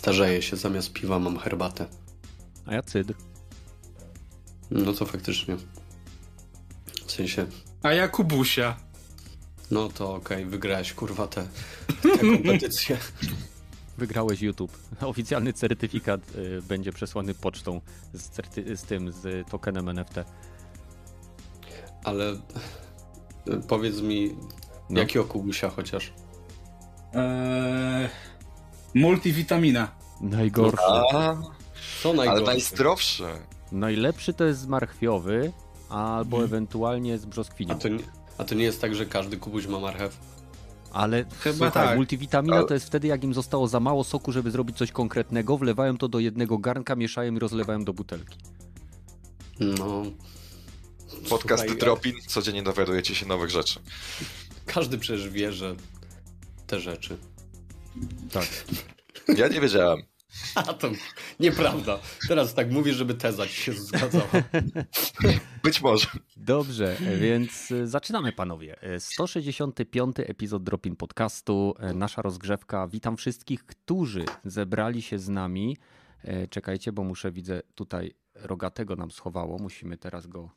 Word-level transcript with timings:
Starzeję 0.00 0.42
się, 0.42 0.56
zamiast 0.56 0.92
piwa 0.92 1.18
mam 1.18 1.38
herbatę. 1.38 1.86
A 2.66 2.74
ja 2.74 2.82
cydr. 2.82 3.14
No 4.70 4.92
to 4.92 5.06
faktycznie. 5.06 5.56
W 7.06 7.12
sensie, 7.12 7.46
A 7.82 7.92
ja 7.92 8.08
Kubusia. 8.08 8.76
no 9.70 9.88
to 9.88 10.14
okej, 10.14 10.46
wygrałeś 10.46 10.92
kurwa 10.92 11.26
tę 11.26 11.46
kompetycję. 12.20 12.96
Wygrałeś 13.98 14.42
YouTube. 14.42 14.78
Oficjalny 15.00 15.52
certyfikat 15.52 16.20
y, 16.36 16.62
będzie 16.62 16.92
przesłany 16.92 17.34
pocztą 17.34 17.80
z, 18.14 18.28
certy- 18.30 18.76
z 18.76 18.82
tym, 18.82 19.12
z 19.12 19.48
tokenem 19.50 19.88
NFT. 19.88 20.14
Ale 22.04 22.30
e, 22.30 22.38
powiedz 23.68 24.00
mi, 24.00 24.36
No. 24.90 25.00
jakiego 25.00 25.24
kubusia 25.24 25.70
chociaż? 25.70 26.12
Eee, 27.14 28.08
multivitamina. 28.94 29.88
Najgorszy. 30.20 30.82
A, 31.12 31.36
Co 32.02 32.08
ale 32.10 32.16
najgorsze? 32.16 32.44
najzdrowsze. 32.44 33.38
Najlepszy 33.72 34.32
to 34.34 34.44
jest 34.44 34.60
z 34.60 34.66
marchwiowy, 34.66 35.52
albo 35.88 36.36
Mhm. 36.36 36.44
ewentualnie 36.44 37.18
z 37.18 37.24
A 37.24 37.26
brzoskwinią. 37.26 37.78
to, 37.78 37.88
nie, 37.88 37.98
a 38.38 38.44
to 38.44 38.54
nie 38.54 38.64
jest 38.64 38.80
tak, 38.80 38.94
że 38.94 39.06
każdy 39.06 39.36
kubuś 39.36 39.66
ma 39.66 39.78
marchew? 39.80 40.16
Ale 40.92 41.24
Chyba 41.40 41.56
słuchaj, 41.56 41.86
tak. 41.86 41.96
multivitamina 41.96 42.56
Ale- 42.56 42.66
to 42.66 42.74
jest 42.74 42.86
wtedy, 42.86 43.08
jak 43.08 43.24
im 43.24 43.34
zostało 43.34 43.68
za 43.68 43.80
mało 43.80 44.04
soku, 44.04 44.32
żeby 44.32 44.50
zrobić 44.50 44.76
coś 44.76 44.92
konkretnego, 44.92 45.56
wlewają 45.58 45.98
to 45.98 46.08
do 46.08 46.18
jednego 46.18 46.58
garnka, 46.58 46.96
mieszają 46.96 47.34
i 47.34 47.38
rozlewają 47.38 47.84
do 47.84 47.92
butelki. 47.92 48.38
No. 49.60 50.02
Podcast 51.28 51.62
Słuchaj, 51.62 51.78
Dropin, 51.78 52.14
codziennie 52.26 52.62
dowiadujecie 52.62 53.14
się 53.14 53.26
nowych 53.26 53.50
rzeczy. 53.50 53.80
Każdy 54.66 54.98
przecież 54.98 55.28
wie, 55.28 55.52
że 55.52 55.74
te 56.66 56.80
rzeczy. 56.80 57.16
Tak. 58.32 58.46
Ja 59.28 59.48
nie 59.48 59.60
wiedziałem. 59.60 60.02
A 60.54 60.62
to 60.62 60.90
nieprawda. 61.40 61.98
Teraz 62.28 62.54
tak 62.54 62.70
mówisz, 62.70 62.96
żeby 62.96 63.14
teza 63.14 63.46
ci 63.46 63.52
się 63.52 63.72
zgadzała. 63.72 64.28
Być 65.62 65.82
może. 65.82 66.06
Dobrze, 66.36 66.96
więc 67.20 67.70
y, 67.70 67.86
zaczynamy 67.86 68.32
panowie. 68.32 68.94
Y, 68.96 69.00
165 69.00 70.16
epizod 70.18 70.62
Dropin 70.62 70.96
Podcastu, 70.96 71.74
y, 71.90 71.94
nasza 71.94 72.22
rozgrzewka. 72.22 72.88
Witam 72.88 73.16
wszystkich, 73.16 73.66
którzy 73.66 74.24
zebrali 74.44 75.02
się 75.02 75.18
z 75.18 75.28
nami. 75.28 75.76
Czekajcie, 76.50 76.92
bo 76.92 77.04
muszę, 77.04 77.32
widzę 77.32 77.62
tutaj 77.74 78.14
rogatego 78.34 78.96
nam 78.96 79.10
schowało. 79.10 79.58
Musimy 79.58 79.96
teraz 79.96 80.26
go... 80.26 80.50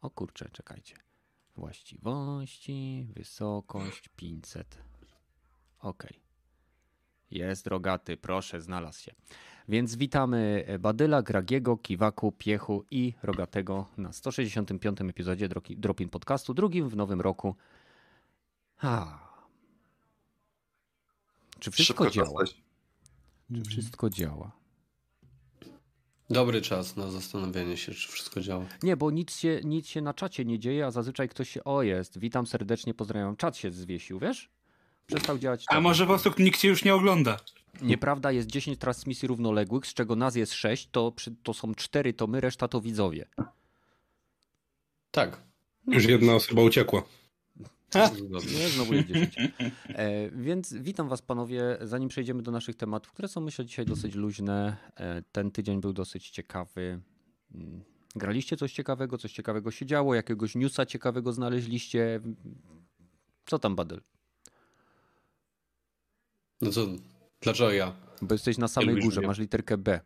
O 0.00 0.10
kurczę, 0.10 0.48
czekajcie. 0.52 0.94
Właściwości, 1.56 3.06
wysokość 3.14 4.08
500. 4.16 4.89
Ok. 5.80 6.06
Jest 7.30 7.66
rogaty, 7.66 8.16
proszę, 8.16 8.60
znalazł 8.60 9.00
się. 9.00 9.14
Więc 9.68 9.96
witamy 9.96 10.66
Badyla, 10.80 11.22
Gragiego, 11.22 11.76
Kiwaku, 11.76 12.32
Piechu 12.32 12.84
i 12.90 13.14
Rogatego 13.22 13.86
na 13.96 14.12
165. 14.12 15.00
epizodzie 15.00 15.48
Dropin 15.70 16.08
Podcastu, 16.08 16.54
drugim 16.54 16.88
w 16.88 16.96
nowym 16.96 17.20
roku. 17.20 17.56
A. 18.78 19.18
Czy 21.58 21.70
wszystko 21.70 22.04
Szybko 22.04 22.24
działa? 22.24 22.44
Czy 23.54 23.64
wszystko 23.64 24.10
działa? 24.10 24.60
Dobry 26.30 26.62
czas 26.62 26.96
na 26.96 27.10
zastanowienie 27.10 27.76
się, 27.76 27.92
czy 27.92 28.08
wszystko 28.08 28.40
działa. 28.40 28.64
Nie, 28.82 28.96
bo 28.96 29.10
nic 29.10 29.36
się, 29.36 29.60
nic 29.64 29.86
się 29.86 30.00
na 30.00 30.14
czacie 30.14 30.44
nie 30.44 30.58
dzieje, 30.58 30.86
a 30.86 30.90
zazwyczaj 30.90 31.28
ktoś 31.28 31.50
się, 31.50 31.64
o 31.64 31.82
jest, 31.82 32.18
witam 32.18 32.46
serdecznie, 32.46 32.94
pozdrawiam, 32.94 33.36
czat 33.36 33.56
się 33.56 33.70
zwiesił, 33.70 34.18
wiesz? 34.18 34.50
Przestał 35.10 35.38
działać. 35.38 35.64
A 35.68 35.80
może 35.80 36.04
po 36.06 36.08
prostu 36.18 36.42
nikt 36.42 36.60
cię 36.60 36.68
już 36.68 36.84
nie 36.84 36.94
ogląda? 36.94 37.36
Nieprawda, 37.82 38.32
jest 38.32 38.48
10 38.48 38.78
transmisji 38.78 39.28
równoległych, 39.28 39.86
z 39.86 39.94
czego 39.94 40.16
nas 40.16 40.36
jest 40.36 40.52
6, 40.52 40.88
to, 40.92 41.12
przy- 41.12 41.34
to 41.42 41.54
są 41.54 41.74
4 41.74 42.12
to 42.12 42.26
my, 42.26 42.40
reszta 42.40 42.68
to 42.68 42.80
widzowie. 42.80 43.26
Tak. 45.10 45.42
Już 45.86 46.04
jedna 46.04 46.34
osoba 46.34 46.62
uciekła. 46.62 47.02
Zgodnie. 48.14 48.58
Nie, 48.58 48.68
znowu 48.68 48.94
jest 48.94 49.06
10. 49.08 49.34
E, 49.88 50.30
więc 50.30 50.74
witam 50.74 51.08
was 51.08 51.22
panowie, 51.22 51.78
zanim 51.80 52.08
przejdziemy 52.08 52.42
do 52.42 52.50
naszych 52.50 52.76
tematów, 52.76 53.12
które 53.12 53.28
są 53.28 53.40
myślę 53.40 53.64
dzisiaj 53.66 53.84
dosyć 53.86 54.14
luźne. 54.14 54.76
E, 54.96 55.22
ten 55.32 55.50
tydzień 55.50 55.80
był 55.80 55.92
dosyć 55.92 56.30
ciekawy. 56.30 57.00
Mm, 57.54 57.82
Graliście 58.16 58.56
coś 58.56 58.72
ciekawego, 58.72 59.18
coś 59.18 59.32
ciekawego 59.32 59.70
się 59.70 59.86
działo, 59.86 60.14
jakiegoś 60.14 60.54
newsa 60.54 60.86
ciekawego 60.86 61.32
znaleźliście? 61.32 62.20
Co 63.46 63.58
tam, 63.58 63.76
Badyl? 63.76 64.00
No 66.60 66.70
co, 66.70 66.86
dlaczego 67.40 67.72
ja? 67.72 67.92
Bo 68.22 68.34
jesteś 68.34 68.58
na 68.58 68.68
samej 68.68 68.88
lubisz 68.88 69.04
górze, 69.04 69.20
mnie. 69.20 69.26
masz 69.26 69.38
literkę 69.38 69.78
B. 69.78 70.00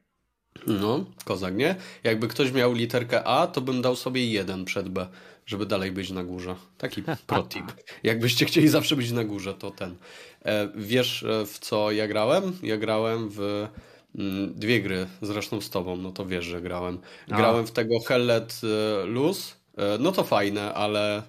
No, 0.66 1.04
kozak, 1.24 1.56
nie? 1.56 1.76
Jakby 2.04 2.28
ktoś 2.28 2.52
miał 2.52 2.72
literkę 2.72 3.24
A, 3.24 3.46
to 3.46 3.60
bym 3.60 3.82
dał 3.82 3.96
sobie 3.96 4.26
jeden 4.26 4.64
przed 4.64 4.88
B, 4.88 5.08
żeby 5.46 5.66
dalej 5.66 5.92
być 5.92 6.10
na 6.10 6.24
górze. 6.24 6.56
Taki 6.78 7.02
protip. 7.26 7.64
Jakbyście 8.02 8.46
chcieli 8.46 8.68
zawsze 8.68 8.96
być 8.96 9.12
na 9.12 9.24
górze, 9.24 9.54
to 9.54 9.70
ten. 9.70 9.96
E, 10.44 10.68
wiesz, 10.74 11.22
e, 11.22 11.46
w 11.46 11.58
co 11.58 11.92
ja 11.92 12.08
grałem? 12.08 12.58
Ja 12.62 12.76
grałem 12.76 13.28
w 13.30 13.68
mm, 14.18 14.54
dwie 14.54 14.82
gry, 14.82 15.06
zresztą 15.22 15.60
z 15.60 15.70
tobą, 15.70 15.96
no 15.96 16.12
to 16.12 16.26
wiesz, 16.26 16.44
że 16.44 16.60
grałem. 16.60 16.98
Grałem 17.28 17.66
w 17.66 17.72
tego 17.72 18.00
Hell 18.00 18.26
Let 18.26 18.60
e, 18.64 19.06
e, 19.76 19.98
no 20.00 20.12
to 20.12 20.24
fajne, 20.24 20.74
ale 20.74 21.22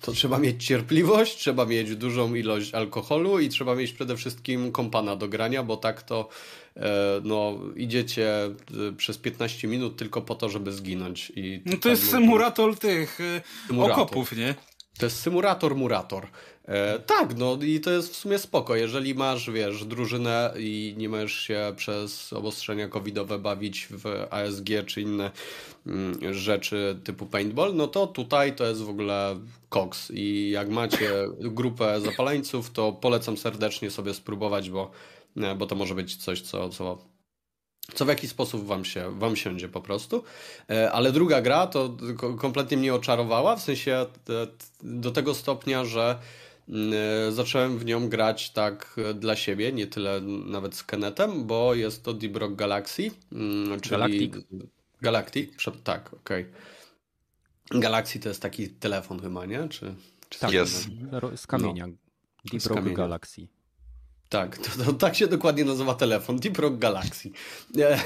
to 0.00 0.12
trzeba 0.12 0.38
mieć 0.38 0.66
cierpliwość, 0.66 1.36
trzeba 1.36 1.66
mieć 1.66 1.96
dużą 1.96 2.34
ilość 2.34 2.74
alkoholu 2.74 3.40
i 3.40 3.48
trzeba 3.48 3.74
mieć 3.74 3.92
przede 3.92 4.16
wszystkim 4.16 4.72
kompana 4.72 5.16
do 5.16 5.28
grania, 5.28 5.62
bo 5.62 5.76
tak 5.76 6.02
to 6.02 6.28
e, 6.76 7.20
no, 7.24 7.58
idziecie 7.76 8.44
e, 8.44 8.52
przez 8.96 9.18
15 9.18 9.68
minut 9.68 9.96
tylko 9.96 10.22
po 10.22 10.34
to, 10.34 10.48
żeby 10.48 10.72
zginąć. 10.72 11.32
I 11.36 11.60
No 11.66 11.76
to 11.76 11.88
jest 11.88 12.10
symulator 12.10 12.78
tych 12.78 13.20
y, 13.20 13.42
Symulator. 13.66 14.00
okopów, 14.00 14.36
nie? 14.36 14.54
To 14.98 15.06
jest 15.06 15.20
symulator, 15.20 15.76
murator. 15.76 16.26
E, 16.64 16.98
tak, 16.98 17.36
no 17.36 17.58
i 17.62 17.80
to 17.80 17.90
jest 17.90 18.12
w 18.12 18.16
sumie 18.16 18.38
spoko. 18.38 18.76
Jeżeli 18.76 19.14
masz, 19.14 19.50
wiesz, 19.50 19.84
drużynę 19.84 20.54
i 20.58 20.94
nie 20.96 21.08
możesz 21.08 21.32
się 21.32 21.72
przez 21.76 22.32
obostrzenia 22.32 22.88
covidowe 22.88 23.38
bawić 23.38 23.88
w 23.90 24.26
ASG 24.30 24.68
czy 24.86 25.00
inne 25.00 25.30
mm, 25.86 26.34
rzeczy 26.34 27.00
typu 27.04 27.26
paintball, 27.26 27.74
no 27.74 27.88
to 27.88 28.06
tutaj 28.06 28.56
to 28.56 28.66
jest 28.66 28.82
w 28.82 28.88
ogóle 28.88 29.40
koks. 29.68 30.10
I 30.14 30.50
jak 30.50 30.68
macie 30.68 31.10
grupę 31.38 32.00
zapaleńców, 32.00 32.70
to 32.70 32.92
polecam 32.92 33.36
serdecznie 33.36 33.90
sobie 33.90 34.14
spróbować, 34.14 34.70
bo, 34.70 34.90
e, 35.36 35.54
bo 35.54 35.66
to 35.66 35.74
może 35.74 35.94
być 35.94 36.16
coś, 36.16 36.40
co, 36.40 36.68
co 36.68 37.13
co 37.94 38.04
w 38.04 38.08
jakiś 38.08 38.30
sposób 38.30 38.66
wam 38.66 38.84
się, 38.84 39.18
wam 39.18 39.36
siądzie 39.36 39.68
po 39.68 39.80
prostu. 39.80 40.24
E, 40.70 40.92
Ale 40.92 41.12
druga 41.12 41.42
gra 41.42 41.66
to 41.66 41.96
ko- 42.16 42.34
kompletnie 42.34 42.76
mnie 42.76 42.94
oczarowała, 42.94 43.56
w 43.56 43.62
sensie 43.62 43.92
e, 43.92 44.06
do 44.82 45.10
tego 45.10 45.34
stopnia, 45.34 45.84
że 45.84 46.18
mm, 46.68 46.92
e, 47.28 47.32
zacząłem 47.32 47.78
w 47.78 47.84
nią 47.84 48.08
grać 48.08 48.50
tak 48.50 48.96
dla 49.14 49.36
siebie, 49.36 49.72
nie 49.72 49.86
tyle 49.86 50.20
nawet 50.46 50.74
z 50.74 50.84
Kenetem, 50.84 51.46
bo 51.46 51.74
jest 51.74 52.02
to 52.04 52.14
Deep 52.14 52.36
Rock 52.36 52.54
Galaxy, 52.54 53.10
mm, 53.32 53.80
czyli... 53.80 53.90
Galactic. 53.90 54.34
Galactic? 55.00 55.50
Tak, 55.84 56.14
okej. 56.14 56.46
Galaxy 57.70 58.20
to 58.20 58.28
jest 58.28 58.42
taki 58.42 58.68
telefon 58.68 59.20
chyba, 59.20 59.46
nie? 59.46 59.68
Czy, 59.68 59.94
czy 60.28 60.38
Tak, 60.38 60.52
Jest. 60.52 60.88
z 61.36 61.46
kamienia. 61.46 61.86
Deep 62.50 62.62
Z 62.62 62.66
Rock 62.66 62.78
kamienia. 62.78 62.96
Galaxy. 62.96 63.48
Tak, 64.28 64.58
to, 64.58 64.84
to, 64.84 64.92
tak 64.92 65.14
się 65.16 65.26
dokładnie 65.26 65.64
nazywa 65.64 65.94
telefon, 65.94 66.36
Deep 66.36 66.58
Rock 66.58 66.78
Galaxy. 66.78 67.30
E, 67.78 67.98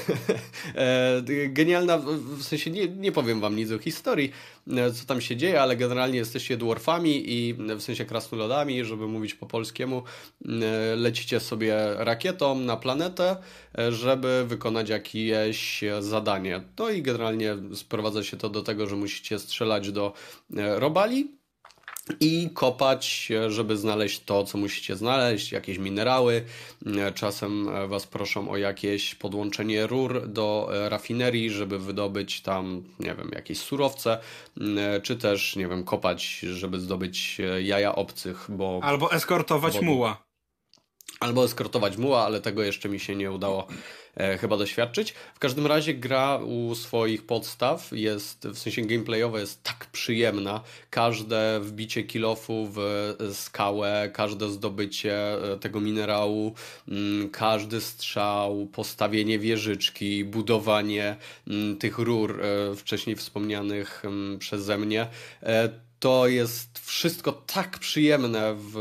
e, 0.75 1.21
genialna, 1.49 1.97
w- 1.97 2.43
sensie 2.43 2.71
nie, 2.71 2.87
nie 2.87 3.11
powiem 3.11 3.39
wam 3.39 3.55
nic 3.55 3.71
o 3.71 3.77
historii, 3.79 4.31
e, 4.71 4.91
co 4.91 5.05
tam 5.05 5.21
się 5.21 5.35
dzieje, 5.35 5.61
ale 5.61 5.77
generalnie 5.77 6.17
jesteście 6.17 6.57
dwarfami 6.57 7.33
i 7.33 7.53
w 7.53 7.81
sensie 7.81 8.05
krasnoludami, 8.05 8.85
żeby 8.85 9.07
mówić 9.07 9.33
po 9.33 9.45
polskiemu, 9.45 10.03
lecicie 10.95 11.39
sobie 11.39 11.77
rakietą 11.97 12.59
na 12.59 12.77
planetę, 12.77 13.37
żeby 13.89 14.45
wykonać 14.47 14.89
jakieś 14.89 15.83
zadanie. 15.99 16.61
No 16.79 16.89
i 16.89 17.01
generalnie 17.01 17.55
sprowadza 17.75 18.23
się 18.23 18.37
to 18.37 18.49
do 18.49 18.63
tego, 18.63 18.87
że 18.87 18.95
musicie 18.95 19.39
strzelać 19.39 19.91
do 19.91 20.13
robali, 20.75 21.38
i 22.19 22.49
kopać, 22.53 23.31
żeby 23.47 23.77
znaleźć 23.77 24.23
to, 24.23 24.43
co 24.43 24.57
musicie 24.57 24.95
znaleźć, 24.95 25.51
jakieś 25.51 25.77
minerały. 25.77 26.45
Czasem 27.15 27.69
e, 27.69 27.87
Was 27.87 28.07
proszą 28.07 28.49
o 28.49 28.57
jakieś 28.57 29.15
podłączenie 29.15 29.87
rur 29.87 30.27
do 30.27 30.69
e, 30.73 30.89
rafinerii, 30.89 31.49
żeby 31.49 31.79
wydobyć 31.79 32.41
tam, 32.41 32.83
nie 32.99 33.15
wiem, 33.15 33.31
jakieś 33.35 33.57
surowce, 33.59 34.19
e, 34.77 35.01
czy 35.01 35.17
też, 35.17 35.55
nie 35.55 35.67
wiem, 35.67 35.83
kopać, 35.83 36.39
żeby 36.39 36.79
zdobyć 36.79 37.37
jaja 37.63 37.95
obcych, 37.95 38.45
bo 38.49 38.79
Albo 38.83 39.11
eskortować 39.11 39.73
Wody. 39.73 39.85
muła. 39.85 40.23
albo 41.19 41.45
eskortować 41.45 41.97
muła, 41.97 42.25
ale 42.25 42.41
tego 42.41 42.63
jeszcze 42.63 42.89
mi 42.89 42.99
się 42.99 43.15
nie 43.15 43.31
udało 43.31 43.67
chyba 44.39 44.57
doświadczyć. 44.57 45.13
W 45.35 45.39
każdym 45.39 45.67
razie 45.67 45.93
gra 45.93 46.37
u 46.37 46.75
swoich 46.75 47.25
podstaw 47.25 47.91
jest, 47.91 48.47
w 48.47 48.57
sensie 48.57 48.81
gameplayowe 48.81 49.39
jest 49.39 49.63
tak 49.63 49.85
przyjemna. 49.91 50.61
Każde 50.89 51.59
wbicie 51.59 52.03
kilofu 52.03 52.69
w 52.73 53.13
skałę, 53.33 54.09
każde 54.13 54.49
zdobycie 54.49 55.17
tego 55.61 55.81
minerału, 55.81 56.53
mm, 56.87 57.29
każdy 57.29 57.81
strzał, 57.81 58.65
postawienie 58.65 59.39
wieżyczki, 59.39 60.25
budowanie 60.25 61.15
mm, 61.47 61.77
tych 61.77 61.97
rur 61.99 62.41
wcześniej 62.75 63.15
wspomnianych 63.15 64.05
mm, 64.05 64.39
przeze 64.39 64.77
mnie 64.77 65.07
to 65.99 66.27
jest 66.27 66.79
wszystko 66.79 67.31
tak 67.31 67.79
przyjemne 67.79 68.55
w, 68.55 68.73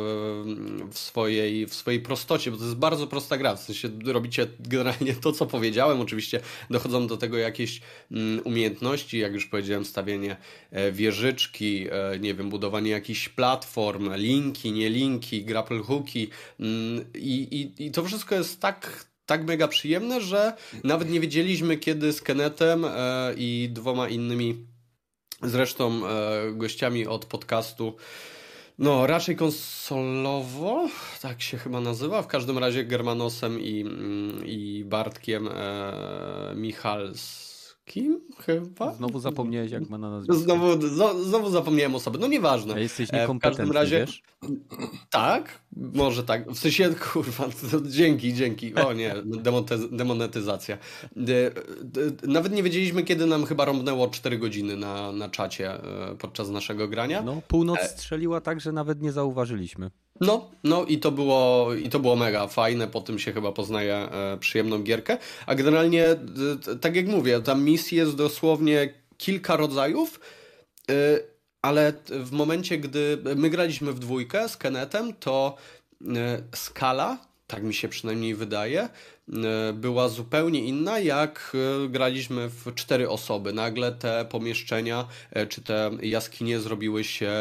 w, 0.91 0.99
swojej, 0.99 1.67
w 1.67 1.75
swojej 1.75 2.01
prostocie, 2.01 2.51
bo 2.51 2.57
to 2.57 2.65
jest 2.65 2.77
bardzo 2.77 3.07
prosta 3.07 3.37
gra. 3.37 3.57
W 3.57 3.61
sensie 3.61 3.89
robicie 4.05 4.47
generalnie 4.61 5.15
to, 5.15 5.33
co 5.33 5.47
powiedziałem. 5.47 6.01
Oczywiście 6.01 6.41
dochodzą 6.71 7.07
do 7.07 7.17
tego 7.17 7.39
jakieś 7.39 7.81
mm, 8.11 8.41
umiejętności, 8.45 9.19
jak 9.19 9.33
już 9.33 9.47
powiedziałem, 9.47 9.85
stawienie 9.85 10.37
e, 10.71 10.93
wieżyczki, 10.93 11.87
e, 11.91 12.19
nie 12.19 12.35
wiem, 12.35 12.51
budowanie 12.51 12.91
jakichś 12.91 13.29
platform, 13.29 14.15
linki, 14.15 14.73
nie 14.73 14.91
linki, 14.91 15.45
grapple 15.45 15.83
hooki 15.83 16.29
mm, 16.61 17.05
i, 17.15 17.73
i, 17.79 17.87
i 17.87 17.91
to 17.91 18.05
wszystko 18.05 18.35
jest 18.35 18.61
tak 18.61 19.09
tak 19.27 19.45
mega 19.45 19.69
przyjemne, 19.69 20.21
że 20.21 20.53
nawet 20.85 21.11
nie 21.11 21.21
wiedzieliśmy, 21.21 21.77
kiedy 21.77 22.13
z 22.13 22.23
Kenetem 22.23 22.85
e, 22.85 23.35
i 23.37 23.69
dwoma 23.73 24.09
innymi 24.09 24.67
zresztą 25.43 26.07
e, 26.07 26.53
gościami 26.53 27.07
od 27.07 27.25
podcastu. 27.25 27.97
No, 28.79 29.07
raczej 29.07 29.37
konsolowo, 29.37 30.89
tak 31.23 31.43
się 31.43 31.59
chyba 31.59 31.81
nazywa. 31.81 32.23
W 32.23 32.27
każdym 32.27 32.59
razie 32.59 32.85
Germanosem 32.85 33.61
i, 33.61 33.81
mm, 33.81 34.47
i 34.47 34.85
Bartkiem 34.87 35.49
e, 35.53 36.53
Michals 36.57 37.49
Kim? 37.89 38.21
Chyba? 38.47 38.95
Znowu 38.95 39.19
zapomniałeś, 39.21 39.71
jak 39.71 39.89
ma 39.89 39.99
na 39.99 40.11
nazwisko. 40.11 40.43
Znowu, 40.43 40.89
znowu 41.25 41.51
zapomniałem 41.51 41.95
osoby. 41.95 42.19
No 42.19 42.27
nieważne. 42.27 42.75
A 42.75 42.79
jesteś 42.79 43.13
niekompetentny, 43.13 43.65
W 43.65 43.69
każdym 43.69 43.77
razie, 43.77 44.07
wiesz? 44.07 44.23
Tak, 45.11 45.61
może 45.77 46.25
tak. 46.25 46.51
W 46.51 46.59
sensie, 46.59 46.95
kurwa, 47.13 47.49
dzięki, 47.87 48.35
dzięki. 48.35 48.75
O 48.75 48.93
nie, 48.93 49.15
demonetyzacja. 49.91 50.79
Nawet 52.23 52.53
nie 52.53 52.63
wiedzieliśmy, 52.63 53.03
kiedy 53.03 53.27
nam 53.27 53.47
chyba 53.47 53.65
rąbnęło 53.65 54.09
4 54.09 54.39
godziny 54.39 54.77
na, 54.77 55.13
na 55.13 55.29
czacie 55.29 55.71
e, 55.71 56.17
podczas 56.19 56.49
naszego 56.49 56.89
grania. 56.89 57.23
No, 57.23 57.43
północ 57.49 57.79
e- 57.79 57.89
strzeliła 57.89 58.41
tak, 58.41 58.61
że 58.61 58.73
nawet 58.73 59.03
nie 59.03 59.13
zauważyliśmy. 59.13 59.91
No, 60.21 60.51
no 60.65 60.85
i 60.85 60.99
to 60.99 61.11
było, 61.11 61.75
i 61.75 61.89
to 61.89 61.99
było 61.99 62.17
mega 62.17 62.47
fajne, 62.47 62.89
po 62.89 63.01
tym 63.01 63.19
się 63.19 63.33
chyba 63.33 63.53
poznaje 63.53 63.95
e, 63.95 64.37
przyjemną 64.41 64.83
gierkę, 64.83 65.19
a 65.47 65.55
generalnie, 65.55 66.07
tak 66.81 66.97
jak 66.97 67.07
mówię, 67.07 67.41
tam 67.41 67.65
misji 67.65 67.99
jest 67.99 68.17
dosłownie 68.17 68.95
kilka 69.17 69.57
rodzajów, 69.57 70.21
e, 70.91 70.95
ale 71.63 71.93
w 72.09 72.33
momencie, 72.33 72.79
gdy 72.79 73.19
my 73.37 73.51
graliśmy 73.51 73.93
w 73.93 73.99
dwójkę 73.99 74.49
z 74.49 74.57
Kenetem, 74.57 75.15
to 75.15 75.57
e, 76.07 76.43
skala, 76.55 77.19
tak 77.47 77.63
mi 77.63 77.75
się 77.75 77.89
przynajmniej 77.89 78.35
wydaje, 78.35 78.89
była 79.75 80.09
zupełnie 80.09 80.65
inna, 80.65 80.99
jak 80.99 81.57
graliśmy 81.89 82.49
w 82.49 82.75
cztery 82.75 83.09
osoby. 83.09 83.53
Nagle 83.53 83.93
te 83.93 84.25
pomieszczenia 84.31 85.09
czy 85.49 85.63
te 85.63 85.91
jaskinie 86.03 86.61
zrobiły 86.61 87.05
się 87.05 87.33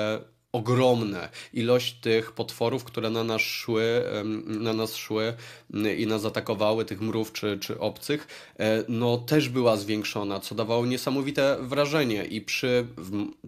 ogromne. 0.58 1.30
Ilość 1.54 1.94
tych 1.94 2.32
potworów, 2.32 2.84
które 2.84 3.10
na 3.10 3.24
nas 3.24 3.42
szły, 3.42 4.04
na 4.46 4.74
nas 4.74 4.96
szły 4.96 5.34
i 5.98 6.08
nas 6.08 6.26
atakowały, 6.26 6.86
tych 6.86 7.02
mrów 7.02 7.34
czy, 7.34 7.58
czy 7.60 7.80
obcych, 7.80 8.28
e, 8.60 8.84
no 8.88 9.18
też 9.18 9.50
była 9.50 9.78
zwiększona, 9.78 10.40
co 10.40 10.56
dawało 10.56 10.86
niesamowite 10.86 11.58
wrażenie 11.62 12.26
i 12.26 12.42
przy, 12.42 12.88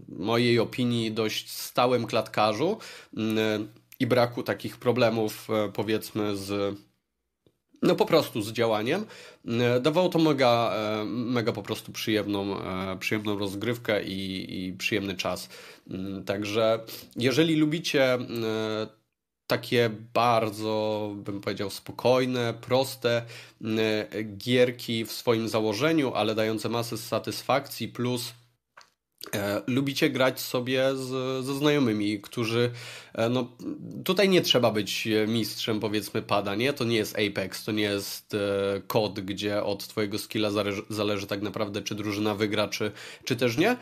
mojej 0.07 0.59
opinii, 0.59 1.11
dość 1.11 1.51
stałym 1.51 2.05
klatkarzu 2.07 2.77
i 3.99 4.07
braku 4.07 4.43
takich 4.43 4.77
problemów, 4.77 5.47
e, 5.49 5.71
powiedzmy, 5.73 6.37
z 6.37 6.75
no 7.81 7.95
po 7.95 8.05
prostu 8.05 8.41
z 8.41 8.51
działaniem. 8.51 9.05
E, 9.47 9.79
dawało 9.79 10.09
to 10.09 10.19
mega, 10.19 10.73
e, 10.75 11.05
mega 11.05 11.51
po 11.51 11.63
prostu 11.63 11.91
przyjemną, 11.91 12.61
e, 12.61 12.97
przyjemną 12.99 13.39
rozgrywkę 13.39 14.03
i, 14.03 14.67
i 14.67 14.73
przyjemny 14.73 15.15
czas. 15.15 15.49
Mm, 15.89 16.23
także 16.23 16.79
jeżeli 17.15 17.55
lubicie 17.55 18.17
takie 19.47 19.89
bardzo, 20.13 21.11
bym 21.15 21.41
powiedział, 21.41 21.69
spokojne, 21.69 22.53
proste 22.61 23.25
gierki 24.37 25.05
w 25.05 25.11
swoim 25.11 25.49
założeniu, 25.49 26.13
ale 26.13 26.35
dające 26.35 26.69
masę 26.69 26.97
satysfakcji, 26.97 27.87
plus 27.87 28.33
E, 29.35 29.61
lubicie 29.67 30.09
grać 30.09 30.39
sobie 30.39 30.95
z, 30.95 31.45
ze 31.45 31.55
znajomymi, 31.55 32.19
którzy. 32.21 32.71
E, 33.13 33.29
no, 33.29 33.51
tutaj 34.03 34.29
nie 34.29 34.41
trzeba 34.41 34.71
być 34.71 35.07
mistrzem, 35.27 35.79
powiedzmy, 35.79 36.21
pada, 36.21 36.55
nie? 36.55 36.73
To 36.73 36.83
nie 36.83 36.95
jest 36.97 37.17
Apex, 37.19 37.63
to 37.63 37.71
nie 37.71 37.83
jest 37.83 38.33
e, 38.33 38.81
kod, 38.87 39.19
gdzie 39.19 39.63
od 39.63 39.87
Twojego 39.87 40.17
skilla 40.17 40.51
zależy, 40.51 40.81
zależy, 40.89 41.27
tak 41.27 41.41
naprawdę, 41.41 41.81
czy 41.81 41.95
drużyna 41.95 42.35
wygra, 42.35 42.67
czy, 42.67 42.91
czy 43.23 43.35
też 43.35 43.57
nie. 43.57 43.77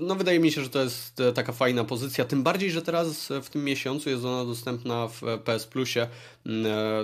No, 0.00 0.14
wydaje 0.14 0.40
mi 0.40 0.52
się, 0.52 0.62
że 0.62 0.70
to 0.70 0.82
jest 0.82 1.22
taka 1.34 1.52
fajna 1.52 1.84
pozycja. 1.84 2.24
Tym 2.24 2.42
bardziej, 2.42 2.70
że 2.70 2.82
teraz 2.82 3.32
w 3.42 3.50
tym 3.50 3.64
miesiącu 3.64 4.10
jest 4.10 4.24
ona 4.24 4.44
dostępna 4.44 5.08
w 5.08 5.22
PS 5.44 5.66
Plusie, 5.66 6.06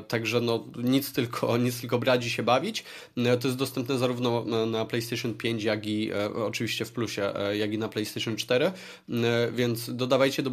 także 0.08 0.40
no, 0.40 0.64
nic 0.82 1.12
tylko, 1.12 1.56
nic 1.56 1.80
tylko 1.80 1.98
brać 1.98 2.24
się 2.24 2.42
bawić. 2.42 2.84
To 3.14 3.48
jest 3.48 3.56
dostępne 3.56 3.98
zarówno 3.98 4.44
na 4.66 4.84
PlayStation 4.84 5.34
5, 5.34 5.62
jak 5.62 5.86
i 5.86 6.12
oczywiście 6.34 6.84
w 6.84 6.92
Plusie 6.92 7.32
jak 7.52 7.72
i 7.72 7.78
na 7.78 7.88
PlayStation 7.88 8.36
4, 8.36 8.66
e, 8.66 8.72
więc 9.52 9.94
dodawajcie 9.94 10.42
do, 10.42 10.50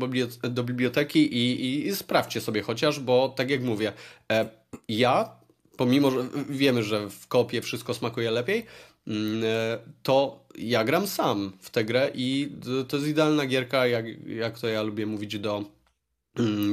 do 0.50 0.64
biblioteki 0.64 1.36
i, 1.36 1.66
i, 1.66 1.88
i 1.88 1.96
sprawdźcie 1.96 2.42
sobie 2.42 2.62
chociaż, 2.62 3.00
bo 3.00 3.30
tak 3.30 3.50
jak 3.50 3.64
mówię, 3.64 3.94
e, 4.32 4.50
ja, 4.90 5.30
pomimo, 5.78 6.12
że 6.12 6.28
wiemy, 6.50 6.84
że 6.84 7.10
w 7.10 7.28
kopie 7.28 7.62
wszystko 7.62 7.94
smakuje 7.94 8.32
lepiej, 8.32 8.66
mm, 9.08 9.44
e, 9.44 9.78
to 10.04 10.46
ja 10.58 10.84
gram 10.84 11.08
sam 11.08 11.52
w 11.62 11.70
tę 11.70 11.86
grę 11.86 12.12
i 12.14 12.52
to 12.88 12.98
jest 12.98 13.10
idealna 13.10 13.46
gierka, 13.46 13.88
jak, 13.88 14.06
jak 14.28 14.60
to 14.60 14.68
ja 14.68 14.82
lubię 14.82 15.06
mówić 15.06 15.40
do, 15.40 15.77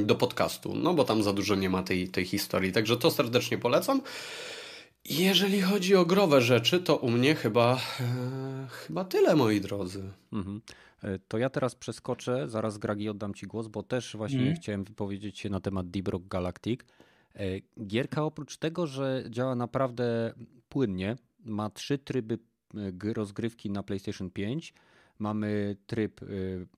do 0.05 0.15
podcastu, 0.15 0.75
no 0.75 0.93
bo 0.93 1.03
tam 1.03 1.23
za 1.23 1.33
dużo 1.33 1.55
nie 1.55 1.69
ma 1.69 1.83
tej, 1.83 2.07
tej 2.07 2.25
historii, 2.25 2.71
także 2.71 2.97
to 2.97 3.11
serdecznie 3.11 3.57
polecam. 3.57 4.01
Jeżeli 5.09 5.61
chodzi 5.61 5.95
o 5.95 6.05
growe 6.05 6.41
rzeczy, 6.41 6.79
to 6.79 6.97
u 6.97 7.11
mnie 7.11 7.35
chyba, 7.35 7.79
e, 7.99 8.67
chyba 8.69 9.05
tyle, 9.05 9.35
moi 9.35 9.61
drodzy. 9.61 10.03
Mhm. 10.33 10.61
E, 11.03 11.19
to 11.27 11.37
ja 11.37 11.49
teraz 11.49 11.75
przeskoczę, 11.75 12.49
zaraz 12.49 12.77
Gragi 12.77 13.09
oddam 13.09 13.33
Ci 13.33 13.47
głos, 13.47 13.67
bo 13.67 13.83
też 13.83 14.15
właśnie 14.17 14.39
mhm. 14.39 14.55
chciałem 14.55 14.83
wypowiedzieć 14.83 15.39
się 15.39 15.49
na 15.49 15.59
temat 15.59 15.89
Deep 15.89 16.07
Rock 16.07 16.27
Galactic. 16.27 16.81
E, 17.35 17.59
gierka 17.85 18.23
oprócz 18.23 18.57
tego, 18.57 18.87
że 18.87 19.23
działa 19.29 19.55
naprawdę 19.55 20.33
płynnie, 20.69 21.15
ma 21.45 21.69
trzy 21.69 21.97
tryby 21.97 22.39
e, 22.75 23.13
rozgrywki 23.13 23.69
na 23.69 23.83
PlayStation 23.83 24.29
5. 24.29 24.73
Mamy 25.19 25.77
tryb 25.87 26.21
e, 26.23 26.25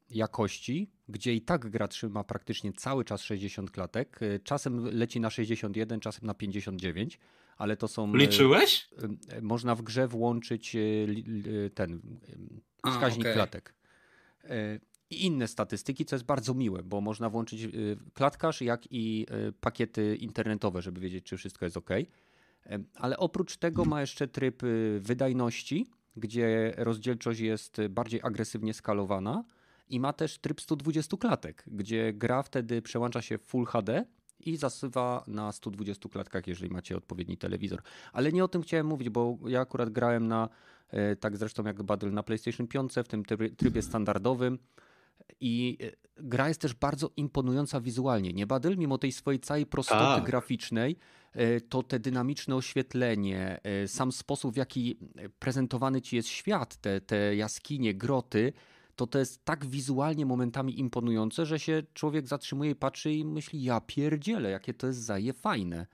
jakości, 0.10 0.92
gdzie 1.10 1.34
i 1.34 1.42
tak 1.42 1.70
gra 1.70 1.88
trzyma 1.88 2.24
praktycznie 2.24 2.74
cały 2.74 3.06
czas 3.06 3.22
60 3.22 3.72
klatek. 3.72 4.20
Czasem 4.44 4.86
leci 4.86 5.20
na 5.20 5.30
61, 5.30 6.00
czasem 6.00 6.26
na 6.26 6.34
59 6.34 7.20
ale 7.58 7.78
to 7.78 7.88
są. 7.88 8.14
E, 8.14 8.18
Liczyłeś? 8.18 8.90
Można 9.42 9.76
w 9.76 9.82
grze 9.82 10.08
włączyć 10.08 10.76
ten 11.76 12.02
wskaźnik 12.88 13.26
A, 13.26 13.30
okay. 13.30 13.34
klatek. 13.34 13.74
I 15.10 15.26
inne 15.26 15.48
statystyki, 15.48 16.06
co 16.06 16.16
jest 16.16 16.26
bardzo 16.26 16.54
miłe, 16.54 16.84
bo 16.84 17.02
można 17.02 17.30
włączyć 17.30 17.68
klatkarz, 18.14 18.62
jak 18.62 18.88
i 18.92 19.26
pakiety 19.62 20.16
internetowe, 20.16 20.82
żeby 20.82 21.02
wiedzieć, 21.02 21.26
czy 21.26 21.38
wszystko 21.38 21.66
jest 21.66 21.78
ok. 21.78 21.90
Ale 22.96 23.18
oprócz 23.18 23.58
tego 23.58 23.86
ma 23.86 24.02
jeszcze 24.02 24.28
tryb 24.28 24.62
wydajności, 25.00 25.86
gdzie 26.18 26.74
rozdzielczość 26.78 27.40
jest 27.40 27.82
bardziej 27.90 28.20
agresywnie 28.24 28.74
skalowana 28.74 29.44
i 29.90 30.00
ma 30.00 30.14
też 30.14 30.38
tryb 30.40 30.62
120 30.62 31.18
klatek, 31.18 31.64
gdzie 31.68 32.14
gra 32.14 32.44
wtedy 32.44 32.82
przełącza 32.82 33.22
się 33.22 33.38
w 33.38 33.42
Full 33.42 33.66
HD 33.66 34.06
i 34.40 34.58
zasywa 34.58 35.24
na 35.28 35.52
120 35.52 36.10
klatkach, 36.10 36.48
jeżeli 36.48 36.70
macie 36.70 36.98
odpowiedni 36.98 37.38
telewizor. 37.38 37.82
Ale 38.14 38.32
nie 38.32 38.44
o 38.44 38.48
tym 38.48 38.62
chciałem 38.62 38.88
mówić, 38.88 39.10
bo 39.10 39.38
ja 39.48 39.62
akurat 39.62 39.90
grałem 39.90 40.28
na, 40.28 40.50
e, 40.90 41.16
tak 41.16 41.38
zresztą 41.38 41.64
jak 41.64 41.84
Battle 41.84 42.12
na 42.12 42.24
PlayStation 42.24 42.68
5 42.68 42.94
w 43.04 43.08
tym 43.08 43.24
trybie 43.58 43.82
standardowym. 43.82 44.60
I 45.40 45.78
e, 45.82 45.92
gra 46.24 46.48
jest 46.48 46.62
też 46.62 46.74
bardzo 46.74 47.12
imponująca 47.18 47.82
wizualnie. 47.82 48.34
Nie 48.34 48.48
Battle, 48.48 48.78
mimo 48.78 48.98
tej 48.98 49.12
swojej 49.12 49.40
całej 49.40 49.66
prostoty 49.66 50.16
tak. 50.16 50.24
graficznej, 50.24 50.98
e, 51.34 51.62
to 51.62 51.84
te 51.84 52.00
dynamiczne 52.00 52.56
oświetlenie, 52.56 53.60
sam 53.88 54.12
sposób, 54.12 54.54
w 54.54 54.58
jaki 54.58 55.00
prezentowany 55.40 56.02
ci 56.02 56.16
jest 56.16 56.30
świat, 56.30 56.78
te, 56.78 57.02
te 57.02 57.36
jaskinie, 57.36 57.94
groty, 57.94 58.54
to 58.98 59.08
to 59.08 59.20
jest 59.20 59.46
tak 59.46 59.66
wizualnie 59.66 60.26
momentami 60.26 60.80
imponujące, 60.80 61.46
że 61.46 61.60
się 61.60 61.84
człowiek 61.94 62.28
zatrzymuje 62.28 62.76
patrzy 62.76 63.14
i 63.14 63.26
myśli, 63.26 63.64
ja 63.64 63.82
pierdzielę, 63.82 64.50
jakie 64.50 64.74
to 64.74 64.88
jest 64.88 65.00
zaje 65.00 65.34
fajne. 65.34 65.88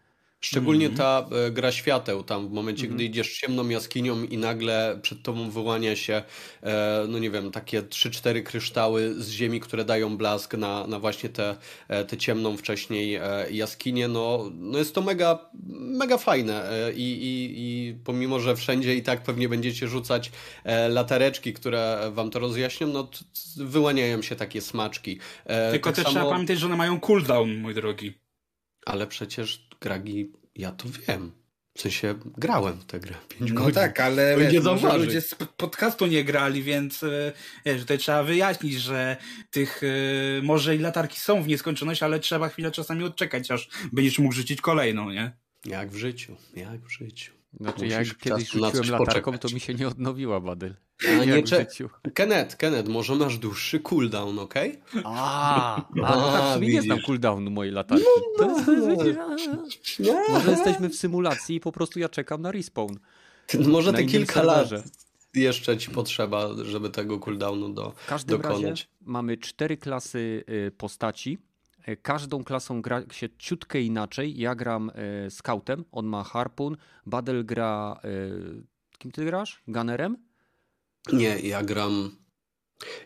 Szczególnie 0.43 0.85
Mhm. 0.85 0.97
ta 0.97 1.35
e, 1.35 1.51
gra 1.51 1.71
świateł, 1.71 2.23
tam 2.23 2.47
w 2.47 2.51
momencie, 2.51 2.87
gdy 2.87 3.03
idziesz 3.03 3.37
ciemną 3.39 3.69
jaskinią 3.69 4.23
i 4.23 4.37
nagle 4.37 4.99
przed 5.01 5.21
tobą 5.23 5.49
wyłania 5.49 5.95
się, 5.95 6.23
e, 6.63 7.05
no 7.09 7.19
nie 7.19 7.29
wiem, 7.31 7.51
takie 7.51 7.81
3-4 7.81 8.43
kryształy 8.43 9.13
z 9.23 9.29
ziemi, 9.29 9.59
które 9.59 9.85
dają 9.85 10.17
blask 10.17 10.53
na, 10.53 10.87
na 10.87 10.99
właśnie 10.99 11.29
tę 11.29 11.55
te, 11.87 12.05
te 12.05 12.17
ciemną 12.17 12.57
wcześniej 12.57 13.15
e, 13.15 13.21
jaskinię, 13.51 14.07
no, 14.07 14.51
no 14.53 14.77
jest 14.77 14.95
to 14.95 15.01
mega, 15.01 15.49
mega 15.79 16.17
fajne 16.17 16.71
e, 16.71 16.93
i, 16.93 17.11
i, 17.23 17.53
i 17.57 17.95
pomimo, 18.03 18.39
że 18.39 18.55
wszędzie 18.55 18.95
i 18.95 19.03
tak 19.03 19.23
pewnie 19.23 19.49
będziecie 19.49 19.87
rzucać 19.87 20.31
e, 20.63 20.89
latareczki, 20.89 21.53
które 21.53 22.11
wam 22.13 22.29
to 22.29 22.39
rozjaśnią, 22.39 22.87
no 22.87 23.09
wyłaniają 23.57 24.21
się 24.21 24.35
takie 24.35 24.61
smaczki. 24.61 25.19
E, 25.45 25.71
Tylko 25.71 25.89
tak 25.89 25.95
też 25.95 26.05
samo- 26.05 26.13
trzeba 26.15 26.29
pamiętać, 26.29 26.59
że 26.59 26.65
one 26.65 26.75
mają 26.75 26.99
cooldown, 26.99 27.55
mój 27.57 27.73
drogi. 27.73 28.13
Ale 28.85 29.07
przecież 29.07 29.67
Gragi, 29.83 30.31
ja 30.55 30.71
to 30.71 30.85
wiem. 31.07 31.31
W 31.77 31.81
sensie 31.81 32.15
grałem 32.37 32.79
w 32.79 32.85
tę 32.85 32.99
grę 32.99 33.15
5 33.29 33.51
No 33.51 33.57
godzin. 33.57 33.73
tak, 33.73 33.99
ale 33.99 34.37
wiesz, 34.37 34.53
nie 34.53 34.59
może 34.59 34.97
ludzie 34.97 35.21
z 35.21 35.35
podcastu 35.57 36.05
nie 36.05 36.23
grali, 36.23 36.63
więc 36.63 37.03
e, 37.03 37.31
wiesz, 37.65 37.81
tutaj 37.81 37.97
trzeba 37.97 38.23
wyjaśnić, 38.23 38.73
że 38.73 39.17
tych 39.51 39.81
e, 39.83 40.41
może 40.41 40.75
i 40.75 40.79
latarki 40.79 41.19
są 41.19 41.43
w 41.43 41.47
nieskończoność, 41.47 42.03
ale 42.03 42.19
trzeba 42.19 42.49
chwilę 42.49 42.71
czasami 42.71 43.03
odczekać, 43.03 43.51
aż 43.51 43.69
będziesz 43.93 44.19
mógł 44.19 44.35
rzucić 44.35 44.61
kolejną, 44.61 45.09
nie? 45.09 45.31
Jak 45.65 45.89
w 45.91 45.95
życiu, 45.97 46.35
jak 46.55 46.81
w 46.81 46.89
życiu. 46.91 47.33
Znaczy, 47.59 47.83
Musisz 47.85 48.07
jak 48.09 48.17
kiedyś 48.17 48.49
rzuciłem 48.49 48.89
latarką, 48.89 49.31
poczekać. 49.31 49.41
to 49.41 49.49
mi 49.55 49.59
się 49.59 49.73
nie 49.73 49.87
odnowiła 49.87 50.39
Badyl. 50.39 50.73
A 51.21 51.25
nie 51.25 51.43
cze-. 51.43 51.65
Kenneth, 52.13 52.55
Kenneth, 52.57 52.89
może 52.89 53.15
masz 53.15 53.37
dłuższy 53.37 53.79
cooldown, 53.79 54.39
okej? 54.39 54.79
A, 55.03 55.75
a, 55.77 55.85
no 55.95 56.31
tak, 56.31 56.61
nie 56.61 56.81
znam 56.81 56.99
cooldownu 57.05 57.51
mojej 57.51 57.73
latarki. 57.73 58.05
To 58.37 58.49
jest, 58.49 58.65
to 58.65 59.05
jest, 59.05 59.19
a, 60.29 60.31
Może 60.31 60.51
jesteśmy 60.51 60.89
w 60.89 60.95
symulacji 60.95 61.55
i 61.55 61.59
po 61.59 61.71
prostu 61.71 61.99
ja 61.99 62.09
czekam 62.09 62.41
na 62.41 62.51
respawn. 62.51 62.95
Może 63.67 63.91
Na 63.91 63.97
te 63.97 64.03
kilka 64.03 64.43
lat 64.43 64.69
jeszcze 65.33 65.77
ci 65.77 65.91
potrzeba, 65.91 66.49
żeby 66.63 66.89
tego 66.89 67.19
cooldownu 67.19 67.69
do, 67.69 67.91
W 67.91 68.05
każdym 68.07 68.41
razie 68.41 68.55
dokonać. 68.55 68.87
mamy 69.01 69.37
cztery 69.37 69.77
klasy 69.77 70.43
y, 70.49 70.71
postaci. 70.77 71.37
Każdą 72.01 72.43
klasą 72.43 72.81
gra 72.81 73.03
się 73.11 73.29
ciutkę 73.37 73.81
inaczej. 73.81 74.37
Ja 74.37 74.55
gram 74.55 74.89
y, 75.25 75.31
scoutem, 75.31 75.85
on 75.91 76.05
ma 76.05 76.23
harpun. 76.23 76.77
Badel 77.05 77.45
gra. 77.45 77.99
Y, 78.05 78.63
kim 78.97 79.11
ty 79.11 79.25
grasz? 79.25 79.63
Gunnerem? 79.67 80.17
Nie, 81.13 81.39
ja 81.39 81.63
gram. 81.63 82.17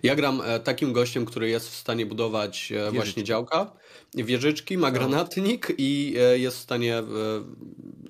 Ja 0.03 0.15
gram 0.15 0.41
e, 0.41 0.59
takim 0.59 0.93
gościem, 0.93 1.25
który 1.25 1.49
jest 1.49 1.69
w 1.69 1.75
stanie 1.75 2.05
budować 2.05 2.71
e, 2.71 2.91
właśnie 2.91 3.23
działka, 3.23 3.73
wieżyczki, 4.15 4.77
ma 4.77 4.91
granatnik 4.91 5.73
i 5.77 6.15
e, 6.19 6.39
jest 6.39 6.57
w 6.57 6.61
stanie 6.61 6.97
e, 6.97 7.03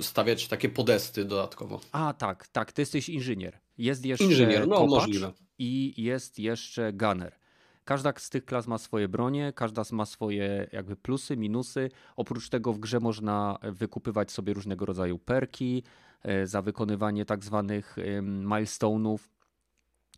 stawiać 0.02 0.48
takie 0.48 0.70
podesty 0.70 1.26
dodatkowo. 1.26 1.82
A 1.92 2.14
tak, 2.14 2.48
tak, 2.48 2.72
ty 2.72 2.82
jesteś 2.82 3.10
inżynier. 3.10 3.60
Jest 3.78 4.06
jeszcze 4.06 4.26
Inżynier, 4.26 4.68
no 4.68 4.86
możliwe. 4.86 5.34
i 5.60 5.94
jest 6.04 6.40
jeszcze 6.40 6.94
gunner. 6.94 7.40
Każda 7.88 8.14
z 8.18 8.30
tych 8.30 8.46
klas 8.46 8.68
ma 8.68 8.78
swoje 8.78 9.08
bronie, 9.08 9.54
każda 9.56 9.84
ma 9.92 10.06
swoje 10.06 10.68
jakby 10.72 10.96
plusy, 10.96 11.38
minusy. 11.38 11.90
Oprócz 12.16 12.50
tego 12.50 12.74
w 12.74 12.80
grze 12.80 13.00
można 13.00 13.58
wykupywać 13.64 14.32
sobie 14.32 14.54
różnego 14.54 14.86
rodzaju 14.86 15.20
perki 15.20 15.84
e, 16.24 16.48
za 16.48 16.62
wykonywanie 16.62 17.26
tak 17.26 17.44
zwanych 17.44 17.96
milestone'ów, 18.22 19.18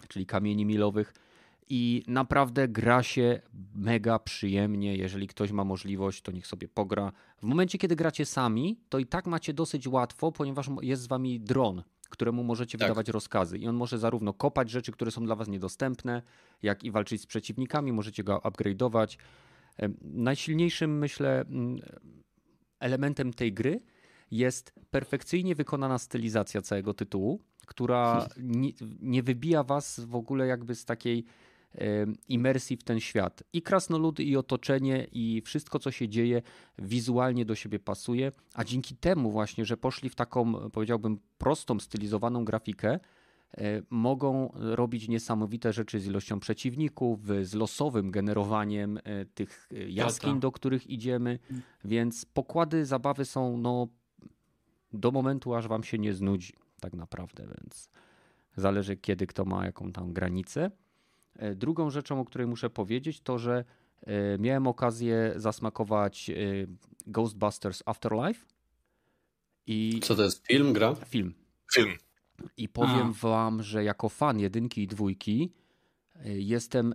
czyli 0.08 0.26
kamieni 0.26 0.66
milowych. 0.66 1.14
I 1.68 2.04
naprawdę 2.08 2.68
gra 2.68 3.04
się 3.04 3.42
mega 3.76 4.20
przyjemnie. 4.20 4.96
Jeżeli 4.96 5.28
ktoś 5.28 5.52
ma 5.52 5.64
możliwość, 5.64 6.22
to 6.22 6.32
niech 6.32 6.48
sobie 6.48 6.68
pogra. 6.68 7.12
W 7.38 7.44
momencie, 7.44 7.78
kiedy 7.78 7.96
gracie 7.96 8.26
sami, 8.26 8.80
to 8.90 9.00
i 9.00 9.06
tak 9.06 9.28
macie 9.28 9.54
dosyć 9.54 9.88
łatwo, 9.88 10.32
ponieważ 10.32 10.70
jest 10.82 11.02
z 11.02 11.08
wami 11.08 11.40
dron, 11.40 11.84
któremu 12.10 12.44
możecie 12.44 12.78
Tak. 12.78 12.88
wydawać 12.88 13.10
rozkazy. 13.10 13.58
I 13.58 13.68
on 13.68 13.76
może 13.76 13.98
zarówno 13.98 14.34
kopać 14.34 14.70
rzeczy, 14.70 14.92
które 14.92 15.12
są 15.12 15.26
dla 15.26 15.36
was 15.36 15.48
niedostępne, 15.48 16.22
jak 16.62 16.84
i 16.84 16.92
walczyć 16.92 17.22
z 17.22 17.26
przeciwnikami. 17.26 17.94
Możecie 17.94 18.24
go 18.24 18.38
upgrade'ować. 18.38 19.18
Najsilniejszym, 20.02 20.98
myślę, 20.98 21.42
mm, 21.42 21.80
elementem 22.80 23.34
tej 23.34 23.54
gry 23.54 23.82
jest 24.32 24.74
perfekcyjnie 24.92 25.56
wykonana 25.56 25.98
stylizacja 25.98 26.62
całego 26.62 26.94
tytułu, 26.94 27.42
która 27.66 28.28
nie, 28.38 28.72
nie 29.02 29.24
wybija 29.24 29.64
was 29.64 30.00
w 30.00 30.16
ogóle 30.16 30.48
jakby 30.48 30.76
z 30.76 30.86
takiej 30.86 31.26
imersji 32.28 32.78
w 32.78 32.84
ten 32.84 33.00
świat. 33.00 33.44
I 33.54 33.62
krasnoludy, 33.62 34.24
i 34.24 34.38
otoczenie, 34.38 35.08
i 35.12 35.42
wszystko, 35.46 35.80
co 35.80 35.92
się 35.92 36.10
dzieje, 36.10 36.42
wizualnie 36.80 37.46
do 37.46 37.56
siebie 37.56 37.80
pasuje, 37.80 38.32
a 38.54 38.64
dzięki 38.64 38.96
temu 38.96 39.32
właśnie, 39.32 39.66
że 39.66 39.78
poszli 39.78 40.10
w 40.10 40.16
taką, 40.16 40.70
powiedziałbym, 40.70 41.20
prostą, 41.38 41.80
stylizowaną 41.80 42.46
grafikę, 42.46 43.00
e, 43.58 43.82
mogą 43.90 44.52
robić 44.54 45.08
niesamowite 45.08 45.74
rzeczy 45.74 46.00
z 46.00 46.08
ilością 46.08 46.40
przeciwników, 46.40 47.20
z 47.42 47.54
losowym 47.54 48.12
generowaniem 48.12 48.98
e, 49.04 49.26
tych 49.26 49.70
e, 49.72 49.90
jaskiń, 49.90 50.40
do 50.40 50.52
których 50.52 50.90
idziemy, 50.90 51.40
więc 51.86 52.26
pokłady 52.26 52.86
zabawy 52.86 53.26
są 53.26 53.58
no, 53.58 53.88
do 54.94 55.12
momentu, 55.12 55.56
aż 55.56 55.68
wam 55.68 55.84
się 55.84 55.98
nie 55.98 56.14
znudzi 56.14 56.54
tak 56.80 56.94
naprawdę, 56.94 57.48
więc 57.48 57.90
zależy 58.56 58.98
kiedy 58.98 59.28
kto 59.28 59.46
ma 59.46 59.66
jaką 59.66 59.92
tam 59.92 60.14
granicę. 60.14 60.72
E, 61.40 61.56
Drugą 61.56 61.90
rzeczą, 61.90 62.20
o 62.20 62.26
której 62.26 62.48
muszę 62.48 62.70
powiedzieć, 62.70 63.22
to 63.22 63.38
że 63.38 63.66
e, 64.02 64.38
miałem 64.38 64.68
okazję 64.68 65.34
zasmakować 65.36 66.30
e, 66.30 66.34
Ghostbusters 67.08 67.84
Afterlife 67.86 68.46
i 69.68 70.00
Co 70.04 70.16
to 70.16 70.24
jest? 70.24 70.48
Film, 70.48 70.74
gra? 70.74 70.96
film. 70.96 71.34
Film. 71.74 71.98
I 72.58 72.70
powiem 72.70 73.08
A. 73.10 73.28
wam, 73.28 73.64
że 73.64 73.84
jako 73.84 74.10
fan 74.10 74.40
jedynki 74.40 74.82
i 74.84 74.88
dwójki 74.88 75.54
jestem 76.26 76.94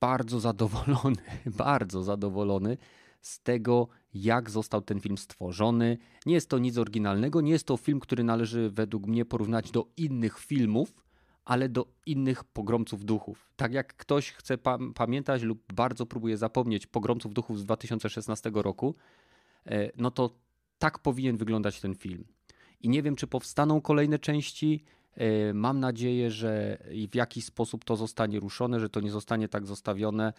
bardzo 0.00 0.40
zadowolony, 0.40 1.22
bardzo 1.66 2.02
zadowolony 2.02 2.76
z 3.20 3.40
tego, 3.40 3.88
jak 4.14 4.50
został 4.50 4.80
ten 4.80 5.00
film 5.00 5.18
stworzony. 5.18 5.98
Nie 6.26 6.34
jest 6.34 6.50
to 6.50 6.58
nic 6.58 6.78
oryginalnego, 6.78 7.40
nie 7.40 7.52
jest 7.52 7.66
to 7.66 7.76
film, 7.76 8.00
który 8.00 8.24
należy 8.24 8.70
według 8.70 9.06
mnie 9.06 9.24
porównać 9.24 9.70
do 9.70 9.86
innych 9.96 10.38
filmów, 10.38 10.94
ale 11.44 11.68
do 11.68 11.86
innych 12.06 12.44
pogromców 12.44 13.04
duchów. 13.04 13.50
Tak 13.56 13.72
jak 13.72 13.96
ktoś 13.96 14.32
chce 14.32 14.58
pa 14.58 14.78
pamiętać 14.94 15.42
lub 15.42 15.72
bardzo 15.72 16.06
próbuje 16.06 16.36
zapomnieć 16.36 16.86
pogromców 16.86 17.34
duchów 17.34 17.58
z 17.58 17.64
2016 17.64 18.50
roku, 18.54 18.94
e, 19.66 19.90
no 19.96 20.10
to 20.10 20.30
tak 20.78 20.98
powinien 20.98 21.36
wyglądać 21.36 21.80
ten 21.80 21.94
film. 21.94 22.24
I 22.80 22.88
nie 22.88 23.02
wiem, 23.02 23.16
czy 23.16 23.26
powstaną 23.26 23.80
kolejne 23.80 24.18
części. 24.18 24.84
E, 25.14 25.54
Mam 25.54 25.80
nadzieję, 25.80 26.30
że 26.30 26.78
w 27.10 27.14
jakiś 27.14 27.44
sposób 27.44 27.84
to 27.84 27.96
zostanie 27.96 28.40
ruszone, 28.40 28.80
że 28.80 28.88
to 28.88 29.00
nie 29.00 29.10
zostanie 29.10 29.48
tak 29.48 29.66
zostawione, 29.66 30.32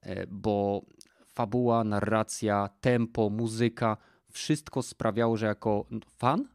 e, 0.00 0.26
bo 0.26 0.82
fabuła, 1.26 1.84
narracja, 1.84 2.68
tempo, 2.80 3.30
muzyka, 3.30 3.96
wszystko 4.30 4.82
sprawiało, 4.82 5.36
że 5.36 5.46
jako 5.46 5.86
fan 6.16 6.48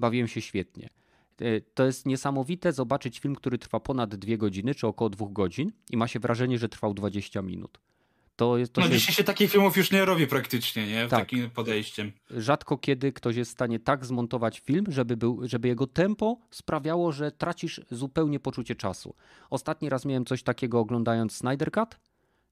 bawiłem 0.00 0.28
się 0.28 0.40
świetnie. 0.40 0.97
E, 1.40 1.60
To 1.60 1.86
jest 1.86 2.06
niesamowite 2.06 2.72
zobaczyć 2.72 3.18
film, 3.18 3.34
który 3.34 3.58
trwa 3.58 3.80
ponad 3.80 4.14
dwie 4.14 4.38
godziny, 4.38 4.74
czy 4.74 4.86
około 4.86 5.10
dwóch 5.10 5.32
godzin 5.32 5.72
i 5.90 5.96
ma 5.96 6.08
się 6.08 6.18
wrażenie, 6.18 6.58
że 6.58 6.68
trwał 6.68 6.94
20 6.94 7.42
minut. 7.42 7.78
To 8.36 8.58
jest, 8.58 8.72
to 8.72 8.80
No 8.80 8.86
się 8.86 8.92
dzisiaj 8.92 9.14
się 9.14 9.24
takich 9.24 9.50
filmów 9.50 9.76
już 9.76 9.90
nie 9.90 10.04
robi 10.04 10.26
praktycznie, 10.26 10.86
nie? 10.86 11.08
Tak. 11.08 11.20
Takim 11.20 11.50
podejściem. 11.50 12.12
rzadko 12.30 12.78
kiedy 12.78 13.12
ktoś 13.12 13.36
jest 13.36 13.50
w 13.50 13.54
stanie 13.54 13.78
tak 13.80 14.06
zmontować 14.06 14.60
film, 14.60 14.84
żeby, 14.88 15.16
był, 15.16 15.40
żeby 15.48 15.68
jego 15.68 15.86
tempo 15.86 16.38
sprawiało, 16.50 17.12
że 17.12 17.32
tracisz 17.32 17.80
zupełnie 17.90 18.40
poczucie 18.40 18.74
czasu. 18.74 19.14
Ostatni 19.50 19.88
raz 19.88 20.04
miałem 20.04 20.24
coś 20.24 20.42
takiego 20.42 20.78
oglądając 20.80 21.36
Snyder 21.36 21.70
Cut 21.72 21.96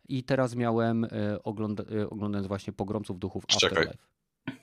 i 0.08 0.22
teraz 0.24 0.54
miałem 0.54 1.04
e, 1.04 1.08
ogląda, 1.42 1.84
e, 2.00 2.10
oglądając 2.10 2.48
właśnie 2.48 2.72
Pogromców 2.72 3.18
Duchów 3.18 3.46
Czekaj. 3.46 3.68
Afterlife. 3.68 3.98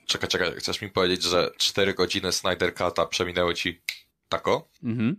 Czekaj, 0.06 0.28
czekaj, 0.28 0.52
chcesz 0.56 0.82
mi 0.82 0.88
powiedzieć, 0.88 1.22
że 1.22 1.50
4 1.56 1.94
godziny 1.94 2.32
Snyder 2.32 2.74
Cut'a 2.74 3.08
przeminęły 3.08 3.54
ci 3.54 3.80
tako? 4.28 4.68
Mhm. 4.82 5.16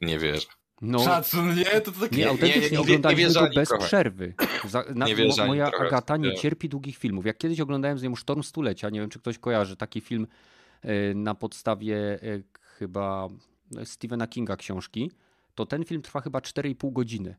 Nie 0.00 0.18
wierzę. 0.18 0.46
No, 0.82 0.98
Szacun, 0.98 1.54
nie? 1.54 1.64
To, 1.80 1.92
to 1.92 2.00
takie... 2.00 2.16
nie, 2.16 2.28
autentycznie 2.28 2.60
nie, 2.60 2.66
nie, 2.66 2.72
nie 2.72 2.80
oglądaliśmy 2.80 3.40
ani 3.40 3.54
bez 3.54 3.68
trochę. 3.68 3.84
przerwy. 3.86 4.34
Za, 4.68 4.84
na, 4.94 5.06
Nie 5.06 5.14
wierzę 5.14 5.42
mo, 5.42 5.48
moja 5.48 5.70
trochę, 5.70 5.86
Agata 5.86 6.16
nie 6.16 6.28
nie. 6.28 6.36
cierpi 6.36 6.68
długich 6.68 6.96
filmów. 6.96 7.26
Jak 7.26 7.38
kiedyś 7.38 7.60
oglądałem 7.60 7.98
z 7.98 8.02
nią 8.02 8.14
Sztorm 8.16 8.42
Stulecia, 8.42 8.90
nie 8.90 9.00
wiem, 9.00 9.10
czy 9.10 9.18
ktoś 9.18 9.38
kojarzy 9.38 9.76
taki 9.76 10.00
film 10.00 10.26
e, 10.82 11.14
na 11.14 11.34
podstawie 11.34 12.22
e, 12.22 12.42
chyba 12.78 13.28
Stephena 13.84 14.26
Kinga 14.26 14.56
książki, 14.56 15.10
to 15.54 15.66
ten 15.66 15.84
film 15.84 16.02
trwa 16.02 16.20
chyba 16.20 16.38
4,5 16.38 16.92
godziny. 16.92 17.36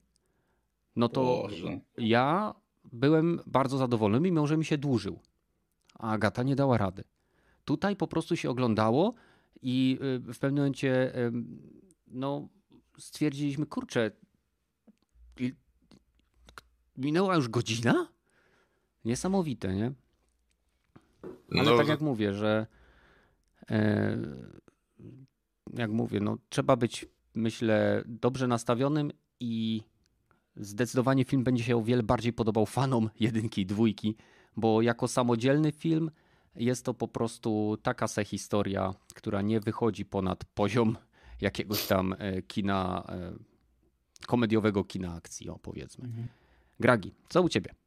No 0.95 1.09
to 1.09 1.23
Boże. 1.23 1.79
ja 1.97 2.53
byłem 2.93 3.39
bardzo 3.45 3.77
zadowolony, 3.77 4.19
mimo 4.31 4.47
że 4.47 4.57
mi 4.57 4.65
się 4.65 4.77
dłużył. 4.77 5.19
A 5.99 6.11
Agata 6.11 6.43
nie 6.43 6.55
dała 6.55 6.77
rady. 6.77 7.03
Tutaj 7.65 7.95
po 7.95 8.07
prostu 8.07 8.35
się 8.35 8.49
oglądało 8.49 9.13
i 9.61 9.99
y, 10.01 10.33
w 10.33 10.39
pewnym 10.39 10.63
momencie 10.63 11.13
no, 12.07 12.49
stwierdziliśmy, 12.97 13.65
kurczę, 13.65 14.11
minęła 16.97 17.35
już 17.35 17.49
godzina? 17.49 18.07
Niesamowite, 19.05 19.75
nie? 19.75 19.91
Ale 21.51 21.63
No, 21.63 21.77
tak 21.77 21.87
jak 21.87 22.01
mówię, 22.01 22.33
że 22.33 22.67
E, 23.71 24.17
jak 25.73 25.91
mówię, 25.91 26.19
no, 26.19 26.37
trzeba 26.49 26.75
być, 26.75 27.05
myślę, 27.35 28.03
dobrze 28.05 28.47
nastawionym 28.47 29.11
i 29.39 29.81
zdecydowanie 30.55 31.25
film 31.25 31.43
będzie 31.43 31.63
się 31.63 31.77
o 31.77 31.81
wiele 31.81 32.03
bardziej 32.03 32.33
podobał 32.33 32.65
fanom 32.65 33.09
jedynki 33.19 33.61
i 33.61 33.65
dwójki, 33.65 34.15
bo 34.57 34.81
jako 34.81 35.07
samodzielny 35.07 35.71
film 35.71 36.11
jest 36.55 36.85
to 36.85 36.93
po 36.93 37.07
prostu 37.07 37.77
taka 37.83 38.07
se 38.07 38.25
historia, 38.25 38.93
która 39.15 39.41
nie 39.41 39.59
wychodzi 39.59 40.05
ponad 40.05 40.45
poziom 40.45 40.97
jakiegoś 41.41 41.87
tam 41.87 42.15
e, 42.19 42.41
kina, 42.41 43.03
e, 43.09 43.33
komediowego 44.27 44.83
kina 44.83 45.13
akcji, 45.13 45.49
o 45.49 45.59
powiedzmy. 45.59 46.09
Gragi, 46.79 47.13
co 47.29 47.41
u 47.41 47.49
ciebie? 47.49 47.80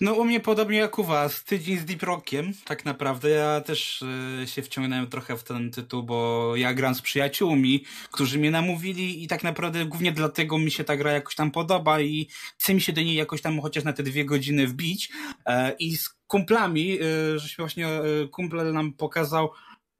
No 0.00 0.12
u 0.12 0.24
mnie 0.24 0.40
podobnie 0.40 0.78
jak 0.78 0.98
u 0.98 1.04
was, 1.04 1.44
tydzień 1.44 1.78
z 1.78 1.84
Deep 1.84 2.02
Rockiem, 2.02 2.52
tak 2.64 2.84
naprawdę. 2.84 3.30
Ja 3.30 3.60
też 3.60 4.02
y, 4.02 4.46
się 4.46 4.62
wciągnąłem 4.62 5.06
trochę 5.06 5.36
w 5.36 5.44
ten 5.44 5.70
tytuł, 5.70 6.02
bo 6.02 6.52
ja 6.56 6.74
gram 6.74 6.94
z 6.94 7.02
przyjaciółmi, 7.02 7.84
którzy 8.12 8.38
mnie 8.38 8.50
namówili 8.50 9.24
i 9.24 9.28
tak 9.28 9.42
naprawdę 9.42 9.84
głównie 9.84 10.12
dlatego 10.12 10.58
mi 10.58 10.70
się 10.70 10.84
ta 10.84 10.96
gra 10.96 11.12
jakoś 11.12 11.34
tam 11.34 11.50
podoba 11.50 12.00
i 12.00 12.28
chce 12.58 12.74
mi 12.74 12.80
się 12.80 12.92
do 12.92 13.02
niej 13.02 13.14
jakoś 13.14 13.42
tam 13.42 13.60
chociaż 13.60 13.84
na 13.84 13.92
te 13.92 14.02
dwie 14.02 14.24
godziny 14.24 14.66
wbić. 14.66 15.10
E, 15.46 15.72
I 15.72 15.96
z 15.96 16.08
kumplami, 16.26 16.98
y, 17.02 17.38
żeśmy 17.38 17.62
właśnie, 17.62 17.88
y, 17.88 18.28
kumple 18.28 18.64
nam 18.64 18.92
pokazał 18.92 19.50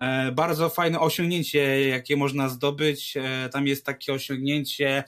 e, 0.01 0.33
bardzo 0.33 0.69
fajne 0.69 1.01
osiągnięcie, 1.01 1.89
jakie 1.89 2.17
można 2.17 2.49
zdobyć. 2.49 3.17
E, 3.17 3.49
tam 3.53 3.67
jest 3.67 3.87
takie 3.87 4.13
osiągnięcie, 4.13 5.05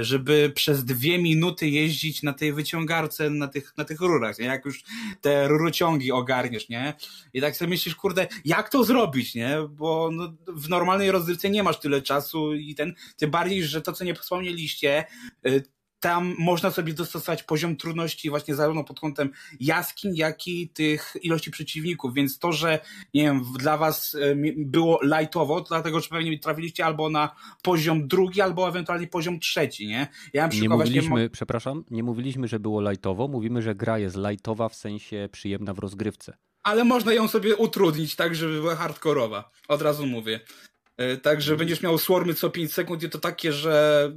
żeby 0.00 0.52
przez 0.54 0.84
dwie 0.84 1.18
minuty 1.18 1.68
jeździć 1.68 2.22
na 2.22 2.32
tej 2.32 2.52
wyciągarce, 2.52 3.30
na 3.30 3.48
tych, 3.48 3.76
na 3.76 3.84
tych 3.84 4.00
rurach, 4.00 4.38
nie? 4.38 4.46
Jak 4.46 4.64
już 4.64 4.84
te 5.20 5.48
rurociągi 5.48 6.12
ogarniesz, 6.12 6.68
nie? 6.68 6.94
I 7.32 7.40
tak 7.40 7.56
sobie 7.56 7.68
myślisz, 7.68 7.94
kurde, 7.94 8.26
jak 8.44 8.68
to 8.68 8.84
zrobić, 8.84 9.34
nie? 9.34 9.56
Bo 9.70 10.10
no, 10.12 10.34
w 10.48 10.68
normalnej 10.68 11.10
rozrywce 11.10 11.50
nie 11.50 11.62
masz 11.62 11.80
tyle 11.80 12.02
czasu 12.02 12.54
i 12.54 12.74
ten, 12.74 12.94
tym 13.16 13.30
bardziej, 13.30 13.64
że 13.64 13.82
to, 13.82 13.92
co 13.92 14.04
nie 14.04 14.14
wspomnieliście, 14.14 15.04
y, 15.46 15.62
tam 16.02 16.34
można 16.38 16.70
sobie 16.70 16.94
dostosować 16.94 17.42
poziom 17.42 17.76
trudności 17.76 18.30
właśnie 18.30 18.54
zarówno 18.54 18.84
pod 18.84 19.00
kątem 19.00 19.30
jaskiń, 19.60 20.16
jak 20.16 20.46
i 20.46 20.68
tych 20.68 21.16
ilości 21.22 21.50
przeciwników, 21.50 22.14
więc 22.14 22.38
to, 22.38 22.52
że 22.52 22.78
nie 23.14 23.22
wiem, 23.22 23.44
dla 23.58 23.76
was 23.76 24.16
było 24.56 25.00
lightowo, 25.02 25.60
to 25.60 25.68
dlatego, 25.68 26.00
że 26.00 26.08
pewnie 26.08 26.38
trafiliście 26.38 26.86
albo 26.86 27.10
na 27.10 27.34
poziom 27.62 28.08
drugi, 28.08 28.40
albo 28.40 28.68
ewentualnie 28.68 29.06
poziom 29.06 29.40
trzeci, 29.40 29.86
nie? 29.86 30.06
Ja 30.32 30.48
nie 30.52 30.68
mówiliśmy, 30.68 31.08
właśnie... 31.08 31.30
przepraszam, 31.30 31.84
nie 31.90 32.02
mówiliśmy, 32.02 32.48
że 32.48 32.60
było 32.60 32.90
lightowo, 32.90 33.28
mówimy, 33.28 33.62
że 33.62 33.74
gra 33.74 33.98
jest 33.98 34.16
lightowa 34.16 34.68
w 34.68 34.74
sensie 34.74 35.28
przyjemna 35.32 35.74
w 35.74 35.78
rozgrywce. 35.78 36.36
Ale 36.62 36.84
można 36.84 37.12
ją 37.12 37.28
sobie 37.28 37.56
utrudnić 37.56 38.16
tak, 38.16 38.34
żeby 38.34 38.60
była 38.60 38.76
hardkorowa. 38.76 39.50
Od 39.68 39.82
razu 39.82 40.06
mówię. 40.06 40.40
E, 40.96 41.16
także 41.16 41.56
będziesz 41.56 41.82
miał 41.82 41.98
swarmy 41.98 42.34
co 42.34 42.50
5 42.50 42.72
sekund 42.72 43.02
i 43.02 43.10
to 43.10 43.18
takie, 43.18 43.52
że 43.52 44.12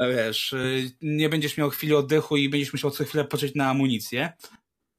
wiesz, 0.00 0.52
y, 0.52 0.90
nie 1.02 1.28
będziesz 1.28 1.56
miał 1.56 1.70
chwili 1.70 1.94
oddechu 1.94 2.36
i 2.36 2.48
będziesz 2.48 2.72
musiał 2.72 2.90
co 2.90 3.04
chwilę 3.04 3.24
poczekać 3.24 3.54
na 3.54 3.70
amunicję. 3.70 4.32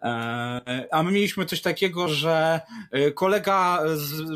E, 0.02 0.88
a 0.92 1.04
my 1.04 1.12
mieliśmy 1.12 1.46
coś 1.46 1.62
takiego, 1.62 2.08
że 2.08 2.62
y, 2.96 3.12
kolega 3.12 3.84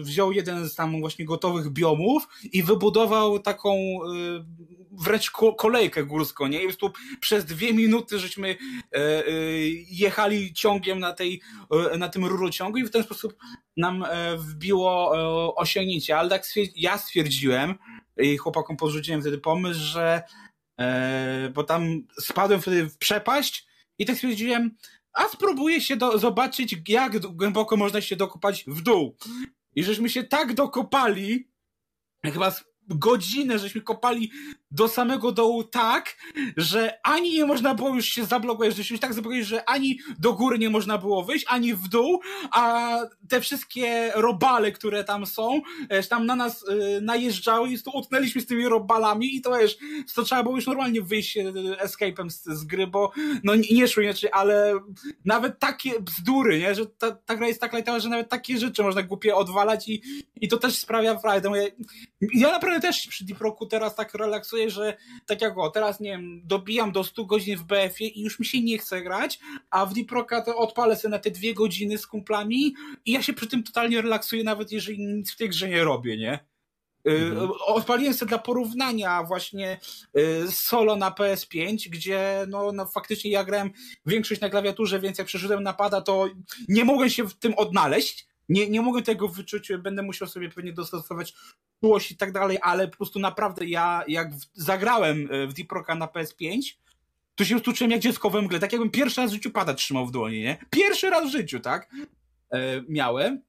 wziął 0.01 0.31
jeden 0.31 0.69
z 0.69 0.75
tam 0.75 0.99
właśnie 0.99 1.25
gotowych 1.25 1.69
biomów 1.69 2.27
i 2.53 2.63
wybudował 2.63 3.39
taką 3.39 3.75
y, 3.75 4.45
wręcz 4.91 5.31
kolejkę 5.57 6.03
górską, 6.03 6.47
nie? 6.47 6.57
I 6.57 6.61
po 6.61 6.67
prostu 6.67 6.91
przez 7.19 7.45
dwie 7.45 7.73
minuty 7.73 8.19
żeśmy 8.19 8.55
e, 8.91 9.23
jechali 9.89 10.53
ciągiem 10.53 10.99
na 10.99 11.13
tej, 11.13 11.41
na 11.97 12.09
tym 12.09 12.25
rurociągu 12.25 12.77
i 12.77 12.83
w 12.83 12.91
ten 12.91 13.03
sposób 13.03 13.35
nam 13.77 14.03
e, 14.03 14.37
wbiło 14.37 15.11
osiągnięcie. 15.55 16.17
Ale 16.17 16.29
tak 16.29 16.45
ja 16.75 16.97
stwierdziłem 16.97 17.75
i 18.17 18.37
chłopakom 18.37 18.77
podrzuciłem 18.77 19.21
wtedy 19.21 19.37
pomysł, 19.37 19.79
że 19.79 20.23
E, 20.23 20.52
bo 21.53 21.63
tam 21.63 22.01
spadłem 22.19 22.61
wtedy 22.61 22.89
w 22.89 22.97
przepaść 22.97 23.67
i 23.99 24.05
tak 24.05 24.15
stwierdziłem, 24.15 24.77
a 25.13 25.27
spróbuję 25.27 25.81
się 25.81 25.95
do, 25.95 26.17
zobaczyć, 26.17 26.75
jak 26.87 27.19
głęboko 27.19 27.77
można 27.77 28.01
się 28.01 28.15
dokopać 28.15 28.63
w 28.67 28.81
dół. 28.81 29.17
I 29.75 29.83
żeśmy 29.83 30.09
się 30.09 30.23
tak 30.23 30.53
dokopali, 30.53 31.49
chyba 32.25 32.55
godzinę 32.87 33.59
żeśmy 33.59 33.81
kopali 33.81 34.31
do 34.73 34.87
samego 34.87 35.31
dołu 35.31 35.63
tak, 35.63 36.17
że 36.57 36.99
ani 37.03 37.33
nie 37.33 37.45
można 37.45 37.75
było 37.75 37.95
już 37.95 38.05
się 38.05 38.25
zablokować, 38.25 38.75
żeśmy 38.75 38.97
się 38.97 39.01
tak 39.01 39.13
zablokowali, 39.13 39.45
że 39.45 39.69
ani 39.69 39.99
do 40.19 40.33
góry 40.33 40.59
nie 40.59 40.69
można 40.69 40.97
było 40.97 41.23
wyjść, 41.23 41.45
ani 41.47 41.73
w 41.73 41.87
dół, 41.87 42.21
a 42.51 42.97
te 43.29 43.41
wszystkie 43.41 44.11
robale, 44.15 44.71
które 44.71 45.03
tam 45.03 45.25
są, 45.25 45.61
tam 46.09 46.25
na 46.25 46.35
nas 46.35 46.63
y, 46.63 47.01
najeżdżały 47.01 47.69
i 47.69 47.83
tu 47.83 47.91
utknęliśmy 47.93 48.41
z 48.41 48.45
tymi 48.45 48.67
robalami 48.67 49.35
i 49.35 49.41
to 49.41 49.57
wiesz, 49.57 49.77
to 50.15 50.23
trzeba 50.23 50.43
było 50.43 50.55
już 50.55 50.67
normalnie 50.67 51.01
wyjść 51.01 51.37
y, 51.37 51.43
escape'em 51.85 52.29
z, 52.29 52.43
z 52.43 52.63
gry, 52.63 52.87
bo 52.87 53.11
no 53.43 53.55
nie, 53.55 53.67
nie 53.71 53.87
szło 53.87 54.03
inaczej, 54.03 54.29
ale 54.33 54.79
nawet 55.25 55.59
takie 55.59 55.99
bzdury, 55.99 56.59
nie, 56.59 56.75
że 56.75 56.85
ta, 56.85 57.11
ta 57.11 57.35
gra 57.35 57.47
jest 57.47 57.61
tak 57.61 57.73
lajtowa, 57.73 57.99
że 57.99 58.09
nawet 58.09 58.29
takie 58.29 58.57
rzeczy 58.57 58.83
można 58.83 59.03
głupie 59.03 59.35
odwalać 59.35 59.87
i, 59.87 60.01
i 60.35 60.47
to 60.47 60.57
też 60.57 60.77
sprawia 60.77 61.19
frajdę. 61.19 61.51
Ja, 61.55 61.63
ja 62.33 62.51
naprawdę 62.51 62.79
też 62.79 63.07
przy 63.07 63.25
Deep 63.25 63.41
Rocku 63.41 63.65
teraz 63.65 63.95
tak 63.95 64.13
relaksuję, 64.13 64.62
że 64.69 64.97
tak 65.25 65.41
jak 65.41 65.57
o, 65.57 65.69
teraz 65.69 65.99
nie 65.99 66.11
wiem, 66.11 66.41
dobijam 66.45 66.91
do 66.91 67.03
100 67.03 67.25
godzin 67.25 67.57
w 67.57 67.63
BF-ie 67.63 68.09
i 68.09 68.21
już 68.21 68.39
mi 68.39 68.45
się 68.45 68.61
nie 68.61 68.77
chce 68.77 69.01
grać, 69.01 69.39
a 69.69 69.85
w 69.85 69.93
Deep 69.93 70.11
Rocka 70.11 70.41
to 70.41 70.57
odpalę 70.57 70.95
sobie 70.95 71.11
na 71.11 71.19
te 71.19 71.31
dwie 71.31 71.53
godziny 71.53 71.97
z 71.97 72.07
kumplami 72.07 72.73
i 73.05 73.11
ja 73.11 73.21
się 73.21 73.33
przy 73.33 73.47
tym 73.47 73.63
totalnie 73.63 74.01
relaksuję, 74.01 74.43
nawet 74.43 74.71
jeżeli 74.71 74.99
nic 74.99 75.33
w 75.33 75.37
tej 75.37 75.49
grze 75.49 75.69
nie 75.69 75.83
robię, 75.83 76.17
nie? 76.17 76.53
Y, 77.07 77.11
mhm. 77.11 77.51
Odpaliłem 77.65 78.13
sobie 78.13 78.29
dla 78.29 78.37
porównania 78.37 79.23
właśnie 79.23 79.79
y, 80.17 80.51
solo 80.51 80.95
na 80.95 81.11
PS5, 81.11 81.89
gdzie 81.89 82.45
no, 82.47 82.71
no 82.71 82.85
faktycznie 82.85 83.31
ja 83.31 83.43
grałem 83.43 83.71
większość 84.05 84.41
na 84.41 84.49
klawiaturze, 84.49 84.99
więc 84.99 85.17
jak 85.17 85.27
przeszedłem 85.27 85.63
napada, 85.63 86.01
to 86.01 86.29
nie 86.67 86.85
mogłem 86.85 87.09
się 87.09 87.27
w 87.27 87.33
tym 87.33 87.53
odnaleźć. 87.57 88.32
Nie, 88.49 88.69
nie 88.69 88.81
mogę 88.81 89.01
tego 89.01 89.27
wyczuć, 89.27 89.71
będę 89.79 90.03
musiał 90.03 90.27
sobie 90.27 90.49
pewnie 90.49 90.73
dostosować 90.73 91.33
czułość 91.81 92.11
i 92.11 92.17
tak 92.17 92.31
dalej, 92.31 92.57
ale 92.61 92.87
po 92.87 92.97
prostu 92.97 93.19
naprawdę 93.19 93.65
ja, 93.65 94.03
jak 94.07 94.31
zagrałem 94.53 95.29
e, 95.31 95.47
w 95.47 95.53
Deep 95.53 95.71
Rocka 95.71 95.95
na 95.95 96.05
PS5, 96.05 96.61
to 97.35 97.45
się 97.45 97.61
czułem 97.61 97.91
jak 97.91 98.01
dziecko 98.01 98.29
we 98.29 98.41
mgle, 98.41 98.59
tak 98.59 98.71
jakbym 98.71 98.91
pierwszy 98.91 99.21
raz 99.21 99.31
w 99.31 99.33
życiu 99.33 99.51
pada 99.51 99.73
trzymał 99.73 100.05
w 100.05 100.11
dłoni, 100.11 100.39
nie? 100.39 100.57
Pierwszy 100.69 101.09
raz 101.09 101.29
w 101.29 101.31
życiu, 101.31 101.59
tak? 101.59 101.89
E, 102.51 102.81
miałem. 102.89 103.41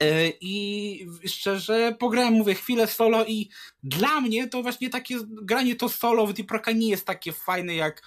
E, 0.00 0.28
I 0.40 1.06
szczerze, 1.26 1.96
pograłem, 1.98 2.34
mówię, 2.34 2.54
chwilę 2.54 2.86
solo 2.86 3.24
i 3.24 3.48
dla 3.82 4.20
mnie 4.20 4.48
to 4.48 4.62
właśnie 4.62 4.90
takie 4.90 5.16
granie 5.26 5.76
to 5.76 5.88
solo 5.88 6.26
w 6.26 6.32
Deep 6.32 6.50
Rocka 6.50 6.72
nie 6.72 6.88
jest 6.88 7.06
takie 7.06 7.32
fajne 7.32 7.74
jak 7.74 8.02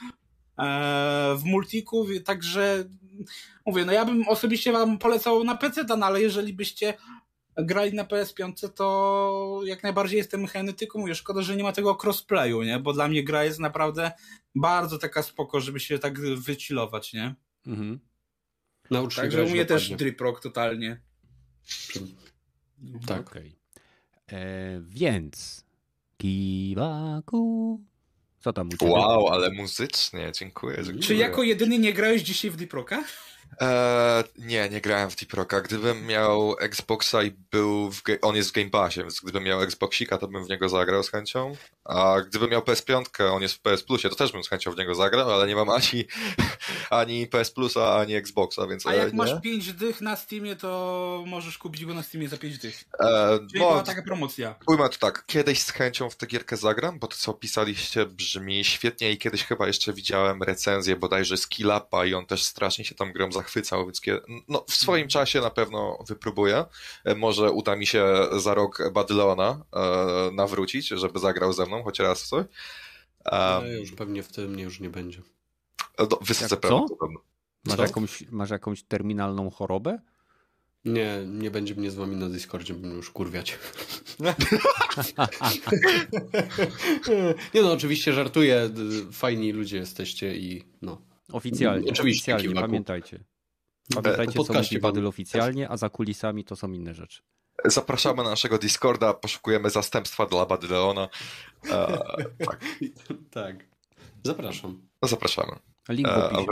e, 0.59 1.35
w 1.37 1.43
multiku, 1.43 2.05
także 2.25 2.85
mówię, 3.65 3.85
no 3.85 3.91
ja 3.91 4.05
bym 4.05 4.27
osobiście 4.27 4.71
wam 4.71 4.97
polecał 4.97 5.43
na 5.43 5.57
PC, 5.57 5.85
no 5.97 6.05
ale 6.05 6.21
jeżeli 6.21 6.53
byście 6.53 6.93
grali 7.57 7.93
na 7.93 8.03
PS5, 8.03 8.69
to 8.69 9.61
jak 9.65 9.83
najbardziej 9.83 10.17
jestem 10.17 10.47
chętny, 10.47 10.73
tylko 10.73 10.99
mówię, 10.99 11.15
szkoda, 11.15 11.41
że 11.41 11.55
nie 11.55 11.63
ma 11.63 11.71
tego 11.71 11.97
crossplayu, 12.03 12.63
nie? 12.63 12.79
Bo 12.79 12.93
dla 12.93 13.07
mnie 13.07 13.23
gra 13.23 13.43
jest 13.43 13.59
naprawdę 13.59 14.11
bardzo 14.55 14.97
taka 14.97 15.23
spoko, 15.23 15.61
żeby 15.61 15.79
się 15.79 15.99
tak 15.99 16.19
wychillować, 16.19 17.13
nie? 17.13 17.35
Mhm. 17.67 17.99
Także 19.15 19.43
u 19.43 19.49
mnie 19.49 19.65
też 19.65 19.89
Drip 19.89 20.21
Rock 20.21 20.41
totalnie. 20.41 21.01
Tak. 23.07 23.27
Okay. 23.27 23.55
E, 24.31 24.81
więc 24.81 25.65
Kiwaku 26.17 27.81
co 28.43 28.53
tam 28.53 28.67
u 28.67 28.77
ciebie? 28.77 28.91
Wow, 28.91 29.27
ale 29.27 29.51
muzycznie, 29.51 30.31
dziękuję. 30.39 30.75
dziękuję. 30.75 31.03
Czy 31.03 31.15
jako 31.15 31.43
jedyny 31.43 31.79
nie 31.79 31.93
grałeś 31.93 32.21
dzisiaj 32.21 32.51
w 32.51 32.55
Deep 32.55 32.73
Rocka? 32.73 33.03
Eee, 33.59 34.23
nie, 34.37 34.69
nie 34.69 34.81
grałem 34.81 35.09
w 35.09 35.15
Deep 35.15 35.33
Rocka. 35.33 35.61
Gdybym 35.61 36.05
miał 36.05 36.55
Xboxa 36.59 37.23
i 37.23 37.31
był 37.51 37.91
w, 37.91 38.01
on 38.21 38.35
jest 38.35 38.49
w 38.49 38.53
Game 38.53 38.69
Passie, 38.69 38.99
więc 38.99 39.19
gdybym 39.19 39.43
miał 39.43 39.61
Xboxika, 39.61 40.17
to 40.17 40.27
bym 40.27 40.45
w 40.45 40.49
niego 40.49 40.69
zagrał 40.69 41.03
z 41.03 41.09
chęcią. 41.11 41.55
A 41.85 42.15
gdybym 42.27 42.49
miał 42.49 42.61
PS5, 42.61 43.03
on 43.31 43.41
jest 43.41 43.55
w 43.55 43.59
PS 43.59 43.83
Plusie, 43.83 44.09
to 44.09 44.15
też 44.15 44.31
bym 44.31 44.43
z 44.43 44.49
chęcią 44.49 44.71
w 44.71 44.77
niego 44.77 44.95
zagrał, 44.95 45.31
ale 45.31 45.47
nie 45.47 45.55
mam 45.55 45.69
ani, 45.69 46.05
ani 46.89 47.27
PS 47.27 47.51
Plusa, 47.51 47.95
ani 47.95 48.15
Xboxa, 48.15 48.67
więc 48.67 48.85
A 48.85 48.93
jak 48.95 49.11
nie. 49.13 49.17
masz 49.17 49.41
5 49.41 49.73
dych 49.73 50.01
na 50.01 50.15
Steamie, 50.15 50.55
to 50.55 51.23
możesz 51.27 51.57
kupić 51.57 51.85
go 51.85 51.93
na 51.93 52.03
Steamie 52.03 52.29
za 52.29 52.37
5 52.37 52.57
dych. 52.57 52.83
Eee, 52.99 53.39
Czyli 53.49 53.61
no, 53.61 53.69
była 53.69 53.83
taka 53.83 54.01
promocja. 54.01 54.55
Ujmę 54.67 54.89
to 54.89 54.97
tak, 54.97 55.23
kiedyś 55.25 55.61
z 55.61 55.69
chęcią 55.71 56.09
w 56.09 56.15
tę 56.15 56.25
gierkę 56.27 56.57
zagram, 56.57 56.99
bo 56.99 57.07
to 57.07 57.15
co 57.17 57.31
opisaliście 57.31 58.05
brzmi 58.05 58.63
świetnie 58.65 59.11
i 59.11 59.17
kiedyś 59.17 59.43
chyba 59.43 59.67
jeszcze 59.67 59.93
widziałem 59.93 60.43
recenzję 60.43 60.95
bodajże 60.95 61.37
z 61.37 61.47
Killapa 61.47 62.05
i 62.05 62.13
on 62.13 62.25
też 62.25 62.43
strasznie 62.43 62.85
się 62.85 62.95
tam 62.95 63.11
grą 63.13 63.31
zachwycał, 63.43 63.85
więc 63.85 64.01
no, 64.47 64.65
w 64.67 64.73
swoim 64.73 65.07
czasie 65.07 65.41
na 65.41 65.49
pewno 65.49 65.97
wypróbuję. 66.07 66.65
E, 67.05 67.15
może 67.15 67.51
uda 67.51 67.75
mi 67.75 67.87
się 67.87 68.05
za 68.37 68.53
rok 68.53 68.91
Badyleona 68.93 69.65
e, 69.73 70.31
nawrócić, 70.31 70.87
żeby 70.87 71.19
zagrał 71.19 71.53
ze 71.53 71.65
mną 71.65 71.83
choć 71.83 71.99
raz 71.99 72.23
w 72.23 72.27
coś. 72.27 72.45
Um, 73.31 73.67
już 73.67 73.91
pewnie 73.91 74.23
w 74.23 74.31
tym 74.31 74.59
już 74.59 74.79
nie 74.79 74.89
będzie. 74.89 75.21
No, 75.99 76.19
wysoce 76.21 76.57
prawdopodobne. 76.57 77.19
Masz 77.65 77.79
jakąś, 77.79 78.23
masz 78.31 78.49
jakąś 78.49 78.83
terminalną 78.83 79.49
chorobę? 79.49 79.99
Nie, 80.85 81.23
nie 81.27 81.51
będzie 81.51 81.75
mnie 81.75 81.91
z 81.91 81.95
wami 81.95 82.15
na 82.15 82.29
Discordzie, 82.29 82.73
będę 82.73 82.95
już 82.95 83.11
kurwiać. 83.11 83.59
nie 87.53 87.61
no, 87.61 87.71
oczywiście 87.71 88.13
żartuję. 88.13 88.69
Fajni 89.11 89.51
ludzie 89.51 89.77
jesteście 89.77 90.35
i 90.35 90.63
no. 90.81 91.01
Oficjalnie, 91.31 91.91
Oczywiście, 91.91 92.35
oficjalnie, 92.35 92.47
Kiwaku. 92.47 92.83
Pamiętajcie. 93.89 93.99
E, 93.99 94.01
Pamiętajcie, 94.03 94.31
co 94.39 94.45
podcaście 94.45 94.79
mówi 94.83 95.05
oficjalnie, 95.05 95.69
a 95.69 95.77
za 95.77 95.89
kulisami 95.89 96.43
to 96.43 96.55
są 96.55 96.71
inne 96.71 96.93
rzeczy. 96.93 97.21
Zapraszamy 97.65 98.23
na 98.23 98.29
naszego 98.29 98.57
Discorda, 98.57 99.13
poszukujemy 99.13 99.69
zastępstwa 99.69 100.25
dla 100.25 100.45
Badyleona. 100.45 101.09
E, 101.71 101.97
tak. 103.31 103.55
Zapraszam. 104.23 104.81
no 105.01 105.07
zapraszamy. 105.07 105.51
Link 105.89 106.07
w 106.07 106.11
E, 106.11 106.29
opisie. 106.29 106.45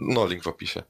No, 0.00 0.26
link 0.26 0.42
w 0.42 0.48
opisie. 0.48 0.82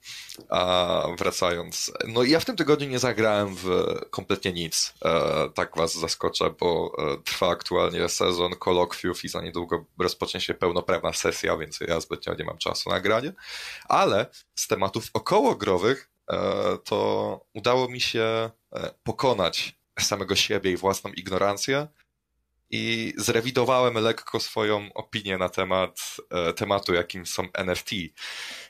A 0.49 1.03
wracając. 1.19 1.93
No 2.09 2.23
ja 2.23 2.41
w 2.41 2.45
tym 2.45 2.57
tygodniu 2.57 2.89
nie 2.89 2.99
zagrałem 2.99 3.57
w 3.57 3.67
kompletnie 4.11 4.53
nic. 4.53 4.95
E, 5.05 5.49
tak 5.55 5.77
was 5.77 5.95
zaskoczę, 5.95 6.51
bo 6.61 6.93
e, 6.99 7.23
trwa 7.23 7.49
aktualnie 7.49 8.09
sezon 8.09 8.53
kolokwiów 8.57 9.25
i 9.25 9.29
za 9.29 9.41
niedługo 9.41 9.85
rozpocznie 9.99 10.41
się 10.41 10.55
pełnoprawna 10.55 11.13
sesja, 11.13 11.57
więc 11.57 11.81
ja 11.81 12.01
zbytnio 12.01 12.35
nie 12.35 12.45
mam 12.45 12.59
czasu 12.59 12.91
na 12.91 13.01
granie. 13.01 13.33
Ale 13.89 14.27
z 14.55 14.67
tematów 14.67 15.05
okołogrowych 15.13 16.11
e, 16.31 16.39
to 16.85 17.41
udało 17.55 17.89
mi 17.89 18.01
się 18.01 18.51
e, 18.73 18.95
pokonać 19.03 19.81
samego 20.01 20.37
siebie 20.37 20.71
i 20.71 20.77
własną 20.77 21.11
ignorancję 21.11 21.89
i 22.71 23.15
zrewidowałem 23.17 23.95
lekko 23.95 24.41
swoją 24.41 24.93
opinię 24.95 25.39
na 25.39 25.49
temat 25.49 26.17
e, 26.31 26.53
tematu, 26.53 26.95
jakim 26.95 27.27
są 27.27 27.43
NFT. 27.55 27.91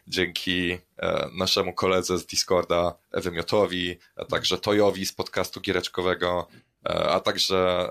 Dzięki 0.06 0.78
e, 0.98 1.28
naszemu 1.32 1.74
koledze 1.74 2.18
z 2.18 2.26
Discorda, 2.26 2.94
Wymiotowi, 3.12 3.98
a 4.16 4.24
także 4.24 4.58
Tojowi 4.58 5.06
z 5.06 5.12
podcastu 5.12 5.60
giereczkowego, 5.60 6.48
e, 6.86 7.10
a 7.10 7.20
także 7.20 7.90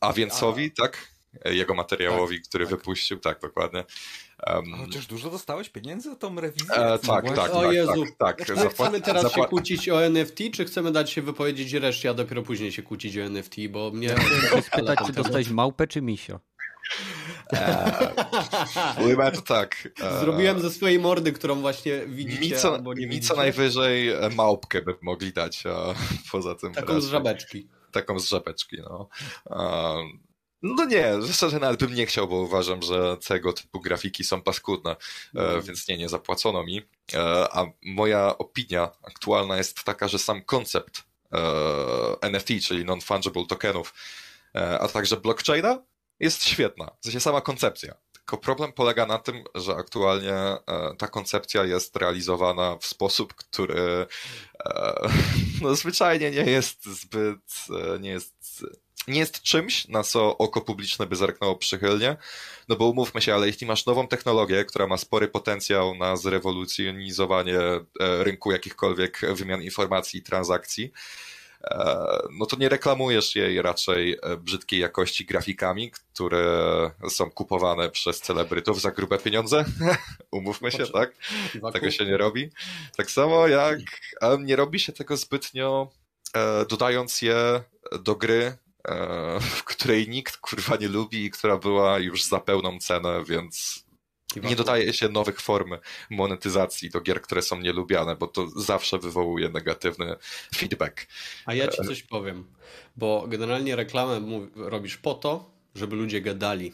Awiencowi, 0.00 0.70
tak? 0.70 1.17
E, 1.44 1.54
Jego 1.54 1.74
materiałowi, 1.74 2.40
który 2.42 2.66
wypuścił, 2.66 3.18
tak, 3.18 3.40
dokładnie. 3.40 3.84
A 4.38 4.60
Chociaż 4.86 5.06
dużo 5.06 5.30
dostałeś 5.30 5.68
pieniędzy 5.68 6.10
za 6.10 6.16
tą 6.16 6.40
rewizję? 6.40 6.74
e, 6.76 6.90
No 6.90 6.98
tak, 6.98 7.34
tak, 7.36 7.50
O 7.54 7.62
tak, 7.62 7.72
Jezu. 7.72 8.04
tak, 8.18 8.36
tak. 8.38 8.48
Zapła- 8.56 8.70
chcemy 8.70 9.00
teraz 9.00 9.32
się 9.34 9.44
kłócić 9.44 9.88
o 9.88 10.02
NFT, 10.04 10.38
czy 10.54 10.64
chcemy 10.64 10.92
dać 10.92 11.10
się 11.10 11.22
wypowiedzieć 11.22 11.72
reszcie, 11.72 12.10
a 12.10 12.14
dopiero 12.14 12.42
później 12.42 12.72
się 12.72 12.82
kłócić 12.82 13.18
o 13.18 13.20
NFT, 13.22 13.54
bo 13.70 13.90
mnie... 13.90 14.08
Chciałem 14.46 14.62
spytać, 14.72 14.98
czy 15.06 15.12
dostałeś 15.12 15.48
małpę 15.50 15.86
czy 15.86 16.02
misio? 16.02 16.40
Ujmę 19.04 19.32
to 19.32 19.40
tak. 19.42 19.88
e, 20.02 20.20
Zrobiłem 20.20 20.60
ze 20.60 20.70
swojej 20.70 20.98
mordy, 20.98 21.32
którą 21.32 21.54
właśnie 21.54 22.06
widzicie, 22.06 22.54
Mi 22.54 22.60
co, 22.60 22.74
albo 22.74 22.94
nie 22.94 23.06
mi 23.06 23.08
widzicie. 23.12 23.28
co 23.28 23.36
najwyżej 23.36 24.08
e, 24.08 24.30
małpkę 24.36 24.82
by 24.82 24.94
mogli 25.02 25.32
dać, 25.32 25.64
a 25.66 25.94
poza 26.32 26.54
tym... 26.54 26.72
Taką 26.72 26.86
z 27.00 27.04
raczej- 27.04 27.10
żabeczki. 27.10 27.68
taką 27.92 28.18
z 28.18 28.28
żabeczki, 28.28 28.76
no. 28.82 29.08
Um, 29.46 30.18
no 30.62 30.84
nie, 30.84 31.12
szczerze 31.32 31.58
nawet 31.58 31.80
bym 31.80 31.94
nie 31.94 32.06
chciał, 32.06 32.28
bo 32.28 32.36
uważam, 32.36 32.82
że 32.82 33.16
tego 33.16 33.52
typu 33.52 33.80
grafiki 33.80 34.24
są 34.24 34.42
paskudne, 34.42 34.96
e, 35.34 35.62
więc 35.62 35.88
nie, 35.88 35.98
nie 35.98 36.08
zapłacono 36.08 36.64
mi. 36.64 36.82
E, 37.14 37.48
a 37.52 37.66
moja 37.82 38.38
opinia 38.38 38.90
aktualna 39.02 39.56
jest 39.56 39.84
taka, 39.84 40.08
że 40.08 40.18
sam 40.18 40.42
koncept 40.42 41.02
e, 41.32 41.38
NFT, 42.20 42.48
czyli 42.62 42.84
non-fungible 42.84 43.46
tokenów, 43.46 43.94
a 44.80 44.88
także 44.88 45.16
blockchaina 45.16 45.82
jest 46.20 46.44
świetna. 46.44 46.90
W 47.00 47.04
sensie 47.04 47.20
sama 47.20 47.40
koncepcja. 47.40 47.94
Tylko 48.12 48.38
problem 48.38 48.72
polega 48.72 49.06
na 49.06 49.18
tym, 49.18 49.44
że 49.54 49.74
aktualnie 49.76 50.34
ta 50.98 51.08
koncepcja 51.08 51.64
jest 51.64 51.96
realizowana 51.96 52.76
w 52.76 52.86
sposób, 52.86 53.34
który 53.34 54.06
no, 55.62 55.74
zwyczajnie 55.74 56.30
nie 56.30 56.44
jest 56.50 56.86
zbyt, 56.86 57.66
nie 58.00 58.10
jest, 58.10 58.64
nie 59.08 59.20
jest 59.20 59.42
czymś, 59.42 59.88
na 59.88 60.02
co 60.02 60.38
oko 60.38 60.60
publiczne 60.60 61.06
by 61.06 61.16
zerknęło 61.16 61.56
przychylnie. 61.56 62.16
No 62.68 62.76
bo 62.76 62.88
umówmy 62.88 63.20
się, 63.22 63.34
ale 63.34 63.46
jeśli 63.46 63.66
masz 63.66 63.86
nową 63.86 64.08
technologię, 64.08 64.64
która 64.64 64.86
ma 64.86 64.96
spory 64.96 65.28
potencjał 65.28 65.94
na 65.94 66.16
zrewolucjonizowanie 66.16 67.58
e, 67.58 67.80
rynku 68.24 68.52
jakichkolwiek 68.52 69.20
wymian 69.34 69.62
informacji 69.62 70.20
i 70.20 70.22
transakcji, 70.22 70.92
e, 71.64 71.96
no 72.38 72.46
to 72.46 72.56
nie 72.56 72.68
reklamujesz 72.68 73.36
jej 73.36 73.62
raczej 73.62 74.18
e, 74.22 74.36
brzydkiej 74.36 74.80
jakości 74.80 75.24
grafikami, 75.24 75.90
które 75.90 76.90
są 77.08 77.30
kupowane 77.30 77.90
przez 77.90 78.20
celebrytów 78.20 78.80
za 78.80 78.90
grube 78.90 79.18
pieniądze. 79.18 79.64
Umówmy 80.30 80.70
się, 80.70 80.86
tak? 80.86 81.12
Tego 81.72 81.90
się 81.90 82.04
nie 82.04 82.16
robi. 82.16 82.50
Tak 82.96 83.10
samo 83.10 83.48
jak 83.48 83.78
nie 84.38 84.56
robi 84.56 84.80
się 84.80 84.92
tego 84.92 85.16
zbytnio 85.16 85.90
dodając 86.68 87.22
je 87.22 87.62
do 88.00 88.14
gry, 88.14 88.56
w 89.40 89.64
której 89.64 90.08
nikt 90.08 90.36
kurwa 90.36 90.76
nie 90.76 90.88
lubi 90.88 91.24
i 91.24 91.30
która 91.30 91.56
była 91.56 91.98
już 91.98 92.24
za 92.24 92.40
pełną 92.40 92.78
cenę, 92.78 93.24
więc 93.24 93.84
nie 94.36 94.56
dodaje 94.56 94.92
się 94.92 95.08
nowych 95.08 95.40
form 95.40 95.76
monetyzacji 96.10 96.90
do 96.90 97.00
gier, 97.00 97.22
które 97.22 97.42
są 97.42 97.60
nielubiane, 97.60 98.16
bo 98.16 98.26
to 98.26 98.48
zawsze 98.48 98.98
wywołuje 98.98 99.48
negatywny 99.48 100.16
feedback. 100.54 101.06
A 101.46 101.54
ja 101.54 101.68
ci 101.68 101.82
coś 101.82 102.02
powiem, 102.02 102.44
bo 102.96 103.24
generalnie 103.28 103.76
reklamę 103.76 104.20
robisz 104.56 104.96
po 104.96 105.14
to, 105.14 105.50
żeby 105.74 105.96
ludzie 105.96 106.20
gadali. 106.20 106.72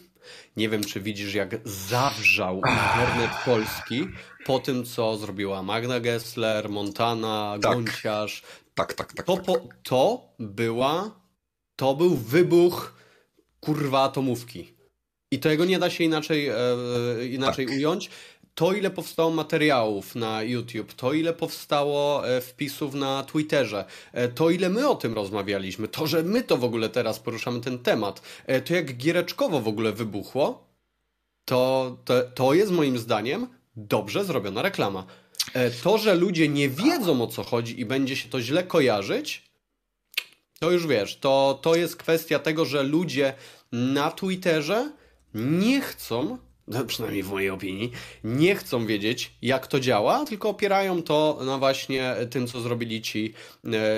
Nie 0.56 0.68
wiem, 0.68 0.84
czy 0.84 1.00
widzisz, 1.00 1.34
jak 1.34 1.56
zawrzał 1.64 2.56
internet 2.56 3.30
polski 3.44 4.08
po 4.44 4.58
tym, 4.58 4.84
co 4.84 5.16
zrobiła 5.16 5.62
Magda 5.62 6.00
Gessler, 6.00 6.68
Montana, 6.68 7.58
Tak. 7.62 7.72
Gonciarz. 7.72 8.42
Tak, 8.74 8.94
tak, 8.94 9.12
tak. 9.12 9.26
To, 9.26 9.36
tak. 9.36 9.44
po, 9.44 9.68
to 9.82 10.28
była, 10.38 11.20
to 11.76 11.94
był 11.94 12.16
wybuch 12.16 12.94
kurwa 13.60 14.02
atomówki. 14.02 14.74
I 15.30 15.38
tego 15.38 15.64
nie 15.64 15.78
da 15.78 15.90
się 15.90 16.04
inaczej, 16.04 16.48
e, 16.48 16.56
inaczej 17.30 17.66
Tak. 17.66 17.74
ująć. 17.74 18.10
To, 18.54 18.72
ile 18.72 18.90
powstało 18.90 19.30
materiałów 19.30 20.14
na 20.14 20.42
YouTube, 20.42 20.92
to, 20.92 21.12
ile 21.12 21.32
powstało 21.32 22.28
e, 22.28 22.40
wpisów 22.40 22.94
na 22.94 23.22
Twitterze, 23.24 23.84
e, 24.12 24.28
to, 24.28 24.50
ile 24.50 24.68
my 24.68 24.88
o 24.88 24.94
tym 24.94 25.14
rozmawialiśmy, 25.14 25.88
to, 25.88 26.06
że 26.06 26.22
my 26.22 26.42
to 26.42 26.56
w 26.56 26.64
ogóle 26.64 26.88
teraz 26.88 27.18
poruszamy 27.18 27.60
ten 27.60 27.78
temat, 27.78 28.22
e, 28.46 28.60
to 28.60 28.74
jak 28.74 28.96
giereczkowo 28.96 29.60
w 29.60 29.68
ogóle 29.68 29.92
wybuchło, 29.92 30.66
to, 31.44 31.96
to, 32.04 32.22
to 32.22 32.54
jest 32.54 32.72
moim 32.72 32.98
zdaniem 32.98 33.46
dobrze 33.76 34.24
zrobiona 34.24 34.62
reklama. 34.62 35.06
E, 35.54 35.70
To, 35.70 35.98
że 35.98 36.14
ludzie 36.14 36.48
nie 36.48 36.68
wiedzą 36.68 37.22
o 37.22 37.26
co 37.26 37.42
chodzi 37.42 37.80
i 37.80 37.84
będzie 37.84 38.16
się 38.16 38.28
to 38.28 38.40
źle 38.40 38.62
kojarzyć, 38.62 39.42
to 40.60 40.70
już 40.70 40.86
wiesz, 40.86 41.16
to, 41.16 41.58
to 41.62 41.74
jest 41.74 41.96
kwestia 41.96 42.38
tego, 42.38 42.64
że 42.64 42.82
ludzie 42.82 43.34
na 43.72 44.10
Twitterze 44.10 44.92
nie 45.34 45.80
chcą, 45.80 46.38
przynajmniej 46.86 47.22
w 47.22 47.30
mojej 47.30 47.50
opinii, 47.50 47.92
nie 48.24 48.54
chcą 48.56 48.86
wiedzieć, 48.86 49.34
jak 49.42 49.66
to 49.66 49.80
działa, 49.80 50.24
tylko 50.24 50.48
opierają 50.48 51.02
to 51.02 51.38
na 51.46 51.58
właśnie 51.58 52.16
tym, 52.30 52.46
co 52.46 52.60
zrobili 52.60 53.02
ci, 53.02 53.34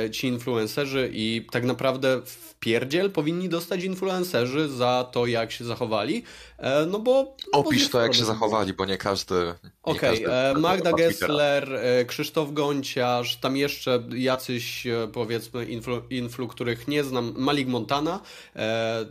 e, 0.04 0.10
ci 0.10 0.26
influencerzy 0.26 1.10
i 1.12 1.46
tak 1.52 1.64
naprawdę 1.64 2.22
w 2.24 2.54
pierdziel 2.60 3.10
powinni 3.10 3.48
dostać 3.48 3.84
influencerzy 3.84 4.68
za 4.68 5.08
to, 5.12 5.26
jak 5.26 5.52
się 5.52 5.64
zachowali, 5.64 6.22
e, 6.58 6.86
no 6.86 6.98
bo... 6.98 7.36
no 7.52 7.62
bo 7.62 7.68
Opisz 7.68 7.88
to, 7.88 8.00
jak 8.00 8.14
się 8.14 8.24
zachowali, 8.24 8.72
bo 8.72 8.84
nie 8.84 8.98
każdy. 8.98 9.54
Okej, 9.82 10.10
każdy 10.10 10.32
e, 10.32 10.54
ma 10.54 10.60
Magda. 10.60 10.92
Gessler, 10.92 11.80
Krzysztof 12.06 12.52
Gonciarz, 12.52 13.36
tam 13.36 13.56
jeszcze 13.56 14.02
jacyś 14.14 14.86
powiedzmy 15.12 15.64
influ, 15.64 16.02
influ 16.10 16.48
których 16.48 16.88
nie 16.88 17.04
znam, 17.04 17.34
Malik 17.36 17.68
Montana, 17.68 18.20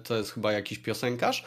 to 0.04 0.18
jest 0.18 0.32
chyba 0.32 0.52
jakiś 0.52 0.80
piosenkarz. 0.80 1.44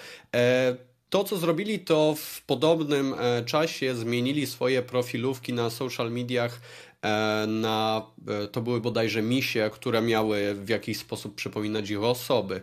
To, 1.11 1.25
co 1.25 1.37
zrobili, 1.37 1.79
to 1.79 2.15
w 2.19 2.43
podobnym 2.43 3.15
e, 3.19 3.45
czasie 3.45 3.95
zmienili 3.95 4.47
swoje 4.47 4.83
profilówki 4.83 5.53
na 5.53 5.71
social 5.71 6.11
mediach 6.13 6.61
e, 7.03 7.45
na, 7.49 8.03
e, 8.29 8.47
to 8.47 8.61
były 8.61 8.81
bodajże 8.81 9.23
misie, 9.23 9.71
które 9.73 10.03
miały 10.03 10.55
w 10.55 10.69
jakiś 10.69 10.99
sposób 10.99 11.35
przypominać 11.35 11.91
ich 11.91 12.03
osoby. 12.03 12.61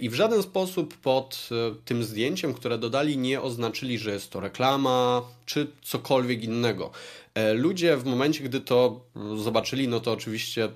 I 0.00 0.08
w 0.08 0.14
żaden 0.14 0.42
sposób 0.42 0.96
pod 0.96 1.48
tym 1.84 2.04
zdjęciem, 2.04 2.54
które 2.54 2.78
dodali, 2.78 3.18
nie 3.18 3.40
oznaczyli, 3.40 3.98
że 3.98 4.12
jest 4.12 4.30
to 4.30 4.40
reklama 4.40 5.22
czy 5.46 5.66
cokolwiek 5.82 6.44
innego. 6.44 6.90
E, 7.34 7.54
Ludzie 7.54 7.96
w 7.96 8.04
momencie, 8.04 8.44
gdy 8.44 8.60
to 8.60 9.00
zobaczyli, 9.36 9.88
no 9.88 10.00
to 10.00 10.12
oczywiście 10.12 10.64
e, 10.64 10.68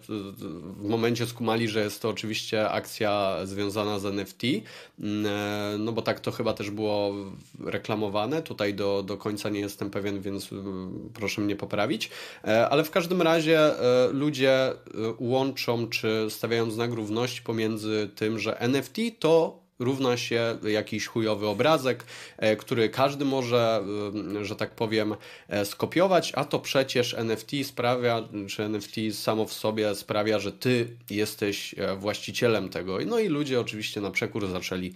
w 0.77 0.88
momencie 0.88 1.27
skumali, 1.27 1.68
że 1.68 1.81
jest 1.81 2.03
to 2.03 2.09
oczywiście 2.09 2.71
akcja 2.71 3.38
związana 3.44 3.99
z 3.99 4.05
NFT, 4.05 4.42
mm, 5.01 5.27
e, 5.27 5.79
no 5.79 5.92
bo 5.92 6.03
tak 6.03 6.21
to 6.21 6.31
chyba 6.31 6.53
też 6.53 6.71
było 6.71 7.14
reklamowane. 7.64 8.42
Tutaj 8.42 8.75
do, 8.75 9.03
do 9.03 9.16
końca 9.16 9.49
nie 9.49 9.61
jestem 9.61 9.90
pewien, 9.90 10.21
więc 10.21 10.53
mm, 10.53 11.11
proszę 11.14 11.40
mnie 11.40 11.57
poprawić. 11.57 12.11
Ale 12.71 12.85
w 12.85 12.90
każdym 12.90 13.23
razie 13.23 13.61
ludzie 14.12 14.73
łączą 15.18 15.88
czy 15.88 16.27
stawiają 16.29 16.71
znak 16.71 16.92
równości 16.92 17.42
pomiędzy 17.42 18.11
tym, 18.14 18.38
że 18.38 18.61
NFT 18.61 18.97
to 19.18 19.68
równa 19.79 20.17
się 20.17 20.59
jakiś 20.62 21.07
chujowy 21.07 21.47
obrazek, 21.47 22.05
e, 22.37 22.57
który 22.57 22.88
każdy 22.88 23.25
może, 23.25 23.85
e, 24.41 24.45
że 24.45 24.57
tak 24.57 24.71
powiem, 24.71 25.14
e, 25.49 25.64
skopiować, 25.64 26.33
a 26.35 26.45
to 26.45 26.59
przecież 26.59 27.14
NFT 27.14 27.64
sprawia, 27.64 28.29
czy 28.49 28.62
NFT 28.62 28.97
samo 29.12 29.47
w 29.47 29.53
sobie 29.53 29.95
sprawia, 29.95 30.38
że 30.38 30.53
ty 30.53 30.97
jesteś 31.11 31.75
właścicielem 31.99 32.69
tego. 32.69 32.99
No 33.07 33.19
i 33.19 33.29
ludzie 33.29 33.61
oczywiście 33.61 34.01
na 34.01 34.11
przekór 34.11 34.49
zaczęli 34.49 34.93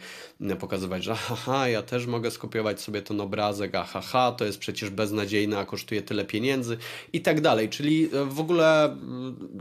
pokazywać, 0.60 1.04
że 1.04 1.14
haha, 1.14 1.68
ja 1.68 1.82
też 1.82 2.06
mogę 2.06 2.30
skopiować 2.30 2.80
sobie 2.80 3.02
ten 3.02 3.20
obrazek, 3.20 3.74
a 3.74 3.84
haha, 3.84 4.32
to 4.32 4.44
jest 4.44 4.58
przecież 4.58 4.90
beznadziejne, 4.90 5.58
a 5.58 5.64
kosztuje 5.64 6.02
tyle 6.02 6.24
pieniędzy 6.24 6.76
i 7.12 7.20
tak 7.20 7.40
dalej. 7.40 7.68
Czyli 7.68 8.08
w 8.26 8.40
ogóle 8.40 8.96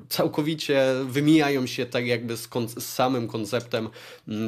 całkowicie 0.09 0.85
wymijają 1.05 1.67
się 1.67 1.85
tak 1.85 2.07
jakby 2.07 2.37
z, 2.37 2.49
z 2.77 2.85
samym 2.85 3.27
konceptem 3.27 3.89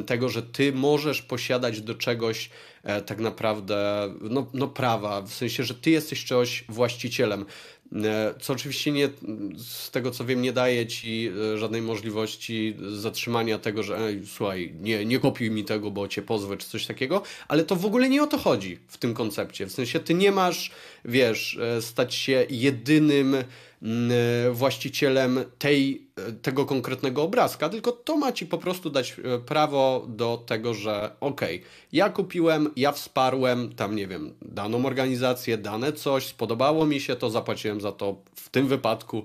tego, 0.06 0.28
że 0.28 0.42
ty 0.42 0.63
ty 0.64 0.72
możesz 0.72 1.22
posiadać 1.22 1.80
do 1.80 1.94
czegoś 1.94 2.50
e, 2.82 3.02
tak 3.02 3.18
naprawdę 3.20 4.08
no, 4.20 4.46
no 4.54 4.68
prawa, 4.68 5.22
w 5.22 5.32
sensie, 5.32 5.64
że 5.64 5.74
ty 5.74 5.90
jesteś 5.90 6.24
czegoś 6.24 6.64
właścicielem. 6.68 7.46
E, 7.92 8.34
co 8.40 8.52
oczywiście 8.52 8.92
nie, 8.92 9.08
z 9.56 9.90
tego 9.90 10.10
co 10.10 10.24
wiem, 10.24 10.42
nie 10.42 10.52
daje 10.52 10.86
ci 10.86 11.30
e, 11.54 11.58
żadnej 11.58 11.82
możliwości 11.82 12.76
zatrzymania 12.92 13.58
tego, 13.58 13.82
że 13.82 13.98
słuchaj, 14.26 14.74
nie, 14.80 15.04
nie 15.04 15.18
kopiuj 15.18 15.50
mi 15.50 15.64
tego, 15.64 15.90
bo 15.90 16.08
cię 16.08 16.22
pozwę, 16.22 16.56
czy 16.56 16.68
coś 16.68 16.86
takiego, 16.86 17.22
ale 17.48 17.64
to 17.64 17.76
w 17.76 17.86
ogóle 17.86 18.08
nie 18.08 18.22
o 18.22 18.26
to 18.26 18.38
chodzi 18.38 18.78
w 18.88 18.98
tym 18.98 19.14
koncepcie. 19.14 19.66
W 19.66 19.72
sensie 19.72 20.00
ty 20.00 20.14
nie 20.14 20.32
masz, 20.32 20.70
wiesz, 21.04 21.58
stać 21.80 22.14
się 22.14 22.46
jedynym 22.50 23.36
E, 23.84 24.50
właścicielem 24.50 25.44
tej, 25.58 25.94
e, 25.96 26.03
tego 26.42 26.66
konkretnego 26.66 27.22
obrazka, 27.22 27.68
tylko 27.68 27.92
to 27.92 28.16
ma 28.16 28.32
ci 28.32 28.46
po 28.46 28.58
prostu 28.58 28.90
dać 28.90 29.16
e, 29.24 29.38
prawo 29.38 30.06
do 30.08 30.42
tego, 30.46 30.74
że 30.74 31.10
okej, 31.20 31.56
okay, 31.56 31.70
ja 31.92 32.10
kupiłem, 32.10 32.70
ja 32.76 32.92
wsparłem 32.92 33.74
tam, 33.74 33.96
nie 33.96 34.06
wiem, 34.06 34.34
daną 34.42 34.86
organizację, 34.86 35.58
dane 35.58 35.92
coś, 35.92 36.26
spodobało 36.26 36.86
mi 36.86 37.00
się 37.00 37.16
to, 37.16 37.30
zapłaciłem 37.30 37.80
za 37.80 37.92
to 37.92 38.16
w 38.34 38.48
tym 38.48 38.68
wypadku 38.68 39.24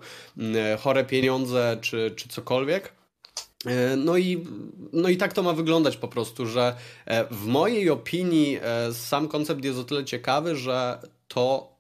chore 0.80 1.06
pieniądze 1.06 1.78
czy, 1.82 2.14
czy 2.16 2.30
cokolwiek. 2.30 2.94
No 3.98 4.18
i, 4.18 4.48
no 4.94 5.10
i 5.10 5.18
tak 5.18 5.34
to 5.34 5.44
ma 5.44 5.54
wyglądać 5.54 5.98
po 5.98 6.08
prostu, 6.08 6.46
że 6.46 6.76
w 7.32 7.46
mojej 7.46 7.90
opinii 7.90 8.60
sam 8.94 9.28
koncept 9.28 9.64
jest 9.64 9.80
o 9.80 9.84
tyle 9.84 10.06
ciekawy, 10.06 10.56
że 10.56 11.00
to 11.28 11.74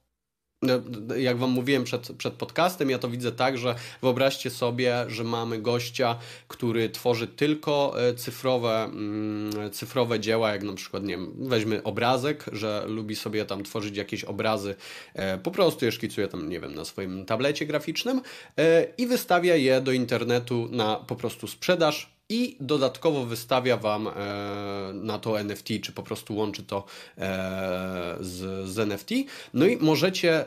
jak 1.17 1.37
wam 1.37 1.49
mówiłem 1.49 1.83
przed, 1.83 2.11
przed 2.17 2.33
podcastem, 2.33 2.89
ja 2.89 2.99
to 2.99 3.09
widzę 3.09 3.31
tak, 3.31 3.57
że 3.57 3.75
wyobraźcie 4.01 4.49
sobie, 4.49 5.05
że 5.07 5.23
mamy 5.23 5.61
gościa, 5.61 6.15
który 6.47 6.89
tworzy 6.89 7.27
tylko 7.27 7.95
e, 8.07 8.13
cyfrowe, 8.13 8.83
mm, 8.83 9.71
cyfrowe 9.71 10.19
dzieła, 10.19 10.51
jak 10.51 10.63
na 10.63 10.73
przykład, 10.73 11.03
nie 11.03 11.17
wiem, 11.17 11.33
weźmy 11.37 11.83
obrazek, 11.83 12.45
że 12.51 12.83
lubi 12.87 13.15
sobie 13.15 13.45
tam 13.45 13.63
tworzyć 13.63 13.97
jakieś 13.97 14.23
obrazy, 14.23 14.75
e, 15.13 15.37
po 15.37 15.51
prostu 15.51 15.85
je 15.85 15.91
szkicuje 15.91 16.27
tam, 16.27 16.49
nie 16.49 16.59
wiem, 16.59 16.75
na 16.75 16.85
swoim 16.85 17.25
tablecie 17.25 17.65
graficznym 17.65 18.21
e, 18.57 18.87
i 18.97 19.07
wystawia 19.07 19.55
je 19.55 19.81
do 19.81 19.91
internetu 19.91 20.67
na 20.71 20.95
po 20.95 21.15
prostu 21.15 21.47
sprzedaż 21.47 22.18
i 22.29 22.57
dodatkowo 22.59 23.25
wystawia 23.25 23.77
Wam 23.77 24.07
e, 24.07 24.11
na 24.93 25.19
to 25.19 25.39
NFT, 25.39 25.67
czy 25.83 25.91
po 25.91 26.03
prostu 26.03 26.35
łączy 26.35 26.63
to 26.63 26.85
e, 27.17 28.17
z, 28.19 28.69
z 28.69 28.79
NFT. 28.79 29.09
No 29.53 29.65
i 29.65 29.77
możecie 29.77 30.45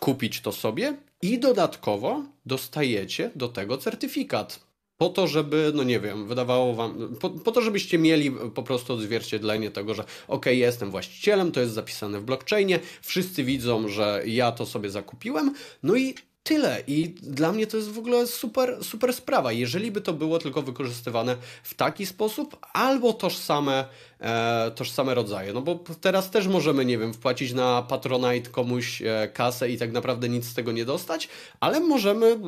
kupić 0.00 0.40
to 0.40 0.52
sobie 0.52 0.96
i 1.22 1.38
dodatkowo 1.38 2.22
dostajecie 2.46 3.30
do 3.36 3.48
tego 3.48 3.78
certyfikat. 3.78 4.70
Po 4.96 5.08
to, 5.08 5.26
żeby, 5.26 5.72
no 5.74 5.82
nie 5.82 6.00
wiem, 6.00 6.28
wydawało 6.28 6.74
wam, 6.74 7.16
po, 7.20 7.30
po 7.30 7.52
to, 7.52 7.60
żebyście 7.62 7.98
mieli 7.98 8.30
po 8.30 8.62
prostu 8.62 8.92
odzwierciedlenie 8.92 9.70
tego, 9.70 9.94
że 9.94 10.04
ok, 10.28 10.46
jestem 10.46 10.90
właścicielem, 10.90 11.52
to 11.52 11.60
jest 11.60 11.72
zapisane 11.72 12.20
w 12.20 12.24
blockchainie, 12.24 12.80
wszyscy 13.02 13.44
widzą, 13.44 13.88
że 13.88 14.22
ja 14.26 14.52
to 14.52 14.66
sobie 14.66 14.90
zakupiłem, 14.90 15.54
no 15.82 15.96
i 15.96 16.14
tyle. 16.42 16.82
I 16.86 17.08
dla 17.08 17.52
mnie 17.52 17.66
to 17.66 17.76
jest 17.76 17.90
w 17.90 17.98
ogóle 17.98 18.26
super, 18.26 18.84
super 18.84 19.12
sprawa. 19.12 19.52
Jeżeli 19.52 19.90
by 19.90 20.00
to 20.00 20.12
było 20.12 20.38
tylko 20.38 20.62
wykorzystywane 20.62 21.36
w 21.62 21.74
taki 21.74 22.06
sposób, 22.06 22.56
albo 22.72 23.12
tożsame, 23.12 23.84
e, 24.20 24.70
tożsame 24.74 25.14
rodzaje. 25.14 25.52
No 25.52 25.62
bo 25.62 25.84
teraz 26.00 26.30
też 26.30 26.46
możemy, 26.46 26.84
nie 26.84 26.98
wiem, 26.98 27.14
wpłacić 27.14 27.52
na 27.52 27.82
Patronite 27.82 28.50
komuś 28.50 29.02
e, 29.02 29.28
kasę 29.34 29.70
i 29.70 29.78
tak 29.78 29.92
naprawdę 29.92 30.28
nic 30.28 30.44
z 30.44 30.54
tego 30.54 30.72
nie 30.72 30.84
dostać, 30.84 31.28
ale 31.60 31.80
możemy 31.80 32.38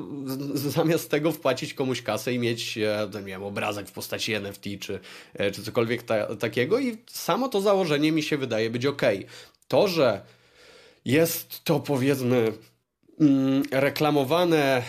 zamiast 0.54 1.10
tego 1.10 1.32
wpłacić 1.32 1.74
komuś 1.74 2.02
kasę 2.02 2.34
i 2.34 2.38
mieć, 2.38 2.78
e, 2.78 3.08
nie 3.14 3.22
wiem, 3.22 3.42
obrazek 3.42 3.88
w 3.88 3.92
postaci 3.92 4.34
NFT 4.34 4.64
czy, 4.80 5.00
e, 5.34 5.50
czy 5.50 5.62
cokolwiek 5.62 6.02
ta, 6.02 6.36
takiego. 6.36 6.78
I 6.78 6.98
samo 7.06 7.48
to 7.48 7.60
założenie 7.60 8.12
mi 8.12 8.22
się 8.22 8.38
wydaje 8.38 8.70
być 8.70 8.86
ok. 8.86 9.02
To, 9.68 9.88
że 9.88 10.22
jest 11.04 11.64
to 11.64 11.80
powiedzmy 11.80 12.52
reklamowane 13.70 14.76
e, 14.76 14.82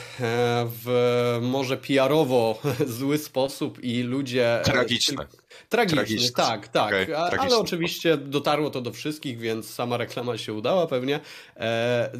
w 0.83 1.39
może 1.41 1.77
PR-owo 1.77 2.61
zły 2.87 3.17
sposób 3.17 3.83
i 3.83 4.03
ludzie. 4.03 4.61
E, 4.61 4.63
tragiczne. 4.63 5.27
Tragiczny, 5.69 5.97
Tragiczny. 5.97 6.31
tak, 6.31 6.67
tak. 6.67 6.93
Okay, 7.03 7.17
ale 7.17 7.57
oczywiście 7.57 8.17
dotarło 8.17 8.69
to 8.69 8.81
do 8.81 8.91
wszystkich, 8.91 9.39
więc 9.39 9.69
sama 9.69 9.97
reklama 9.97 10.37
się 10.37 10.53
udała 10.53 10.87
pewnie. 10.87 11.19
E, 11.57 12.11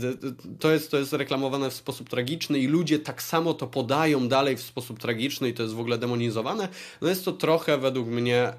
to 0.60 0.72
jest, 0.72 0.92
to 0.92 0.98
jest 0.98 1.14
reklamowane 1.14 1.70
w 1.70 1.74
sposób 1.74 2.10
tragiczny 2.10 2.60
i 2.60 2.68
ludzie 2.68 3.00
tak 3.00 3.22
samo 3.22 3.54
to 3.54 3.68
podają 3.68 4.28
dalej 4.28 4.58
w 4.58 4.62
sposób 4.62 5.00
tragiczny 5.00 5.50
i 5.50 5.54
to 5.54 5.64
jest 5.64 5.76
w 5.76 5.80
ogóle 5.80 5.98
demonizowane. 5.98 6.68
No 7.02 7.10
jest 7.10 7.26
to 7.26 7.32
trochę 7.32 7.78
według 7.78 8.08
mnie 8.08 8.54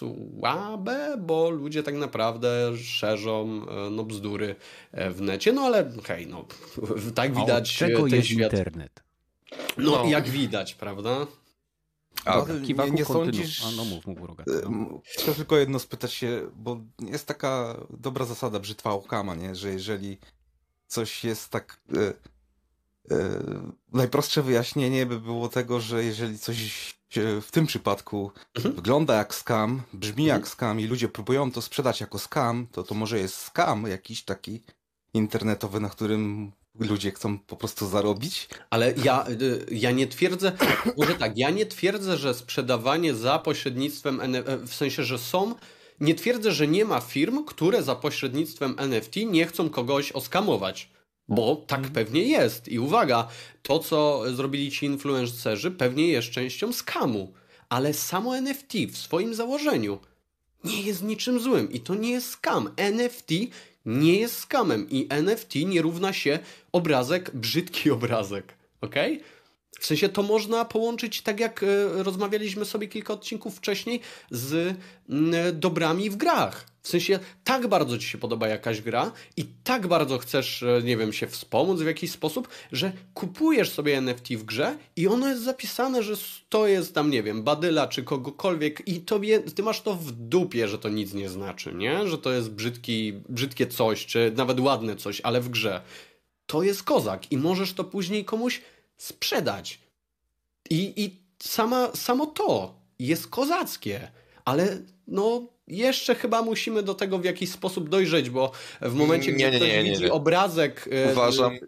słabe, 0.00 1.16
bo 1.18 1.50
ludzie 1.50 1.82
tak 1.82 1.94
naprawdę 1.94 2.76
szerzą 2.76 3.66
e, 3.68 3.90
no, 3.90 4.04
bzdury 4.04 4.56
e, 4.92 5.10
w 5.10 5.20
necie, 5.20 5.52
no 5.52 5.62
ale 5.62 5.92
hej, 6.04 6.26
no 6.26 6.44
tak 7.14 7.34
widać 7.34 7.76
czego 7.76 8.02
ten 8.02 8.08
jest 8.08 8.28
świat. 8.28 8.52
internet? 8.52 9.02
No, 9.76 9.90
no, 9.90 10.04
jak 10.04 10.28
widać, 10.28 10.74
prawda? 10.74 11.26
A, 12.24 12.36
no, 12.36 12.46
nie, 12.58 12.90
nie 12.90 13.04
sądzisz... 13.04 13.64
A, 13.64 13.70
no 13.70 13.84
mów, 13.84 14.06
mów 14.06 14.18
no. 14.46 15.00
Chcę 15.04 15.34
tylko 15.34 15.56
jedno 15.56 15.78
spytać 15.78 16.12
się, 16.12 16.50
bo 16.54 16.80
jest 16.98 17.26
taka 17.26 17.80
dobra 17.90 18.24
zasada 18.24 18.60
brzytwa 18.60 18.90
okama, 18.90 19.34
nie? 19.34 19.54
że 19.54 19.70
jeżeli 19.72 20.18
coś 20.86 21.24
jest 21.24 21.48
tak... 21.48 21.80
E, 23.10 23.16
najprostsze 23.92 24.42
wyjaśnienie 24.42 25.06
by 25.06 25.20
było 25.20 25.48
tego, 25.48 25.80
że 25.80 26.04
jeżeli 26.04 26.38
coś 26.38 27.00
w 27.40 27.50
tym 27.50 27.66
przypadku 27.66 28.32
mhm. 28.54 28.74
wygląda 28.74 29.14
jak 29.14 29.34
scam, 29.34 29.82
brzmi 29.92 30.24
jak 30.24 30.36
mhm. 30.36 30.52
scam 30.52 30.80
i 30.80 30.86
ludzie 30.86 31.08
próbują 31.08 31.52
to 31.52 31.62
sprzedać 31.62 32.00
jako 32.00 32.18
scam, 32.18 32.66
to 32.72 32.82
to 32.82 32.94
może 32.94 33.18
jest 33.18 33.34
scam 33.34 33.86
jakiś 33.86 34.24
taki 34.24 34.62
internetowy, 35.14 35.80
na 35.80 35.88
którym 35.88 36.52
ludzie 36.78 37.10
chcą 37.10 37.38
po 37.38 37.56
prostu 37.56 37.88
zarobić. 37.88 38.48
Ale 38.70 38.94
ja, 39.04 39.26
y, 39.28 39.66
ja 39.70 39.90
nie 39.90 40.06
twierdzę, 40.06 40.52
może 40.98 41.14
tak, 41.14 41.38
ja 41.38 41.50
nie 41.50 41.66
twierdzę, 41.66 42.16
że 42.16 42.34
sprzedawanie 42.34 43.14
za 43.14 43.38
pośrednictwem, 43.38 44.20
e, 44.20 44.58
w 44.58 44.74
sensie, 44.74 45.04
że 45.04 45.18
są, 45.18 45.54
nie 46.00 46.14
twierdzę, 46.14 46.52
że 46.52 46.68
nie 46.68 46.84
ma 46.84 47.00
firm, 47.00 47.44
które 47.44 47.82
za 47.82 47.94
pośrednictwem 47.94 48.74
NFT 48.78 49.16
nie 49.26 49.46
chcą 49.46 49.70
kogoś 49.70 50.12
oskamować. 50.12 50.90
Bo 51.30 51.56
tak 51.56 51.78
mhm. 51.78 51.94
pewnie 51.94 52.22
jest. 52.22 52.68
I 52.68 52.78
uwaga, 52.78 53.28
to 53.62 53.78
co 53.78 54.22
zrobili 54.34 54.70
ci 54.70 54.86
influencerzy 54.86 55.70
pewnie 55.70 56.08
jest 56.08 56.30
częścią 56.30 56.72
skamu. 56.72 57.32
Ale 57.68 57.94
samo 57.94 58.36
NFT 58.36 58.74
w 58.90 58.96
swoim 58.96 59.34
założeniu 59.34 59.98
nie 60.64 60.82
jest 60.82 61.02
niczym 61.02 61.40
złym. 61.40 61.72
I 61.72 61.80
to 61.80 61.94
nie 61.94 62.10
jest 62.10 62.30
skam. 62.30 62.70
NFT 62.76 63.30
nie 63.86 64.18
jest 64.18 64.38
skamem. 64.38 64.90
I 64.90 65.06
NFT 65.10 65.54
nie 65.66 65.82
równa 65.82 66.12
się 66.12 66.38
obrazek, 66.72 67.30
brzydki 67.34 67.90
obrazek. 67.90 68.54
ok? 68.80 68.94
W 69.78 69.86
sensie 69.86 70.08
to 70.08 70.22
można 70.22 70.64
połączyć 70.64 71.22
tak 71.22 71.40
jak 71.40 71.62
e, 71.62 71.66
rozmawialiśmy 72.02 72.64
sobie 72.64 72.88
kilka 72.88 73.14
odcinków 73.14 73.56
wcześniej 73.56 74.00
z 74.30 74.76
dobrami 75.52 76.10
w 76.10 76.16
grach. 76.16 76.66
W 76.82 76.88
sensie 76.88 77.18
tak 77.44 77.66
bardzo 77.66 77.98
ci 77.98 78.06
się 78.06 78.18
podoba 78.18 78.48
jakaś 78.48 78.80
gra 78.80 79.12
i 79.36 79.44
tak 79.64 79.86
bardzo 79.86 80.18
chcesz, 80.18 80.62
e, 80.62 80.82
nie 80.84 80.96
wiem, 80.96 81.12
się 81.12 81.26
wspomóc 81.26 81.80
w 81.80 81.86
jakiś 81.86 82.10
sposób, 82.10 82.48
że 82.72 82.92
kupujesz 83.14 83.70
sobie 83.70 83.96
NFT 83.96 84.28
w 84.28 84.44
grze 84.44 84.78
i 84.96 85.08
ono 85.08 85.28
jest 85.28 85.42
zapisane, 85.42 86.02
że 86.02 86.14
to 86.48 86.66
jest 86.66 86.94
tam, 86.94 87.10
nie 87.10 87.22
wiem, 87.22 87.42
badyla 87.42 87.88
czy 87.88 88.02
kogokolwiek 88.02 88.88
i 88.88 89.00
tobie, 89.00 89.40
ty 89.40 89.62
masz 89.62 89.80
to 89.80 89.94
w 89.94 90.12
dupie, 90.12 90.68
że 90.68 90.78
to 90.78 90.88
nic 90.88 91.14
nie 91.14 91.28
znaczy, 91.28 91.74
nie? 91.74 92.08
Że 92.08 92.18
to 92.18 92.32
jest 92.32 92.50
brzydki, 92.50 93.12
brzydkie 93.28 93.66
coś, 93.66 94.06
czy 94.06 94.32
nawet 94.36 94.60
ładne 94.60 94.96
coś, 94.96 95.20
ale 95.20 95.40
w 95.40 95.48
grze. 95.48 95.82
To 96.46 96.62
jest 96.62 96.82
kozak 96.82 97.32
i 97.32 97.36
możesz 97.36 97.72
to 97.72 97.84
później 97.84 98.24
komuś 98.24 98.60
sprzedać. 99.00 99.78
I, 100.70 101.04
i 101.04 101.22
sama, 101.42 101.90
samo 101.94 102.26
to 102.26 102.74
jest 102.98 103.28
kozackie, 103.28 104.10
ale 104.44 104.82
no 105.06 105.48
jeszcze 105.66 106.14
chyba 106.14 106.42
musimy 106.42 106.82
do 106.82 106.94
tego 106.94 107.18
w 107.18 107.24
jakiś 107.24 107.50
sposób 107.50 107.88
dojrzeć, 107.88 108.30
bo 108.30 108.52
w 108.80 108.94
momencie, 108.94 109.32
gdy 109.32 109.38
nie, 109.38 109.50
ktoś 109.50 109.68
nie, 109.68 109.82
nie, 109.82 109.90
widzi 109.90 110.10
obrazek... 110.10 110.88
E, 110.92 111.12
Uważam, 111.12 111.58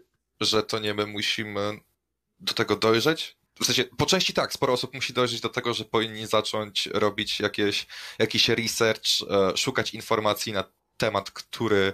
że 0.41 0.63
to 0.63 0.79
nie 0.79 0.93
my 0.93 1.05
musimy 1.05 1.79
do 2.39 2.53
tego 2.53 2.75
dojrzeć, 2.75 3.37
w 3.61 3.65
sensie, 3.65 3.83
po 3.83 4.05
części 4.05 4.33
tak, 4.33 4.53
sporo 4.53 4.73
osób 4.73 4.93
musi 4.93 5.13
dojrzeć 5.13 5.41
do 5.41 5.49
tego, 5.49 5.73
że 5.73 5.85
powinni 5.85 6.27
zacząć 6.27 6.85
robić 6.85 7.39
jakieś, 7.39 7.87
jakiś 8.19 8.49
research, 8.49 9.07
e, 9.29 9.57
szukać 9.57 9.93
informacji 9.93 10.53
na 10.53 10.63
temat, 10.97 11.31
który 11.31 11.93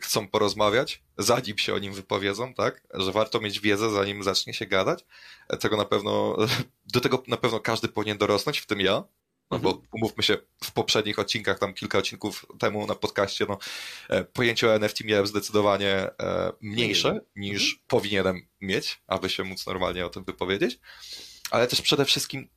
chcą 0.00 0.28
porozmawiać, 0.28 1.02
zanim 1.18 1.58
się 1.58 1.74
o 1.74 1.78
nim 1.78 1.94
wypowiedzą, 1.94 2.54
tak? 2.54 2.82
Że 2.94 3.12
warto 3.12 3.40
mieć 3.40 3.60
wiedzę, 3.60 3.90
zanim 3.90 4.22
zacznie 4.22 4.54
się 4.54 4.66
gadać. 4.66 5.04
Tego 5.60 5.76
na 5.76 5.84
pewno, 5.84 6.36
do 6.94 7.00
tego 7.00 7.22
na 7.28 7.36
pewno 7.36 7.60
każdy 7.60 7.88
powinien 7.88 8.18
dorosnąć, 8.18 8.58
w 8.58 8.66
tym 8.66 8.80
ja. 8.80 9.04
No 9.50 9.58
bo 9.58 9.70
mhm. 9.70 9.88
umówmy 9.92 10.22
się, 10.22 10.36
w 10.64 10.72
poprzednich 10.72 11.18
odcinkach, 11.18 11.58
tam 11.58 11.74
kilka 11.74 11.98
odcinków 11.98 12.46
temu 12.58 12.86
na 12.86 12.94
podcaście, 12.94 13.46
no, 13.48 13.58
e, 14.08 14.24
pojęcie 14.24 14.68
o 14.68 14.74
NFT 14.74 15.04
miałem 15.04 15.26
zdecydowanie 15.26 15.90
e, 15.90 16.52
mniejsze 16.60 17.20
niż 17.36 17.62
mhm. 17.62 17.82
powinienem 17.86 18.46
mieć, 18.60 19.00
aby 19.06 19.30
się 19.30 19.44
móc 19.44 19.66
normalnie 19.66 20.06
o 20.06 20.08
tym 20.08 20.24
wypowiedzieć. 20.24 20.78
Ale 21.50 21.66
też 21.66 21.82
przede 21.82 22.04
wszystkim 22.04 22.48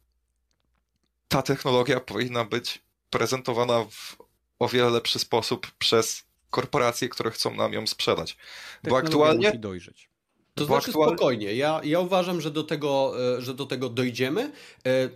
ta 1.27 1.41
technologia 1.41 1.99
powinna 1.99 2.45
być 2.45 2.81
prezentowana 3.09 3.85
w 3.85 4.17
o 4.61 4.67
wiele 4.67 4.89
lepszy 4.89 5.19
sposób 5.19 5.71
przez 5.71 6.23
korporacje, 6.49 7.09
które 7.09 7.31
chcą 7.31 7.55
nam 7.55 7.73
ją 7.73 7.87
sprzedać. 7.87 8.37
Bo 8.83 8.97
aktualnie. 8.97 9.47
Musi 9.47 9.59
dojrzeć. 9.59 10.10
To 10.55 10.65
znaczy 10.65 10.89
aktualnie... 10.89 11.15
spokojnie. 11.15 11.55
Ja, 11.55 11.81
ja 11.83 11.99
uważam, 11.99 12.41
że 12.41 12.51
do, 12.51 12.63
tego, 12.63 13.13
e, 13.37 13.41
że 13.41 13.53
do 13.53 13.65
tego 13.65 13.89
dojdziemy. 13.89 14.51
E, 14.85 15.09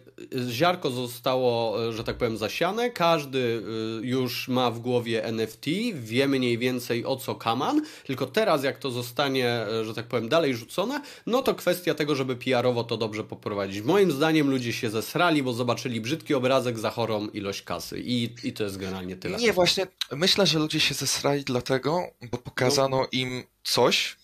ziarko 0.49 0.89
zostało, 0.89 1.83
e, 1.87 1.93
że 1.93 2.03
tak 2.03 2.17
powiem, 2.17 2.37
zasiane. 2.37 2.89
Każdy 2.89 3.63
już 4.01 4.47
ma 4.47 4.71
w 4.71 4.79
głowie 4.79 5.23
NFT, 5.23 5.65
wie 5.93 6.27
mniej 6.27 6.57
więcej 6.57 7.05
o 7.05 7.15
co 7.15 7.35
kaman. 7.35 7.81
Tylko 8.03 8.25
teraz, 8.25 8.63
jak 8.63 8.79
to 8.79 8.91
zostanie, 8.91 9.65
że 9.83 9.93
tak 9.93 10.07
powiem, 10.07 10.29
dalej 10.29 10.55
rzucone, 10.55 11.01
no 11.25 11.41
to 11.41 11.55
kwestia 11.55 11.93
tego, 11.93 12.15
żeby 12.15 12.35
PR-owo 12.35 12.83
to 12.83 12.97
dobrze 12.97 13.23
poprowadzić. 13.23 13.81
Moim 13.81 14.11
zdaniem 14.11 14.49
ludzie 14.49 14.73
się 14.73 14.89
zesrali, 14.89 15.43
bo 15.43 15.53
zobaczyli 15.53 16.01
brzydki 16.01 16.33
obrazek 16.33 16.79
za 16.79 16.89
chorą 16.89 17.27
ilość 17.27 17.61
kasy. 17.61 17.99
I, 17.99 18.29
i 18.43 18.53
to 18.53 18.63
jest 18.63 18.77
generalnie 18.77 19.15
tyle. 19.15 19.37
Nie, 19.37 19.53
właśnie 19.53 19.87
myślę, 20.11 20.47
że 20.47 20.59
ludzie 20.59 20.79
się 20.79 20.93
zesrali 20.93 21.43
dlatego, 21.43 22.03
bo 22.31 22.37
pokazano 22.37 22.97
no. 22.97 23.07
im 23.11 23.43
coś, 23.63 24.15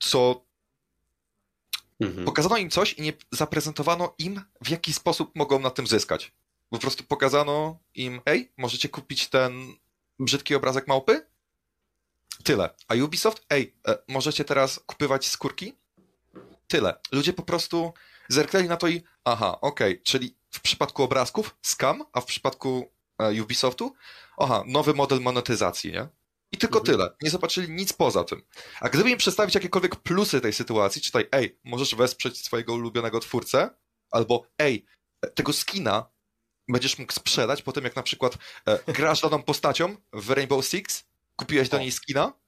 co 0.00 0.44
mhm. 2.00 2.24
pokazano 2.24 2.56
im 2.56 2.70
coś 2.70 2.92
i 2.92 3.02
nie 3.02 3.12
zaprezentowano 3.30 4.14
im, 4.18 4.42
w 4.64 4.68
jaki 4.68 4.92
sposób 4.92 5.36
mogą 5.36 5.58
na 5.58 5.70
tym 5.70 5.86
zyskać. 5.86 6.32
Po 6.70 6.78
prostu 6.78 7.04
pokazano 7.04 7.78
im, 7.94 8.20
ej, 8.26 8.52
możecie 8.56 8.88
kupić 8.88 9.28
ten 9.28 9.74
brzydki 10.18 10.54
obrazek 10.54 10.88
małpy? 10.88 11.26
Tyle. 12.44 12.70
A 12.88 12.94
Ubisoft, 12.94 13.44
ej, 13.50 13.74
e, 13.88 13.98
możecie 14.08 14.44
teraz 14.44 14.80
kupywać 14.86 15.28
skórki? 15.28 15.76
Tyle. 16.68 17.00
Ludzie 17.12 17.32
po 17.32 17.42
prostu 17.42 17.92
zerknęli 18.28 18.68
na 18.68 18.76
to 18.76 18.88
i, 18.88 19.02
aha, 19.24 19.60
okej, 19.60 19.92
okay. 19.92 20.02
czyli 20.04 20.36
w 20.50 20.60
przypadku 20.60 21.02
obrazków 21.02 21.56
scam, 21.62 22.04
a 22.12 22.20
w 22.20 22.24
przypadku 22.24 22.90
e, 23.18 23.42
Ubisoftu, 23.42 23.94
aha, 24.38 24.64
nowy 24.66 24.94
model 24.94 25.20
monetyzacji, 25.20 25.92
nie? 25.92 26.08
I 26.52 26.58
tylko 26.58 26.78
mhm. 26.78 26.96
tyle. 26.96 27.16
Nie 27.22 27.30
zobaczyli 27.30 27.72
nic 27.72 27.92
poza 27.92 28.24
tym. 28.24 28.42
A 28.80 28.88
gdyby 28.88 29.10
im 29.10 29.18
przedstawić 29.18 29.54
jakiekolwiek 29.54 29.96
plusy 29.96 30.40
tej 30.40 30.52
sytuacji, 30.52 31.02
czytaj, 31.02 31.28
ej, 31.32 31.58
możesz 31.64 31.94
wesprzeć 31.94 32.44
swojego 32.44 32.74
ulubionego 32.74 33.20
twórcę, 33.20 33.70
albo 34.10 34.46
ej, 34.58 34.86
tego 35.34 35.52
skina 35.52 36.10
będziesz 36.68 36.98
mógł 36.98 37.12
sprzedać 37.12 37.62
po 37.62 37.72
tym, 37.72 37.84
jak 37.84 37.96
na 37.96 38.02
przykład 38.02 38.38
e, 38.66 38.92
grasz 38.92 39.20
daną 39.20 39.42
postacią 39.42 39.96
w 40.12 40.30
Rainbow 40.30 40.66
Six, 40.66 41.04
kupiłeś 41.36 41.68
do 41.68 41.78
niej 41.78 41.92
skina, 41.92 42.40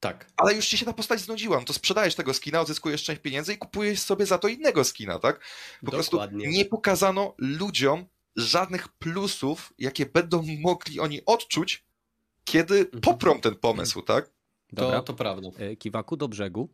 tak. 0.00 0.30
Ale 0.36 0.54
już 0.54 0.66
ci 0.66 0.78
się 0.78 0.86
ta 0.86 0.92
postać 0.92 1.20
znudziła, 1.20 1.58
no 1.58 1.64
to 1.64 1.72
sprzedajesz 1.72 2.14
tego 2.14 2.34
skina, 2.34 2.60
odzyskujesz 2.60 3.04
część 3.04 3.22
pieniędzy 3.22 3.54
i 3.54 3.58
kupujesz 3.58 4.00
sobie 4.00 4.26
za 4.26 4.38
to 4.38 4.48
innego 4.48 4.84
skina, 4.84 5.18
tak? 5.18 5.38
Po 5.80 5.90
Dokładnie. 5.90 5.90
prostu 5.90 6.50
nie 6.50 6.64
pokazano 6.64 7.34
ludziom 7.38 8.06
żadnych 8.36 8.88
plusów, 8.88 9.72
jakie 9.78 10.06
będą 10.06 10.44
mogli 10.60 11.00
oni 11.00 11.24
odczuć, 11.26 11.84
kiedy 12.52 12.78
mhm. 12.78 13.00
poprą 13.00 13.40
ten 13.40 13.54
pomysł, 13.54 14.02
tak? 14.02 14.30
Dobra. 14.72 14.96
To, 14.96 15.02
to 15.02 15.14
prawda. 15.14 15.48
E, 15.58 15.76
kiwaku 15.76 16.16
do 16.16 16.28
brzegu. 16.28 16.68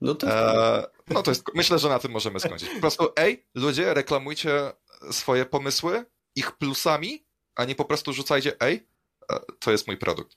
No 0.00 0.14
to... 0.14 0.26
Eee, 0.26 0.84
no 1.08 1.22
to 1.22 1.30
jest, 1.30 1.44
myślę, 1.54 1.78
że 1.78 1.88
na 1.88 1.98
tym 1.98 2.12
możemy 2.12 2.40
skończyć. 2.40 2.68
Po 2.68 2.80
prostu, 2.80 3.08
ej, 3.16 3.46
ludzie, 3.54 3.94
reklamujcie 3.94 4.72
swoje 5.10 5.44
pomysły, 5.44 6.04
ich 6.36 6.52
plusami, 6.52 7.24
a 7.54 7.64
nie 7.64 7.74
po 7.74 7.84
prostu 7.84 8.12
rzucajcie, 8.12 8.60
ej, 8.60 8.86
e, 9.32 9.40
to 9.58 9.70
jest 9.70 9.86
mój 9.86 9.96
produkt. 9.96 10.36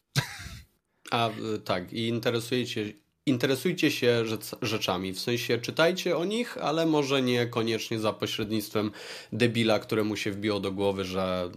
A 1.12 1.30
tak, 1.66 1.94
i 1.94 2.08
interesujecie 2.08 2.94
interesujcie 3.26 3.92
się 3.92 4.24
rzeczami, 4.62 5.14
w 5.14 5.20
sensie 5.20 5.58
czytajcie 5.58 6.18
o 6.18 6.26
nich, 6.26 6.58
ale 6.58 6.86
może 6.86 7.22
nie 7.22 7.48
koniecznie 7.48 8.00
za 8.00 8.14
pośrednictwem 8.14 8.92
debila, 9.34 9.80
któremu 9.80 10.16
się 10.16 10.32
wbiło 10.32 10.60
do 10.60 10.72
głowy, 10.72 11.06
że 11.06 11.52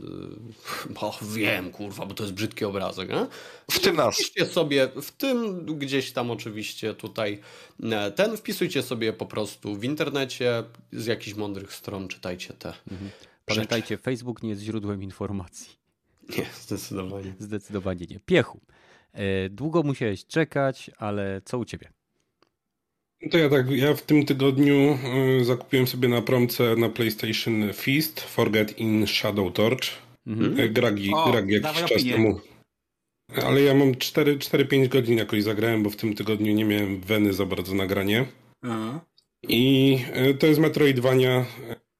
y, 0.90 0.98
o, 1.00 1.18
wiem, 1.22 1.70
kurwa, 1.70 2.06
bo 2.06 2.14
to 2.14 2.22
jest 2.22 2.34
brzydki 2.34 2.64
obrazek. 2.64 3.08
Nie? 3.08 3.26
W 3.70 3.80
tym 3.80 3.96
nas. 3.96 4.14
Wpiszcie 4.14 4.46
sobie, 4.46 4.88
w 5.02 5.10
tym 5.10 5.66
gdzieś 5.78 6.12
tam 6.12 6.30
oczywiście 6.30 6.94
tutaj 6.94 7.40
e, 7.82 8.10
ten, 8.10 8.36
wpisujcie 8.36 8.82
sobie 8.82 9.12
po 9.12 9.26
prostu 9.26 9.76
w 9.76 9.84
internecie 9.84 10.64
z 10.92 11.06
jakichś 11.06 11.36
mądrych 11.36 11.74
stron, 11.74 12.08
czytajcie 12.08 12.54
te 12.54 12.72
mhm. 12.90 13.10
Pamiętajcie, 13.46 13.98
Facebook 13.98 14.42
nie 14.42 14.50
jest 14.50 14.62
źródłem 14.62 15.02
informacji. 15.02 15.78
Nie, 16.38 16.46
zdecydowanie. 16.60 17.34
Zdecydowanie 17.38 18.06
nie. 18.10 18.20
Piechu. 18.20 18.60
E, 19.12 19.48
długo 19.48 19.82
musiałeś 19.82 20.26
czekać, 20.26 20.90
ale 20.98 21.40
co 21.44 21.58
u 21.58 21.64
ciebie? 21.64 21.88
To 23.30 23.38
ja 23.38 23.48
tak, 23.48 23.70
ja 23.70 23.94
w 23.94 24.02
tym 24.02 24.26
tygodniu 24.26 24.98
e, 25.40 25.44
zakupiłem 25.44 25.86
sobie 25.86 26.08
na 26.08 26.22
promce 26.22 26.76
na 26.76 26.88
PlayStation 26.88 27.72
Feast 27.72 28.20
Forget 28.20 28.78
in 28.78 29.06
Shadow 29.06 29.52
Torch. 29.52 29.84
Mhm. 30.26 30.60
E, 30.60 30.68
gragi, 30.68 31.14
o, 31.14 31.30
gragi 31.30 31.52
jakiś 31.52 31.80
czas 31.80 31.92
opinię. 31.92 32.12
temu. 32.12 32.40
Ale 33.42 33.62
ja 33.62 33.74
mam 33.74 33.92
4-5 33.92 34.88
godzin 34.88 35.18
jakoś 35.18 35.42
zagrałem, 35.42 35.82
bo 35.82 35.90
w 35.90 35.96
tym 35.96 36.14
tygodniu 36.14 36.54
nie 36.54 36.64
miałem 36.64 37.00
weny 37.00 37.32
za 37.32 37.46
bardzo 37.46 37.74
na 37.74 37.86
granie. 37.86 38.26
Aha. 38.62 39.00
I 39.42 39.98
to 40.38 40.46
jest 40.46 40.60
Metroidvania, 40.60 41.46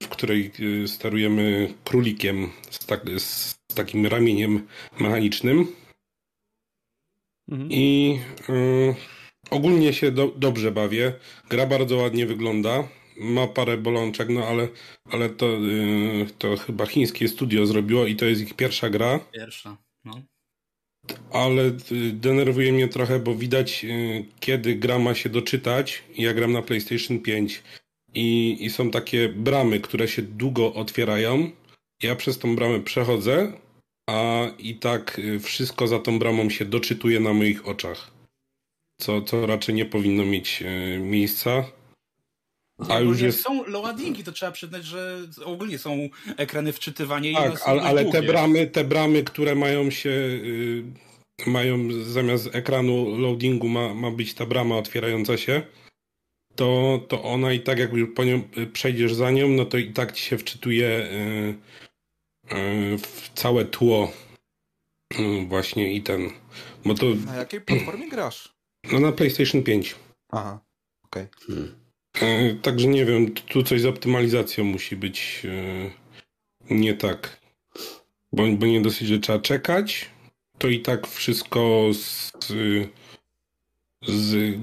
w 0.03 0.09
której 0.09 0.53
sterujemy 0.87 1.75
królikiem 1.85 2.51
z, 2.71 2.87
tak, 2.87 3.01
z 3.19 3.59
takim 3.75 4.07
ramieniem 4.07 4.67
mechanicznym. 5.01 5.67
Mhm. 7.49 7.69
I 7.73 8.19
y, 8.49 8.95
ogólnie 9.51 9.93
się 9.93 10.13
do, 10.13 10.33
dobrze 10.37 10.73
bawię. 10.73 11.13
Gra 11.51 11.67
bardzo 11.67 11.97
ładnie 11.97 12.27
wygląda. 12.27 12.89
Ma 13.21 13.47
parę 13.47 13.77
bolączek, 13.77 14.29
no 14.29 14.47
ale, 14.47 14.69
ale 15.11 15.31
to, 15.31 15.47
y, 15.47 16.27
to 16.39 16.57
chyba 16.57 16.87
chińskie 16.87 17.29
studio 17.29 17.67
zrobiło 17.67 18.07
i 18.07 18.17
to 18.17 18.25
jest 18.25 18.41
ich 18.43 18.55
pierwsza 18.55 18.91
gra. 18.91 19.21
Pierwsza, 19.33 19.77
no. 20.05 20.23
Ale 21.33 21.63
y, 21.63 22.13
denerwuje 22.13 22.73
mnie 22.73 22.89
trochę, 22.89 23.19
bo 23.19 23.35
widać, 23.35 23.85
y, 23.85 24.25
kiedy 24.41 24.75
gra 24.75 24.99
ma 24.99 25.15
się 25.15 25.29
doczytać. 25.29 26.03
Ja 26.17 26.35
gram 26.35 26.53
na 26.53 26.63
PlayStation 26.63 27.19
5 27.19 27.63
i, 28.15 28.57
i 28.61 28.71
są 28.71 28.91
takie 28.91 29.29
bramy, 29.29 29.81
które 29.81 30.09
się 30.09 30.23
długo 30.23 30.75
otwierają. 30.75 31.51
Ja 32.03 32.17
przez 32.17 32.39
tą 32.39 32.57
bramę 32.57 32.81
przechodzę, 32.81 33.53
a 34.09 34.47
i 34.59 34.75
tak 34.75 35.19
y, 35.19 35.41
wszystko 35.41 35.89
za 35.89 35.99
tą 35.99 36.19
bramą 36.19 36.51
się 36.51 36.65
doczytuje 36.65 37.21
na 37.21 37.33
moich 37.33 37.69
oczach. 37.69 38.11
Co, 39.01 39.23
co 39.23 39.47
raczej 39.47 39.75
nie 39.75 39.85
powinno 39.85 40.25
mieć 40.25 40.63
y, 40.63 40.99
miejsca. 40.99 41.65
A 42.89 43.01
już 43.01 43.21
jest... 43.21 43.43
Są 43.43 43.67
loadingi, 43.67 44.25
to 44.25 44.33
trzeba 44.33 44.53
przyznać, 44.53 44.85
że 44.85 45.19
ogólnie 45.45 45.79
są 45.79 46.09
ekrany 46.37 46.73
wczytywania. 46.73 47.41
Tak, 47.41 47.63
ale, 47.67 47.83
ale 47.83 48.05
te 48.05 48.23
bramy, 48.23 48.67
te 48.67 48.85
bramy, 48.85 49.25
które 49.25 49.55
mają 49.55 49.91
się, 49.91 50.11
y, 50.11 50.85
mają 51.47 51.89
zamiast 52.05 52.55
ekranu 52.55 53.19
loadingu 53.19 53.69
ma, 53.69 53.95
ma 53.95 54.11
być 54.11 54.35
ta 54.35 54.47
brama 54.47 54.77
otwierająca 54.79 55.37
się, 55.37 55.63
to, 56.57 57.01
to 57.09 57.23
ona 57.23 57.53
i 57.53 57.61
tak 57.61 57.79
jak 57.79 57.91
po 58.15 58.25
nią, 58.25 58.43
przejdziesz 58.73 59.15
za 59.15 59.31
nią, 59.31 59.49
no 59.49 59.65
to 59.65 59.79
i 59.79 59.93
tak 59.93 60.13
ci 60.13 60.23
się 60.23 60.39
wczytuje 60.39 61.09
w 61.81 61.88
całe 63.35 63.65
tło 63.65 64.13
mm, 65.19 65.49
właśnie 65.49 65.93
i 65.93 66.03
ten. 66.03 66.31
Bo 66.85 66.95
to... 66.95 67.07
Na 67.27 67.37
jakiej 67.37 67.61
platformie 67.61 68.09
grasz? 68.09 68.55
No 68.93 69.01
na 69.01 69.13
PlayStation 69.13 69.63
5. 69.63 69.95
Aha, 70.29 70.61
okej. 71.05 71.23
Okay. 71.23 71.57
Hmm. 71.57 71.89
E, 72.21 72.55
także 72.55 72.89
nie 72.89 73.05
wiem, 73.05 73.35
tu 73.35 73.63
coś 73.63 73.81
z 73.81 73.87
optymalizacją 73.87 74.65
musi 74.65 74.97
być 74.97 75.43
e, 75.45 76.75
nie 76.75 76.95
tak. 76.95 77.41
Bo, 78.33 78.47
bo 78.47 78.67
nie 78.67 78.81
dosyć, 78.81 79.09
że 79.09 79.19
trzeba 79.19 79.39
czekać, 79.39 80.11
to 80.59 80.69
i 80.69 80.81
tak 80.81 81.07
wszystko 81.07 81.91
z, 81.93 82.33
z 84.03 84.59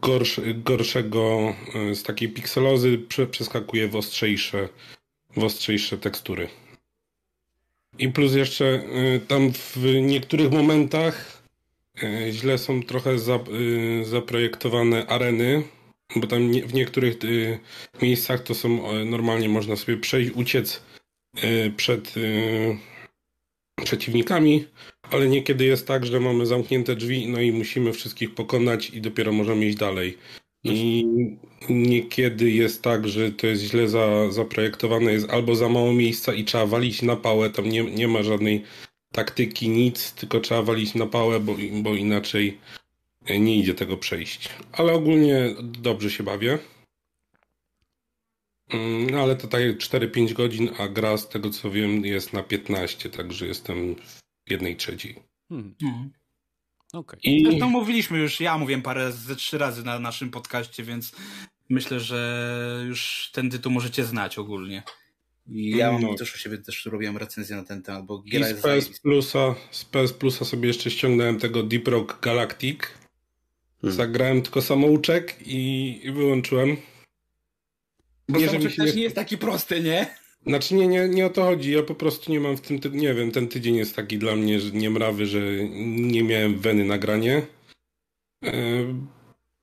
gorsze, 0.00 0.42
gorszego, 0.54 1.54
e, 1.74 1.94
z 1.94 2.02
takiej 2.02 2.28
pikselozy 2.28 2.98
przeskakuje 3.30 3.88
w 3.88 3.96
ostrzejsze, 3.96 4.68
w 5.36 5.44
ostrzejsze 5.44 5.98
tekstury. 5.98 6.48
I 7.98 8.08
plus 8.08 8.34
jeszcze 8.34 8.64
y, 8.64 9.20
tam 9.28 9.52
w 9.52 9.76
niektórych 10.02 10.52
momentach 10.52 11.42
y, 12.02 12.32
źle 12.32 12.58
są 12.58 12.82
trochę 12.82 13.10
y, 13.10 14.04
zaprojektowane 14.04 15.06
areny, 15.06 15.62
bo 16.16 16.26
tam 16.26 16.52
w 16.52 16.74
niektórych 16.74 17.16
miejscach 18.02 18.42
to 18.42 18.54
są 18.54 19.04
normalnie 19.04 19.48
można 19.48 19.76
sobie 19.76 19.98
przejść, 19.98 20.30
uciec 20.30 20.82
przed 21.76 22.14
przeciwnikami, 23.84 24.64
ale 25.10 25.28
niekiedy 25.28 25.64
jest 25.64 25.86
tak, 25.86 26.06
że 26.06 26.20
mamy 26.20 26.46
zamknięte 26.46 26.96
drzwi, 26.96 27.28
no 27.28 27.40
i 27.40 27.52
musimy 27.52 27.92
wszystkich 27.92 28.34
pokonać 28.34 28.90
i 28.90 29.00
dopiero 29.00 29.32
możemy 29.32 29.66
iść 29.66 29.76
dalej. 29.76 30.18
I 30.64 31.06
niekiedy 31.68 32.50
jest 32.50 32.82
tak, 32.82 33.08
że 33.08 33.32
to 33.32 33.46
jest 33.46 33.62
źle 33.62 33.88
za, 33.88 34.30
zaprojektowane, 34.30 35.12
jest 35.12 35.30
albo 35.30 35.56
za 35.56 35.68
mało 35.68 35.92
miejsca 35.92 36.34
i 36.34 36.44
trzeba 36.44 36.66
walić 36.66 37.02
na 37.02 37.16
pałę, 37.16 37.50
tam 37.50 37.68
nie, 37.68 37.82
nie 37.84 38.08
ma 38.08 38.22
żadnej 38.22 38.64
taktyki, 39.12 39.68
nic, 39.68 40.12
tylko 40.12 40.40
trzeba 40.40 40.62
walić 40.62 40.94
na 40.94 41.06
pałę, 41.06 41.40
bo, 41.40 41.56
bo 41.82 41.94
inaczej 41.94 42.58
nie 43.30 43.58
idzie 43.58 43.74
tego 43.74 43.96
przejść. 43.96 44.48
Ale 44.72 44.92
ogólnie 44.92 45.54
dobrze 45.62 46.10
się 46.10 46.24
bawię. 46.24 46.58
No 49.10 49.22
ale 49.22 49.36
to 49.36 49.48
tak 49.48 49.62
4-5 49.62 50.32
godzin, 50.32 50.70
a 50.78 50.88
gra 50.88 51.16
z 51.16 51.28
tego 51.28 51.50
co 51.50 51.70
wiem 51.70 52.04
jest 52.04 52.32
na 52.32 52.42
15, 52.42 53.10
także 53.10 53.46
jestem 53.46 53.94
w 54.46 54.50
jednej 54.50 54.76
trzeciej. 54.76 55.14
Hmm. 55.48 55.74
Okay. 56.92 57.20
I... 57.22 57.44
Zresztą 57.44 57.70
mówiliśmy 57.70 58.18
już, 58.18 58.40
ja 58.40 58.58
mówiłem 58.58 58.82
parę 58.82 59.12
ze 59.12 59.36
trzy 59.36 59.58
razy 59.58 59.84
na 59.84 59.98
naszym 59.98 60.30
podcaście, 60.30 60.82
więc 60.82 61.12
myślę, 61.68 62.00
że 62.00 62.84
już 62.86 63.30
ten 63.32 63.50
tytuł 63.50 63.72
możecie 63.72 64.04
znać 64.04 64.38
ogólnie. 64.38 64.82
I 65.48 65.70
ja 65.70 65.92
mam 65.92 66.02
no. 66.02 66.14
też 66.14 66.34
u 66.34 66.38
siebie 66.38 66.58
też 66.58 66.86
robiłem 66.86 67.16
recenzję 67.16 67.56
na 67.56 67.64
ten 67.64 67.82
temat, 67.82 68.06
bo 68.06 68.18
gra 68.18 68.46
z 68.46 68.62
PS 68.62 69.00
Plusa, 69.00 69.54
z 69.70 69.84
PS 69.84 70.12
Plusa 70.12 70.44
sobie 70.44 70.68
jeszcze 70.68 70.90
ściągnąłem 70.90 71.38
tego 71.38 71.62
Deep 71.62 71.88
Rock 71.88 72.20
Galactic. 72.20 72.80
Hmm. 73.80 73.96
Zagrałem 73.96 74.42
tylko 74.42 74.62
samouczek 74.62 75.36
i, 75.46 76.00
i 76.04 76.12
wyłączyłem. 76.12 76.76
Bo 78.28 78.38
nie, 78.38 78.46
samouczek 78.46 78.76
też 78.76 78.94
nie 78.94 79.02
jest 79.02 79.16
taki 79.16 79.38
prosty, 79.38 79.80
nie? 79.80 80.14
Znaczy 80.48 80.74
nie, 80.74 80.88
nie, 80.88 81.08
nie 81.08 81.26
o 81.26 81.30
to 81.30 81.44
chodzi, 81.44 81.72
ja 81.72 81.82
po 81.82 81.94
prostu 81.94 82.32
nie 82.32 82.40
mam 82.40 82.56
w 82.56 82.60
tym, 82.60 82.78
ty... 82.78 82.90
nie 82.90 83.14
wiem, 83.14 83.30
ten 83.30 83.48
tydzień 83.48 83.76
jest 83.76 83.96
taki 83.96 84.18
dla 84.18 84.36
mnie 84.36 84.60
że 84.60 84.70
niemrawy, 84.70 85.26
że 85.26 85.40
nie 85.86 86.22
miałem 86.22 86.58
weny 86.58 86.84
nagranie. 86.84 87.46
E, 88.44 88.52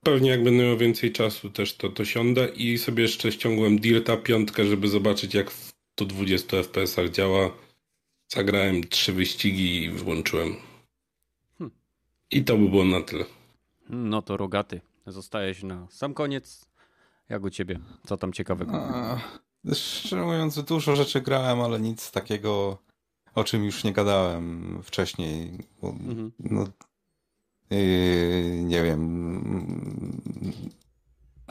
pewnie 0.02 0.30
jak 0.30 0.44
będę 0.44 0.64
miał 0.64 0.76
więcej 0.76 1.12
czasu 1.12 1.50
też 1.50 1.76
to, 1.76 1.88
to 1.88 2.04
siądę 2.04 2.48
i 2.48 2.78
sobie 2.78 3.02
jeszcze 3.02 3.32
ściągłem 3.32 3.78
Dirta 3.78 4.16
piątkę, 4.16 4.64
żeby 4.64 4.88
zobaczyć 4.88 5.34
jak 5.34 5.50
w 5.50 5.72
120 5.92 6.56
FPS-ach 6.56 7.10
działa. 7.10 7.50
Zagrałem 8.28 8.84
trzy 8.84 9.12
wyścigi 9.12 9.82
i 9.82 9.90
wyłączyłem. 9.90 10.56
Hmm. 11.58 11.76
I 12.30 12.44
to 12.44 12.56
by 12.56 12.68
było 12.68 12.84
na 12.84 13.00
tyle. 13.00 13.24
No 13.88 14.22
to 14.22 14.36
rogaty. 14.36 14.80
Zostajesz 15.06 15.62
na 15.62 15.86
sam 15.90 16.14
koniec. 16.14 16.66
Jak 17.28 17.44
u 17.44 17.50
ciebie? 17.50 17.78
Co 18.06 18.16
tam 18.16 18.32
ciekawego? 18.32 18.72
A, 18.74 19.20
szczerze 19.74 20.22
mówiąc, 20.22 20.64
dużo 20.64 20.96
rzeczy 20.96 21.20
grałem, 21.20 21.60
ale 21.60 21.80
nic 21.80 22.10
takiego, 22.10 22.78
o 23.34 23.44
czym 23.44 23.64
już 23.64 23.84
nie 23.84 23.92
gadałem 23.92 24.78
wcześniej. 24.82 25.58
Bo, 25.82 25.88
mhm. 25.88 26.32
no, 26.38 26.66
yy, 27.70 28.62
nie 28.64 28.82
wiem. 28.82 30.22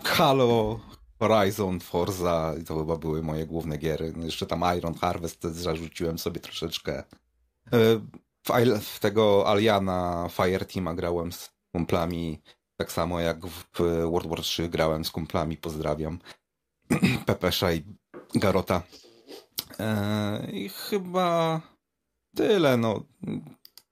Halo, 0.04 0.80
Horizon, 1.20 1.80
Forza, 1.80 2.54
to 2.68 2.78
chyba 2.78 2.98
były 2.98 3.24
moje 3.24 3.46
główne 3.46 3.78
giery. 3.78 4.14
No 4.16 4.26
jeszcze 4.26 4.46
tam 4.46 4.78
Iron 4.78 4.94
Harvest 4.94 5.44
zarzuciłem 5.44 6.20
sobie 6.20 6.42
troszeczkę. 6.42 7.04
Yy, 7.72 8.02
w, 8.44 8.82
w 8.82 9.00
tego 9.00 9.50
Aliana 9.50 10.30
Fireteama 10.32 10.94
grałem 10.94 11.32
z 11.32 11.50
kumplami, 11.72 12.42
tak 12.78 12.92
samo 12.92 13.20
jak 13.20 13.48
w 13.48 13.64
World 14.12 14.28
War 14.28 14.42
3 14.42 14.70
grałem 14.70 15.06
z 15.06 15.12
kumplami, 15.12 15.58
pozdrawiam. 15.58 16.20
Pepesza 17.26 17.74
i 17.74 17.84
Garota. 18.36 18.84
Eee, 19.80 20.66
I 20.66 20.70
chyba 20.70 21.62
tyle, 22.36 22.78
no. 22.78 23.04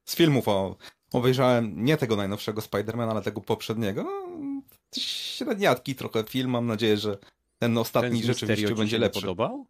Z 0.06 0.16
filmów 0.16 0.48
o, 0.48 0.76
obejrzałem 1.14 1.86
nie 1.86 1.98
tego 1.98 2.16
najnowszego 2.16 2.62
Spidermana, 2.62 3.12
ale 3.12 3.22
tego 3.22 3.42
poprzedniego. 3.42 4.04
No, 4.04 4.28
średniatki 4.98 5.96
trochę 5.96 6.24
film, 6.24 6.52
mam 6.52 6.68
nadzieję, 6.68 6.98
że 6.98 7.18
ten 7.60 7.78
ostatni 7.78 8.22
ten 8.22 8.28
rzeczywiście 8.28 8.76
będzie 8.76 8.98
lepszy. 8.98 9.22
podobał? 9.22 9.66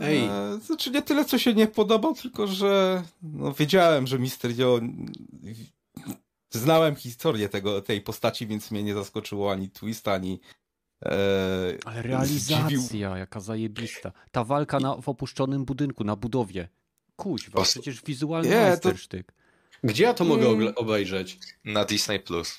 Ej. 0.00 0.18
Eee, 0.18 0.60
znaczy 0.60 0.90
nie 0.90 1.02
tyle, 1.02 1.24
co 1.24 1.38
się 1.38 1.54
nie 1.54 1.66
podobał, 1.66 2.14
tylko 2.14 2.46
że 2.46 3.02
no, 3.22 3.52
wiedziałem, 3.52 4.06
że 4.06 4.18
Mysterio 4.18 4.80
znałem 6.50 6.96
historię 6.96 7.48
tego, 7.48 7.82
tej 7.82 8.00
postaci, 8.00 8.46
więc 8.46 8.70
mnie 8.70 8.82
nie 8.82 8.94
zaskoczyło 8.94 9.52
ani 9.52 9.70
twist, 9.70 10.08
ani 10.08 10.32
e, 10.34 10.59
ale 11.84 12.02
realizacja, 12.02 12.78
zdziwił. 12.78 13.16
jaka 13.16 13.40
zajebista. 13.40 14.12
Ta 14.30 14.44
walka 14.44 14.80
na, 14.80 14.96
w 14.96 15.08
opuszczonym 15.08 15.64
budynku, 15.64 16.04
na 16.04 16.16
budowie. 16.16 16.68
Kuźwa, 17.16 17.62
przecież 17.62 18.02
wizualny 18.02 18.48
nie, 18.48 18.60
majstersztyk. 18.60 19.32
To... 19.32 19.40
Gdzie 19.84 20.04
ja 20.04 20.14
to 20.14 20.24
mogę 20.24 20.42
hmm. 20.42 20.72
obejrzeć? 20.76 21.38
Na 21.64 21.84
Disney+. 21.84 22.20
Plus. 22.20 22.58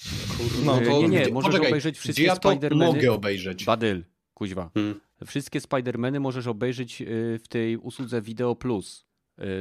No, 0.66 0.82
to... 0.82 1.02
Nie, 1.02 1.08
nie, 1.08 1.30
możesz 1.30 1.50
Poczekaj, 1.50 1.68
obejrzeć 1.68 2.00
wszystkie 2.00 2.24
ja 2.24 2.36
Spidermany. 2.36 2.86
mogę 2.86 3.12
obejrzeć? 3.14 3.66
Badyl, 3.66 4.04
kuźwa. 4.34 4.70
Hmm. 4.74 5.00
Wszystkie 5.26 5.62
Spidermany 5.62 6.20
możesz 6.20 6.48
obejrzeć 6.48 7.02
y, 7.02 7.40
w 7.44 7.48
tej 7.48 7.78
usłudze 7.78 8.22
Video 8.22 8.56
Plus. 8.56 9.06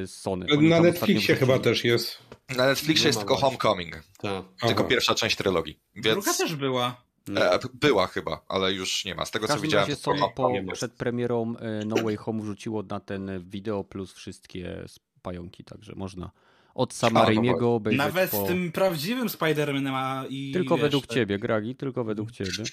Y, 0.03 0.07
z 0.07 0.15
Sony. 0.15 0.47
Na 0.61 0.81
Netflixie 0.81 1.37
chyba 1.37 1.59
też 1.59 1.85
jest. 1.85 2.19
Na 2.57 2.67
Netflixie 2.67 3.07
jest 3.07 3.19
tylko 3.19 3.37
Homecoming. 3.37 4.03
Tak. 4.19 4.45
Tylko 4.67 4.85
pierwsza 4.85 5.15
część 5.15 5.37
trylogii. 5.37 5.81
Więc... 5.95 6.25
Druga 6.25 6.39
też 6.39 6.57
była. 6.57 7.10
E, 7.37 7.59
była 7.75 8.07
chyba, 8.07 8.45
ale 8.49 8.73
już 8.73 9.05
nie 9.05 9.15
ma. 9.15 9.25
Z 9.25 9.31
tego 9.31 9.49
co 9.49 9.61
widziałem. 9.61 9.89
Razie 9.89 10.01
Sony 10.01 10.21
po, 10.37 10.53
przed 10.73 10.93
premierą 10.93 11.55
e, 11.57 11.85
No 11.87 11.97
Way 11.97 12.17
Home 12.17 12.43
wrzuciło 12.43 12.83
na 12.83 13.01
ten 13.01 13.45
Video 13.51 13.85
Plus 13.85 14.13
wszystkie 14.13 14.85
pająki, 15.23 15.65
także 15.65 15.93
można 15.97 16.31
od 16.75 16.95
sama 16.95 17.25
Raimiego 17.25 17.75
obejrzeć. 17.75 17.99
Nawet 17.99 18.31
po... 18.31 18.45
z 18.45 18.49
tym 18.49 18.73
prawdziwym 18.73 19.29
Spider-Manem 19.29 20.27
i. 20.29 20.53
Tylko 20.53 20.75
wiesz, 20.75 20.83
według 20.83 21.07
ciebie, 21.07 21.39
Gragi, 21.39 21.75
tylko 21.75 22.05
według 22.05 22.31
ciebie. 22.31 22.65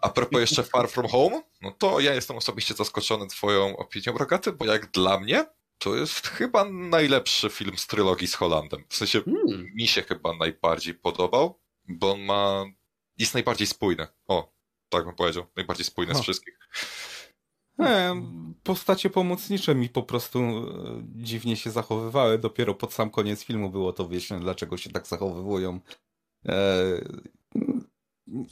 A 0.00 0.08
propos 0.08 0.40
jeszcze 0.40 0.62
Far 0.62 0.88
From 0.88 1.08
Home, 1.08 1.42
no 1.62 1.70
to 1.70 2.00
ja 2.00 2.14
jestem 2.14 2.36
osobiście 2.36 2.74
zaskoczony 2.74 3.26
twoją 3.26 3.76
opinią, 3.76 4.18
Rogaty, 4.18 4.52
bo 4.52 4.64
jak 4.64 4.90
dla 4.90 5.20
mnie 5.20 5.46
to 5.78 5.96
jest 5.96 6.28
chyba 6.28 6.64
najlepszy 6.70 7.50
film 7.50 7.78
z 7.78 7.86
trylogii 7.86 8.28
z 8.28 8.34
Holandem. 8.34 8.84
W 8.88 8.96
sensie 8.96 9.22
hmm. 9.22 9.66
mi 9.74 9.88
się 9.88 10.02
chyba 10.02 10.36
najbardziej 10.36 10.94
podobał, 10.94 11.58
bo 11.88 12.12
on 12.12 12.20
ma. 12.20 12.64
Jest 13.22 13.34
najbardziej 13.34 13.66
spójny. 13.66 14.06
O, 14.28 14.52
tak 14.88 15.04
bym 15.04 15.14
powiedział. 15.14 15.46
Najbardziej 15.56 15.84
spójny 15.84 16.12
o. 16.12 16.16
z 16.16 16.20
wszystkich. 16.20 16.58
Nie, 17.78 18.14
postacie 18.62 19.10
pomocnicze 19.10 19.74
mi 19.74 19.88
po 19.88 20.02
prostu 20.02 20.38
e, 20.38 21.02
dziwnie 21.04 21.56
się 21.56 21.70
zachowywały. 21.70 22.38
Dopiero 22.38 22.74
pod 22.74 22.92
sam 22.92 23.10
koniec 23.10 23.44
filmu 23.44 23.70
było 23.70 23.92
to 23.92 24.08
wieczne, 24.08 24.40
dlaczego 24.40 24.76
się 24.76 24.90
tak 24.90 25.06
zachowują. 25.06 25.80
E, 26.48 26.54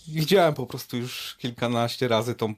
widziałem 0.08 0.54
po 0.54 0.66
prostu 0.66 0.96
już 0.96 1.36
kilkanaście 1.36 2.08
razy 2.08 2.34
tą, 2.34 2.54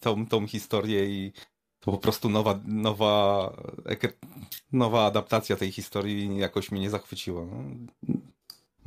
tą, 0.00 0.26
tą 0.26 0.46
historię 0.46 1.06
i 1.06 1.32
to 1.80 1.92
po 1.92 1.98
prostu 1.98 2.28
nowa, 2.28 2.60
nowa, 2.64 3.52
nowa 4.72 5.06
adaptacja 5.06 5.56
tej 5.56 5.72
historii 5.72 6.36
jakoś 6.36 6.70
mnie 6.70 6.80
nie 6.80 6.90
zachwyciła. 6.90 7.44
No. 7.44 8.14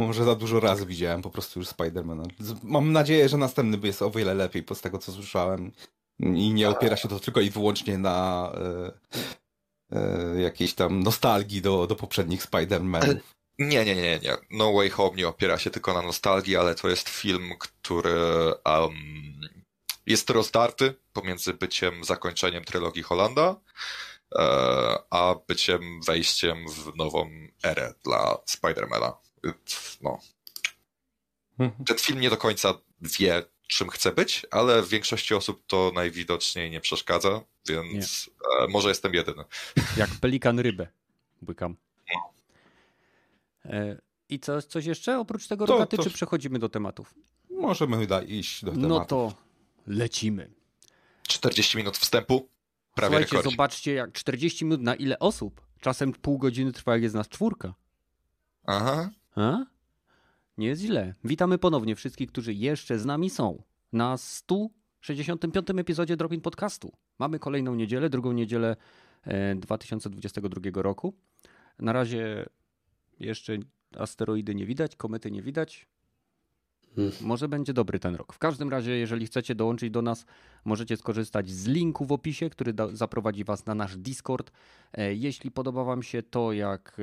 Może 0.07 0.23
za 0.23 0.35
dużo 0.35 0.59
razy 0.59 0.85
widziałem 0.85 1.21
po 1.21 1.29
prostu 1.29 1.59
już 1.59 1.67
Spidermana. 1.67 2.23
Mam 2.63 2.91
nadzieję, 2.91 3.29
że 3.29 3.37
następny 3.37 3.87
jest 3.87 4.01
o 4.01 4.11
wiele 4.11 4.33
lepiej, 4.33 4.63
po 4.63 4.75
z 4.75 4.81
tego 4.81 4.97
co 4.97 5.11
słyszałem. 5.11 5.71
I 6.19 6.53
nie 6.53 6.69
opiera 6.69 6.97
się 6.97 7.07
to 7.07 7.19
tylko 7.19 7.41
i 7.41 7.49
wyłącznie 7.49 7.97
na 7.97 8.51
e, 9.91 9.97
e, 9.97 10.41
jakiejś 10.41 10.73
tam 10.73 11.03
nostalgii 11.03 11.61
do, 11.61 11.87
do 11.87 11.95
poprzednich 11.95 12.43
Spider-Manów. 12.43 13.15
Nie, 13.59 13.85
nie, 13.85 13.95
nie, 13.95 14.19
nie. 14.19 14.37
No 14.51 14.73
Way 14.73 14.89
Home 14.89 15.15
nie 15.15 15.27
opiera 15.27 15.57
się 15.57 15.69
tylko 15.69 15.93
na 15.93 16.01
nostalgii, 16.01 16.57
ale 16.57 16.75
to 16.75 16.89
jest 16.89 17.09
film, 17.09 17.49
który 17.59 18.15
um, 18.65 18.93
jest 20.05 20.29
rozdarty 20.29 20.93
pomiędzy 21.13 21.53
byciem 21.53 22.03
zakończeniem 22.03 22.63
trylogii 22.63 23.03
Holanda, 23.03 23.55
e, 24.35 24.43
a 25.09 25.35
byciem 25.47 26.01
wejściem 26.07 26.65
w 26.69 26.95
nową 26.95 27.29
erę 27.63 27.93
dla 28.03 28.37
Spidermana. 28.45 29.13
No. 30.01 30.19
Mhm. 31.59 31.85
Ten 31.85 31.97
film 31.97 32.19
nie 32.19 32.29
do 32.29 32.37
końca 32.37 32.73
wie, 33.01 33.43
czym 33.67 33.89
chce 33.89 34.11
być, 34.11 34.45
ale 34.51 34.81
w 34.81 34.89
większości 34.89 35.33
osób 35.33 35.63
to 35.67 35.91
najwidoczniej 35.95 36.71
nie 36.71 36.81
przeszkadza, 36.81 37.41
więc 37.67 38.29
nie. 38.61 38.67
może 38.67 38.89
jestem 38.89 39.13
jedyny. 39.13 39.43
Jak 39.97 40.09
pelikan 40.21 40.59
rybę 40.59 40.87
błykam. 41.41 41.75
No. 42.13 42.33
E, 43.65 44.01
I 44.29 44.39
co, 44.39 44.61
coś 44.61 44.85
jeszcze 44.85 45.19
oprócz 45.19 45.47
tego 45.47 45.67
to, 45.67 45.73
rogaty, 45.73 45.97
to... 45.97 46.03
czy 46.03 46.11
przechodzimy 46.11 46.59
do 46.59 46.69
tematów? 46.69 47.13
Możemy 47.49 48.07
iść 48.27 48.65
do 48.65 48.71
no 48.71 48.81
tematów. 48.81 48.99
No 48.99 49.05
to 49.05 49.35
lecimy. 49.87 50.51
40 51.27 51.77
minut 51.77 51.97
wstępu. 51.97 52.49
Prawie 52.95 53.11
Słuchajcie, 53.11 53.37
rekord. 53.37 53.51
zobaczcie, 53.51 53.93
jak 53.93 54.11
40 54.11 54.65
minut 54.65 54.81
na 54.81 54.95
ile 54.95 55.19
osób? 55.19 55.61
Czasem 55.81 56.13
pół 56.13 56.37
godziny 56.37 56.71
trwa, 56.71 56.93
jak 56.93 57.01
jest 57.03 57.15
nas 57.15 57.29
czwórka. 57.29 57.73
Aha. 58.65 59.09
A? 59.35 59.65
Nie 60.57 60.67
jest 60.67 60.81
źle. 60.81 61.13
Witamy 61.23 61.57
ponownie 61.57 61.95
wszystkich, 61.95 62.29
którzy 62.29 62.53
jeszcze 62.53 62.99
z 62.99 63.05
nami 63.05 63.29
są. 63.29 63.63
na 63.93 64.17
165 64.17 65.55
epizodzie 65.77 66.17
Dropin 66.17 66.41
Podcastu. 66.41 66.91
Mamy 67.19 67.39
kolejną 67.39 67.75
niedzielę, 67.75 68.09
drugą 68.09 68.31
niedzielę 68.31 68.75
2022 69.55 70.61
e, 70.79 70.81
roku. 70.81 71.13
Na 71.79 71.93
razie 71.93 72.45
jeszcze 73.19 73.57
asteroidy 73.97 74.55
nie 74.55 74.65
widać, 74.65 74.95
komety 74.95 75.31
nie 75.31 75.41
widać. 75.41 75.87
Hmm. 76.95 77.13
Może 77.21 77.47
będzie 77.47 77.73
dobry 77.73 77.99
ten 77.99 78.15
rok. 78.15 78.33
W 78.33 78.37
każdym 78.37 78.69
razie, 78.69 78.91
jeżeli 78.91 79.25
chcecie 79.25 79.55
dołączyć 79.55 79.91
do 79.91 80.01
nas, 80.01 80.25
możecie 80.65 80.97
skorzystać 80.97 81.49
z 81.49 81.67
linku 81.67 82.05
w 82.05 82.11
opisie, 82.11 82.49
który 82.49 82.73
zaprowadzi 82.93 83.43
Was 83.43 83.65
na 83.65 83.75
nasz 83.75 83.97
Discord. 83.97 84.51
E, 84.93 85.15
jeśli 85.15 85.51
podoba 85.51 85.83
Wam 85.83 86.03
się 86.03 86.23
to, 86.23 86.51
jak. 86.51 86.97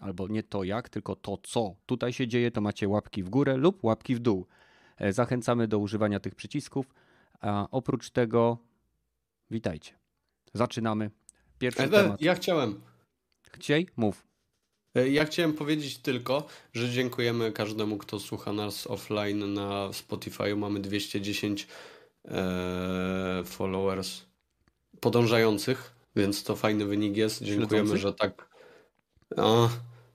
Albo 0.00 0.28
nie 0.28 0.42
to 0.42 0.64
jak, 0.64 0.88
tylko 0.88 1.16
to, 1.16 1.38
co 1.42 1.74
tutaj 1.86 2.12
się 2.12 2.28
dzieje, 2.28 2.50
to 2.50 2.60
macie 2.60 2.88
łapki 2.88 3.22
w 3.22 3.30
górę 3.30 3.56
lub 3.56 3.84
łapki 3.84 4.14
w 4.14 4.18
dół. 4.18 4.46
E, 4.96 5.12
zachęcamy 5.12 5.68
do 5.68 5.78
używania 5.78 6.20
tych 6.20 6.34
przycisków. 6.34 6.86
A 7.40 7.68
oprócz 7.70 8.10
tego, 8.10 8.58
witajcie. 9.50 9.92
Zaczynamy. 10.54 11.10
Pierwszy 11.58 11.88
temat. 11.88 12.22
Ja 12.22 12.34
chciałem. 12.34 12.80
Chciej? 13.52 13.88
Mów. 13.96 14.26
E, 14.94 15.08
ja 15.08 15.24
chciałem 15.24 15.52
powiedzieć 15.52 15.98
tylko, 15.98 16.46
że 16.72 16.90
dziękujemy 16.90 17.52
każdemu, 17.52 17.98
kto 17.98 18.20
słucha 18.20 18.52
nas 18.52 18.86
offline 18.86 19.54
na 19.54 19.92
Spotify. 19.92 20.56
Mamy 20.56 20.80
210 20.80 21.68
e, 22.24 23.42
followers 23.44 24.22
podążających, 25.00 25.94
więc 26.16 26.44
to 26.44 26.56
fajny 26.56 26.84
wynik 26.84 27.16
jest. 27.16 27.42
Dziękujemy, 27.42 27.98
że 27.98 28.14
tak. 28.14 28.53
O, 29.36 29.70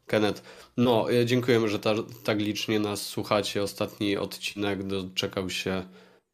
Kenneth. 0.08 0.42
No, 0.78 1.12
e, 1.12 1.26
dziękujemy, 1.26 1.70
że 1.70 1.80
ta, 1.80 1.94
tak 2.24 2.40
licznie 2.40 2.80
nas 2.80 3.02
słuchacie. 3.02 3.64
Ostatni 3.64 4.18
odcinek 4.18 4.84
doczekał 4.84 5.50
się 5.50 5.84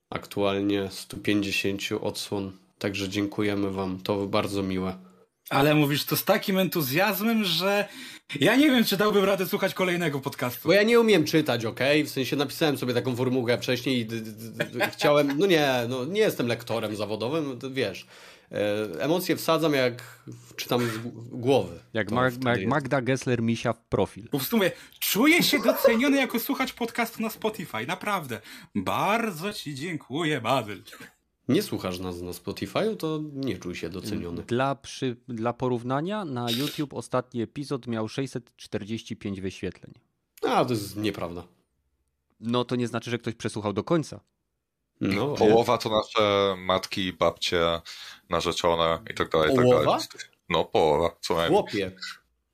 aktualnie 0.10 0.90
150 0.92 1.82
odsłon. 2.02 2.52
Także 2.80 3.10
dziękujemy 3.10 3.72
Wam. 3.72 4.02
To 4.02 4.28
bardzo 4.28 4.64
miłe. 4.64 4.98
Ale 5.50 5.76
mówisz 5.76 6.06
to 6.06 6.18
z 6.18 6.26
takim 6.26 6.58
entuzjazmem, 6.58 7.44
że 7.44 7.88
ja 8.40 8.56
nie 8.56 8.70
wiem, 8.70 8.86
czy 8.86 8.98
dałbym 8.98 9.24
radę 9.24 9.46
słuchać 9.46 9.74
kolejnego 9.74 10.20
podcastu. 10.20 10.68
Bo 10.68 10.74
ja 10.74 10.84
nie 10.84 11.00
umiem 11.00 11.26
czytać, 11.26 11.66
ok? 11.66 11.80
W 12.06 12.10
sensie 12.10 12.36
napisałem 12.36 12.78
sobie 12.78 12.94
taką 12.94 13.16
formułkę 13.16 13.58
wcześniej 13.58 14.00
i 14.00 14.08
chciałem. 14.94 15.38
No 15.40 15.46
nie, 15.46 15.70
no 15.90 16.06
nie 16.06 16.22
jestem 16.22 16.48
lektorem 16.48 16.96
zawodowym, 16.96 17.60
wiesz. 17.72 18.08
E, 18.52 19.02
emocje 19.04 19.36
wsadzam 19.36 19.74
jak 19.74 20.24
czytam 20.56 20.82
z 20.82 20.98
głowy. 21.32 21.80
Jak, 21.94 22.12
Mag 22.12 22.34
jak 22.46 22.68
Magda 22.68 23.02
Gessler 23.02 23.42
misia 23.42 23.74
w 23.74 23.82
profil. 23.82 24.24
Po 24.24 24.38
prostu 24.38 24.58
mówię, 24.58 24.72
czuję 25.00 25.44
się 25.44 25.60
doceniony 25.60 26.18
jako 26.18 26.40
słuchacz 26.40 26.74
podcastu 26.74 27.22
na 27.22 27.30
Spotify. 27.30 27.88
Naprawdę. 27.88 28.42
Bardzo 28.76 29.54
ci 29.54 29.76
dziękuję, 29.76 30.42
Badyl 30.42 30.82
nie 31.50 31.64
słuchasz 31.64 32.00
nas 32.00 32.22
na 32.22 32.34
Spotify, 32.34 32.96
to 32.96 33.22
nie 33.34 33.58
czuj 33.58 33.76
się 33.76 33.90
doceniony. 33.90 34.44
Dla, 34.44 34.76
przy, 34.76 35.16
dla 35.28 35.54
porównania, 35.54 36.26
na 36.26 36.52
YouTube 36.52 36.94
ostatni 36.94 37.42
epizod 37.42 37.88
miał 37.88 38.08
645 38.08 39.42
wyświetleń. 39.42 39.94
A, 40.42 40.66
to 40.66 40.74
jest 40.74 40.98
nieprawda. 40.98 41.48
No 42.40 42.66
to 42.66 42.76
nie 42.76 42.88
znaczy, 42.88 43.12
że 43.12 43.18
ktoś 43.18 43.36
przesłuchał 43.36 43.74
do 43.74 43.84
końca. 43.84 44.20
No, 45.02 45.34
Połowa 45.34 45.78
to 45.78 45.90
nasze 45.90 46.56
matki, 46.58 47.14
babcie, 47.14 47.82
narzeczone 48.30 49.00
i 49.12 49.14
tak 49.14 49.30
dalej. 49.30 49.56
Połowa? 49.56 50.00
Tak 50.00 50.12
dalej. 50.12 50.28
No, 50.50 50.66
połowa, 50.66 51.16
co 51.22 51.36
najmniej. 51.36 51.62
Chłopie, 51.62 51.92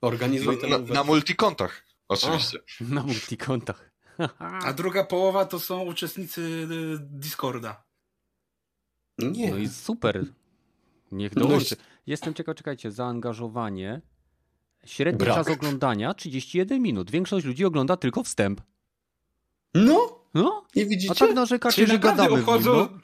organizuj 0.02 0.58
no, 0.70 0.78
na, 0.80 0.94
na 0.94 1.04
multikontach, 1.04 1.86
oczywiście. 2.08 2.60
A, 2.82 2.94
na 2.94 3.04
multikontach. 3.04 3.92
A 4.66 4.74
druga 4.74 5.04
połowa 5.04 5.46
to 5.46 5.60
są 5.60 5.82
uczestnicy 5.82 6.42
y, 6.42 6.98
Discorda. 7.00 7.84
Nie. 9.20 9.52
No 9.52 9.58
i 9.58 9.70
super. 9.70 10.26
Niech 11.12 11.36
no 11.36 11.42
dołączy. 11.42 11.76
Jestem 12.08 12.34
ciekaw, 12.34 12.56
czekajcie, 12.56 12.92
zaangażowanie. 12.92 14.02
Średni 14.86 15.20
Brak. 15.20 15.36
czas 15.36 15.48
oglądania 15.48 16.14
31 16.14 16.82
minut. 16.82 17.12
Większość 17.12 17.46
ludzi 17.46 17.66
ogląda 17.66 17.98
tylko 17.98 18.24
wstęp. 18.24 18.62
No? 19.74 20.21
No? 20.34 20.66
Nie 20.76 20.86
widzicie? 20.86 21.12
A 21.12 21.16
tak 21.16 21.34
narzekacie, 21.34 21.88
że 21.88 22.00
gadamy 22.00 22.40
obchodzą... 22.40 22.74
nim, 22.74 22.90
no? 22.94 23.00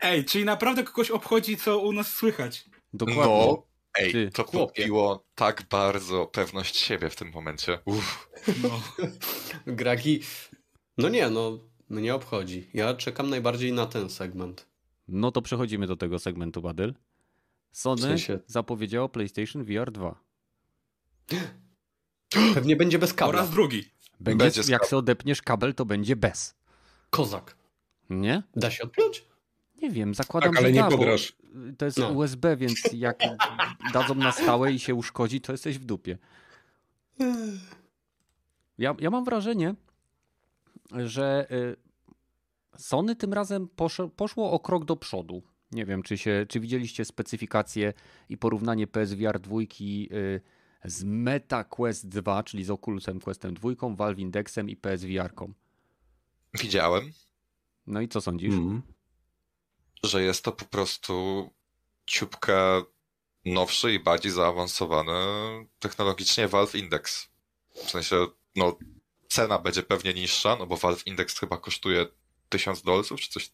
Ej, 0.00 0.24
czyli 0.24 0.44
naprawdę 0.44 0.84
kogoś 0.84 1.10
obchodzi, 1.10 1.56
co 1.56 1.78
u 1.78 1.92
nas 1.92 2.12
słychać. 2.12 2.64
Dokładnie. 2.92 3.22
No, 3.24 3.66
ej, 3.98 4.12
Ty, 4.12 4.30
to 4.34 4.44
kupiło 4.44 5.24
tak 5.34 5.62
bardzo 5.70 6.26
pewność 6.26 6.76
siebie 6.76 7.10
w 7.10 7.16
tym 7.16 7.30
momencie. 7.30 7.78
Uff. 7.84 8.28
No. 8.62 8.82
Gragi, 9.66 10.20
no 10.98 11.08
nie, 11.08 11.30
no 11.30 11.58
mnie 11.88 12.14
obchodzi. 12.14 12.70
Ja 12.74 12.94
czekam 12.94 13.30
najbardziej 13.30 13.72
na 13.72 13.86
ten 13.86 14.10
segment. 14.10 14.66
No 15.08 15.32
to 15.32 15.42
przechodzimy 15.42 15.86
do 15.86 15.96
tego 15.96 16.18
segmentu, 16.18 16.62
Badyl. 16.62 16.94
Sony 17.72 17.96
w 17.96 18.00
sensie... 18.00 18.38
zapowiedziało 18.46 19.08
PlayStation 19.08 19.64
VR 19.64 19.90
2. 19.90 20.20
Pewnie 22.54 22.76
będzie 22.76 22.98
bez 22.98 23.14
kabla. 23.14 23.40
Oraz 23.40 23.50
drugi. 23.50 23.84
Będzie, 24.20 24.62
jak 24.68 24.86
sobie 24.86 24.98
odepniesz 24.98 25.42
kabel, 25.42 25.74
to 25.74 25.84
będzie 25.84 26.16
bez. 26.16 26.54
Kozak. 27.10 27.56
Nie? 28.10 28.42
Da 28.56 28.70
się 28.70 28.84
odpiąć? 28.84 29.24
Nie 29.82 29.90
wiem, 29.90 30.14
zakładam, 30.14 30.50
tak, 30.50 30.58
ale 30.58 30.68
że 30.68 30.72
nie 30.72 30.80
da, 30.80 30.88
pograsz. 30.88 31.36
To 31.78 31.84
jest 31.84 31.98
no. 31.98 32.08
USB, 32.08 32.56
więc 32.56 32.80
jak 32.92 33.20
dadzą 33.94 34.14
na 34.14 34.32
stałe 34.32 34.72
i 34.72 34.78
się 34.78 34.94
uszkodzi, 34.94 35.40
to 35.40 35.52
jesteś 35.52 35.78
w 35.78 35.84
dupie. 35.84 36.18
Ja, 38.78 38.94
ja 39.00 39.10
mam 39.10 39.24
wrażenie, 39.24 39.74
że 40.92 41.46
y, 41.50 41.76
Sony 42.76 43.16
tym 43.16 43.32
razem 43.32 43.68
poszło, 43.68 44.08
poszło 44.08 44.52
o 44.52 44.58
krok 44.58 44.84
do 44.84 44.96
przodu. 44.96 45.42
Nie 45.72 45.86
wiem, 45.86 46.02
czy, 46.02 46.18
się, 46.18 46.46
czy 46.48 46.60
widzieliście 46.60 47.04
specyfikację 47.04 47.92
i 48.28 48.36
porównanie 48.36 48.86
PSVR 48.86 49.40
2 49.40 49.56
y, 49.60 50.40
z 50.84 51.04
Meta 51.04 51.64
Quest 51.64 52.08
2, 52.08 52.42
czyli 52.42 52.64
z 52.64 52.70
Oculusem 52.70 53.20
Questem 53.20 53.54
2, 53.54 53.70
Valve 53.96 54.18
Indexem 54.18 54.70
i 54.70 54.76
PSVR. 54.76 55.34
-ką. 55.34 55.52
Widziałem. 56.54 57.12
No 57.86 58.00
i 58.00 58.08
co 58.08 58.20
sądzisz? 58.20 58.54
Mm. 58.54 58.82
Że 60.04 60.22
jest 60.22 60.44
to 60.44 60.52
po 60.52 60.64
prostu 60.64 61.50
ciupka 62.06 62.82
nowszy 63.44 63.92
i 63.92 64.00
bardziej 64.00 64.32
zaawansowany 64.32 65.12
technologicznie 65.78 66.48
Valve 66.48 66.74
Index. 66.74 67.28
W 67.74 67.90
sensie, 67.90 68.26
no, 68.56 68.78
cena 69.28 69.58
będzie 69.58 69.82
pewnie 69.82 70.14
niższa, 70.14 70.56
no 70.56 70.66
bo 70.66 70.76
Valve 70.76 71.06
Index 71.06 71.38
chyba 71.38 71.58
kosztuje 71.58 72.06
1000 72.48 72.82
dolców, 72.82 73.20
czy 73.20 73.30
coś 73.30 73.50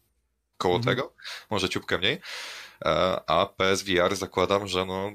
koło 0.59 0.77
mhm. 0.77 0.97
tego, 0.97 1.15
może 1.51 1.69
ciupkę 1.69 1.99
mniej, 1.99 2.21
e, 2.85 3.21
a 3.31 3.47
PSVR 3.47 4.17
zakładam, 4.17 4.69
że 4.69 4.85
no 4.85 5.13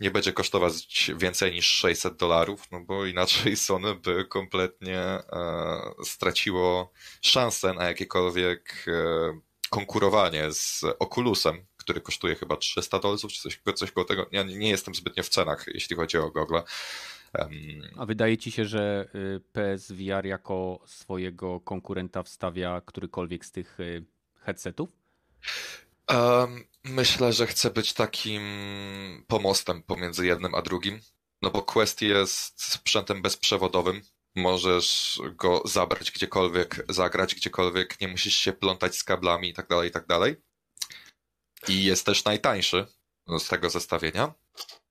nie 0.00 0.10
będzie 0.10 0.32
kosztować 0.32 1.10
więcej 1.16 1.52
niż 1.52 1.66
600 1.66 2.16
dolarów, 2.16 2.70
no 2.72 2.80
bo 2.80 3.06
inaczej 3.06 3.56
Sony 3.66 3.94
by 3.94 4.24
kompletnie 4.24 4.98
e, 4.98 5.22
straciło 6.04 6.92
szansę 7.22 7.74
na 7.74 7.84
jakiekolwiek 7.84 8.86
e, 8.88 9.40
konkurowanie 9.70 10.52
z 10.52 10.84
Oculusem, 10.98 11.66
który 11.76 12.00
kosztuje 12.00 12.34
chyba 12.34 12.56
300 12.56 12.98
dolców, 12.98 13.32
czy 13.32 13.42
coś, 13.42 13.60
coś 13.74 13.92
koło 13.92 14.06
tego. 14.06 14.26
Ja 14.32 14.42
nie 14.42 14.70
jestem 14.70 14.94
zbytnio 14.94 15.22
w 15.22 15.28
cenach, 15.28 15.64
jeśli 15.74 15.96
chodzi 15.96 16.18
o 16.18 16.30
Google. 16.30 16.58
A 17.96 18.06
wydaje 18.06 18.38
ci 18.38 18.50
się, 18.50 18.64
że 18.64 19.08
y, 19.14 19.40
PSVR 19.52 20.26
jako 20.26 20.80
swojego 20.86 21.60
konkurenta 21.60 22.22
wstawia 22.22 22.80
którykolwiek 22.86 23.44
z 23.44 23.52
tych 23.52 23.80
y, 23.80 24.04
headsetów? 24.40 24.90
Myślę, 26.84 27.32
że 27.32 27.46
chce 27.46 27.70
być 27.70 27.92
takim 27.92 28.42
pomostem 29.28 29.82
pomiędzy 29.82 30.26
jednym 30.26 30.54
a 30.54 30.62
drugim. 30.62 31.00
No 31.42 31.50
bo 31.50 31.62
Quest 31.62 32.02
jest 32.02 32.62
sprzętem 32.62 33.22
bezprzewodowym. 33.22 34.02
Możesz 34.36 35.20
go 35.30 35.62
zabrać 35.64 36.10
gdziekolwiek, 36.10 36.84
zagrać 36.88 37.34
gdziekolwiek, 37.34 38.00
nie 38.00 38.08
musisz 38.08 38.36
się 38.36 38.52
plątać 38.52 38.96
z 38.96 39.04
kablami 39.04 39.48
i 39.48 39.54
tak 39.54 39.66
dalej, 39.68 39.88
i 39.88 39.92
tak. 39.92 40.06
I 41.68 41.84
jest 41.84 42.06
też 42.06 42.24
najtańszy 42.24 42.86
z 43.38 43.48
tego 43.48 43.70
zestawienia, 43.70 44.34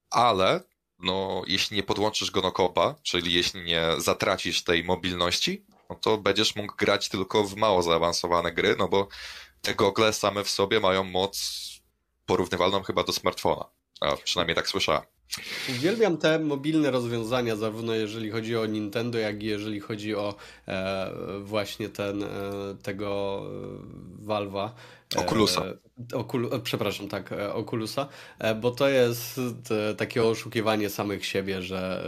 ale 0.10 0.64
no, 1.00 1.44
jeśli 1.48 1.78
nie 1.78 1.84
podłączysz 1.84 2.32
go 2.32 2.42
do 2.42 2.52
kopa, 2.52 2.96
czyli 3.04 3.34
jeśli 3.34 3.64
nie 3.64 3.88
zatracisz 3.98 4.64
tej 4.64 4.84
mobilności, 4.84 5.66
no 5.90 5.96
to 5.96 6.18
będziesz 6.18 6.56
mógł 6.56 6.76
grać 6.76 7.10
tylko 7.10 7.44
w 7.44 7.56
mało 7.56 7.82
zaawansowane 7.82 8.52
gry, 8.52 8.76
no 8.80 8.88
bo 8.88 9.08
te 9.66 9.76
gogle 9.76 10.14
same 10.14 10.44
w 10.44 10.50
sobie 10.50 10.80
mają 10.80 11.04
moc 11.04 11.66
porównywalną 12.26 12.84
chyba 12.84 13.04
do 13.04 13.14
smartfona. 13.14 13.66
A 14.02 14.16
przynajmniej 14.16 14.56
tak 14.56 14.68
słyszałem. 14.68 15.15
Uwielbiam 15.70 16.18
te 16.18 16.40
mobilne 16.40 16.92
rozwiązania, 16.92 17.56
zarówno 17.56 17.94
jeżeli 17.94 18.32
chodzi 18.32 18.58
o 18.58 18.66
Nintendo, 18.66 19.18
jak 19.18 19.44
i 19.44 19.46
jeżeli 19.46 19.80
chodzi 19.80 20.16
o 20.16 20.36
e, 20.68 21.12
właśnie 21.42 21.90
ten, 21.90 22.24
e, 22.24 22.28
tego 22.84 23.42
e, 24.22 24.26
Valve'a. 24.26 24.70
Oculusa. 25.16 25.64
Okul, 26.14 26.50
przepraszam, 26.64 27.08
tak, 27.08 27.30
Oculusa, 27.54 28.08
bo 28.62 28.72
to 28.72 28.90
jest 28.90 29.42
takie 29.98 30.24
oszukiwanie 30.24 30.90
samych 30.90 31.26
siebie, 31.26 31.62
że 31.62 32.08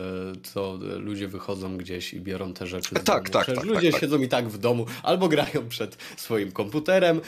to 0.54 0.80
ludzie 1.00 1.28
wychodzą 1.28 1.78
gdzieś 1.78 2.14
i 2.14 2.22
biorą 2.22 2.54
te 2.54 2.68
rzeczy. 2.68 2.96
Tak, 2.96 3.04
tak, 3.04 3.30
tak, 3.30 3.46
tak, 3.46 3.64
ludzie 3.64 3.92
tak, 3.92 4.02
siedzą 4.02 4.22
i 4.22 4.28
tak 4.28 4.50
w 4.50 4.58
domu, 4.58 4.86
albo 5.04 5.28
grają 5.28 5.70
przed 5.70 5.98
swoim 6.18 6.52
komputerem, 6.52 7.22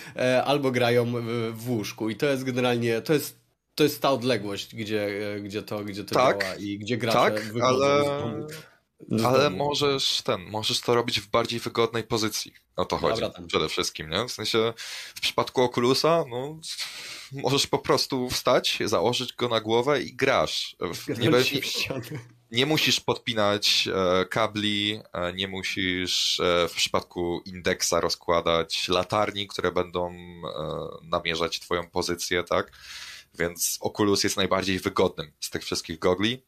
albo 0.46 0.72
grają 0.72 1.06
w 1.52 1.70
łóżku. 1.70 2.10
I 2.10 2.16
to 2.16 2.26
jest 2.26 2.44
generalnie, 2.44 3.02
to 3.02 3.14
jest 3.14 3.39
to 3.80 3.84
jest 3.84 4.02
ta 4.02 4.12
odległość, 4.12 4.76
gdzie, 4.76 5.10
gdzie 5.44 5.64
to, 5.64 5.84
gdzie 5.84 6.04
to 6.04 6.16
tak, 6.16 6.42
działa 6.42 6.56
i 6.56 6.80
gdzie 6.80 6.98
gracze 6.98 7.18
tak, 7.18 7.44
ale... 7.62 8.06
Ale 9.26 9.50
możesz 9.50 10.22
ten, 10.22 10.42
możesz 10.42 10.82
to 10.82 10.96
robić 10.96 11.20
w 11.20 11.30
bardziej 11.30 11.60
wygodnej 11.60 12.04
pozycji. 12.04 12.54
O 12.76 12.86
to 12.86 12.98
chodzi 12.98 13.22
Dobra, 13.22 13.42
przede 13.48 13.70
wszystkim, 13.70 14.10
nie? 14.10 14.26
W 14.26 14.32
sensie 14.32 14.74
w 15.16 15.22
przypadku 15.22 15.64
Oculusa, 15.64 16.26
no, 16.30 16.60
możesz 17.32 17.68
po 17.68 17.78
prostu 17.78 18.30
wstać, 18.30 18.80
założyć 18.86 19.34
go 19.34 19.48
na 19.48 19.62
głowę 19.62 20.02
i 20.02 20.16
grasz. 20.16 20.76
Nie, 21.20 21.32
nie 22.52 22.66
musisz 22.66 23.00
podpinać 23.00 23.88
e, 23.94 24.26
kabli, 24.26 25.02
e, 25.14 25.34
nie 25.34 25.48
musisz 25.48 26.40
e, 26.40 26.68
w 26.68 26.74
przypadku 26.74 27.42
indeksa 27.46 28.00
rozkładać 28.00 28.88
latarni, 28.88 29.48
które 29.48 29.72
będą 29.72 30.12
e, 30.12 30.26
namierzać 31.04 31.60
twoją 31.60 31.90
pozycję, 31.90 32.44
tak? 32.44 32.72
Więc 33.34 33.78
Oculus 33.82 34.24
jest 34.24 34.38
najbardziej 34.38 34.80
wygodnym 34.80 35.32
z 35.40 35.50
tych 35.50 35.64
wszystkich 35.64 36.00
gogli 36.00 36.44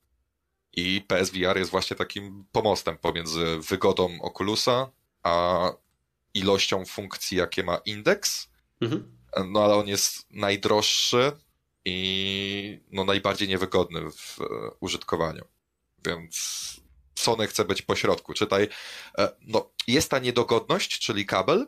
i 0.73 1.01
PSVR 1.07 1.57
jest 1.57 1.71
właśnie 1.71 1.95
takim 1.95 2.45
pomostem 2.51 2.97
pomiędzy 2.97 3.59
wygodą 3.69 4.21
Oculusa 4.21 4.91
a 5.23 5.69
ilością 6.33 6.85
funkcji, 6.85 7.37
jakie 7.37 7.63
ma 7.63 7.77
indeks. 7.77 8.47
Mhm. 8.81 9.17
No 9.51 9.63
ale 9.63 9.75
on 9.75 9.87
jest 9.87 10.31
najdroższy 10.31 11.31
i 11.85 12.79
no, 12.91 13.03
najbardziej 13.03 13.47
niewygodny 13.47 14.11
w 14.11 14.41
e, 14.41 14.45
użytkowaniu. 14.79 15.45
Więc 16.05 16.61
Sony 17.15 17.47
chce 17.47 17.65
być 17.65 17.81
pośrodku. 17.81 18.33
Czytaj, 18.33 18.67
e, 19.17 19.29
no, 19.41 19.71
jest 19.87 20.11
ta 20.11 20.19
niedogodność, 20.19 20.99
czyli 20.99 21.25
kabel, 21.25 21.67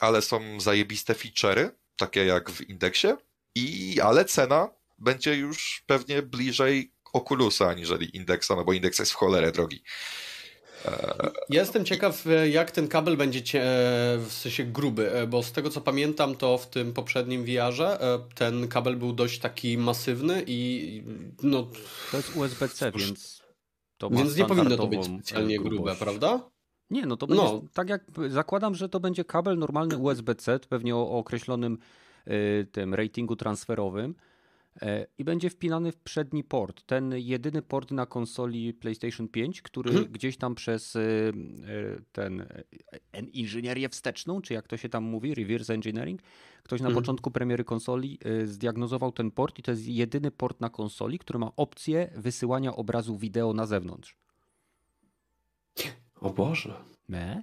ale 0.00 0.22
są 0.22 0.60
zajebiste 0.60 1.14
feature'y, 1.14 1.70
takie 1.96 2.24
jak 2.24 2.50
w 2.50 2.60
indeksie, 2.60 3.08
i, 3.54 4.00
ale 4.00 4.24
cena 4.24 4.68
będzie 4.98 5.36
już 5.36 5.82
pewnie 5.86 6.22
bliżej 6.22 6.92
Oculusa 7.12 7.68
aniżeli 7.68 8.16
Indexa, 8.16 8.50
no 8.56 8.64
bo 8.64 8.72
Index 8.72 8.98
jest 8.98 9.12
w 9.12 9.14
cholerę 9.14 9.52
drogi. 9.52 9.82
E, 10.84 11.30
jestem 11.50 11.84
ciekaw, 11.84 12.24
jak 12.50 12.70
ten 12.70 12.88
kabel 12.88 13.16
będzie 13.16 13.42
cie, 13.42 13.62
w 14.18 14.28
sensie 14.30 14.64
gruby, 14.64 15.12
e, 15.12 15.26
bo 15.26 15.42
z 15.42 15.52
tego 15.52 15.70
co 15.70 15.80
pamiętam, 15.80 16.34
to 16.34 16.58
w 16.58 16.66
tym 16.66 16.92
poprzednim 16.92 17.44
VR-ze 17.44 18.00
e, 18.00 18.18
ten 18.34 18.68
kabel 18.68 18.96
był 18.96 19.12
dość 19.12 19.38
taki 19.38 19.78
masywny 19.78 20.44
i 20.46 21.02
no... 21.42 21.66
To 22.10 22.16
jest 22.16 22.36
USB-C, 22.36 22.92
więc 22.92 23.42
to 23.98 24.10
Więc 24.10 24.36
nie 24.36 24.44
powinno 24.44 24.76
to 24.76 24.86
być 24.86 25.04
specjalnie 25.04 25.56
grubość. 25.56 25.76
grube, 25.76 25.96
prawda? 25.96 26.50
Nie, 26.90 27.06
no 27.06 27.16
to 27.16 27.26
będzie, 27.26 27.42
no. 27.42 27.62
tak 27.74 27.88
jak 27.88 28.04
zakładam, 28.28 28.74
że 28.74 28.88
to 28.88 29.00
będzie 29.00 29.24
kabel 29.24 29.58
normalny 29.58 29.96
USB-C, 29.96 30.58
pewnie 30.68 30.96
o, 30.96 31.10
o 31.10 31.18
określonym 31.18 31.78
tym 32.72 32.94
ratingu 32.94 33.36
transferowym 33.36 34.14
e, 34.82 35.06
i 35.18 35.24
będzie 35.24 35.50
wpinany 35.50 35.92
w 35.92 35.96
przedni 35.96 36.44
port. 36.44 36.82
Ten 36.86 37.14
jedyny 37.16 37.62
port 37.62 37.90
na 37.90 38.06
konsoli 38.06 38.74
PlayStation 38.74 39.28
5, 39.28 39.62
który 39.62 39.92
hmm. 39.92 40.12
gdzieś 40.12 40.36
tam 40.36 40.54
przez 40.54 40.96
y, 40.96 41.00
y, 41.00 42.02
ten 42.12 42.46
inżynierię 43.32 43.88
wsteczną, 43.88 44.42
czy 44.42 44.54
jak 44.54 44.68
to 44.68 44.76
się 44.76 44.88
tam 44.88 45.04
mówi, 45.04 45.34
reverse 45.34 45.74
engineering, 45.74 46.22
ktoś 46.62 46.80
na 46.80 46.86
hmm. 46.86 47.02
początku 47.02 47.30
premiery 47.30 47.64
konsoli 47.64 48.18
zdiagnozował 48.44 49.12
ten 49.12 49.30
port 49.30 49.58
i 49.58 49.62
to 49.62 49.70
jest 49.70 49.86
jedyny 49.86 50.30
port 50.30 50.60
na 50.60 50.70
konsoli, 50.70 51.18
który 51.18 51.38
ma 51.38 51.50
opcję 51.56 52.10
wysyłania 52.16 52.76
obrazu 52.76 53.16
wideo 53.16 53.52
na 53.52 53.66
zewnątrz. 53.66 54.16
O 56.20 56.30
Boże. 56.30 56.74
Me? 57.08 57.42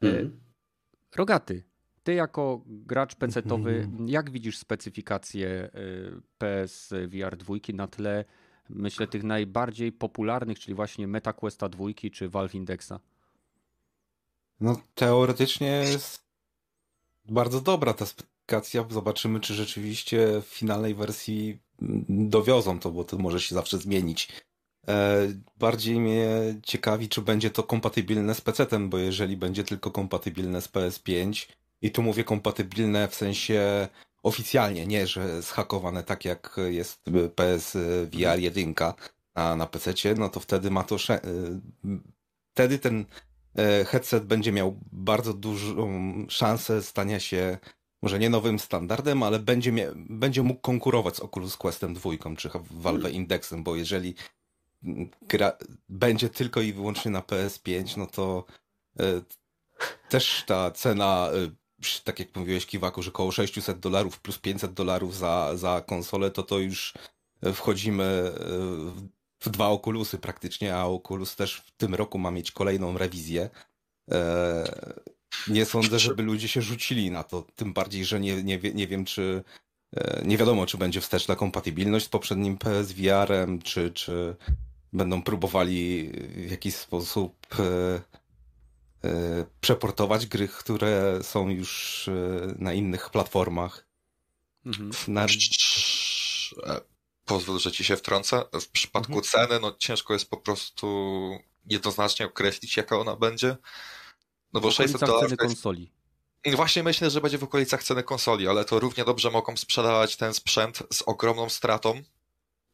Hmm. 0.00 0.40
Rogaty, 1.16 1.62
ty 2.06 2.14
jako 2.14 2.62
gracz 2.66 3.14
PC-towy, 3.14 3.70
mm. 3.70 4.08
jak 4.08 4.30
widzisz 4.30 4.58
specyfikację 4.58 5.48
y, 5.48 6.20
PS 6.38 6.94
VR 7.08 7.36
2 7.36 7.54
na 7.74 7.86
tle, 7.86 8.24
myślę, 8.68 9.06
tych 9.06 9.22
najbardziej 9.22 9.92
popularnych, 9.92 10.58
czyli 10.58 10.74
właśnie 10.74 11.06
MetaQuesta 11.06 11.68
2 11.68 11.84
czy 12.12 12.28
Valve 12.28 12.54
Indexa? 12.54 12.92
No 14.60 14.80
teoretycznie 14.94 15.66
jest 15.66 16.24
bardzo 17.24 17.60
dobra 17.60 17.94
ta 17.94 18.06
specyfikacja. 18.06 18.86
Zobaczymy, 18.90 19.40
czy 19.40 19.54
rzeczywiście 19.54 20.42
w 20.42 20.44
finalnej 20.44 20.94
wersji 20.94 21.58
dowiozą 22.08 22.78
to, 22.80 22.90
bo 22.90 23.04
to 23.04 23.18
może 23.18 23.40
się 23.40 23.54
zawsze 23.54 23.78
zmienić. 23.78 24.28
E, 24.88 25.26
bardziej 25.58 26.00
mnie 26.00 26.28
ciekawi, 26.62 27.08
czy 27.08 27.22
będzie 27.22 27.50
to 27.50 27.62
kompatybilne 27.62 28.34
z 28.34 28.40
PC-tem, 28.40 28.88
bo 28.88 28.98
jeżeli 28.98 29.36
będzie 29.36 29.64
tylko 29.64 29.90
kompatybilne 29.90 30.62
z 30.62 30.68
PS5, 30.68 31.46
i 31.82 31.90
tu 31.90 32.02
mówię 32.02 32.24
kompatybilne 32.24 33.08
w 33.08 33.14
sensie 33.14 33.88
oficjalnie, 34.22 34.86
nie, 34.86 35.06
że 35.06 35.42
zhakowane 35.42 36.02
tak 36.02 36.24
jak 36.24 36.56
jest 36.66 37.04
PS 37.34 37.76
VR 38.12 38.38
1 38.38 38.74
na, 39.34 39.56
na 39.56 39.66
PC, 39.66 39.92
no 40.18 40.28
to 40.28 40.40
wtedy 40.40 40.70
ma 40.70 40.82
to. 40.82 40.96
Y, 40.96 40.98
wtedy 42.54 42.78
ten 42.78 43.04
e, 43.58 43.84
headset 43.84 44.24
będzie 44.24 44.52
miał 44.52 44.80
bardzo 44.92 45.34
dużą 45.34 46.12
szansę 46.28 46.82
stania 46.82 47.20
się 47.20 47.58
może 48.02 48.18
nie 48.18 48.30
nowym 48.30 48.58
standardem, 48.58 49.22
ale 49.22 49.38
będzie, 49.38 49.72
mia- 49.72 49.92
będzie 50.10 50.42
mógł 50.42 50.60
konkurować 50.60 51.16
z 51.16 51.20
Oculus 51.20 51.56
Questem 51.56 51.94
2 51.94 52.10
czy 52.36 52.50
Valve 52.70 53.02
hmm. 53.02 53.12
Indexem, 53.12 53.64
bo 53.64 53.76
jeżeli 53.76 54.14
gra 55.22 55.52
będzie 55.88 56.28
tylko 56.28 56.60
i 56.60 56.72
wyłącznie 56.72 57.10
na 57.10 57.20
PS5, 57.20 57.96
no 57.96 58.06
to 58.06 58.44
y, 59.00 59.22
też 60.08 60.44
ta 60.46 60.70
cena 60.70 61.30
y, 61.34 61.65
tak 62.00 62.18
jak 62.18 62.36
mówiłeś 62.36 62.66
Kiwaku, 62.66 63.02
że 63.02 63.10
około 63.10 63.32
600 63.32 63.78
dolarów 63.78 64.20
plus 64.20 64.38
500 64.38 64.72
dolarów 64.72 65.16
za, 65.16 65.56
za 65.56 65.82
konsolę, 65.86 66.30
to 66.30 66.42
to 66.42 66.58
już 66.58 66.94
e, 67.42 67.52
wchodzimy 67.52 68.04
e, 68.04 68.32
w 69.40 69.48
dwa 69.48 69.68
Oculusy 69.68 70.18
praktycznie, 70.18 70.76
a 70.76 70.84
Oculus 70.84 71.36
też 71.36 71.56
w 71.56 71.70
tym 71.70 71.94
roku 71.94 72.18
ma 72.18 72.30
mieć 72.30 72.52
kolejną 72.52 72.98
rewizję. 72.98 73.50
E, 74.10 74.64
nie 75.48 75.64
sądzę, 75.64 75.98
żeby 75.98 76.22
ludzie 76.22 76.48
się 76.48 76.62
rzucili 76.62 77.10
na 77.10 77.22
to, 77.22 77.46
tym 77.56 77.72
bardziej, 77.72 78.04
że 78.04 78.20
nie, 78.20 78.42
nie, 78.42 78.58
nie 78.74 78.86
wiem, 78.86 79.04
czy 79.04 79.44
nie 80.24 80.38
wiadomo, 80.38 80.66
czy 80.66 80.78
będzie 80.78 81.00
wsteczna 81.00 81.36
kompatybilność 81.36 82.06
z 82.06 82.08
poprzednim 82.08 82.58
PSVR-em, 82.58 83.62
czy, 83.62 83.90
czy 83.90 84.36
będą 84.92 85.22
próbowali 85.22 86.10
w 86.46 86.50
jakiś 86.50 86.74
sposób 86.74 87.46
E, 87.58 88.00
przeportować 89.60 90.26
gry, 90.26 90.48
które 90.48 91.18
są 91.22 91.48
już 91.48 92.08
e, 92.08 92.54
na 92.58 92.72
innych 92.72 93.10
platformach. 93.10 93.86
Mhm. 94.66 94.90
Na... 95.08 95.26
E, 96.66 96.80
pozwól, 97.24 97.58
że 97.58 97.72
ci 97.72 97.84
się 97.84 97.96
wtrącę. 97.96 98.44
W 98.60 98.68
przypadku 98.68 99.12
mhm. 99.12 99.24
ceny, 99.24 99.60
no 99.60 99.72
ciężko 99.78 100.12
jest 100.12 100.30
po 100.30 100.36
prostu 100.36 100.88
jednoznacznie 101.66 102.26
określić, 102.26 102.76
jaka 102.76 102.98
ona 102.98 103.16
będzie. 103.16 103.56
No 104.52 104.60
bo 104.60 104.70
600 104.70 105.00
dolarów. 105.00 105.22
ceny 105.22 105.36
konsoli. 105.36 105.92
Właśnie 106.54 106.82
myślę, 106.82 107.10
że 107.10 107.20
będzie 107.20 107.38
w 107.38 107.44
okolicach 107.44 107.82
ceny 107.82 108.02
konsoli, 108.02 108.48
ale 108.48 108.64
to 108.64 108.80
równie 108.80 109.04
dobrze 109.04 109.30
mogą 109.30 109.56
sprzedawać 109.56 110.16
ten 110.16 110.34
sprzęt 110.34 110.82
z 110.92 111.02
ogromną 111.02 111.48
stratą. 111.48 112.02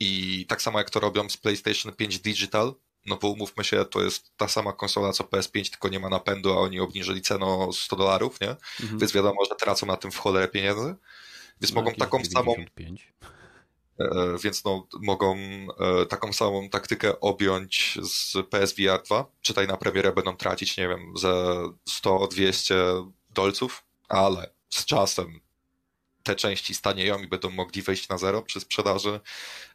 I 0.01 0.47
tak 0.49 0.63
samo 0.63 0.79
jak 0.79 0.91
to 0.91 1.01
robią 1.01 1.29
z 1.29 1.37
PlayStation 1.37 1.93
5 1.93 2.19
Digital, 2.19 2.75
no 3.07 3.17
bo 3.17 3.29
umówmy 3.29 3.65
się, 3.65 3.85
to 3.85 4.03
jest 4.03 4.37
ta 4.37 4.49
sama 4.49 4.73
konsola 4.73 5.13
co 5.13 5.25
PS5, 5.25 5.71
tylko 5.71 5.89
nie 5.89 6.01
ma 6.01 6.09
napędu, 6.09 6.53
a 6.53 6.57
oni 6.57 6.81
obniżyli 6.81 7.23
cenę 7.23 7.47
o 7.47 7.73
100 7.73 7.97
dolarów, 7.97 8.41
nie? 8.41 8.51
Mhm. 8.81 8.99
Więc 8.99 9.13
wiadomo, 9.13 9.45
że 9.45 9.55
tracą 9.57 9.87
na 9.87 9.97
tym 9.97 10.11
w 10.11 10.19
cholerę 10.19 10.49
pieniędzy. 10.49 10.95
Więc 11.61 11.75
no, 11.75 11.83
mogą 11.83 11.95
taką 11.95 12.25
samą. 12.25 12.55
E, 13.99 14.37
więc 14.45 14.65
no, 14.65 14.87
mogą 15.01 15.37
e, 15.37 16.07
taką 16.07 16.33
samą 16.33 16.69
taktykę 16.69 17.21
objąć 17.21 17.99
z 18.03 18.37
PSVR 18.51 19.03
2. 19.03 19.27
Czytaj 19.41 19.67
na 19.67 19.77
premierę 19.77 20.13
będą 20.13 20.37
tracić, 20.37 20.77
nie 20.77 20.89
wiem, 20.89 21.13
ze 21.17 21.33
100-200 21.89 22.75
dolców, 23.35 23.85
ale 24.09 24.51
z 24.69 24.85
czasem 24.85 25.41
te 26.23 26.37
części 26.37 26.75
stanieją 26.75 27.19
i 27.19 27.27
będą 27.27 27.51
mogli 27.51 27.83
wejść 27.83 28.09
na 28.09 28.19
zero 28.19 28.43
przy 28.43 28.61
sprzedaży 28.61 29.21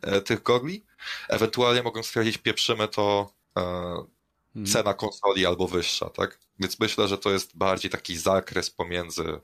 e, 0.01 0.21
tych 0.21 0.43
gogli. 0.43 0.85
Ewentualnie 1.29 1.83
mogą 1.83 2.03
stwierdzić, 2.03 2.37
pieprzymy 2.37 2.87
to 2.87 3.33
e, 3.57 3.61
hmm. 4.53 4.71
cena 4.71 4.93
konsoli 4.93 5.45
albo 5.45 5.67
wyższa, 5.67 6.09
tak? 6.09 6.39
Więc 6.59 6.79
myślę, 6.79 7.07
że 7.07 7.17
to 7.17 7.31
jest 7.31 7.57
bardziej 7.57 7.91
taki 7.91 8.17
zakres 8.17 8.69
pomiędzy 8.69 9.39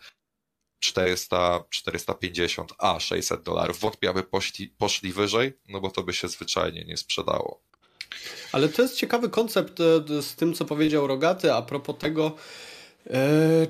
400, 0.80 1.64
450, 1.70 2.74
a 2.78 3.00
600 3.00 3.44
dolarów. 3.44 3.80
Wątpię, 3.80 4.10
aby 4.10 4.24
poszli, 4.24 4.68
poszli 4.68 5.14
wyżej, 5.14 5.54
no 5.68 5.82
bo 5.82 5.92
to 5.92 6.04
by 6.04 6.14
się 6.14 6.28
zwyczajnie 6.28 6.86
nie 6.86 6.98
sprzedało. 6.98 7.62
Ale 8.52 8.70
to 8.70 8.82
jest 8.82 8.96
ciekawy 8.96 9.30
koncept 9.30 9.80
e, 9.80 10.22
z 10.22 10.36
tym, 10.36 10.54
co 10.54 10.66
powiedział 10.66 11.08
Rogaty 11.08 11.54
a 11.54 11.62
propos 11.62 11.96
tego, 12.00 12.36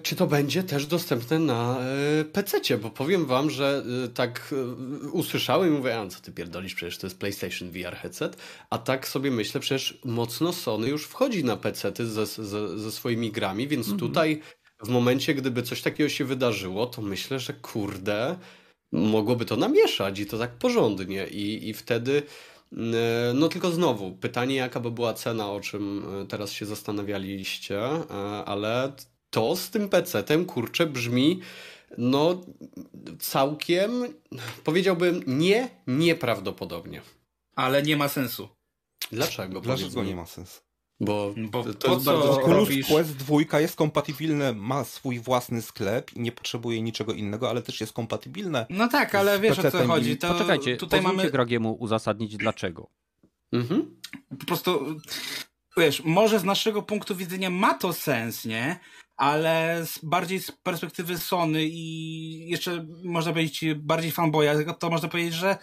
czy 0.03 0.15
to 0.15 0.27
będzie 0.27 0.63
też 0.63 0.85
dostępne 0.85 1.39
na 1.39 1.79
e, 1.79 2.25
PC, 2.25 2.77
bo 2.77 2.89
powiem 2.89 3.25
wam, 3.25 3.49
że 3.49 3.83
tak 4.13 4.53
usłyszałem 5.11 5.69
i 5.69 5.77
mówię, 5.77 5.99
a 5.99 6.07
co 6.07 6.21
ty 6.21 6.31
pierdolisz, 6.31 6.75
przecież 6.75 6.97
to 6.97 7.07
jest 7.07 7.19
PlayStation 7.19 7.69
VR 7.71 7.95
headset, 7.95 8.37
a 8.69 8.77
tak 8.77 9.07
sobie 9.07 9.31
myślę, 9.31 9.61
przecież 9.61 9.99
mocno 10.05 10.53
Sony 10.53 10.89
już 10.89 11.05
wchodzi 11.05 11.43
na 11.43 11.57
PC 11.57 11.91
ze, 11.97 12.25
ze, 12.25 12.79
ze 12.79 12.91
swoimi 12.91 13.31
grami, 13.31 13.67
więc 13.67 13.87
mhm. 13.89 14.09
tutaj 14.09 14.41
w 14.83 14.89
momencie, 14.89 15.35
gdyby 15.35 15.63
coś 15.63 15.81
takiego 15.81 16.09
się 16.09 16.25
wydarzyło, 16.25 16.85
to 16.85 17.01
myślę, 17.01 17.39
że 17.39 17.53
kurde, 17.53 18.35
mogłoby 18.91 19.45
to 19.45 19.55
namieszać 19.55 20.19
i 20.19 20.25
to 20.25 20.37
tak 20.37 20.51
porządnie. 20.51 21.27
I, 21.27 21.69
i 21.69 21.73
wtedy 21.73 22.23
E, 22.77 23.33
no 23.33 23.49
tylko 23.49 23.71
znowu, 23.71 24.11
pytanie 24.11 24.55
jaka 24.55 24.79
by 24.79 24.91
była 24.91 25.13
cena, 25.13 25.51
o 25.51 25.59
czym 25.59 26.05
e, 26.21 26.27
teraz 26.27 26.51
się 26.51 26.65
zastanawialiście, 26.65 27.79
e, 27.79 28.05
ale 28.45 28.91
to 29.33 29.55
z 29.55 29.69
tym 29.69 29.89
PC-tem, 29.89 30.45
kurczę, 30.45 30.85
brzmi 30.85 31.39
no 31.97 32.41
całkiem, 33.19 33.91
powiedziałbym 34.63 35.23
nie, 35.27 35.69
nieprawdopodobnie. 35.87 37.01
Ale 37.55 37.83
nie 37.83 37.97
ma 37.97 38.07
sensu. 38.07 38.49
Dlaczego? 39.11 39.61
Dlaczego 39.61 40.03
nie 40.03 40.15
ma 40.15 40.25
sensu? 40.25 40.61
Bo, 40.99 41.33
Bo 41.37 41.63
to 41.63 41.93
jest 41.93 42.05
bardzo 42.05 42.31
Oculus 42.31 42.69
Quest 42.87 43.15
2 43.15 43.59
jest 43.59 43.75
kompatybilne, 43.75 44.53
ma 44.53 44.83
swój 44.83 45.19
własny 45.19 45.61
sklep 45.61 46.13
i 46.13 46.19
nie 46.19 46.31
potrzebuje 46.31 46.81
niczego 46.81 47.13
innego, 47.13 47.49
ale 47.49 47.61
też 47.61 47.81
jest 47.81 47.93
kompatybilne. 47.93 48.65
No 48.69 48.87
tak, 48.87 49.15
ale 49.15 49.39
wiesz 49.39 49.59
o 49.59 49.71
co 49.71 49.87
chodzi. 49.87 50.17
To 50.17 50.33
Poczekajcie, 50.33 50.77
tutaj 50.77 51.01
mamy 51.01 51.31
Gragiemu 51.31 51.73
uzasadnić 51.73 52.37
dlaczego. 52.37 52.89
Mhm. 53.51 53.99
Po 54.39 54.45
prostu, 54.45 54.99
wiesz, 55.77 56.03
może 56.03 56.39
z 56.39 56.43
naszego 56.43 56.81
punktu 56.81 57.15
widzenia 57.15 57.49
ma 57.49 57.73
to 57.73 57.93
sens, 57.93 58.45
nie? 58.45 58.79
Ale 59.17 59.81
z, 59.85 59.99
bardziej 60.03 60.39
z 60.39 60.51
perspektywy 60.51 61.17
Sony 61.17 61.63
i 61.65 62.49
jeszcze 62.49 62.85
można 63.03 63.31
powiedzieć 63.31 63.65
bardziej 63.75 64.11
fanboya, 64.11 64.49
to 64.79 64.89
można 64.89 65.09
powiedzieć, 65.09 65.33
że 65.33 65.57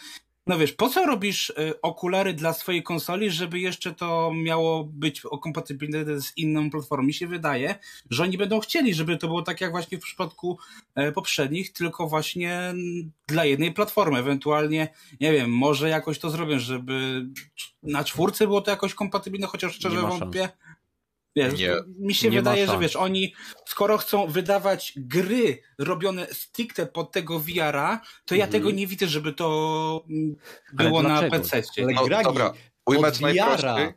no 0.46 0.58
wiesz, 0.58 0.72
po 0.72 0.88
co 0.88 1.06
robisz 1.06 1.50
y, 1.50 1.80
okulary 1.82 2.34
dla 2.34 2.52
swojej 2.52 2.82
konsoli, 2.82 3.30
żeby 3.30 3.60
jeszcze 3.60 3.94
to 3.94 4.32
miało 4.34 4.84
być 4.84 5.22
kompatybilne 5.42 6.20
z 6.20 6.32
inną 6.36 6.70
platformą? 6.70 7.06
Mi 7.06 7.14
się 7.14 7.26
wydaje, 7.26 7.74
że 8.10 8.22
oni 8.22 8.38
będą 8.38 8.60
chcieli, 8.60 8.94
żeby 8.94 9.16
to 9.16 9.26
było 9.26 9.42
tak 9.42 9.60
jak 9.60 9.70
właśnie 9.70 9.98
w 9.98 10.02
przypadku 10.02 10.58
e, 10.94 11.12
poprzednich, 11.12 11.72
tylko 11.72 12.08
właśnie 12.08 12.74
dla 13.26 13.44
jednej 13.44 13.72
platformy. 13.72 14.18
Ewentualnie, 14.18 14.88
nie 15.20 15.32
wiem, 15.32 15.50
może 15.50 15.88
jakoś 15.88 16.18
to 16.18 16.30
zrobią, 16.30 16.58
żeby 16.58 17.26
na 17.82 18.04
czwórce 18.04 18.46
było 18.46 18.60
to 18.60 18.70
jakoś 18.70 18.94
kompatybilne, 18.94 19.46
chociaż 19.46 19.74
szczerze 19.74 20.00
wątpię. 20.00 20.40
Szans. 20.40 20.69
Wiesz, 21.36 21.58
nie, 21.58 21.70
mi 21.98 22.14
się 22.14 22.30
wydaje, 22.30 22.66
że 22.66 22.78
wiesz, 22.78 22.96
oni 22.96 23.34
skoro 23.66 23.98
chcą 23.98 24.26
wydawać 24.26 24.92
gry 24.96 25.62
robione 25.78 26.26
stricte 26.26 26.86
pod 26.86 27.12
tego 27.12 27.40
VR-a, 27.40 28.00
to 28.24 28.34
ja 28.34 28.44
mhm. 28.44 28.62
tego 28.62 28.70
nie 28.76 28.86
widzę, 28.86 29.06
żeby 29.06 29.32
to 29.32 30.04
było 30.72 31.02
na 31.02 31.22
PC. 31.22 31.62
Ale 31.78 31.92
no, 31.92 32.04
gragi, 32.04 32.24
dobra, 32.24 32.52
ujmę 32.86 33.10
VR-a 33.10 33.92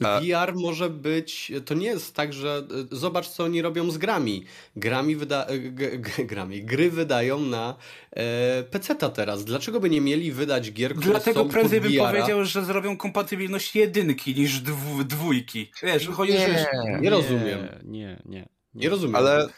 VR 0.00 0.54
może 0.54 0.90
być, 0.90 1.52
to 1.64 1.74
nie 1.74 1.86
jest 1.86 2.14
tak, 2.14 2.32
że 2.32 2.66
e, 2.92 2.96
zobacz 2.96 3.28
co 3.28 3.44
oni 3.44 3.62
robią 3.62 3.90
z 3.90 3.98
grami. 3.98 4.44
Grami 4.76 5.16
wyda, 5.16 5.46
e, 5.46 5.58
g, 5.58 5.98
g, 5.98 6.24
grami, 6.24 6.64
gry 6.64 6.90
wydają 6.90 7.40
na 7.40 7.76
e, 8.10 8.62
PC-ta 8.62 9.08
teraz. 9.08 9.44
Dlaczego 9.44 9.80
by 9.80 9.90
nie 9.90 10.00
mieli 10.00 10.32
wydać 10.32 10.72
gier, 10.72 10.94
które 10.94 11.10
Dlatego 11.10 11.44
prędzej 11.44 11.80
bym 11.80 11.96
powiedział, 11.96 12.44
że 12.44 12.64
zrobią 12.64 12.96
kompatybilność 12.96 13.76
jedynki 13.76 14.34
niż 14.34 14.60
dwu, 14.60 15.04
dwójki. 15.04 15.70
Wiesz, 15.82 16.08
chodzi, 16.08 16.32
nie, 16.32 16.48
że... 16.48 16.66
nie 17.00 17.10
rozumiem. 17.10 17.68
Nie, 17.84 17.98
nie, 18.00 18.22
nie. 18.24 18.48
Nie 18.74 18.88
rozumiem. 18.88 19.16
Ale 19.16 19.48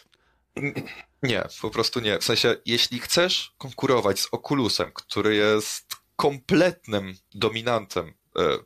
nie, 1.22 1.42
po 1.62 1.70
prostu 1.70 2.00
nie. 2.00 2.18
W 2.18 2.24
sensie, 2.24 2.56
jeśli 2.66 2.98
chcesz 2.98 3.54
konkurować 3.58 4.20
z 4.20 4.28
Oculusem, 4.32 4.90
który 4.94 5.36
jest 5.36 5.96
kompletnym 6.16 7.14
dominantem 7.34 8.12
e, 8.38 8.58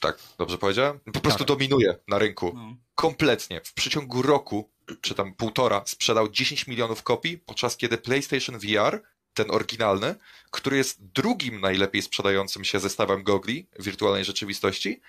tak, 0.00 0.18
dobrze 0.38 0.58
powiedziałem? 0.58 1.00
Po 1.00 1.20
prostu 1.20 1.44
tak. 1.44 1.48
dominuje 1.48 1.98
na 2.08 2.18
rynku. 2.18 2.52
No. 2.54 2.76
Kompletnie. 2.94 3.60
W 3.64 3.74
przeciągu 3.74 4.22
roku, 4.22 4.70
czy 5.00 5.14
tam 5.14 5.34
półtora, 5.34 5.82
sprzedał 5.86 6.28
10 6.28 6.66
milionów 6.66 7.02
kopii, 7.02 7.38
podczas 7.38 7.76
kiedy 7.76 7.98
PlayStation 7.98 8.58
VR, 8.58 9.02
ten 9.34 9.50
oryginalny, 9.50 10.14
który 10.50 10.76
jest 10.76 11.04
drugim 11.04 11.60
najlepiej 11.60 12.02
sprzedającym 12.02 12.64
się 12.64 12.80
zestawem 12.80 13.22
gogli 13.22 13.68
wirtualnej 13.78 14.24
rzeczywistości, 14.24 15.00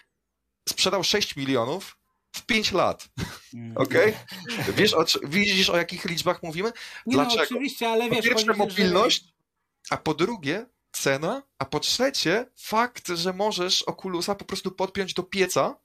sprzedał 0.69 1.03
6 1.03 1.35
milionów 1.35 1.97
w 2.31 2.45
5 2.45 2.71
lat. 2.71 3.09
Mm. 3.53 3.77
Okej? 3.77 4.15
Okay? 4.43 4.73
Wiesz, 4.77 4.93
o, 4.93 5.05
widzisz 5.23 5.69
o 5.69 5.77
jakich 5.77 6.05
liczbach 6.05 6.43
mówimy? 6.43 6.71
Nie 7.05 7.13
Dlaczego? 7.13 7.37
No, 7.37 7.43
oczywiście, 7.43 7.89
ale 7.89 8.09
wiesz... 8.09 8.17
Po 8.17 8.23
pierwsze 8.23 8.53
mobilność, 8.53 9.23
że... 9.23 9.31
a 9.89 9.97
po 9.97 10.13
drugie 10.13 10.65
cena, 10.91 11.43
a 11.59 11.65
po 11.65 11.79
trzecie 11.79 12.45
fakt, 12.55 13.07
że 13.07 13.33
możesz 13.33 13.83
Oculusa 13.83 14.35
po 14.35 14.45
prostu 14.45 14.71
podpiąć 14.71 15.13
do 15.13 15.23
pieca 15.23 15.79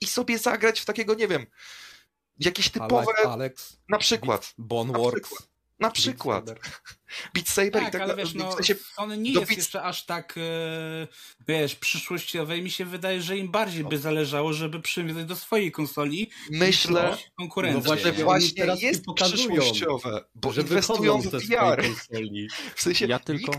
i 0.00 0.06
sobie 0.06 0.38
zagrać 0.38 0.80
w 0.80 0.84
takiego, 0.84 1.14
nie 1.14 1.28
wiem, 1.28 1.46
jakieś 2.38 2.70
typowe... 2.70 3.12
Alex, 3.28 3.76
na 3.88 3.98
przykład. 3.98 4.54
Boneworks. 4.58 5.50
Na 5.80 5.90
przykład. 5.90 6.50
Beat 7.34 7.48
Saber 7.48 7.72
tak, 7.72 7.88
i 7.88 7.92
tak 7.92 8.02
ale 8.02 8.16
wiesz, 8.16 8.34
no, 8.34 8.50
w 8.50 8.54
sensie 8.54 8.74
on 8.96 9.22
nie 9.22 9.32
jest 9.32 9.46
Beat... 9.46 9.58
jeszcze 9.58 9.82
aż 9.82 10.06
tak, 10.06 10.34
e, 10.36 11.08
wiesz, 11.48 11.74
przyszłościowe 11.74 12.58
i 12.58 12.62
mi 12.62 12.70
się 12.70 12.84
wydaje, 12.84 13.22
że 13.22 13.36
im 13.36 13.50
bardziej 13.50 13.84
by 13.84 13.98
zależało, 13.98 14.52
żeby 14.52 14.80
przywiązać 14.80 15.24
do 15.24 15.36
swojej 15.36 15.72
konsoli 15.72 16.30
Myślę, 16.50 17.16
konkurencję. 17.38 17.80
No 17.80 17.86
właśnie, 17.86 18.24
właśnie 18.24 18.62
teraz 18.62 18.82
jest 18.82 19.04
przyszłościowe, 19.14 20.24
bo 20.34 20.52
że 20.52 20.60
inwestują 20.60 21.22
w 21.22 21.30
VR. 21.30 21.84
W 22.74 22.82
sensie, 22.82 23.06
ja 23.06 23.18
tylko 23.18 23.52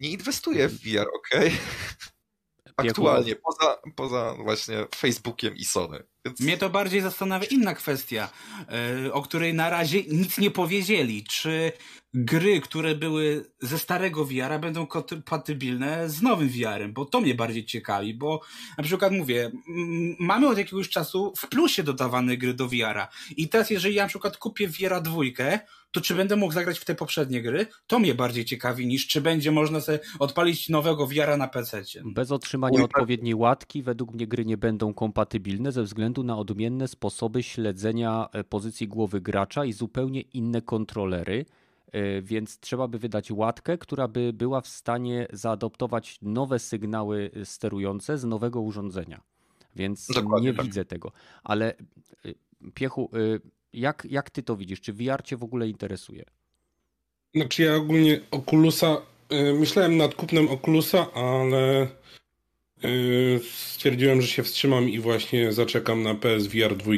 nie 0.00 0.10
inwestuje 0.10 0.68
w 0.68 0.80
VR, 0.82 1.06
ok? 1.14 1.30
Aktualnie, 2.76 3.36
poza, 3.36 3.78
poza 3.96 4.34
właśnie 4.34 4.86
Facebookiem 4.94 5.56
i 5.56 5.64
Sony. 5.64 6.02
Mnie 6.40 6.56
to 6.56 6.70
bardziej 6.70 7.00
zastanawia 7.00 7.46
inna 7.46 7.74
kwestia, 7.74 8.28
e, 9.06 9.12
o 9.12 9.22
której 9.22 9.54
na 9.54 9.70
razie 9.70 10.02
nic 10.02 10.38
nie 10.38 10.50
powiedzieli. 10.50 11.24
Czy 11.24 11.72
gry, 12.14 12.60
które 12.60 12.94
były 12.94 13.50
ze 13.60 13.78
starego 13.78 14.24
VR-a 14.24 14.58
będą 14.58 14.86
kompatybilne 14.86 16.10
z 16.10 16.22
nowym 16.22 16.48
VR-em? 16.48 16.92
Bo 16.92 17.04
to 17.04 17.20
mnie 17.20 17.34
bardziej 17.34 17.64
ciekawi, 17.64 18.14
bo 18.14 18.40
na 18.78 18.84
przykład 18.84 19.12
mówię, 19.12 19.50
mamy 20.18 20.48
od 20.48 20.58
jakiegoś 20.58 20.88
czasu 20.88 21.32
w 21.36 21.48
plusie 21.48 21.82
dodawane 21.82 22.36
gry 22.36 22.54
do 22.54 22.68
VR-a. 22.68 23.08
I 23.36 23.48
teraz 23.48 23.70
jeżeli 23.70 23.94
ja 23.94 24.02
na 24.02 24.08
przykład 24.08 24.36
kupię 24.36 24.68
VR-a 24.68 25.00
dwójkę, 25.00 25.60
to 25.92 26.00
czy 26.00 26.14
będę 26.14 26.36
mógł 26.36 26.52
zagrać 26.52 26.78
w 26.78 26.84
te 26.84 26.94
poprzednie 26.94 27.42
gry? 27.42 27.66
To 27.86 27.98
mnie 27.98 28.14
bardziej 28.14 28.44
ciekawi 28.44 28.86
niż 28.86 29.06
czy 29.06 29.20
będzie 29.20 29.52
można 29.52 29.80
sobie 29.80 30.00
odpalić 30.18 30.68
nowego 30.68 31.06
VR-a 31.06 31.36
na 31.36 31.48
PC. 31.48 31.82
Bez 32.04 32.32
otrzymania 32.32 32.82
odpowiedniej 32.82 33.34
łatki 33.34 33.82
według 33.82 34.14
mnie 34.14 34.26
gry 34.26 34.44
nie 34.44 34.56
będą 34.56 34.94
kompatybilne 34.94 35.72
ze 35.72 35.82
względu 35.82 36.09
na 36.18 36.38
odmienne 36.38 36.88
sposoby 36.88 37.42
śledzenia 37.42 38.28
e, 38.32 38.44
pozycji 38.44 38.88
głowy 38.88 39.20
gracza 39.20 39.64
i 39.64 39.72
zupełnie 39.72 40.20
inne 40.20 40.62
kontrolery 40.62 41.44
e, 41.92 42.22
więc 42.22 42.58
trzeba 42.58 42.88
by 42.88 42.98
wydać 42.98 43.30
łatkę, 43.30 43.78
która 43.78 44.08
by 44.08 44.32
była 44.32 44.60
w 44.60 44.68
stanie 44.68 45.26
zaadoptować 45.32 46.18
nowe 46.22 46.58
sygnały 46.58 47.30
sterujące 47.44 48.18
z 48.18 48.24
nowego 48.24 48.60
urządzenia. 48.60 49.20
Więc 49.76 50.06
Dokładnie 50.06 50.50
nie 50.50 50.56
tak. 50.56 50.66
widzę 50.66 50.84
tego. 50.84 51.12
Ale 51.44 51.74
e, 51.74 52.34
Piechu, 52.74 53.10
jak, 53.72 54.06
jak 54.10 54.30
ty 54.30 54.42
to 54.42 54.56
widzisz? 54.56 54.80
Czy 54.80 54.92
VR 54.92 55.22
cię 55.24 55.36
w 55.36 55.44
ogóle 55.44 55.68
interesuje? 55.68 56.24
Znaczy 57.34 57.62
ja 57.62 57.74
ogólnie 57.76 58.20
Oculusa, 58.30 58.96
myślałem 59.58 59.96
nad 59.96 60.14
kupnem 60.14 60.48
Oculusa, 60.48 61.12
ale 61.12 61.88
stwierdziłem, 63.52 64.22
że 64.22 64.28
się 64.28 64.42
wstrzymam 64.42 64.88
i 64.88 64.98
właśnie 64.98 65.52
zaczekam 65.52 66.02
na 66.02 66.14
PSVR 66.14 66.76
2. 66.76 66.92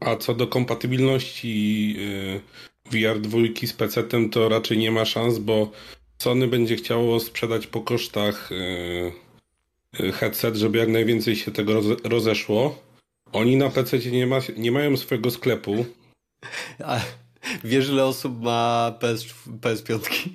A 0.00 0.16
co 0.16 0.34
do 0.34 0.46
kompatybilności 0.46 1.92
yy, 1.94 2.40
VR 2.90 3.20
2 3.20 3.38
z 3.66 3.72
PC-tem, 3.72 4.30
to 4.30 4.48
raczej 4.48 4.78
nie 4.78 4.90
ma 4.90 5.04
szans, 5.04 5.38
bo 5.38 5.70
Sony 6.18 6.48
będzie 6.48 6.76
chciało 6.76 7.20
sprzedać 7.20 7.66
po 7.66 7.80
kosztach 7.80 8.50
yy, 9.92 10.12
headset, 10.12 10.56
żeby 10.56 10.78
jak 10.78 10.88
najwięcej 10.88 11.36
się 11.36 11.50
tego 11.50 11.74
roze 11.74 11.96
rozeszło. 12.04 12.82
Oni 13.32 13.56
na 13.56 13.70
PC 13.70 13.98
nie, 13.98 14.26
ma, 14.26 14.38
nie 14.56 14.72
mają 14.72 14.96
swojego 14.96 15.30
sklepu. 15.30 15.84
Wiesz, 17.64 17.88
ile 17.88 18.04
osób 18.04 18.42
ma 18.42 18.92
PS, 19.00 19.26
PS5? 19.60 20.28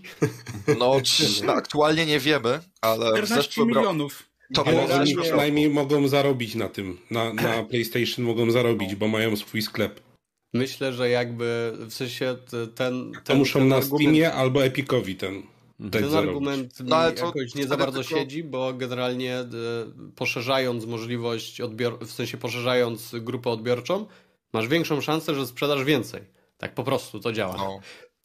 No, 0.80 1.02
no, 1.46 1.54
aktualnie 1.54 2.06
nie 2.06 2.20
wiemy, 2.20 2.60
ale 2.82 3.24
14 3.24 3.66
milionów. 3.66 4.24
To 4.54 4.68
ale 4.68 4.96
oni 4.96 5.16
przynajmniej 5.16 5.70
mogą 5.70 6.08
zarobić 6.08 6.56
na 6.56 6.70
tym. 6.70 6.98
Na, 7.12 7.34
na 7.34 7.64
PlayStation 7.64 8.26
mogą 8.26 8.52
zarobić, 8.52 8.96
bo 8.96 9.08
mają 9.08 9.36
swój 9.36 9.62
sklep. 9.62 10.00
Myślę, 10.54 10.94
że 10.94 11.10
jakby 11.10 11.74
w 11.78 11.94
sensie 11.94 12.36
ten. 12.76 13.12
ten 13.12 13.22
to 13.24 13.36
muszą 13.36 13.60
ten 13.60 13.68
na 13.68 13.76
argument... 13.76 14.02
Steamie 14.02 14.34
albo 14.34 14.66
Epicowi 14.66 15.16
ten. 15.16 15.44
Ten 15.92 16.16
argument 16.16 16.80
no, 16.84 16.96
ale 16.96 17.12
to, 17.12 17.26
jakoś 17.26 17.56
nie 17.56 17.68
za 17.68 17.78
bardzo 17.78 18.04
tylko... 18.04 18.16
siedzi, 18.16 18.44
bo 18.44 18.74
generalnie 18.74 19.36
e, 19.36 19.46
poszerzając 20.16 20.86
możliwość 20.86 21.62
odbior... 21.62 22.00
w 22.06 22.12
sensie 22.12 22.38
poszerzając 22.38 23.16
grupę 23.22 23.50
odbiorczą, 23.50 24.06
masz 24.54 24.68
większą 24.68 25.02
szansę, 25.02 25.36
że 25.36 25.48
sprzedasz 25.48 25.84
więcej. 25.84 26.22
Tak 26.64 26.74
po 26.74 26.84
prostu 26.84 27.20
to 27.20 27.32
działa. 27.32 27.58
No. 27.58 27.80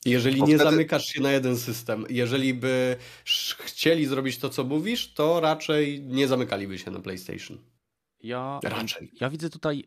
Jeżeli 0.05 0.43
nie 0.43 0.55
wtedy... 0.57 0.71
zamykasz 0.71 1.07
się 1.07 1.21
na 1.21 1.33
jeden 1.33 1.57
system, 1.57 2.05
jeżeli 2.11 2.55
by 2.55 2.97
chcieli 3.59 4.07
zrobić 4.07 4.39
to, 4.39 4.49
co 4.49 4.65
mówisz, 4.65 5.15
to 5.15 5.41
raczej 5.41 6.03
nie 6.03 6.29
zamykaliby 6.29 6.79
się 6.79 6.91
na 6.91 7.01
PlayStation. 7.01 7.59
Ja, 8.23 8.61
raczej. 8.63 9.13
Ja 9.21 9.31
widzę 9.31 9.51
tutaj 9.51 9.85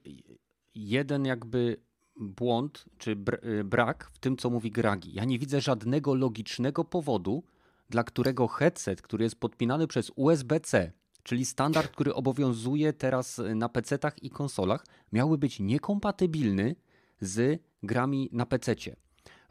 jeden 0.76 1.26
jakby 1.26 1.78
błąd 2.16 2.86
czy 2.98 3.12
y, 3.44 3.64
brak 3.64 4.10
w 4.14 4.20
tym, 4.20 4.38
co 4.38 4.50
mówi 4.50 4.72
Gragi. 4.72 5.14
Ja 5.14 5.26
nie 5.26 5.40
widzę 5.40 5.62
żadnego 5.62 6.16
logicznego 6.16 6.84
powodu, 6.84 7.44
dla 7.90 8.04
którego 8.04 8.48
headset, 8.48 9.02
który 9.02 9.24
jest 9.24 9.36
podpinany 9.36 9.88
przez 9.88 10.12
USB-C, 10.16 10.92
czyli 11.24 11.46
standard, 11.46 11.92
który 11.92 12.14
obowiązuje 12.14 12.94
teraz 12.94 13.42
na 13.56 13.70
PC-tach 13.70 14.24
i 14.24 14.30
konsolach, 14.30 14.86
miałby 15.12 15.38
być 15.38 15.60
niekompatybilny 15.60 16.76
z 17.22 17.62
grami 17.84 18.30
na 18.32 18.46
PC-cie. 18.46 18.96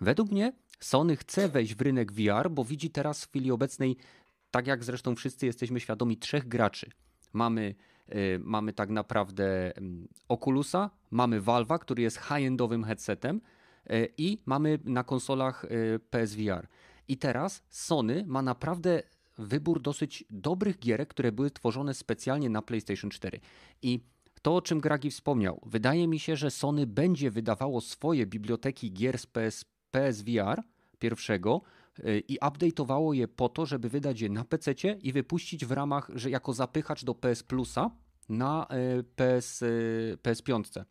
Według 0.01 0.31
mnie 0.31 0.53
Sony 0.81 1.17
chce 1.17 1.49
wejść 1.49 1.75
w 1.75 1.81
rynek 1.81 2.13
VR, 2.13 2.51
bo 2.51 2.65
widzi 2.65 2.91
teraz 2.91 3.25
w 3.25 3.29
chwili 3.29 3.51
obecnej, 3.51 3.97
tak 4.51 4.67
jak 4.67 4.85
zresztą 4.85 5.15
wszyscy 5.15 5.47
jesteśmy 5.47 5.81
świadomi, 5.81 6.17
trzech 6.17 6.49
graczy. 6.49 6.91
Mamy 7.33 7.75
Y, 8.15 8.41
mamy 8.45 8.73
tak 8.73 8.91
naprawdę 8.91 9.77
mm, 9.77 10.09
Oculusa, 10.29 10.91
mamy 11.11 11.41
Valve'a, 11.41 11.79
który 11.79 12.03
jest 12.03 12.19
high-endowym 12.19 12.85
headsetem 12.85 13.41
y, 13.91 14.09
i 14.19 14.43
mamy 14.47 14.79
na 14.85 15.05
konsolach 15.05 15.65
y, 15.65 16.01
PSVR. 16.11 16.69
I 17.09 17.17
teraz 17.17 17.63
Sony 17.69 18.25
ma 18.27 18.43
naprawdę 18.43 19.03
wybór 19.39 19.83
dosyć 19.83 20.25
dobrych 20.31 20.79
gierek, 20.79 21.09
które 21.09 21.33
były 21.33 21.51
tworzone 21.51 21.95
specjalnie 21.95 22.51
na 22.51 22.63
PlayStation 22.63 23.11
4. 23.11 23.41
I 23.83 24.01
to, 24.43 24.57
o 24.57 24.63
czym 24.63 24.81
Gragi 24.81 25.11
wspomniał, 25.11 25.61
wydaje 25.67 26.09
mi 26.09 26.19
się, 26.19 26.37
że 26.37 26.51
Sony 26.51 26.87
będzie 26.87 27.31
wydawało 27.31 27.81
swoje 27.81 28.27
biblioteki 28.27 28.93
gier 28.93 29.19
z 29.19 29.27
PS, 29.27 29.65
PSVR 29.91 30.63
pierwszego, 30.99 31.63
i 32.29 32.39
update'owało 32.41 33.15
je 33.15 33.29
po 33.29 33.49
to, 33.49 33.67
żeby 33.67 33.89
wydać 33.89 34.21
je 34.21 34.29
na 34.29 34.45
PC 34.45 34.75
i 35.03 35.13
wypuścić 35.13 35.67
w 35.67 35.73
ramach, 35.73 36.11
że 36.15 36.31
jako 36.31 36.53
zapychacz 36.53 37.05
do 37.05 37.15
PS 37.15 37.43
Plusa 37.43 37.91
na 38.29 38.67
e, 38.71 39.03
PS, 39.03 39.63
e, 39.63 39.67
PS5. 40.17 40.85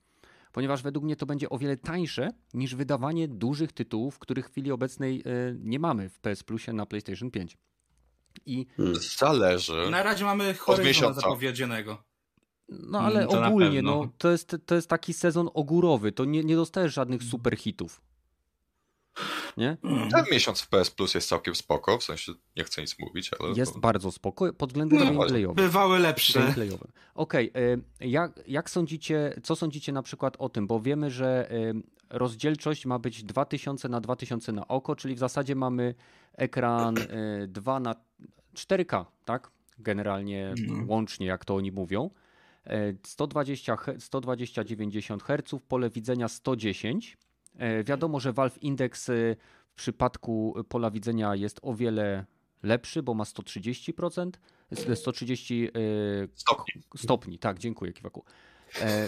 Ponieważ 0.52 0.82
według 0.82 1.06
mnie 1.06 1.16
to 1.16 1.26
będzie 1.26 1.50
o 1.50 1.58
wiele 1.58 1.78
tańsze 1.78 2.30
niż 2.54 2.76
wydawanie 2.76 3.28
dużych 3.28 3.74
tytułów, 3.74 4.20
których 4.20 4.48
w 4.48 4.52
chwili 4.52 4.72
obecnej 4.72 5.24
nie 5.60 5.80
mamy 5.80 6.10
w 6.10 6.20
PS 6.20 6.44
Plusie 6.44 6.74
na 6.74 6.86
PlayStation 6.86 7.32
5. 7.32 7.58
I 8.46 8.66
hmm. 8.78 8.96
Zależy. 9.18 9.90
Na 9.92 10.04
razie 10.04 10.26
mamy 10.26 10.54
Horizon 10.54 11.14
zapowiedzianego. 11.14 12.04
No 12.70 13.00
ale 13.00 13.28
to 13.28 13.46
ogólnie, 13.46 13.82
no, 13.82 14.10
to, 14.18 14.32
jest, 14.32 14.58
to 14.66 14.76
jest 14.76 14.90
taki 14.90 15.14
sezon 15.14 15.50
ogórowy, 15.54 16.12
to 16.12 16.26
nie, 16.26 16.44
nie 16.44 16.56
dostajesz 16.56 16.94
żadnych 16.94 17.24
super 17.24 17.58
hitów 17.58 18.02
nie? 19.58 19.78
Ten 20.12 20.26
miesiąc 20.32 20.62
w 20.62 20.68
PS 20.68 20.92
Plus 20.92 21.14
jest 21.14 21.30
całkiem 21.30 21.56
spoko, 21.56 21.98
w 21.98 22.04
sensie 22.04 22.32
nie 22.58 22.64
chcę 22.64 22.82
nic 22.82 23.00
mówić, 23.00 23.32
ale... 23.40 23.54
Jest 23.54 23.74
to... 23.74 23.80
bardzo 23.80 24.12
spoko 24.12 24.54
pod 24.54 24.70
względem 24.70 25.00
no, 25.00 25.06
gameplayowym. 25.06 25.56
Bywały 25.56 26.00
lepsze. 26.00 26.54
Okej, 27.16 27.50
okay, 27.50 27.82
jak, 28.00 28.40
jak 28.48 28.70
sądzicie, 28.70 29.34
co 29.44 29.56
sądzicie 29.56 29.92
na 29.92 30.04
przykład 30.04 30.36
o 30.40 30.50
tym, 30.50 30.68
bo 30.68 30.80
wiemy, 30.80 31.12
że 31.12 31.50
rozdzielczość 32.10 32.86
ma 32.86 33.00
być 33.00 33.24
2000 33.24 33.90
na 33.90 34.02
2000 34.02 34.52
na 34.52 34.68
oko, 34.68 34.96
czyli 34.96 35.16
w 35.16 35.20
zasadzie 35.20 35.56
mamy 35.56 35.96
ekran 36.34 36.96
2 37.48 37.80
na 37.80 37.96
4K, 38.56 39.06
tak? 39.26 39.52
Generalnie 39.80 40.54
no. 40.68 40.84
łącznie, 40.88 41.28
jak 41.28 41.46
to 41.46 41.56
oni 41.56 41.72
mówią. 41.72 42.10
120, 43.04 43.78
120 44.00 44.64
90 44.64 45.24
Hz, 45.24 45.62
pole 45.68 45.90
widzenia 45.90 46.28
110 46.28 47.18
E, 47.60 47.84
wiadomo, 47.84 48.20
że 48.20 48.34
Valve 48.34 48.58
Index 48.58 49.10
e, 49.10 49.14
w 49.70 49.76
przypadku 49.76 50.56
pola 50.70 50.92
widzenia 50.92 51.36
jest 51.36 51.60
o 51.62 51.74
wiele 51.74 52.26
lepszy, 52.64 53.04
bo 53.04 53.14
ma 53.14 53.24
130%, 53.24 54.32
130 54.96 55.68
e, 55.68 55.72
stopni. 56.36 56.82
stopni. 56.96 57.40
Tak, 57.40 57.60
dziękuję 57.60 57.94
Kiwaku. 57.94 58.26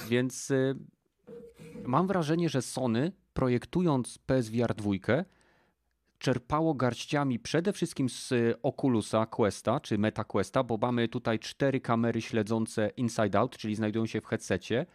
Więc 0.10 0.52
mam 1.84 2.08
wrażenie, 2.08 2.50
że 2.50 2.62
Sony 2.62 3.12
projektując 3.34 4.18
PSVR 4.18 4.76
2 4.76 4.92
czerpało 6.22 6.74
garściami 6.74 7.40
przede 7.40 7.74
wszystkim 7.74 8.10
z 8.10 8.34
Oculusa 8.64 9.26
Questa, 9.26 9.80
czy 9.80 9.98
Meta 9.98 10.24
Questa, 10.24 10.64
bo 10.64 10.78
mamy 10.82 11.08
tutaj 11.08 11.40
cztery 11.40 11.80
kamery 11.80 12.22
śledzące 12.22 12.92
inside 12.98 13.40
out, 13.40 13.58
czyli 13.58 13.76
znajdują 13.76 14.06
się 14.06 14.22
w 14.22 14.26
headsetie 14.26 14.86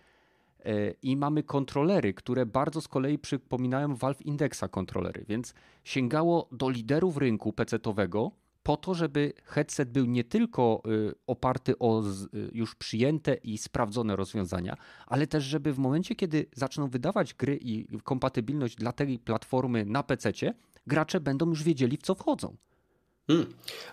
i 1.02 1.16
mamy 1.16 1.42
kontrolery, 1.42 2.14
które 2.14 2.46
bardzo 2.46 2.80
z 2.80 2.88
kolei 2.88 3.18
przypominają 3.18 3.94
Valve 3.94 4.22
Indexa 4.22 4.64
kontrolery, 4.70 5.24
więc 5.28 5.54
sięgało 5.84 6.48
do 6.52 6.70
liderów 6.70 7.16
rynku 7.16 7.52
PC-owego 7.52 8.30
po 8.62 8.76
to, 8.76 8.94
żeby 8.94 9.32
headset 9.44 9.90
był 9.90 10.06
nie 10.06 10.24
tylko 10.24 10.82
y, 10.86 11.14
oparty 11.26 11.78
o 11.78 12.02
y, 12.02 12.50
już 12.52 12.74
przyjęte 12.74 13.34
i 13.34 13.58
sprawdzone 13.58 14.16
rozwiązania, 14.16 14.76
ale 15.06 15.26
też, 15.26 15.44
żeby 15.44 15.72
w 15.72 15.78
momencie, 15.78 16.14
kiedy 16.14 16.46
zaczną 16.54 16.88
wydawać 16.88 17.34
gry 17.34 17.58
i 17.60 17.86
kompatybilność 18.04 18.76
dla 18.76 18.92
tej 18.92 19.18
platformy 19.18 19.84
na 19.84 20.02
PC, 20.02 20.32
gracze 20.86 21.20
będą 21.20 21.48
już 21.48 21.62
wiedzieli, 21.62 21.96
w 21.96 22.02
co 22.02 22.14
wchodzą. 22.14 22.56
Hmm. 23.26 23.46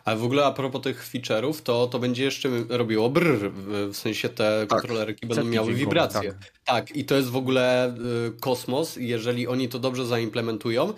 A 0.05 0.15
w 0.15 0.23
ogóle 0.23 0.45
a 0.45 0.51
propos 0.51 0.81
tych 0.81 1.07
feature'ów, 1.07 1.61
to 1.63 1.87
to 1.87 1.99
będzie 1.99 2.23
jeszcze 2.23 2.49
robiło 2.69 3.09
brr, 3.09 3.51
w 3.89 3.95
sensie 3.97 4.29
te 4.29 4.65
tak. 4.69 4.81
kontrolerki 4.81 5.27
będą 5.27 5.43
miały 5.43 5.73
wibracje. 5.73 6.33
Tak. 6.33 6.51
tak. 6.65 6.95
i 6.95 7.05
to 7.05 7.15
jest 7.15 7.29
w 7.29 7.35
ogóle 7.35 7.95
y, 8.27 8.39
kosmos. 8.39 8.95
Jeżeli 8.95 9.47
oni 9.47 9.69
to 9.69 9.79
dobrze 9.79 10.05
zaimplementują, 10.05 10.93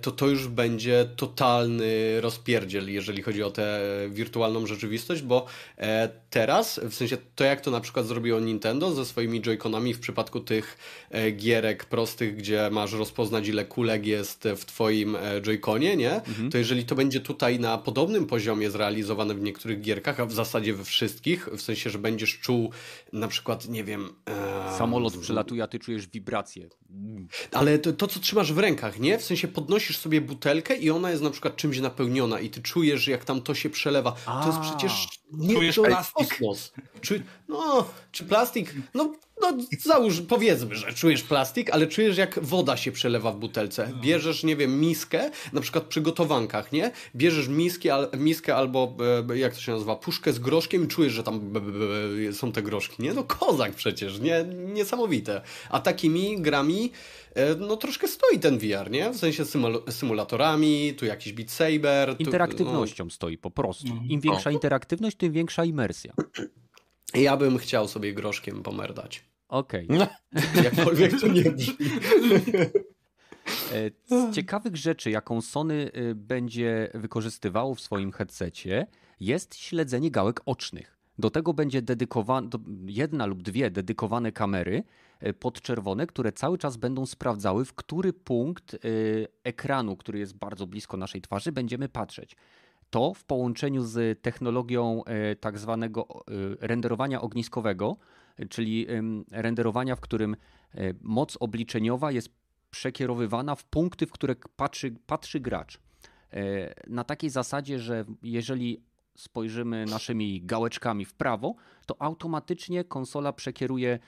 to 0.00 0.10
to 0.10 0.28
już 0.28 0.48
będzie 0.48 1.08
totalny 1.16 2.20
rozpierdziel, 2.20 2.92
jeżeli 2.92 3.22
chodzi 3.22 3.42
o 3.42 3.50
tę 3.50 3.80
wirtualną 4.08 4.66
rzeczywistość, 4.66 5.22
bo 5.22 5.46
e, 5.78 6.08
teraz, 6.30 6.80
w 6.82 6.94
sensie 6.94 7.16
to 7.34 7.44
jak 7.44 7.60
to 7.60 7.70
na 7.70 7.80
przykład 7.80 8.06
zrobiło 8.06 8.40
Nintendo 8.40 8.94
ze 8.94 9.04
swoimi 9.04 9.42
Joy-Conami 9.42 9.94
w 9.94 10.00
przypadku 10.00 10.40
tych 10.40 10.78
e, 11.10 11.30
gierek 11.30 11.84
prostych, 11.84 12.36
gdzie 12.36 12.68
masz 12.70 12.92
rozpoznać 12.92 13.48
ile 13.48 13.64
kulek 13.64 14.06
jest 14.06 14.48
w 14.56 14.64
twoim 14.64 15.16
Joy-Conie, 15.40 15.96
nie? 15.96 16.14
Mhm. 16.14 16.50
To 16.50 16.58
jeżeli 16.58 16.84
to 16.84 16.94
będzie 16.94 17.20
tutaj 17.20 17.60
na 17.60 17.78
podobnym 17.78 18.26
poziomie 18.26 18.70
zrealizowane 18.70 19.34
w 19.34 19.40
niektórych 19.40 19.80
gierkach, 19.80 20.20
a 20.20 20.26
w 20.26 20.32
zasadzie 20.32 20.74
we 20.74 20.84
wszystkich, 20.84 21.48
w 21.48 21.60
sensie, 21.60 21.90
że 21.90 21.98
będziesz 21.98 22.38
czuł 22.38 22.70
na 23.12 23.28
przykład, 23.28 23.68
nie 23.68 23.84
wiem... 23.84 24.08
Samolot 24.78 25.16
przelatuje, 25.16 25.62
a 25.62 25.66
ty 25.66 25.78
czujesz 25.78 26.06
wibrację. 26.06 26.68
Ale 27.52 27.78
to, 27.78 27.92
to, 27.92 28.06
co 28.06 28.20
trzymasz 28.20 28.52
w 28.52 28.58
rękach, 28.58 29.00
nie? 29.00 29.18
W 29.18 29.24
sensie 29.24 29.48
podnosisz 29.60 29.98
sobie 29.98 30.20
butelkę 30.20 30.76
i 30.76 30.90
ona 30.90 31.10
jest 31.10 31.22
na 31.22 31.30
przykład 31.30 31.56
czymś 31.56 31.78
napełniona 31.78 32.40
i 32.40 32.50
ty 32.50 32.62
czujesz, 32.62 33.08
jak 33.08 33.24
tam 33.24 33.42
to 33.42 33.54
się 33.54 33.70
przelewa. 33.70 34.16
A, 34.26 34.40
to 34.40 34.46
jest 34.46 34.60
przecież 34.60 35.08
nie 35.32 35.54
czujesz 35.54 35.76
to 35.76 35.82
plastik. 35.82 36.28
kosmos. 36.28 36.72
Czuj, 37.00 37.22
no, 37.48 37.88
czy 38.12 38.24
plastik? 38.24 38.74
No, 38.94 39.12
no 39.40 39.52
załóż, 39.84 40.20
powiedzmy, 40.28 40.74
że 40.74 40.92
czujesz 40.92 41.22
plastik, 41.22 41.70
ale 41.70 41.86
czujesz 41.86 42.16
jak 42.16 42.38
woda 42.42 42.76
się 42.76 42.92
przelewa 42.92 43.32
w 43.32 43.36
butelce. 43.36 43.88
No. 43.92 44.00
Bierzesz, 44.02 44.44
nie 44.44 44.56
wiem, 44.56 44.80
miskę, 44.80 45.30
na 45.52 45.60
przykład 45.60 45.84
przy 45.84 46.00
gotowankach, 46.00 46.72
nie? 46.72 46.90
Bierzesz 47.16 47.48
miski, 47.48 47.90
al, 47.90 48.08
miskę 48.18 48.56
albo, 48.56 48.96
e, 49.30 49.38
jak 49.38 49.54
to 49.54 49.60
się 49.60 49.72
nazywa, 49.72 49.96
puszkę 49.96 50.32
z 50.32 50.38
groszkiem 50.38 50.84
i 50.84 50.88
czujesz, 50.88 51.12
że 51.12 51.22
tam 51.22 51.52
są 52.32 52.52
te 52.52 52.62
groszki, 52.62 53.02
nie? 53.02 53.14
No 53.14 53.24
kozak 53.24 53.72
przecież, 53.72 54.20
nie? 54.20 54.44
Niesamowite. 54.74 55.42
A 55.70 55.80
takimi 55.80 56.42
grami 56.42 56.92
no 57.58 57.76
troszkę 57.76 58.08
stoi 58.08 58.38
ten 58.38 58.58
VR, 58.58 58.90
nie? 58.90 59.10
W 59.10 59.16
sensie 59.16 59.44
symulatorami, 59.90 60.94
tu 60.94 61.06
jakiś 61.06 61.32
Beat 61.32 61.50
Saber. 61.50 62.16
Tu, 62.16 62.22
Interaktywnością 62.22 63.04
no. 63.04 63.10
stoi 63.10 63.38
po 63.38 63.50
prostu. 63.50 63.88
Mhm. 63.88 64.08
Im 64.08 64.20
większa 64.20 64.50
interaktywność, 64.50 65.16
tym 65.16 65.32
większa 65.32 65.64
imersja. 65.64 66.12
Ja 67.14 67.36
bym 67.36 67.58
chciał 67.58 67.88
sobie 67.88 68.14
groszkiem 68.14 68.62
pomerdać. 68.62 69.24
Okej. 69.48 69.88
Okay. 69.88 70.08
Jakkolwiek 70.64 71.20
to 71.20 71.28
nie 71.28 71.42
brzmi. 71.42 71.86
E, 73.72 73.90
z 74.06 74.34
ciekawych 74.34 74.76
rzeczy, 74.76 75.10
jaką 75.10 75.40
Sony 75.40 75.90
e, 75.92 76.14
będzie 76.14 76.90
wykorzystywało 76.94 77.74
w 77.74 77.80
swoim 77.80 78.12
headsetie, 78.12 78.86
jest 79.20 79.56
śledzenie 79.56 80.10
gałek 80.10 80.40
ocznych. 80.46 80.99
Do 81.20 81.30
tego 81.30 81.54
będzie 81.54 81.82
dedykowane, 81.82 82.48
jedna 82.86 83.26
lub 83.26 83.42
dwie 83.42 83.70
dedykowane 83.70 84.32
kamery, 84.32 84.82
E, 85.20 85.32
podczerwone, 85.32 86.06
które 86.06 86.32
cały 86.32 86.58
czas 86.58 86.76
będą 86.76 87.06
sprawdzały, 87.06 87.64
w 87.64 87.74
który 87.74 88.12
punkt 88.12 88.74
e, 88.74 88.78
ekranu, 89.44 89.96
który 89.96 90.18
jest 90.18 90.36
bardzo 90.36 90.66
blisko 90.66 90.96
naszej 90.96 91.20
twarzy, 91.20 91.52
będziemy 91.52 91.88
patrzeć. 91.88 92.36
To 92.90 93.14
w 93.14 93.24
połączeniu 93.24 93.82
z 93.82 94.22
technologią 94.22 95.04
e, 95.04 95.36
tak 95.36 95.58
zwanego 95.58 96.24
renderowania 96.60 97.20
ogniskowego 97.20 97.96
czyli 98.50 98.86
renderowania, 99.32 99.96
w 99.96 100.00
którym 100.00 100.36
moc 101.00 101.36
obliczeniowa 101.40 102.12
jest 102.12 102.28
przekierowywana 102.70 103.54
w 103.54 103.64
punkty, 103.64 104.06
w 104.06 104.12
które 104.12 104.36
patrzy, 104.56 104.94
patrzy 105.06 105.40
gracz. 105.40 105.80
Na 106.86 107.04
takiej 107.04 107.30
zasadzie, 107.30 107.78
że 107.78 108.04
jeżeli 108.22 108.82
spojrzymy 109.16 109.86
naszymi 109.86 110.42
gałeczkami 110.42 111.04
w 111.04 111.14
prawo, 111.14 111.54
to 111.86 112.02
automatycznie 112.02 112.84
konsola 112.84 113.32
przekieruje 113.32 113.98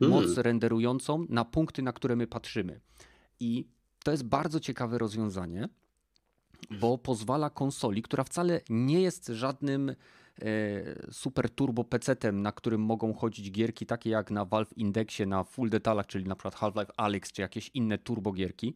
moc 0.00 0.24
hmm. 0.24 0.42
renderującą 0.42 1.26
na 1.28 1.44
punkty, 1.44 1.82
na 1.82 1.92
które 1.92 2.16
my 2.16 2.26
patrzymy. 2.26 2.80
I 3.40 3.68
to 4.04 4.10
jest 4.10 4.24
bardzo 4.24 4.60
ciekawe 4.60 4.98
rozwiązanie, 4.98 5.68
bo 6.80 6.98
pozwala 6.98 7.50
konsoli, 7.50 8.02
która 8.02 8.24
wcale 8.24 8.60
nie 8.70 9.00
jest 9.00 9.26
żadnym 9.26 9.90
e, 9.90 9.94
super 11.12 11.50
turbo 11.50 11.84
PC-tem, 11.84 12.42
na 12.42 12.52
którym 12.52 12.80
mogą 12.80 13.14
chodzić 13.14 13.50
gierki 13.50 13.86
takie 13.86 14.10
jak 14.10 14.30
na 14.30 14.44
Valve 14.44 14.72
Indexie 14.76 15.26
na 15.26 15.44
full 15.44 15.70
detalach, 15.70 16.06
czyli 16.06 16.24
na 16.24 16.34
przykład 16.34 16.54
Half-Life 16.54 16.92
Alyx 16.96 17.32
czy 17.32 17.42
jakieś 17.42 17.70
inne 17.74 17.98
turbo 17.98 18.32
gierki, 18.32 18.74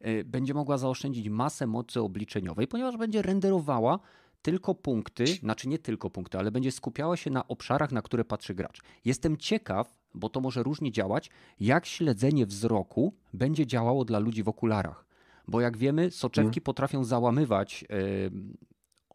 e, 0.00 0.24
będzie 0.24 0.54
mogła 0.54 0.78
zaoszczędzić 0.78 1.28
masę 1.28 1.66
mocy 1.66 2.00
obliczeniowej, 2.00 2.66
ponieważ 2.66 2.96
będzie 2.96 3.22
renderowała 3.22 3.98
tylko 4.44 4.74
punkty, 4.74 5.26
znaczy 5.26 5.68
nie 5.68 5.78
tylko 5.78 6.10
punkty, 6.10 6.38
ale 6.38 6.50
będzie 6.50 6.72
skupiała 6.72 7.16
się 7.16 7.30
na 7.30 7.48
obszarach, 7.48 7.92
na 7.92 8.02
które 8.02 8.24
patrzy 8.24 8.54
gracz. 8.54 8.80
Jestem 9.04 9.36
ciekaw, 9.36 9.98
bo 10.14 10.28
to 10.28 10.40
może 10.40 10.62
różnie 10.62 10.92
działać, 10.92 11.30
jak 11.60 11.86
śledzenie 11.86 12.46
wzroku 12.46 13.14
będzie 13.32 13.66
działało 13.66 14.04
dla 14.04 14.18
ludzi 14.18 14.42
w 14.42 14.48
okularach. 14.48 15.06
Bo 15.48 15.60
jak 15.60 15.76
wiemy, 15.76 16.10
soczewki 16.10 16.54
hmm. 16.54 16.64
potrafią 16.64 17.04
załamywać 17.04 17.84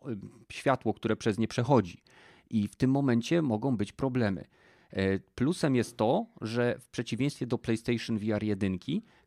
yy, 0.06 0.16
światło, 0.52 0.94
które 0.94 1.16
przez 1.16 1.38
nie 1.38 1.48
przechodzi. 1.48 2.04
I 2.50 2.68
w 2.68 2.76
tym 2.76 2.92
momencie 2.92 3.42
mogą 3.42 3.78
być 3.78 3.92
problemy. 3.92 4.46
E, 4.92 5.20
plusem 5.20 5.76
jest 5.76 5.98
to, 5.98 6.26
że 6.42 6.80
w 6.80 6.90
przeciwieństwie 6.90 7.48
do 7.48 7.58
PlayStation 7.58 8.18
VR 8.18 8.44
1, 8.44 8.80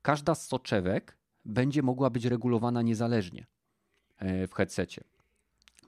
każda 0.02 0.34
z 0.34 0.46
soczewek 0.46 1.18
będzie 1.44 1.82
mogła 1.82 2.10
być 2.10 2.24
regulowana 2.24 2.82
niezależnie 2.82 3.46
e, 4.18 4.46
w 4.46 4.54
headsetie. 4.54 5.11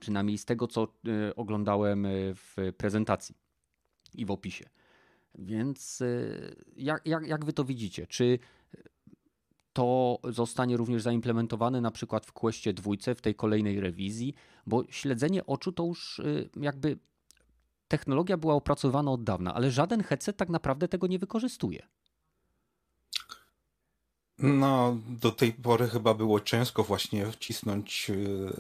Przynajmniej 0.01 0.39
z 0.39 0.45
tego, 0.45 0.67
co 0.67 0.89
oglądałem 1.37 2.07
w 2.35 2.57
prezentacji 2.77 3.35
i 4.15 4.25
w 4.25 4.31
opisie. 4.31 4.65
Więc 5.39 6.01
y, 6.01 6.57
jak, 6.77 7.07
jak, 7.07 7.27
jak 7.27 7.45
wy 7.45 7.53
to 7.53 7.65
widzicie? 7.65 8.07
Czy 8.07 8.39
to 9.73 10.19
zostanie 10.29 10.77
również 10.77 11.03
zaimplementowane 11.03 11.81
na 11.81 11.91
przykład 11.91 12.27
w 12.27 12.33
Questie 12.33 12.73
dwójce, 12.73 13.15
w 13.15 13.21
tej 13.21 13.35
kolejnej 13.35 13.81
rewizji? 13.81 14.35
Bo 14.67 14.85
śledzenie 14.89 15.47
oczu 15.47 15.73
to 15.73 15.85
już 15.85 16.19
y, 16.19 16.51
jakby 16.61 16.99
technologia 17.89 18.37
była 18.37 18.55
opracowana 18.55 19.11
od 19.11 19.25
dawna, 19.25 19.55
ale 19.55 19.71
żaden 19.71 20.03
headset 20.03 20.37
tak 20.37 20.49
naprawdę 20.49 20.89
tego 20.89 21.07
nie 21.07 21.19
wykorzystuje. 21.19 21.87
No, 24.39 24.97
do 25.09 25.33
tej 25.33 25.53
pory 25.53 25.89
chyba 25.89 26.15
było 26.15 26.41
ciężko 26.41 26.83
właśnie 26.83 27.33
wcisnąć 27.33 28.11
y, 28.11 28.51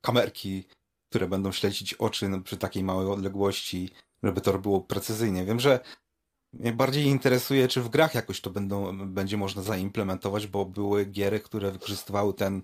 kamerki, 0.00 0.64
które 1.08 1.28
będą 1.28 1.52
śledzić 1.52 1.94
oczy 1.94 2.30
przy 2.44 2.56
takiej 2.56 2.84
małej 2.84 3.08
odległości 3.08 3.90
żeby 4.24 4.40
to 4.40 4.58
było 4.58 4.80
precyzyjnie. 4.80 5.44
Wiem, 5.44 5.60
że 5.60 5.80
mnie 6.52 6.72
bardziej 6.72 7.04
interesuje, 7.04 7.68
czy 7.68 7.80
w 7.82 7.88
grach 7.88 8.14
jakoś 8.14 8.40
to 8.40 8.50
będą, 8.50 8.98
będzie 9.06 9.36
można 9.36 9.62
zaimplementować, 9.62 10.46
bo 10.46 10.64
były 10.64 11.04
giery, 11.04 11.40
które 11.40 11.70
wykorzystywały 11.70 12.34
ten 12.34 12.62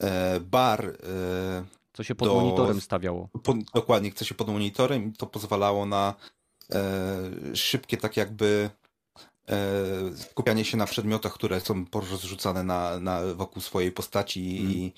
e, 0.00 0.40
bar. 0.40 0.86
E, 0.86 1.64
co 1.92 2.02
się 2.02 2.14
pod 2.14 2.28
do, 2.28 2.34
monitorem 2.34 2.80
stawiało. 2.80 3.28
Dokładnie, 3.74 4.12
co 4.12 4.24
się 4.24 4.34
pod 4.34 4.48
monitorem 4.48 5.04
i 5.04 5.12
to 5.12 5.26
pozwalało 5.26 5.86
na 5.86 6.14
e, 6.72 7.56
szybkie, 7.56 7.96
tak 7.96 8.16
jakby 8.16 8.70
skupianie 10.16 10.64
się 10.64 10.76
na 10.76 10.86
przedmiotach, 10.86 11.32
które 11.32 11.60
są 11.60 11.86
porozrzucane 11.86 12.64
na, 12.64 13.00
na, 13.00 13.34
wokół 13.34 13.62
swojej 13.62 13.92
postaci 13.92 14.56
hmm. 14.56 14.72
i 14.72 14.92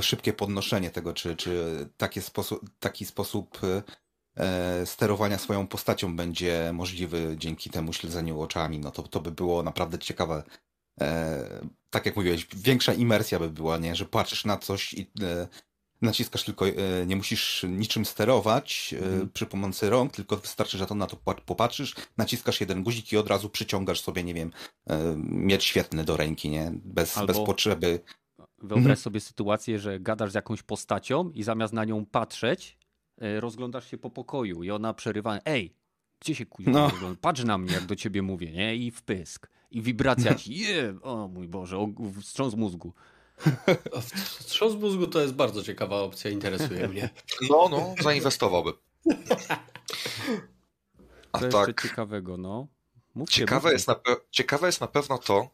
szybkie 0.00 0.32
podnoszenie 0.32 0.90
tego, 0.90 1.12
czy, 1.12 1.36
czy 1.36 1.88
taki 1.96 2.22
sposób, 2.22 2.60
taki 2.80 3.04
sposób 3.04 3.58
E, 4.36 4.86
sterowania 4.86 5.38
swoją 5.38 5.66
postacią 5.66 6.16
będzie 6.16 6.70
możliwy 6.74 7.34
dzięki 7.38 7.70
temu 7.70 7.92
śledzeniu 7.92 8.40
oczami, 8.40 8.78
no 8.78 8.90
to, 8.90 9.02
to 9.02 9.20
by 9.20 9.30
było 9.30 9.62
naprawdę 9.62 9.98
ciekawe. 9.98 10.42
E, 11.00 11.66
tak 11.90 12.06
jak 12.06 12.16
mówiłeś, 12.16 12.46
większa 12.56 12.92
imersja 12.94 13.38
by 13.38 13.50
była, 13.50 13.78
nie? 13.78 13.94
Że 13.94 14.04
patrzysz 14.04 14.44
na 14.44 14.56
coś 14.56 14.94
i 14.94 15.10
e, 15.22 15.48
naciskasz 16.02 16.44
tylko, 16.44 16.64
nie 17.06 17.16
musisz 17.16 17.66
niczym 17.68 18.04
sterować 18.04 18.94
mm. 18.98 19.30
przy 19.30 19.46
pomocy 19.46 19.90
rąk, 19.90 20.12
tylko 20.12 20.36
wystarczy, 20.36 20.78
że 20.78 20.86
to 20.86 20.94
na 20.94 21.06
to 21.06 21.16
popatrzysz, 21.46 21.94
naciskasz 22.16 22.60
jeden 22.60 22.82
guzik 22.82 23.12
i 23.12 23.16
od 23.16 23.28
razu 23.28 23.50
przyciągasz 23.50 24.00
sobie, 24.00 24.24
nie 24.24 24.34
wiem, 24.34 24.52
miecz 25.24 25.62
świetny 25.62 26.04
do 26.04 26.16
ręki, 26.16 26.50
nie? 26.50 26.72
Bez, 26.84 27.18
Albo... 27.18 27.32
bez 27.32 27.42
potrzeby. 27.42 28.00
Wyobraź 28.58 28.78
mhm. 28.78 28.96
sobie 28.96 29.20
sytuację, 29.20 29.78
że 29.78 30.00
gadasz 30.00 30.32
z 30.32 30.34
jakąś 30.34 30.62
postacią 30.62 31.30
i 31.30 31.42
zamiast 31.42 31.72
na 31.72 31.84
nią 31.84 32.06
patrzeć, 32.06 32.76
E, 33.22 33.40
rozglądasz 33.40 33.90
się 33.90 33.98
po 33.98 34.10
pokoju 34.10 34.62
i 34.62 34.70
ona 34.70 34.94
przerywa, 34.94 35.38
ej, 35.44 35.74
gdzie 36.20 36.34
się 36.34 36.46
kuźwa 36.46 36.72
no. 37.02 37.16
Patrz 37.20 37.44
na 37.44 37.58
mnie, 37.58 37.72
jak 37.72 37.86
do 37.86 37.96
ciebie 37.96 38.22
mówię, 38.22 38.52
nie? 38.52 38.76
I 38.76 38.90
wpysk. 38.90 39.50
I 39.70 39.82
wibracja 39.82 40.34
ci, 40.34 40.54
je, 40.54 40.98
o 41.02 41.28
mój 41.28 41.48
Boże, 41.48 41.78
o, 41.78 41.88
wstrząs 42.20 42.54
mózgu. 42.54 42.92
Wstrząs 44.38 44.74
mózgu 44.74 45.06
to 45.06 45.20
jest 45.20 45.34
bardzo 45.34 45.62
ciekawa 45.62 45.96
opcja, 45.96 46.30
interesuje 46.30 46.88
mnie. 46.88 47.10
No, 47.50 47.68
no, 47.70 47.94
zainwestowałbym. 48.02 48.74
A 51.32 51.38
Co 51.38 51.48
tak. 51.48 51.82
ciekawego, 51.82 52.36
no? 52.36 52.66
Mówcie, 53.14 53.40
ciekawe, 53.40 53.72
Jest 53.72 53.88
na, 53.88 53.94
ciekawe 54.30 54.66
jest 54.66 54.80
na 54.80 54.86
pewno 54.86 55.18
to, 55.18 55.50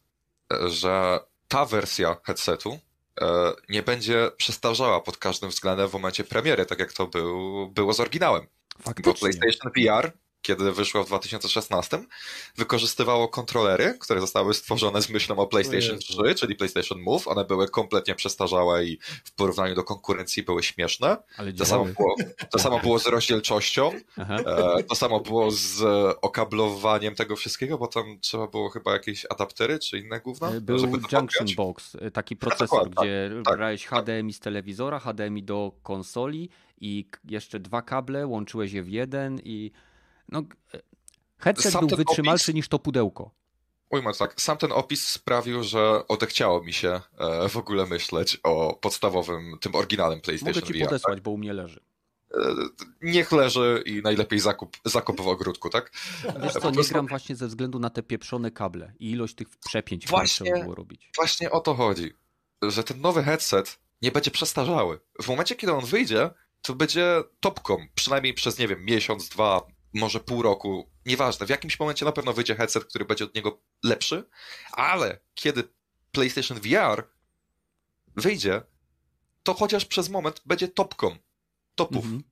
że 0.68 1.20
ta 1.49 1.64
wersja 1.64 2.16
headsetu 2.24 2.78
E, 3.20 3.53
nie 3.68 3.82
będzie 3.82 4.30
przestarzała 4.36 5.01
pod 5.01 5.16
każdym 5.16 5.51
względem 5.51 5.89
w 5.89 5.93
momencie 5.93 6.24
premiery, 6.24 6.66
tak 6.66 6.78
jak 6.78 6.93
to 6.93 7.07
był, 7.07 7.68
było 7.68 7.93
z 7.93 8.01
oryginałem. 8.01 8.47
Faktycznie. 8.82 9.12
Bo 9.12 9.18
PlayStation 9.18 9.72
VR 9.76 10.12
kiedy 10.43 10.72
wyszło 10.72 11.05
w 11.05 11.07
2016, 11.07 11.99
wykorzystywało 12.57 13.28
kontrolery, 13.28 13.97
które 14.01 14.20
zostały 14.20 14.55
stworzone 14.55 15.03
z 15.03 15.11
myślą 15.11 15.36
o 15.36 15.47
PlayStation 15.47 15.99
3, 15.99 16.34
czyli 16.34 16.55
PlayStation 16.55 17.01
Move. 17.01 17.28
One 17.28 17.45
były 17.45 17.68
kompletnie 17.68 18.14
przestarzałe 18.14 18.84
i 18.84 18.99
w 19.24 19.32
porównaniu 19.32 19.74
do 19.74 19.84
konkurencji 19.84 20.43
były 20.43 20.62
śmieszne. 20.62 21.16
Ale 21.36 21.53
to, 21.53 21.64
samo 21.64 21.84
było, 21.84 22.14
to 22.51 22.59
samo 22.59 22.80
było 22.80 22.99
z 22.99 23.07
rozdzielczością, 23.07 23.93
e, 24.18 24.82
to 24.82 24.95
samo 24.95 25.20
było 25.20 25.51
z 25.51 25.82
okablowaniem 26.22 27.14
tego 27.14 27.36
wszystkiego, 27.36 27.78
bo 27.78 27.86
tam 27.86 28.18
trzeba 28.20 28.47
było 28.47 28.70
chyba 28.70 28.93
jakieś 28.93 29.26
adaptery 29.30 29.78
czy 29.78 29.99
inne 29.99 30.20
gówna. 30.20 30.49
E, 30.49 30.61
był 30.61 30.78
Junction 31.12 31.47
Box, 31.57 31.97
e, 32.01 32.11
taki 32.11 32.36
procesor, 32.36 32.91
tak, 32.91 32.91
gdzie 32.91 33.30
tak, 33.45 33.57
brałeś 33.57 33.86
tak. 33.86 34.05
HDMI 34.05 34.32
z 34.32 34.41
telewizora, 34.41 34.99
HDMI 34.99 35.43
do 35.43 35.72
konsoli 35.82 36.49
i 36.80 37.09
jeszcze 37.24 37.61
dwa 37.61 37.82
kable, 37.82 38.26
łączyłeś 38.26 38.72
je 38.72 38.82
w 38.82 38.89
jeden 38.89 39.41
i 39.45 39.70
no, 40.29 40.43
headset 41.39 41.72
Sam 41.72 41.87
był 41.87 41.97
wytrzymalszy 41.97 42.45
opis... 42.51 42.55
niż 42.55 42.68
to 42.68 42.79
pudełko. 42.79 43.31
Ujmę 43.91 44.14
tak, 44.18 44.41
sam 44.41 44.59
ten 44.59 44.72
opis 44.72 45.09
sprawił, 45.09 45.64
że 45.64 46.09
odechciało 46.09 46.62
mi 46.62 46.72
się 46.72 47.01
e, 47.18 47.49
w 47.49 47.57
ogóle 47.57 47.87
myśleć 47.87 48.41
o 48.43 48.79
podstawowym, 48.81 49.59
tym 49.61 49.74
oryginalnym 49.74 50.20
PlayStation 50.20 50.55
Mogę 50.55 50.66
ci 50.66 50.79
VR, 50.79 50.85
podesłać, 50.85 51.14
tak? 51.14 51.22
bo 51.22 51.31
u 51.31 51.39
mnie 51.39 51.53
leży. 51.53 51.81
E, 52.35 52.39
niech 53.03 53.33
leży 53.33 53.83
i 53.87 54.03
najlepiej 54.03 54.39
zakup, 54.39 54.76
zakup 54.85 55.20
w 55.20 55.29
ogródku, 55.29 55.70
tak? 55.70 55.91
Wiesz 56.43 56.53
co, 56.53 56.61
prostu... 56.61 56.81
nie 56.81 56.89
gram 56.89 57.07
właśnie 57.07 57.37
ze 57.37 57.47
względu 57.47 57.79
na 57.79 57.91
te 57.91 58.03
pieprzone 58.03 58.51
kable 58.51 58.93
i 58.99 59.11
ilość 59.11 59.35
tych 59.35 59.49
przepięć, 59.49 60.07
właśnie, 60.07 60.35
które 60.35 60.51
trzeba 60.51 60.64
było 60.64 60.74
robić. 60.74 61.11
Właśnie 61.16 61.51
o 61.51 61.61
to 61.61 61.74
chodzi, 61.74 62.12
że 62.62 62.85
ten 62.85 63.01
nowy 63.01 63.22
headset 63.22 63.79
nie 64.03 64.12
będzie 64.12 64.31
przestarzały. 64.31 65.01
W 65.22 65.29
momencie, 65.29 65.57
kiedy 65.57 65.72
on 65.72 65.85
wyjdzie, 65.85 66.31
to 66.62 66.74
będzie 66.74 67.22
topką, 67.41 67.87
przynajmniej 67.95 68.35
przez, 68.35 68.59
nie 68.59 68.68
wiem, 68.68 68.85
miesiąc, 68.85 69.29
dwa, 69.29 69.66
może 69.95 70.20
pół 70.20 70.43
roku, 70.43 70.91
nieważne, 71.07 71.47
w 71.47 71.51
jakimś 71.51 71.80
momencie 71.80 72.05
na 72.05 72.12
pewno 72.12 72.32
wyjdzie 72.32 72.55
headset, 72.55 72.84
który 72.84 73.05
będzie 73.05 73.24
od 73.24 73.34
niego 73.34 73.61
lepszy, 73.84 74.28
ale 74.72 75.18
kiedy 75.34 75.64
PlayStation 76.12 76.61
VR 76.61 77.09
wyjdzie, 78.16 78.62
to 79.43 79.55
chociaż 79.55 79.84
przez 79.84 80.09
moment 80.09 80.43
będzie 80.47 80.68
topką 80.68 81.16
topów. 81.74 82.05
Mm 82.05 82.22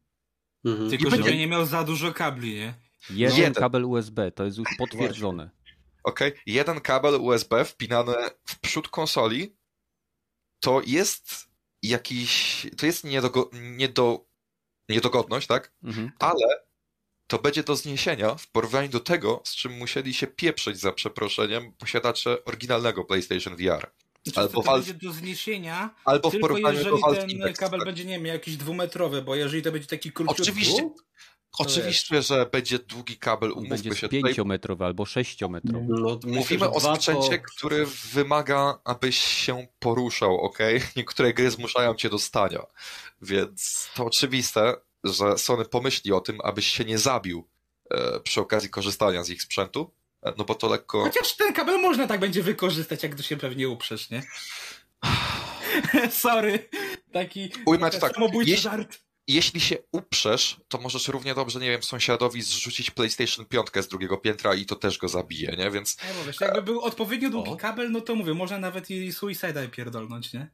-hmm. 0.65 0.91
Tylko, 0.91 1.11
żeby 1.11 1.23
będzie... 1.23 1.39
nie 1.39 1.47
miał 1.47 1.67
za 1.67 1.85
dużo 1.85 2.13
kabli, 2.13 2.55
nie? 2.55 2.75
Jeden, 3.11 3.39
jeden. 3.39 3.55
kabel 3.55 3.85
USB, 3.85 4.31
to 4.31 4.45
jest 4.45 4.59
już 4.59 4.69
potwierdzone. 4.79 5.51
Okej, 6.03 6.29
okay. 6.29 6.43
jeden 6.47 6.81
kabel 6.81 7.15
USB 7.15 7.65
wpinany 7.65 8.15
w 8.45 8.61
przód 8.61 8.89
konsoli 8.89 9.57
to 10.61 10.83
jest 10.87 11.49
jakiś, 11.83 12.67
to 12.77 12.87
jest 12.87 13.05
niedogo, 13.05 13.51
niedo, 13.53 14.27
niedogodność, 14.89 15.47
tak? 15.47 15.73
Mhm. 15.83 16.13
Ale 16.19 16.66
to 17.27 17.39
będzie 17.39 17.63
do 17.63 17.77
zniesienia 17.77 18.35
w 18.35 18.47
porównaniu 18.47 18.89
do 18.89 19.01
tego, 19.01 19.41
z 19.45 19.55
czym 19.55 19.73
musieli 19.73 20.15
się 20.15 20.27
pieprzyć 20.27 20.79
za 20.79 20.93
przeproszeniem 20.93 21.73
posiadacze 21.73 22.45
oryginalnego 22.45 23.05
PlayStation 23.05 23.57
VR. 23.57 23.91
Znaczy, 24.25 24.41
albo 24.41 24.63
to 24.63 24.73
będzie 24.73 24.95
do 24.95 25.13
zniesienia, 25.13 25.95
albo 26.05 26.31
tylko 26.31 26.59
jeżeli 26.59 27.39
ten 27.39 27.55
kabel 27.55 27.81
będzie, 27.85 28.05
nie 28.05 28.15
wiem, 28.15 28.27
jakiś 28.27 28.57
dwumetrowy, 28.57 29.23
bo 29.23 29.35
jeżeli 29.35 29.63
to 29.63 29.73
będzie 29.73 29.89
taki 29.89 30.13
krótki. 30.13 30.43
Oczywiście. 30.43 30.91
Oczywiście, 31.59 32.23
że 32.23 32.47
będzie 32.53 32.79
długi 32.79 33.17
kabel, 33.17 33.53
umówmy 33.53 33.69
będzie 33.69 33.95
się. 33.95 34.09
Będzie 34.09 34.43
5-metrowy 34.43 34.85
albo 34.85 35.05
6-metrowy. 35.05 35.85
No, 35.89 36.19
Mówimy 36.25 36.71
o 36.71 36.81
sprzęcie, 36.81 37.39
to... 37.39 37.45
który 37.45 37.87
wymaga, 38.13 38.79
abyś 38.85 39.19
się 39.19 39.67
poruszał, 39.79 40.41
ok? 40.41 40.59
Niektóre 40.97 41.35
gry 41.35 41.51
zmuszają 41.51 41.95
cię 41.95 42.11
do 42.11 42.19
stania, 42.19 42.67
więc 43.23 43.89
to 43.95 44.05
oczywiste, 44.05 44.75
że 45.13 45.39
Sony 45.39 45.65
pomyśli 45.65 46.13
o 46.13 46.21
tym, 46.21 46.39
abyś 46.45 46.67
się 46.67 46.85
nie 46.85 46.99
zabił 46.99 47.49
e, 47.91 48.21
przy 48.21 48.41
okazji 48.41 48.71
korzystania 48.71 49.25
z 49.25 49.31
ich 49.31 49.43
sprzętu, 49.43 49.95
e, 50.23 50.33
no 50.39 50.45
bo 50.45 50.55
to 50.55 50.69
lekko... 50.69 51.03
Chociaż 51.03 51.37
ten 51.37 51.53
kabel 51.53 51.81
można 51.81 52.07
tak 52.07 52.21
będzie 52.21 52.43
wykorzystać, 52.43 53.03
jak 53.03 53.15
to 53.15 53.23
się 53.23 53.37
pewnie 53.37 53.69
uprzesz, 53.69 54.11
nie? 54.11 54.23
Sorry. 56.11 56.69
Taki 57.13 57.51
Ujmę 57.67 57.91
tak, 57.91 58.15
samobójczy 58.15 58.51
jeśli, 58.51 58.63
żart. 58.63 58.99
Jeśli 59.29 59.61
się 59.61 59.77
uprzesz, 59.93 60.61
to 60.69 60.79
możesz 60.79 61.09
równie 61.09 61.35
dobrze, 61.35 61.61
nie 61.61 61.71
wiem, 61.71 61.83
sąsiadowi 61.83 62.43
zrzucić 62.43 62.91
PlayStation 62.91 63.47
5 63.47 63.67
z 63.81 63.89
drugiego 63.89 64.17
piętra 64.17 64.55
i 64.55 64.67
to 64.67 64.77
też 64.77 64.99
go 64.99 65.09
zabije, 65.09 65.57
nie? 65.59 65.71
Więc... 65.71 65.97
No, 66.19 66.25
wiesz, 66.27 66.41
jakby 66.41 66.63
był 66.63 66.81
odpowiednio 66.81 67.31
długi 67.31 67.51
o. 67.51 67.57
kabel, 67.57 67.91
no 67.91 68.01
to 68.01 68.15
mówię, 68.15 68.35
można 68.35 68.59
nawet 68.59 68.91
i 68.91 69.13
Suicide'a 69.13 69.71
pierdolnąć, 69.71 70.33
nie? 70.33 70.51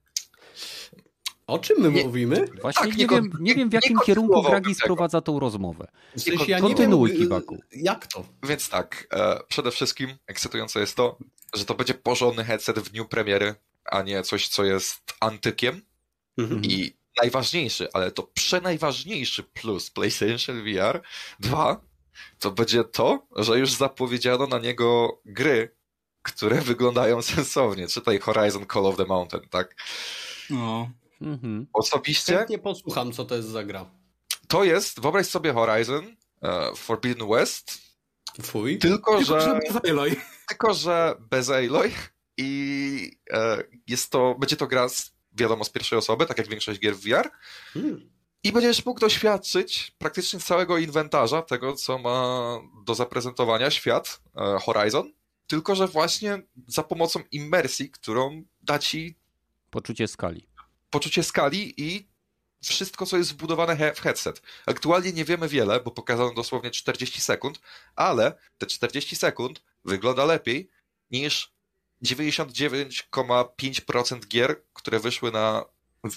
O 1.46 1.58
czym 1.58 1.80
my 1.80 1.92
nie, 1.92 2.04
mówimy? 2.04 2.46
Właśnie 2.62 2.86
tak, 2.86 2.96
nie, 2.96 3.04
nie, 3.04 3.08
wiem, 3.08 3.30
nie 3.40 3.54
wiem, 3.54 3.70
w 3.70 3.72
jakim 3.72 3.98
kierunku 4.06 4.42
Dragi 4.42 4.74
sprowadza 4.74 5.20
tą 5.20 5.40
rozmowę. 5.40 5.86
W 6.16 6.20
sensie, 6.20 6.44
ja 6.48 6.60
Kontynuuj, 6.60 7.16
Kiwaku. 7.16 7.58
Jak 7.72 8.06
to? 8.06 8.24
Więc 8.42 8.68
tak, 8.68 9.06
e, 9.12 9.40
przede 9.48 9.70
wszystkim 9.70 10.10
ekscytujące 10.26 10.80
jest 10.80 10.96
to, 10.96 11.18
że 11.54 11.64
to 11.64 11.74
będzie 11.74 11.94
porządny 11.94 12.44
headset 12.44 12.78
w 12.78 12.90
dniu 12.90 13.04
premiery, 13.04 13.54
a 13.84 14.02
nie 14.02 14.22
coś, 14.22 14.48
co 14.48 14.64
jest 14.64 15.14
antykiem. 15.20 15.82
Mhm. 16.38 16.64
I 16.64 16.96
najważniejszy, 17.22 17.88
ale 17.92 18.10
to 18.10 18.22
przenajważniejszy 18.22 19.42
plus 19.42 19.90
PlayStation 19.90 20.64
VR 20.64 21.02
2 21.40 21.80
to 22.38 22.50
będzie 22.50 22.84
to, 22.84 23.26
że 23.36 23.58
już 23.58 23.72
zapowiedziano 23.72 24.46
na 24.46 24.58
niego 24.58 25.20
gry, 25.24 25.74
które 26.22 26.60
wyglądają 26.60 27.22
sensownie. 27.32 27.88
Czytaj 27.88 28.18
Horizon 28.18 28.66
Call 28.72 28.86
of 28.86 28.96
the 28.96 29.04
Mountain, 29.04 29.48
tak? 29.48 29.76
No. 30.50 30.90
Mhm. 31.22 31.66
Osobiście... 31.72 32.46
Nie 32.48 32.58
posłucham, 32.58 33.12
co 33.12 33.24
to 33.24 33.34
jest 33.34 33.48
za 33.48 33.64
gra. 33.64 33.90
To 34.48 34.64
jest, 34.64 35.00
wyobraź 35.00 35.26
sobie 35.26 35.52
Horizon 35.52 36.16
uh, 36.42 36.78
Forbidden 36.78 37.28
West. 37.28 37.82
Fuj. 38.42 38.78
Tylko, 38.78 39.16
tylko 39.16 39.24
że... 39.24 39.40
że 39.40 39.58
bez 39.72 39.90
Aloy. 39.90 40.16
Tylko, 40.48 40.74
że 40.74 41.14
bez 41.30 41.50
Aloy 41.50 41.90
i 42.36 43.10
e, 43.32 43.62
jest 43.86 44.10
to, 44.10 44.34
będzie 44.38 44.56
to 44.56 44.66
gra 44.66 44.88
z, 44.88 45.12
wiadomo 45.32 45.64
z 45.64 45.70
pierwszej 45.70 45.98
osoby, 45.98 46.26
tak 46.26 46.38
jak 46.38 46.48
większość 46.48 46.80
gier 46.80 46.96
w 46.96 47.00
VR. 47.00 47.30
Hmm. 47.72 48.10
I 48.44 48.52
będziesz 48.52 48.86
mógł 48.86 49.00
doświadczyć 49.00 49.94
praktycznie 49.98 50.40
całego 50.40 50.78
inwentarza 50.78 51.42
tego, 51.42 51.74
co 51.74 51.98
ma 51.98 52.58
do 52.84 52.94
zaprezentowania 52.94 53.70
świat 53.70 54.20
e, 54.36 54.58
Horizon, 54.60 55.12
tylko 55.46 55.74
że 55.74 55.88
właśnie 55.88 56.42
za 56.66 56.82
pomocą 56.82 57.20
immersji, 57.30 57.90
którą 57.90 58.42
da 58.62 58.78
ci 58.78 59.18
poczucie 59.70 60.08
skali. 60.08 60.46
Poczucie 60.92 61.22
skali 61.22 61.74
i 61.76 62.08
wszystko, 62.62 63.06
co 63.06 63.16
jest 63.16 63.32
wbudowane 63.32 63.94
w 63.94 64.00
headset. 64.00 64.42
Aktualnie 64.66 65.12
nie 65.12 65.24
wiemy 65.24 65.48
wiele, 65.48 65.80
bo 65.80 65.90
pokazano 65.90 66.34
dosłownie 66.34 66.70
40 66.70 67.20
sekund, 67.20 67.60
ale 67.96 68.38
te 68.58 68.66
40 68.66 69.16
sekund 69.16 69.62
wygląda 69.84 70.24
lepiej 70.24 70.70
niż 71.10 71.52
99,5% 72.04 74.26
gier, 74.26 74.62
które 74.72 75.00
wyszły 75.00 75.32
na 75.32 75.64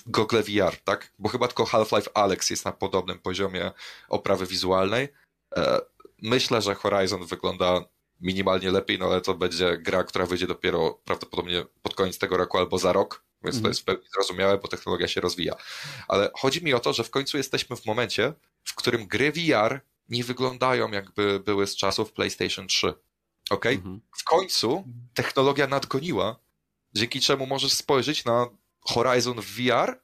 Google 0.06 0.42
VR, 0.42 0.78
tak? 0.84 1.12
Bo 1.20 1.30
chyba 1.30 1.48
tylko 1.48 1.66
Half-Life 1.66 2.18
Alex 2.18 2.50
jest 2.50 2.66
na 2.66 2.72
podobnym 2.72 3.20
poziomie 3.20 3.72
oprawy 4.10 4.46
wizualnej. 4.46 5.08
E, 5.56 5.80
myślę, 6.22 6.62
że 6.62 6.76
Horizon 6.76 7.26
wygląda 7.26 7.86
minimalnie 8.22 8.72
lepiej, 8.72 9.00
no 9.00 9.06
ale 9.06 9.22
to 9.22 9.34
będzie 9.34 9.78
gra, 9.78 10.04
która 10.04 10.26
wyjdzie 10.26 10.48
dopiero 10.48 11.00
prawdopodobnie 11.06 11.66
pod 11.82 11.96
koniec 11.96 12.18
tego 12.18 12.38
roku 12.38 12.58
albo 12.58 12.78
za 12.78 12.94
rok, 12.94 13.25
więc 13.44 13.56
mm. 13.56 13.64
to 13.64 13.68
mhm. 13.68 13.72
jest 13.72 13.82
w 13.82 13.84
pełni 13.84 14.04
zrozumiałe, 14.14 14.58
bo 14.58 14.68
technologia 14.68 15.08
się 15.08 15.22
rozwija. 15.22 15.56
Ale 16.08 16.32
chodzi 16.36 16.64
mi 16.64 16.74
o 16.74 16.80
to, 16.80 16.94
że 16.94 17.04
w 17.04 17.10
końcu 17.10 17.38
jesteśmy 17.38 17.76
w 17.76 17.86
momencie, 17.86 18.34
w 18.64 18.76
którym 18.76 19.08
gry 19.08 19.32
VR 19.32 19.82
nie 20.10 20.24
wyglądają 20.24 20.92
jakby 20.92 21.40
były 21.40 21.68
z 21.68 21.76
czasów 21.76 22.14
PlayStation 22.14 22.68
3. 22.68 22.94
Ok? 23.50 23.66
Mhm. 23.66 24.02
W 24.18 24.24
końcu 24.24 24.84
technologia 25.14 25.68
nadgoniła, 25.68 26.40
dzięki 26.96 27.22
czemu 27.22 27.46
możesz 27.46 27.74
spojrzeć 27.74 28.26
na 28.26 28.50
Horizon 28.82 29.42
VR 29.42 30.02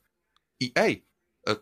i 0.59 0.71
ej, 0.75 1.05
e, 1.47 1.55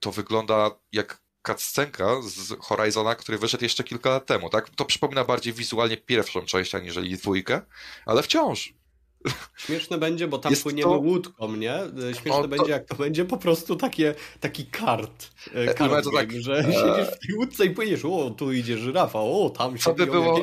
to 0.00 0.12
wygląda 0.12 0.70
jak 0.92 1.22
cutscenka 1.46 2.22
z 2.22 2.60
Horizona, 2.60 3.14
który 3.14 3.38
wyszedł 3.38 3.64
jeszcze 3.64 3.84
kilka 3.84 4.10
lat 4.10 4.26
temu, 4.26 4.50
tak? 4.50 4.70
To 4.70 4.84
przypomina 4.84 5.24
bardziej 5.24 5.52
wizualnie 5.52 5.96
pierwszą 5.96 6.46
część, 6.46 6.74
aniżeli 6.74 7.16
dwójkę, 7.16 7.60
ale 8.06 8.22
wciąż. 8.22 8.74
Śmieszne 9.56 9.98
będzie, 9.98 10.28
bo 10.28 10.38
tam 10.38 10.52
Jest 10.52 10.62
płyniemy 10.62 10.92
to... 10.92 10.98
łódką, 10.98 11.56
nie? 11.56 11.78
Śmieszne 12.12 12.32
o, 12.32 12.42
to... 12.42 12.48
będzie, 12.48 12.70
jak 12.70 12.84
to 12.84 12.94
będzie 12.94 13.24
po 13.24 13.36
prostu 13.36 13.76
takie, 13.76 14.14
taki 14.40 14.66
kart. 14.66 15.30
E, 15.54 15.74
kart 15.74 16.04
to 16.04 16.10
tak, 16.10 16.32
że 16.32 16.58
e... 16.58 16.62
siedzisz 16.62 17.14
w 17.14 17.26
tej 17.26 17.36
łódce 17.36 17.66
i 17.66 17.70
płyniesz, 17.70 18.04
o, 18.04 18.30
tu 18.30 18.52
idzie 18.52 18.78
żyrafa, 18.78 19.18
o, 19.18 19.50
tam 19.50 19.78
się 19.78 19.94
by 19.94 20.06
było... 20.06 20.40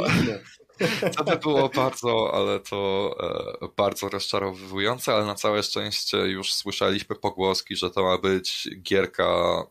To 1.17 1.23
by 1.31 1.38
było 1.38 1.69
bardzo, 1.69 2.31
ale 2.34 2.59
to 2.59 3.15
e, 3.61 3.67
bardzo 3.77 4.09
rozczarowujące, 4.09 5.13
ale 5.13 5.25
na 5.25 5.36
całe 5.36 5.63
szczęście 5.63 6.17
już 6.17 6.53
słyszeliśmy 6.53 7.15
pogłoski, 7.15 7.75
że 7.75 7.89
to 7.89 8.03
ma 8.03 8.17
być 8.17 8.69
gierka 8.81 9.63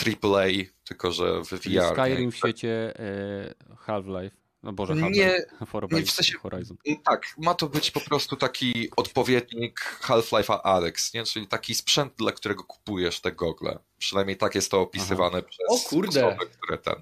AAA, 0.00 0.46
tylko 0.84 1.12
że 1.12 1.44
w 1.44 1.48
VR. 1.48 1.92
Skyrim 1.92 2.24
nie? 2.24 2.30
w 2.30 2.36
świecie 2.36 2.98
e, 2.98 3.54
Half-Life. 3.86 4.39
No 4.62 4.72
Boże, 4.72 4.94
nie, 4.94 5.10
nie 5.10 5.44
w 6.06 6.10
sensie, 6.10 6.38
Horizon. 6.38 6.76
Tak, 7.04 7.26
ma 7.38 7.54
to 7.54 7.68
być 7.68 7.90
po 7.90 8.00
prostu 8.00 8.36
taki 8.36 8.88
odpowiednik 8.96 9.80
Half-Life'a 10.02 10.58
Alex, 10.62 11.14
nie? 11.14 11.24
czyli 11.24 11.46
taki 11.46 11.74
sprzęt, 11.74 12.12
dla 12.18 12.32
którego 12.32 12.64
kupujesz 12.64 13.20
te 13.20 13.32
gogle. 13.32 13.78
Przynajmniej 13.98 14.36
tak 14.36 14.54
jest 14.54 14.70
to 14.70 14.80
opisywane 14.80 15.38
Aha. 15.38 15.46
przez 15.48 15.86
o, 15.86 15.88
kurde. 15.88 16.26
osoby, 16.26 16.46
które 16.46 16.78
ten... 16.78 16.94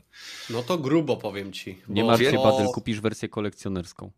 No 0.50 0.62
to 0.62 0.78
grubo 0.78 1.16
powiem 1.16 1.52
ci. 1.52 1.82
Nie 1.88 2.04
martw 2.04 2.22
się, 2.22 2.36
Badyl, 2.36 2.66
kupisz 2.66 3.00
wersję 3.00 3.28
kolekcjonerską. 3.28 4.10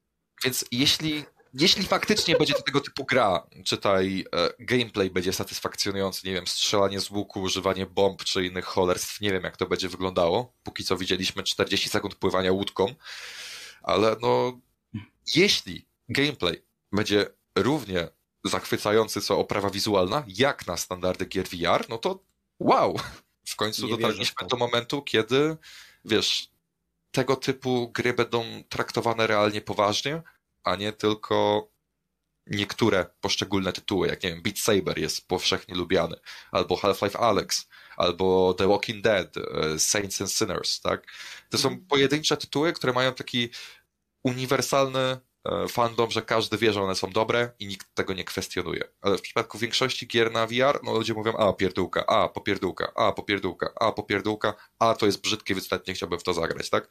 Więc 0.45 0.65
jeśli 0.73 1.25
jeśli 1.55 1.87
faktycznie 1.87 2.37
będzie 2.37 2.55
to 2.55 2.63
tego 2.63 2.81
typu 2.81 3.05
gra, 3.05 3.47
czytaj 3.65 4.25
e, 4.35 4.51
gameplay 4.59 5.11
będzie 5.11 5.33
satysfakcjonujący, 5.33 6.27
nie 6.27 6.33
wiem, 6.33 6.47
strzelanie 6.47 7.01
z 7.01 7.11
łuku, 7.11 7.41
używanie 7.41 7.87
bomb 7.87 8.25
czy 8.25 8.47
innych 8.47 8.65
cholerstw, 8.65 9.21
nie 9.21 9.33
wiem 9.33 9.43
jak 9.43 9.57
to 9.57 9.67
będzie 9.67 9.89
wyglądało. 9.89 10.53
Póki 10.63 10.85
co 10.85 10.97
widzieliśmy 10.97 11.43
40 11.43 11.89
sekund 11.89 12.15
pływania 12.15 12.53
łódką, 12.53 12.95
ale 13.83 14.17
no 14.23 14.61
jeśli 15.35 15.87
gameplay 16.09 16.63
będzie 16.93 17.27
równie 17.55 18.09
zachwycający 18.45 19.21
co 19.21 19.39
oprawa 19.39 19.71
wizualna, 19.71 20.25
jak 20.27 20.67
na 20.67 20.77
standardy 20.77 21.27
gier 21.27 21.47
VR, 21.49 21.89
no 21.89 21.99
to 21.99 22.25
wow! 22.59 23.01
W 23.47 23.57
końcu 23.57 23.87
nie 23.87 23.97
dotarliśmy 23.97 24.49
do 24.49 24.57
momentu, 24.57 25.03
kiedy 25.03 25.57
wiesz, 26.05 26.49
tego 27.11 27.37
typu 27.37 27.91
gry 27.93 28.13
będą 28.13 28.45
traktowane 28.69 29.27
realnie 29.27 29.61
poważnie, 29.61 30.23
a 30.65 30.77
nie 30.77 30.93
tylko 30.93 31.69
niektóre 32.47 33.07
poszczególne 33.21 33.73
tytuły, 33.73 34.09
jak 34.09 34.23
nie 34.23 34.31
wiem, 34.31 34.43
Beat 34.43 34.59
Saber 34.59 34.99
jest 34.99 35.29
powszechnie 35.29 35.75
lubiany, 35.75 36.17
albo 36.53 36.77
Half-Life 36.77 37.19
Alex, 37.19 37.69
albo 37.97 38.55
The 38.55 38.69
Walking 38.69 39.05
Dead, 39.05 39.37
e, 39.37 39.79
Saints 39.79 40.21
and 40.21 40.33
Sinners, 40.33 40.81
tak? 40.81 41.13
To 41.51 41.59
są 41.59 41.69
mhm. 41.69 41.87
pojedyncze 41.87 42.37
tytuły, 42.37 42.73
które 42.73 42.93
mają 42.93 43.15
taki 43.15 43.49
uniwersalny 44.25 45.21
fandom, 45.69 46.11
że 46.11 46.23
każdy 46.23 46.59
wie, 46.59 46.73
że 46.73 46.83
one 46.83 46.95
są 46.95 47.11
dobre 47.11 47.51
i 47.59 47.67
nikt 47.67 47.95
tego 47.95 48.15
nie 48.15 48.25
kwestionuje. 48.25 48.85
Ale 49.01 49.19
w 49.19 49.21
przypadku 49.21 49.59
większości 49.59 50.07
gier 50.07 50.33
na 50.33 50.47
VR, 50.47 50.81
no 50.83 50.93
ludzie 50.93 51.15
mówią, 51.15 51.33
a 51.37 51.53
pierdółka, 51.53 52.07
a 52.07 52.29
popierdółka, 52.29 52.93
a 52.95 53.13
popierdółka, 53.13 53.73
a 53.81 53.93
popierdółka, 53.93 54.55
a 54.79 54.95
to 54.95 55.07
jest 55.07 55.21
brzydkie, 55.21 55.55
więc 55.55 55.71
nawet 55.71 55.87
nie 55.87 55.95
chciałbym 55.95 56.19
w 56.19 56.23
to 56.23 56.33
zagrać, 56.33 56.71
tak? 56.71 56.89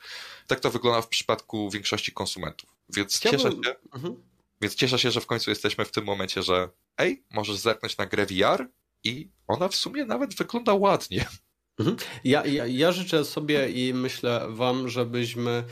Tak 0.47 0.59
to 0.59 0.71
wygląda 0.71 1.01
w 1.01 1.07
przypadku 1.07 1.69
większości 1.69 2.11
konsumentów. 2.11 2.69
Więc 2.89 3.17
Chciałbym... 3.17 3.39
cieszę 3.39 3.63
się, 3.63 3.75
mhm. 3.93 4.23
więc 4.61 4.75
cieszę 4.75 4.99
się, 4.99 5.11
że 5.11 5.21
w 5.21 5.25
końcu 5.25 5.49
jesteśmy 5.49 5.85
w 5.85 5.91
tym 5.91 6.05
momencie, 6.05 6.43
że 6.43 6.69
ej, 6.97 7.23
możesz 7.31 7.57
zerknąć 7.57 7.97
na 7.97 8.05
grę 8.05 8.25
VR 8.25 8.67
i 9.03 9.29
ona 9.47 9.67
w 9.67 9.75
sumie 9.75 10.05
nawet 10.05 10.35
wygląda 10.35 10.73
ładnie. 10.73 11.25
Mhm. 11.79 11.97
Ja, 12.23 12.45
ja, 12.45 12.65
ja, 12.65 12.91
życzę 12.91 13.25
sobie 13.25 13.69
i 13.69 13.93
myślę 13.93 14.45
Wam, 14.49 14.89
żebyśmy 14.89 15.63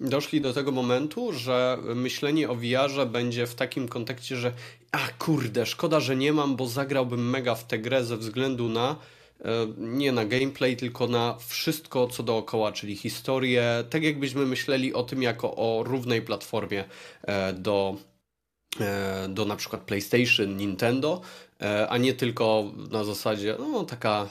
doszli 0.00 0.40
do 0.40 0.52
tego 0.52 0.72
momentu, 0.72 1.32
że 1.32 1.78
myślenie 1.94 2.50
o 2.50 2.54
VR 2.54 3.06
będzie 3.06 3.46
w 3.46 3.54
takim 3.54 3.88
kontekście, 3.88 4.36
że 4.36 4.52
a 4.92 4.98
kurde, 5.18 5.66
szkoda, 5.66 6.00
że 6.00 6.16
nie 6.16 6.32
mam, 6.32 6.56
bo 6.56 6.66
zagrałbym 6.66 7.30
mega 7.30 7.54
w 7.54 7.66
tę 7.66 7.78
grę 7.78 8.04
ze 8.04 8.16
względu 8.16 8.68
na 8.68 8.96
e, 9.44 9.66
nie 9.78 10.12
na 10.12 10.24
gameplay, 10.24 10.76
tylko 10.76 11.06
na 11.06 11.36
wszystko 11.48 12.06
co 12.06 12.22
dookoła, 12.22 12.72
czyli 12.72 12.96
historię, 12.96 13.84
tak 13.90 14.02
jakbyśmy 14.02 14.46
myśleli 14.46 14.94
o 14.94 15.02
tym 15.02 15.22
jako 15.22 15.56
o 15.56 15.82
równej 15.86 16.22
platformie 16.22 16.84
e, 17.22 17.52
do, 17.52 17.96
e, 18.80 19.28
do 19.28 19.44
na 19.44 19.56
przykład 19.56 19.82
PlayStation, 19.82 20.56
Nintendo, 20.56 21.20
a 21.88 21.98
nie 21.98 22.14
tylko 22.14 22.72
na 22.90 23.04
zasadzie 23.04 23.56
no 23.58 23.84
taka 23.84 24.28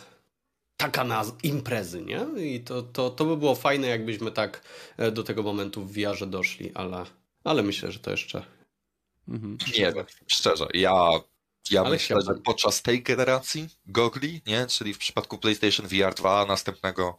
taka 0.83 1.03
na 1.03 1.23
imprezy, 1.43 2.01
nie? 2.01 2.25
I 2.37 2.59
to, 2.59 2.83
to, 2.83 3.09
to 3.09 3.25
by 3.25 3.37
było 3.37 3.55
fajne, 3.55 3.87
jakbyśmy 3.87 4.31
tak 4.31 4.61
do 5.11 5.23
tego 5.23 5.43
momentu 5.43 5.85
w 5.85 5.93
VR 5.93 6.27
doszli, 6.27 6.71
ale, 6.73 7.05
ale 7.43 7.63
myślę, 7.63 7.91
że 7.91 7.99
to 7.99 8.11
jeszcze. 8.11 8.45
Mhm. 9.27 9.57
Nie 9.77 9.91
wiem, 9.91 10.05
szczerze. 10.27 10.67
Ja 10.73 11.09
ja 11.71 11.81
Ale 11.81 11.89
myślę, 11.89 12.17
że 12.21 12.33
podczas 12.33 12.81
tej 12.81 13.03
generacji 13.03 13.69
gogli, 13.85 14.41
nie? 14.45 14.67
czyli 14.67 14.93
w 14.93 14.97
przypadku 14.97 15.37
PlayStation 15.37 15.87
VR 15.87 16.13
2 16.13 16.45
następnego, 16.45 17.17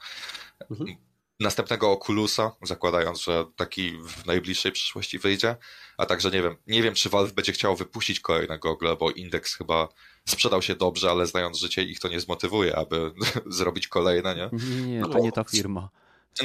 mhm. 0.70 0.96
następnego 1.40 1.92
Oculusa, 1.92 2.52
zakładając, 2.62 3.22
że 3.22 3.44
taki 3.56 3.98
w 3.98 4.26
najbliższej 4.26 4.72
przyszłości 4.72 5.18
wyjdzie, 5.18 5.56
a 5.98 6.06
także 6.06 6.30
nie 6.30 6.42
wiem, 6.42 6.56
nie 6.66 6.82
wiem, 6.82 6.94
czy 6.94 7.08
Valve 7.08 7.32
będzie 7.32 7.52
chciał 7.52 7.76
wypuścić 7.76 8.20
kolejne 8.20 8.58
gogle, 8.58 8.96
bo 8.96 9.10
Index 9.10 9.54
chyba 9.54 9.88
sprzedał 10.28 10.62
się 10.62 10.74
dobrze, 10.74 11.10
ale 11.10 11.26
znając 11.26 11.58
życie 11.58 11.82
ich 11.82 12.00
to 12.00 12.08
nie 12.08 12.20
zmotywuje, 12.20 12.76
aby 12.76 13.12
zrobić 13.46 13.88
kolejne, 13.88 14.34
nie? 14.34 14.50
Nie, 14.86 15.00
no 15.00 15.08
to 15.08 15.18
nie 15.18 15.32
ta 15.32 15.44
firma. 15.44 15.88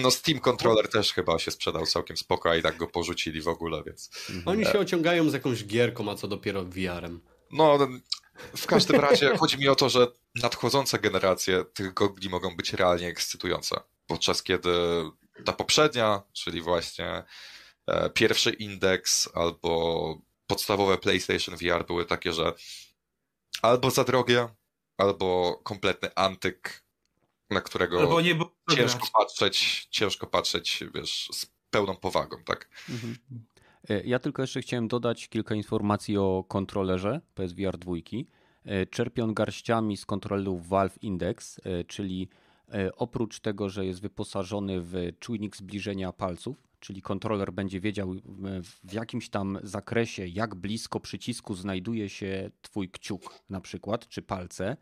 No 0.02 0.12
Steam 0.12 0.40
Controller 0.40 0.90
też 0.90 1.14
chyba 1.14 1.40
się 1.40 1.52
sprzedał 1.52 1.86
całkiem 1.86 2.18
spoko, 2.18 2.50
a 2.50 2.56
i 2.56 2.62
tak 2.62 2.78
go 2.78 2.88
porzucili 2.88 3.42
w 3.42 3.48
ogóle, 3.48 3.84
więc... 3.86 4.10
Oni 4.46 4.66
się 4.66 4.80
ociągają 4.80 5.30
z 5.30 5.34
jakąś 5.34 5.66
gierką, 5.66 6.12
a 6.12 6.16
co 6.16 6.28
dopiero 6.28 6.66
VR-em. 6.66 7.22
No, 7.52 7.78
w 8.56 8.66
każdym 8.66 9.00
razie 9.00 9.30
chodzi 9.40 9.58
mi 9.58 9.68
o 9.68 9.76
to, 9.76 9.90
że 9.90 10.08
nadchodzące 10.36 11.00
generacje 11.00 11.66
tych 11.66 11.94
gogli 11.94 12.30
mogą 12.30 12.56
być 12.56 12.74
realnie 12.74 13.08
ekscytujące. 13.08 13.76
Podczas 14.08 14.44
kiedy 14.44 14.72
ta 15.46 15.54
poprzednia, 15.54 16.22
czyli 16.34 16.62
właśnie 16.62 17.24
e, 17.88 18.10
pierwszy 18.10 18.50
indeks 18.50 19.30
albo 19.34 20.18
podstawowe 20.48 20.98
PlayStation 20.98 21.56
VR 21.58 21.86
były 21.86 22.06
takie, 22.06 22.34
że 22.34 22.54
albo 23.62 23.92
za 23.92 24.04
drogie, 24.04 24.48
albo 24.98 25.60
kompletny 25.64 26.10
antyk, 26.16 26.84
na 27.50 27.62
którego 27.62 28.00
albo 28.00 28.22
nie 28.22 28.36
ciężko 28.76 29.08
patrzeć, 29.14 29.88
ciężko 29.90 30.28
patrzeć, 30.28 30.84
wiesz, 30.96 31.30
z 31.34 31.46
pełną 31.70 31.96
powagą, 31.96 32.44
tak? 32.44 32.70
Mhm. 32.90 33.18
E, 33.90 34.04
ja 34.04 34.20
tylko 34.20 34.42
jeszcze 34.42 34.62
chciałem 34.62 34.88
dodać 34.88 35.28
kilka 35.28 35.56
informacji 35.56 36.18
o 36.18 36.44
kontrolerze 36.48 37.22
PSVR 37.36 37.78
2. 37.78 37.94
E, 38.66 38.86
czerpię 38.86 39.24
on 39.24 39.34
garściami 39.34 39.98
z 39.98 40.06
kontrolu 40.06 40.58
Valve 40.58 41.04
Index, 41.04 41.60
e, 41.64 41.84
czyli 41.84 42.30
oprócz 42.98 43.40
tego, 43.40 43.70
że 43.70 43.86
jest 43.86 44.02
wyposażony 44.02 44.82
w 44.82 44.94
czujnik 45.20 45.58
zbliżenia 45.58 46.14
palców, 46.14 46.69
czyli 46.80 47.02
kontroler 47.02 47.54
będzie 47.54 47.82
wiedział 47.82 48.16
w 48.84 48.94
jakimś 48.94 49.30
tam 49.30 49.60
zakresie, 49.64 50.28
jak 50.28 50.56
blisko 50.56 51.00
przycisku 51.00 51.56
znajduje 51.56 52.10
się 52.10 52.52
twój 52.62 52.90
kciuk 52.90 53.40
na 53.50 53.62
przykład, 53.62 54.08
czy 54.08 54.22
palce. 54.22 54.78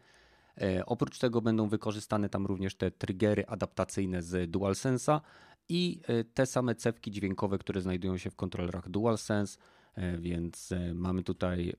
Oprócz 0.86 1.20
tego 1.20 1.42
będą 1.42 1.68
wykorzystane 1.68 2.30
tam 2.30 2.46
również 2.46 2.76
te 2.76 2.92
triggery 2.92 3.46
adaptacyjne 3.46 4.24
z 4.24 4.52
DualSense'a, 4.52 5.22
i 5.70 6.00
e, 6.08 6.24
te 6.24 6.46
same 6.46 6.76
cewki 6.76 7.12
dźwiękowe, 7.12 7.58
które 7.58 7.82
znajdują 7.82 8.18
się 8.18 8.30
w 8.30 8.36
kontrolerach 8.36 8.90
DualSense, 8.90 9.58
e, 9.96 10.18
więc 10.18 10.72
e, 10.72 10.94
mamy 10.94 11.24
tutaj 11.24 11.74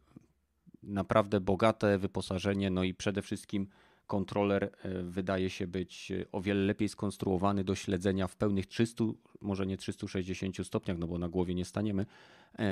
naprawdę 0.83 1.41
bogate 1.41 1.99
wyposażenie, 1.99 2.71
no 2.71 2.85
i 2.85 2.95
przede 2.95 3.23
wszystkim 3.23 3.69
kontroler 4.09 4.71
wydaje 5.03 5.51
się 5.51 5.67
być 5.67 6.13
o 6.33 6.41
wiele 6.41 6.61
lepiej 6.61 6.89
skonstruowany 6.89 7.65
do 7.65 7.75
śledzenia 7.75 8.27
w 8.27 8.37
pełnych 8.37 8.67
300, 8.67 9.05
może 9.41 9.67
nie 9.67 9.77
360 9.77 10.67
stopniach, 10.67 10.99
no 10.99 11.07
bo 11.07 11.19
na 11.19 11.29
głowie 11.29 11.55
nie 11.55 11.65
staniemy, 11.65 12.07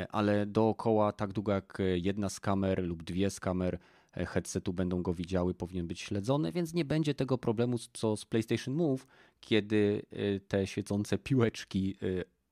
ale 0.08 0.46
dookoła 0.46 1.12
tak 1.12 1.32
długo 1.32 1.52
jak 1.52 1.78
jedna 1.94 2.28
z 2.28 2.40
kamer 2.40 2.84
lub 2.84 3.02
dwie 3.02 3.30
z 3.30 3.40
kamer 3.40 3.78
headsetu 4.12 4.72
będą 4.72 5.02
go 5.02 5.14
widziały, 5.14 5.54
powinien 5.54 5.86
być 5.86 6.00
śledzony, 6.00 6.52
więc 6.52 6.74
nie 6.74 6.84
będzie 6.84 7.14
tego 7.14 7.38
problemu 7.38 7.78
co 7.92 8.16
z 8.16 8.24
PlayStation 8.24 8.74
Move, 8.74 9.06
kiedy 9.40 10.02
te 10.48 10.66
świecące 10.66 11.18
piłeczki 11.18 11.96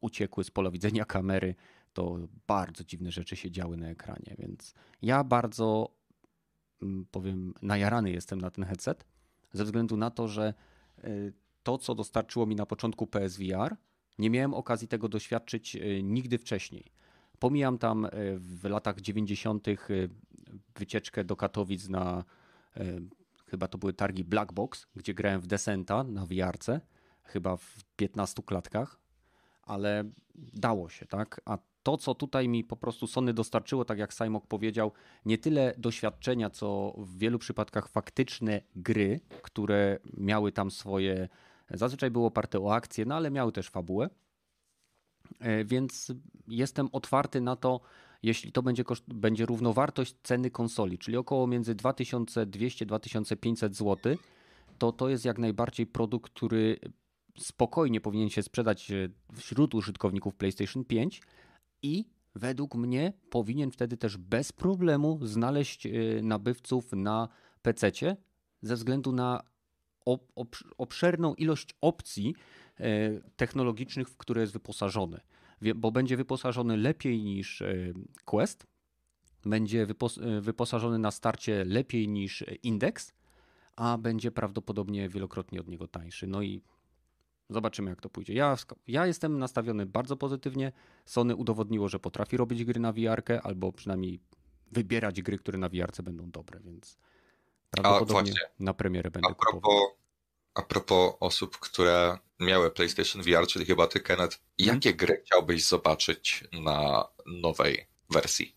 uciekły 0.01 0.45
z 0.45 0.51
pola 0.51 0.71
widzenia 0.71 1.05
kamery, 1.05 1.55
to 1.93 2.19
bardzo 2.47 2.85
dziwne 2.85 3.11
rzeczy 3.11 3.37
się 3.37 3.51
działy 3.51 3.77
na 3.77 3.89
ekranie, 3.89 4.35
więc 4.39 4.75
ja 5.03 5.25
bardzo 5.25 5.91
powiem 7.11 7.55
najarany 7.63 8.11
jestem 8.11 8.41
na 8.41 8.51
ten 8.51 8.65
headset, 8.65 9.05
ze 9.53 9.65
względu 9.65 9.97
na 9.97 10.11
to, 10.11 10.29
że 10.29 10.55
y, 11.05 11.33
to, 11.63 11.79
co 11.79 11.95
dostarczyło 11.95 12.47
mi 12.47 12.57
na 12.57 12.67
początku 12.67 13.07
PSVR, 13.07 13.77
nie 14.19 14.31
miałem 14.31 14.55
okazji 14.55 14.89
tego 14.89 15.09
doświadczyć 15.09 15.77
nigdy 16.03 16.39
wcześniej. 16.39 16.85
Pomijam 17.39 17.79
tam 17.79 18.09
w 18.37 18.65
latach 18.65 19.01
90. 19.01 19.67
wycieczkę 20.77 21.25
do 21.25 21.37
Katowic 21.37 21.89
na 21.89 22.25
chyba 23.47 23.69
to 23.69 23.79
były 23.79 23.93
targi 23.93 24.25
Black 24.25 24.53
Box, 24.53 24.87
gdzie 24.97 25.15
grałem 25.15 25.41
w 25.41 25.47
Descenta 25.47 26.05
na 26.05 26.27
wiarce, 26.27 26.81
chyba 27.23 27.57
w 27.57 27.85
15 27.97 28.43
klatkach, 28.43 29.01
ale 29.63 30.05
dało 30.35 30.89
się, 30.89 31.07
tak? 31.07 31.41
A 31.45 31.59
to, 31.85 31.97
co 31.97 32.15
tutaj 32.15 32.49
mi 32.49 32.65
po 32.65 32.77
prostu 32.77 33.07
Sony 33.07 33.35
dostarczyło, 33.35 33.85
tak 33.85 33.99
jak 33.99 34.13
Simok 34.13 34.47
powiedział, 34.47 34.93
nie 35.25 35.39
tyle 35.39 35.75
doświadczenia, 35.79 36.51
co 36.51 36.95
w 36.97 37.19
wielu 37.19 37.39
przypadkach 37.39 37.89
faktyczne 37.89 38.61
gry, 38.77 39.21
które 39.43 39.99
miały 40.17 40.53
tam 40.53 40.71
swoje, 40.71 41.29
zazwyczaj 41.71 42.11
było 42.11 42.27
oparte 42.27 42.61
o 42.61 42.75
akcje, 42.75 43.05
no 43.05 43.15
ale 43.15 43.31
miały 43.31 43.53
też 43.53 43.69
fabułę. 43.71 44.11
E, 45.41 45.65
więc 45.65 46.13
jestem 46.49 46.89
otwarty 46.93 47.41
na 47.41 47.57
to, 47.57 47.81
jeśli 48.23 48.53
to 48.53 48.63
będzie, 48.63 48.85
koszt, 48.85 49.05
będzie 49.07 49.47
równowartość 49.47 50.15
ceny 50.23 50.51
konsoli, 50.51 50.99
czyli 50.99 51.17
około 51.17 51.47
między 51.47 51.75
2200-2500 51.75 53.73
zł, 53.73 54.17
to 54.79 54.93
to 54.93 55.09
jest 55.09 55.25
jak 55.25 55.39
najbardziej 55.39 55.87
produkt, 55.87 56.33
który 56.33 56.79
spokojnie 57.39 58.01
powinien 58.01 58.31
się 58.31 58.43
sprzedać 58.43 58.91
e, 58.91 59.09
wśród 59.33 59.75
użytkowników 59.75 60.35
PlayStation 60.35 60.85
5 60.85 61.23
i 61.85 62.09
według 62.35 62.75
mnie 62.75 63.13
powinien 63.31 63.71
wtedy 63.71 63.97
też 63.97 64.17
bez 64.17 64.53
problemu 64.53 65.19
znaleźć 65.23 65.87
e, 65.87 65.91
nabywców 66.23 66.93
na 66.93 67.29
PC 67.63 67.91
ze 68.63 68.75
względu 68.75 69.13
na 69.13 69.43
obszerną 70.79 71.35
ilość 71.35 71.75
opcji 71.81 72.35
e, 72.77 73.21
technologicznych, 73.37 74.09
w 74.09 74.17
które 74.17 74.41
jest 74.41 74.53
wyposażony 74.53 75.21
bo 75.77 75.93
będzie 75.93 76.17
wyposażony 76.17 76.77
lepiej 76.77 77.23
niż 77.23 77.63
e, 77.63 77.75
Quest, 78.25 78.67
będzie 79.45 79.87
wyposażony 80.41 80.99
na 80.99 81.11
starcie 81.11 81.65
lepiej 81.65 82.09
niż 82.09 82.45
Index, 82.63 83.13
a 83.77 83.99
będzie 83.99 84.31
prawdopodobnie 84.31 85.09
wielokrotnie 85.09 85.61
od 85.61 85.69
niego 85.69 85.89
tańszy. 85.89 86.27
No 86.27 86.43
i 86.43 86.63
zobaczymy, 87.51 87.91
jak 87.91 88.01
to 88.01 88.09
pójdzie. 88.09 88.35
Ja, 88.35 88.57
ja 88.87 89.07
jestem 89.07 89.39
nastawiony 89.39 89.87
bardzo 89.87 90.17
pozytywnie. 90.17 90.73
Sony 91.07 91.37
udowodniło, 91.37 91.89
że 91.89 91.99
potrafi 91.99 92.37
robić 92.37 92.65
gry 92.65 92.81
na 92.81 92.93
VR, 92.93 93.23
albo 93.43 93.73
przynajmniej 93.73 94.21
wybierać 94.73 95.23
gry, 95.23 95.39
które 95.39 95.59
na 95.59 95.69
VR 95.69 96.03
będą 96.03 96.31
dobre, 96.31 96.61
więc 96.61 96.99
prawdopodobnie 97.71 98.33
na 98.59 98.75
premierę 98.75 99.11
będę 99.11 99.29
a 99.29 99.35
propos, 99.35 99.55
kupował. 99.55 99.87
A 100.55 100.63
propos 100.63 101.15
osób, 101.21 101.59
które 101.59 102.19
miały 102.41 102.71
PlayStation 102.71 103.23
VR, 103.23 103.47
czyli 103.47 103.65
chyba 103.65 103.87
ty, 103.87 104.01
Kenneth, 104.01 104.39
mhm. 104.61 104.77
jakie 104.77 104.95
gry 104.95 105.23
chciałbyś 105.27 105.65
zobaczyć 105.65 106.45
na 106.53 107.09
nowej 107.27 107.87
wersji? 108.11 108.57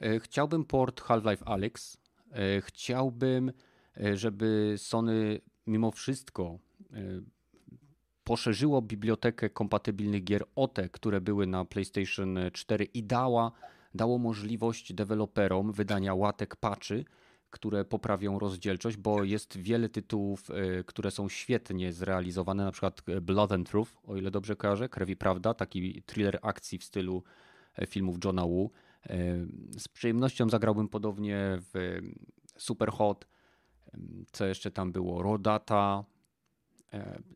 E, 0.00 0.20
chciałbym 0.20 0.64
port 0.64 1.00
Half-Life 1.00 1.44
Alyx. 1.44 1.96
E, 2.32 2.60
chciałbym, 2.60 3.52
e, 3.96 4.16
żeby 4.16 4.74
Sony 4.78 5.40
mimo 5.66 5.90
wszystko 5.90 6.58
poszerzyło 8.24 8.82
bibliotekę 8.82 9.50
kompatybilnych 9.50 10.24
gier 10.24 10.44
o 10.56 10.68
te, 10.68 10.88
które 10.88 11.20
były 11.20 11.46
na 11.46 11.64
PlayStation 11.64 12.38
4 12.52 12.84
i 12.84 13.02
dała, 13.02 13.52
dało 13.94 14.18
możliwość 14.18 14.92
deweloperom 14.92 15.72
wydania 15.72 16.14
łatek 16.14 16.56
patchy, 16.56 17.04
które 17.50 17.84
poprawią 17.84 18.38
rozdzielczość, 18.38 18.96
bo 18.96 19.24
jest 19.24 19.58
wiele 19.58 19.88
tytułów, 19.88 20.50
e, 20.50 20.84
które 20.84 21.10
są 21.10 21.28
świetnie 21.28 21.92
zrealizowane, 21.92 22.64
na 22.64 22.72
przykład 22.72 23.02
e, 23.06 23.20
Blood 23.20 23.52
and 23.52 23.70
Truth, 23.70 23.92
o 24.04 24.16
ile 24.16 24.30
dobrze 24.30 24.56
kojarzę, 24.56 24.88
Krew 24.88 25.08
i 25.08 25.16
Prawda, 25.16 25.54
taki 25.54 26.02
thriller 26.02 26.38
akcji 26.42 26.78
w 26.78 26.84
stylu 26.84 27.22
e, 27.76 27.86
filmów 27.86 28.16
Johna 28.24 28.46
Woo. 28.46 28.70
Z 29.78 29.88
przyjemnością 29.88 30.48
zagrałbym 30.48 30.88
podobnie 30.88 31.58
w 31.60 32.00
Super 32.58 32.90
Hot, 32.90 33.26
co 34.32 34.46
jeszcze 34.46 34.70
tam 34.70 34.92
było, 34.92 35.22
Rodata, 35.22 36.04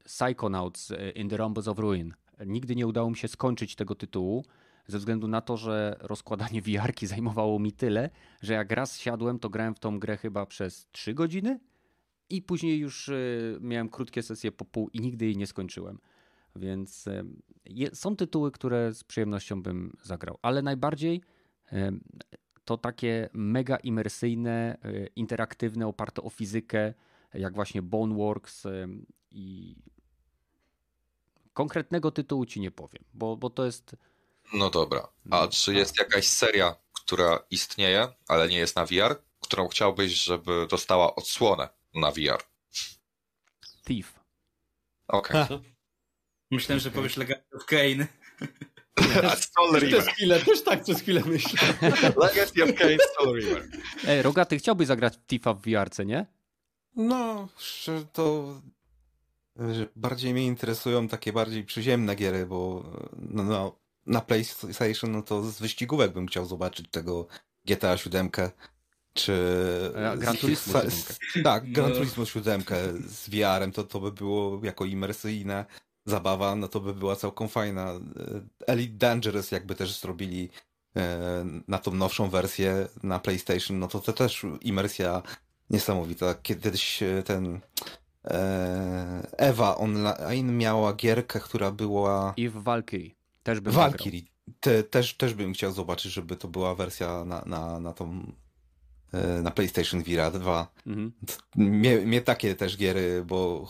Psychonauts 0.05 0.93
in 1.15 1.29
the 1.29 1.37
Rumbles 1.37 1.69
of 1.69 1.79
Ruin. 1.79 2.15
Nigdy 2.47 2.77
nie 2.77 2.87
udało 2.87 3.11
mi 3.11 3.17
się 3.17 3.29
skończyć 3.29 3.77
tego 3.77 3.95
tytułu, 3.95 4.45
ze 4.89 4.99
względu 4.99 5.29
na 5.29 5.41
to, 5.41 5.57
że 5.57 5.97
rozkładanie 6.01 6.63
wiarki 6.73 7.07
zajmowało 7.07 7.59
mi 7.59 7.73
tyle, 7.73 8.11
że 8.43 8.53
jak 8.53 8.73
raz 8.73 8.99
siadłem, 8.99 9.39
to 9.39 9.51
grałem 9.51 9.75
w 9.75 9.79
tą 9.79 9.99
grę 9.99 10.17
chyba 10.17 10.47
przez 10.47 10.89
3 10.93 11.15
godziny 11.15 11.61
i 12.31 12.43
później 12.43 12.79
już 12.79 13.09
y, 13.09 13.59
miałem 13.61 13.89
krótkie 13.89 14.23
sesje 14.23 14.53
po 14.53 14.65
pół 14.65 14.89
i 14.93 15.01
nigdy 15.01 15.25
jej 15.25 15.37
nie 15.37 15.47
skończyłem. 15.47 15.99
Więc 16.57 17.07
y, 17.07 17.25
są 17.93 18.17
tytuły, 18.17 18.51
które 18.51 18.95
z 18.95 19.05
przyjemnością 19.05 19.63
bym 19.63 19.97
zagrał, 20.03 20.39
ale 20.43 20.63
najbardziej 20.63 21.21
to 22.65 22.77
takie 22.77 23.29
mega 23.33 23.77
imersyjne, 23.77 24.79
interaktywne, 25.17 25.87
oparte 25.87 26.23
o 26.23 26.31
fizykę 26.31 26.95
jak 27.35 27.55
właśnie 27.55 27.83
Boneworks 27.83 28.67
i 29.31 29.77
konkretnego 31.53 32.11
tytułu 32.11 32.47
ci 32.47 32.61
nie 32.61 32.71
powiem, 32.71 33.05
bo, 33.15 33.37
bo 33.37 33.51
to 33.51 33.65
jest... 33.65 33.97
No 34.53 34.71
dobra, 34.71 35.09
a 35.31 35.41
no, 35.41 35.49
czy 35.49 35.75
jest 35.75 35.99
jakaś 35.99 36.27
seria, 36.27 36.77
która 36.93 37.39
istnieje, 37.51 38.09
ale 38.29 38.49
nie 38.49 38.57
jest 38.57 38.77
na 38.77 38.87
VR, 38.87 39.23
którą 39.41 39.69
chciałbyś, 39.69 40.13
żeby 40.13 40.67
dostała 40.71 41.15
odsłonę 41.15 41.69
na 41.95 42.11
VR? 42.11 42.43
Thief. 43.85 44.21
Okej. 45.09 45.43
Okay. 45.43 45.59
Myślałem, 46.51 46.81
że 46.81 46.91
powiesz 46.91 47.17
Legacy 47.17 47.57
of 47.57 47.67
Kane. 47.67 48.07
Soul 49.55 49.81
River. 49.81 50.03
Przez 50.03 50.15
chwilę, 50.15 50.41
też 50.41 50.65
tak 50.65 50.83
przez 50.83 51.01
chwilę 51.01 51.23
myślę. 51.27 51.61
Legacy 52.25 52.65
of 52.65 52.75
Kane, 52.75 52.97
Soul 53.19 53.39
River. 53.39 53.69
Ej, 54.07 54.23
Rogaty, 54.23 54.59
chciałbyś 54.59 54.87
zagrać 54.87 55.17
w 55.17 55.27
Tifa 55.27 55.55
w 55.55 55.61
VR, 55.61 56.07
nie? 56.07 56.27
No, 56.97 57.49
to 58.13 58.55
bardziej 59.97 60.33
mnie 60.33 60.47
interesują 60.47 61.09
takie 61.09 61.33
bardziej 61.33 61.65
przyziemne 61.65 62.15
giery, 62.15 62.47
bo 62.47 62.85
no, 63.19 63.43
no, 63.43 63.79
na 64.07 64.21
PlayStation 64.21 65.13
no 65.13 65.23
to 65.23 65.43
z 65.43 65.59
wyścigówek 65.59 66.13
bym 66.13 66.27
chciał 66.27 66.47
zobaczyć 66.47 66.87
tego 66.91 67.27
GTA 67.65 67.97
7 67.97 68.31
czy 69.15 69.33
Gran 70.17 70.37
Turismo 70.37 70.81
7. 70.81 71.45
Tak, 71.45 71.73
Gran 71.73 71.93
Turismo 71.93 72.25
7 72.25 72.63
z 73.07 73.29
VR-em 73.29 73.73
to, 73.73 73.85
to 73.85 74.01
by 74.01 74.13
było 74.13 74.61
jako 74.63 74.85
imersyjne 74.85 75.65
zabawa, 76.07 76.57
no 76.57 76.69
to 76.69 76.81
by 76.81 76.95
była 76.95 77.17
całkiem 77.17 77.49
fajna. 77.49 77.93
Elite 78.67 78.95
Dangerous 78.99 79.51
jakby 79.51 79.75
też 79.75 80.01
zrobili 80.01 80.51
e, 80.97 81.45
na 81.69 81.79
tą 81.79 81.95
nowszą 81.95 82.31
wersję 82.31 82.89
na 83.03 83.19
PlayStation, 83.19 83.79
no 83.79 83.89
to 83.89 84.01
to 84.01 84.13
też 84.13 84.47
imersja 84.61 85.23
niesamowita. 85.71 86.35
Kiedyś 86.35 87.03
e, 87.03 87.23
ten 87.23 87.57
e, 87.57 87.61
Ewa 89.37 89.77
online 89.77 90.57
miała 90.57 90.93
gierkę, 90.93 91.41
która 91.41 91.71
była... 91.71 92.35
I 92.37 92.49
w 92.49 92.63
Valkyrie. 92.63 93.11
Też 93.43 93.61
bym 93.61 93.73
Valkyrie. 93.73 94.23
Te, 94.61 94.83
też, 94.83 95.15
też 95.15 95.35
bym 95.35 95.53
chciał 95.53 95.73
zobaczyć, 95.73 96.13
żeby 96.13 96.37
to 96.37 96.49
była 96.49 96.75
wersja 96.75 97.25
na, 97.25 97.43
na, 97.47 97.81
na 97.81 97.93
tą 97.93 98.33
na 99.43 99.51
PlayStation 99.51 100.03
VR 100.03 100.39
2. 100.39 100.73
Mhm. 100.87 101.13
Mnie, 101.57 101.97
mnie 101.97 102.21
takie 102.21 102.55
też 102.55 102.77
giery, 102.77 103.25
bo 103.27 103.69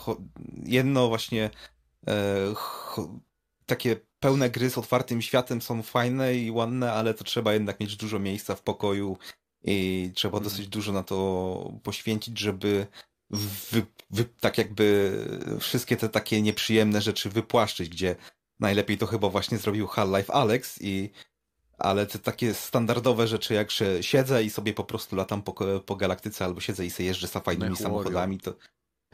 jedno 0.65 1.09
właśnie 1.09 1.51
E, 2.07 2.55
takie 3.67 3.97
pełne 4.21 4.51
gry 4.51 4.71
z 4.71 4.79
otwartym 4.79 5.23
światem 5.23 5.63
są 5.63 5.83
fajne 5.83 6.37
i 6.37 6.51
ładne, 6.51 6.93
ale 6.93 7.15
to 7.15 7.25
trzeba 7.25 7.53
jednak 7.53 7.81
mieć 7.81 7.97
dużo 7.97 8.19
miejsca 8.19 8.55
w 8.55 8.63
pokoju 8.63 9.17
i 9.65 10.11
trzeba 10.15 10.39
mhm. 10.39 10.51
dosyć 10.51 10.69
dużo 10.69 10.93
na 10.93 11.03
to 11.03 11.73
poświęcić, 11.83 12.39
żeby 12.39 12.87
wy, 13.31 13.87
wy, 14.11 14.25
tak 14.41 14.59
jakby 14.59 15.13
wszystkie 15.61 15.97
te 15.97 16.09
takie 16.09 16.43
nieprzyjemne 16.43 17.01
rzeczy 17.03 17.31
wypłaszczyć, 17.31 17.89
gdzie 17.89 18.17
najlepiej 18.61 18.99
to 18.99 19.07
chyba 19.07 19.29
właśnie 19.29 19.59
zrobił 19.59 19.87
Half-Life 19.87 20.33
Alex 20.33 20.79
i 20.83 21.11
ale 21.79 22.07
te 22.07 22.19
takie 22.19 22.55
standardowe 22.55 23.27
rzeczy, 23.27 23.55
jak 23.55 23.71
że 23.71 24.03
siedzę 24.03 24.45
i 24.45 24.51
sobie 24.51 24.75
po 24.75 24.85
prostu 24.85 25.17
latam 25.17 25.43
po, 25.43 25.81
po 25.81 25.97
galaktyce, 25.97 26.45
albo 26.45 26.61
siedzę 26.61 26.87
i 26.87 26.91
sobie 26.91 27.07
jeżdżę 27.07 27.27
za 27.27 27.41
fajnymi 27.41 27.77
samochodami, 27.77 28.39
to, 28.39 28.55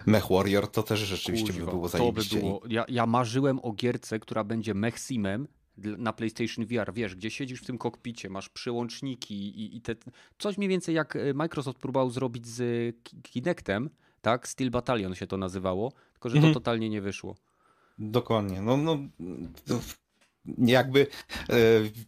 Mech 0.07 0.27
Warrior 0.31 0.71
to 0.71 0.83
też 0.83 1.01
rzeczywiście 1.01 1.47
Kuźwa, 1.47 1.65
by 1.65 1.71
było 1.71 1.89
zajebiście. 1.89 2.31
To 2.31 2.37
by 2.37 2.43
było. 2.43 2.63
Ja, 2.69 2.85
ja 2.89 3.07
marzyłem 3.07 3.59
o 3.59 3.73
gierce, 3.73 4.19
która 4.19 4.45
będzie 4.45 4.75
Mech 4.75 4.99
Simem 4.99 5.49
na 5.77 6.13
PlayStation 6.13 6.67
VR, 6.67 6.93
wiesz, 6.93 7.15
gdzie 7.15 7.31
siedzisz 7.31 7.61
w 7.61 7.67
tym 7.67 7.79
kokpicie, 7.79 8.31
masz 8.31 8.49
przyłączniki 8.49 9.35
i, 9.35 9.77
i 9.77 9.81
te... 9.81 9.95
Coś 10.39 10.59
mniej 10.59 10.69
więcej 10.69 10.95
jak 10.95 11.17
e, 11.17 11.35
Microsoft 11.35 11.79
próbował 11.79 12.11
zrobić 12.11 12.47
z 12.47 12.95
Kinectem, 13.23 13.91
tak? 14.25 14.49
Steel 14.49 14.71
Battalion 14.71 15.15
się 15.15 15.27
to 15.27 15.37
nazywało, 15.37 15.93
tylko 16.13 16.29
że 16.29 16.37
mhm. 16.37 16.55
to 16.55 16.61
totalnie 16.61 16.91
nie 16.91 17.01
wyszło. 17.01 17.37
Dokładnie. 17.99 18.61
No, 18.61 18.77
no, 18.77 18.99
jakby 20.59 21.07
e, 21.49 21.57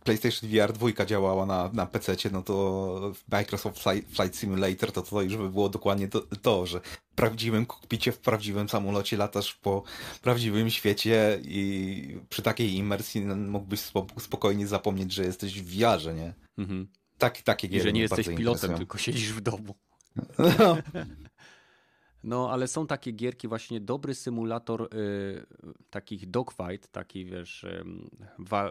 PlayStation 0.04 0.50
VR 0.50 0.72
2 0.72 1.06
działała 1.06 1.46
na, 1.46 1.70
na 1.72 1.86
PC, 1.86 2.16
no 2.32 2.42
to 2.42 3.12
Microsoft 3.28 3.82
Flight 3.82 4.36
Simulator 4.36 4.92
to, 4.92 5.02
to 5.02 5.22
już 5.22 5.36
by 5.36 5.48
było 5.50 5.68
dokładnie 5.68 6.08
to, 6.08 6.20
to, 6.20 6.66
że 6.66 6.80
w 6.80 7.14
prawdziwym 7.14 7.66
kokpicie, 7.66 8.12
w 8.12 8.18
prawdziwym 8.18 8.68
samolocie 8.68 9.16
latasz 9.16 9.54
po 9.54 9.82
prawdziwym 10.22 10.70
świecie 10.70 11.40
i 11.44 12.18
przy 12.28 12.42
takiej 12.42 12.74
imersji 12.74 13.20
mógłbyś 13.26 13.80
spokojnie 14.18 14.66
zapomnieć, 14.66 15.12
że 15.12 15.24
jesteś 15.24 15.62
w 15.62 15.66
VR, 15.66 16.14
nie? 16.14 16.34
Mhm. 16.58 16.88
Tak, 17.18 17.42
takie 17.42 17.66
I 17.66 17.80
że 17.80 17.92
nie 17.92 18.00
jesteś 18.00 18.28
pilotem, 18.28 18.76
tylko 18.76 18.98
siedzisz 18.98 19.32
w 19.32 19.40
domu. 19.40 19.74
No. 20.38 20.76
No, 22.26 22.50
ale 22.50 22.68
są 22.68 22.86
takie 22.86 23.12
gierki, 23.12 23.48
właśnie 23.48 23.80
dobry 23.80 24.14
symulator 24.14 24.82
y, 24.82 25.46
takich 25.90 26.30
dogfight, 26.30 26.88
takich 26.88 27.30
wiesz, 27.30 27.64
y, 27.64 27.84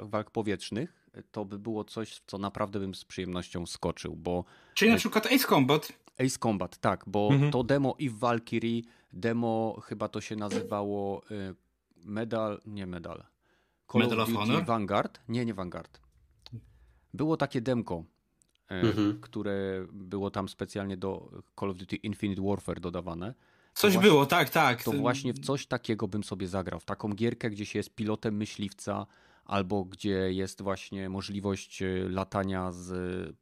walk 0.01 0.31
powietrznych, 0.31 1.09
to 1.31 1.45
by 1.45 1.59
było 1.59 1.83
coś, 1.83 2.13
w 2.13 2.23
co 2.27 2.37
naprawdę 2.37 2.79
bym 2.79 2.95
z 2.95 3.05
przyjemnością 3.05 3.65
skoczył, 3.65 4.15
bo... 4.15 4.45
Czyli 4.73 4.91
na 4.91 4.97
przykład 4.97 5.25
Ace 5.25 5.47
Combat? 5.47 5.93
Ace 6.19 6.39
Combat, 6.39 6.77
tak, 6.77 7.03
bo 7.07 7.29
mhm. 7.31 7.51
to 7.51 7.63
demo 7.63 7.95
i 7.99 8.09
w 8.09 8.17
Valkyrie, 8.19 8.81
demo 9.13 9.81
chyba 9.83 10.07
to 10.07 10.21
się 10.21 10.35
nazywało 10.35 11.21
y, 11.31 11.55
Medal, 12.05 12.61
nie 12.65 12.85
Medal. 12.85 13.23
Call 13.91 14.01
Medal 14.01 14.21
of, 14.21 14.29
of 14.29 14.35
Honor? 14.35 14.65
Vanguard? 14.65 15.19
Nie, 15.27 15.45
nie 15.45 15.53
Vanguard. 15.53 15.99
Było 17.13 17.37
takie 17.37 17.61
demko, 17.61 18.03
mhm. 18.69 19.21
które 19.21 19.85
było 19.91 20.31
tam 20.31 20.49
specjalnie 20.49 20.97
do 20.97 21.41
Call 21.59 21.69
of 21.69 21.77
Duty 21.77 21.95
Infinite 21.95 22.41
Warfare 22.41 22.79
dodawane. 22.79 23.33
Coś 23.73 23.93
właśnie, 23.93 24.09
było, 24.09 24.25
tak, 24.25 24.49
tak. 24.49 24.83
To 24.83 24.91
właśnie 24.91 25.33
w 25.33 25.39
coś 25.39 25.67
takiego 25.67 26.07
bym 26.07 26.23
sobie 26.23 26.47
zagrał. 26.47 26.79
W 26.79 26.85
taką 26.85 27.09
gierkę, 27.09 27.49
gdzie 27.49 27.65
się 27.65 27.79
jest 27.79 27.95
pilotem 27.95 28.37
myśliwca, 28.37 29.05
albo 29.45 29.85
gdzie 29.85 30.33
jest 30.33 30.61
właśnie 30.61 31.09
możliwość 31.09 31.81
e, 31.81 31.87
latania 32.09 32.71
z 32.71 33.35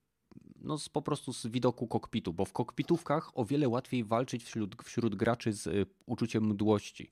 no 0.61 0.77
z, 0.77 0.89
po 0.89 1.01
prostu 1.01 1.33
z 1.33 1.47
widoku 1.47 1.87
kokpitu, 1.87 2.33
bo 2.33 2.45
w 2.45 2.53
kokpitówkach 2.53 3.37
o 3.37 3.45
wiele 3.45 3.69
łatwiej 3.69 4.03
walczyć 4.03 4.43
wśród, 4.43 4.83
wśród 4.83 5.15
graczy 5.15 5.53
z 5.53 5.67
y, 5.67 5.85
uczuciem 6.05 6.43
mdłości, 6.43 7.09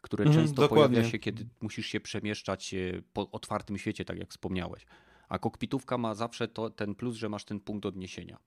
które 0.00 0.24
mhm, 0.24 0.42
często 0.42 0.62
dokładnie. 0.62 0.94
pojawia 0.96 1.10
się, 1.10 1.18
kiedy 1.18 1.46
musisz 1.60 1.86
się 1.86 2.00
przemieszczać 2.00 2.74
po 3.12 3.30
otwartym 3.30 3.78
świecie, 3.78 4.04
tak 4.04 4.18
jak 4.18 4.30
wspomniałeś 4.30 4.86
a 5.28 5.38
kokpitówka 5.38 5.98
ma 5.98 6.14
zawsze 6.14 6.48
to, 6.48 6.70
ten 6.70 6.94
plus, 6.94 7.16
że 7.16 7.28
masz 7.28 7.44
ten 7.44 7.60
punkt 7.60 7.86
odniesienia. 7.86 8.38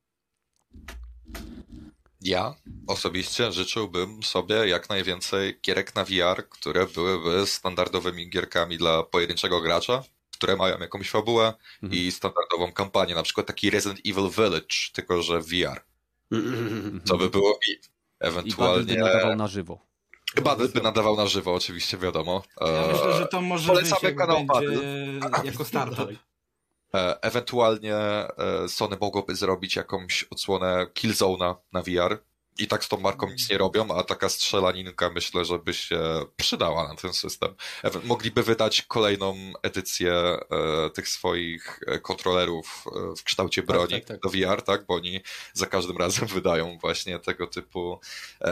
Ja 2.21 2.55
osobiście 2.87 3.51
życzyłbym 3.51 4.23
sobie 4.23 4.55
jak 4.55 4.89
najwięcej 4.89 5.59
gierek 5.61 5.95
na 5.95 6.05
VR, 6.05 6.49
które 6.49 6.87
byłyby 6.87 7.45
standardowymi 7.45 8.29
gierkami 8.29 8.77
dla 8.77 9.03
pojedynczego 9.03 9.61
gracza, 9.61 10.03
które 10.31 10.55
mają 10.55 10.79
jakąś 10.79 11.09
fabułę 11.09 11.53
mhm. 11.83 12.01
i 12.01 12.11
standardową 12.11 12.71
kampanię, 12.71 13.15
na 13.15 13.23
przykład 13.23 13.47
taki 13.47 13.69
Resident 13.69 13.99
Evil 13.99 14.29
Village, 14.29 14.75
tylko 14.93 15.21
że 15.21 15.41
VR. 15.41 15.81
Co 17.03 17.17
by 17.17 17.29
było 17.29 17.59
i 17.67 17.79
ewentualnie... 18.19 18.93
I 18.93 18.97
by 18.97 19.03
nadawał 19.03 19.35
na 19.35 19.47
żywo. 19.47 19.79
Battle 20.43 20.67
by 20.67 20.81
nadawał 20.81 21.17
na 21.17 21.27
żywo, 21.27 21.53
oczywiście, 21.53 21.97
wiadomo. 21.97 22.43
Ja 22.61 22.87
myślę, 22.91 23.13
że 23.13 23.27
to 23.27 23.41
może 23.41 23.67
Polecamy 23.67 24.09
być 24.09 24.17
kanał 24.17 24.45
Battle. 24.45 25.43
jako 25.43 25.65
startup. 25.65 26.09
E, 26.93 27.21
ewentualnie 27.21 27.95
e, 27.95 28.27
Sony 28.67 28.97
mogłoby 29.01 29.35
zrobić 29.35 29.75
jakąś 29.75 30.23
odsłonę 30.23 30.87
Killzone'a 30.93 31.55
na 31.71 31.81
VR. 31.81 32.23
I 32.57 32.67
tak 32.67 32.85
z 32.85 32.87
tą 32.87 32.99
marką 32.99 33.29
nic 33.29 33.49
nie 33.49 33.57
robią, 33.57 33.87
a 33.95 34.03
taka 34.03 34.29
strzelaninka 34.29 35.09
myślę, 35.09 35.45
że 35.45 35.59
by 35.59 35.73
się 35.73 35.99
przydała 36.35 36.87
na 36.87 36.95
ten 36.95 37.13
system. 37.13 37.55
Mogliby 38.03 38.43
wydać 38.43 38.81
kolejną 38.81 39.35
edycję 39.63 40.13
e, 40.13 40.39
tych 40.89 41.09
swoich 41.09 41.79
kontrolerów 42.01 42.85
w 43.17 43.23
kształcie 43.23 43.61
tak, 43.61 43.67
broni 43.67 43.93
tak, 43.93 44.05
tak, 44.05 44.07
tak. 44.07 44.19
do 44.19 44.29
VR, 44.29 44.61
tak? 44.61 44.85
Bo 44.85 44.93
oni 44.95 45.21
za 45.53 45.65
każdym 45.65 45.97
razem 45.97 46.27
wydają 46.27 46.77
właśnie 46.81 47.19
tego 47.19 47.47
typu 47.47 47.99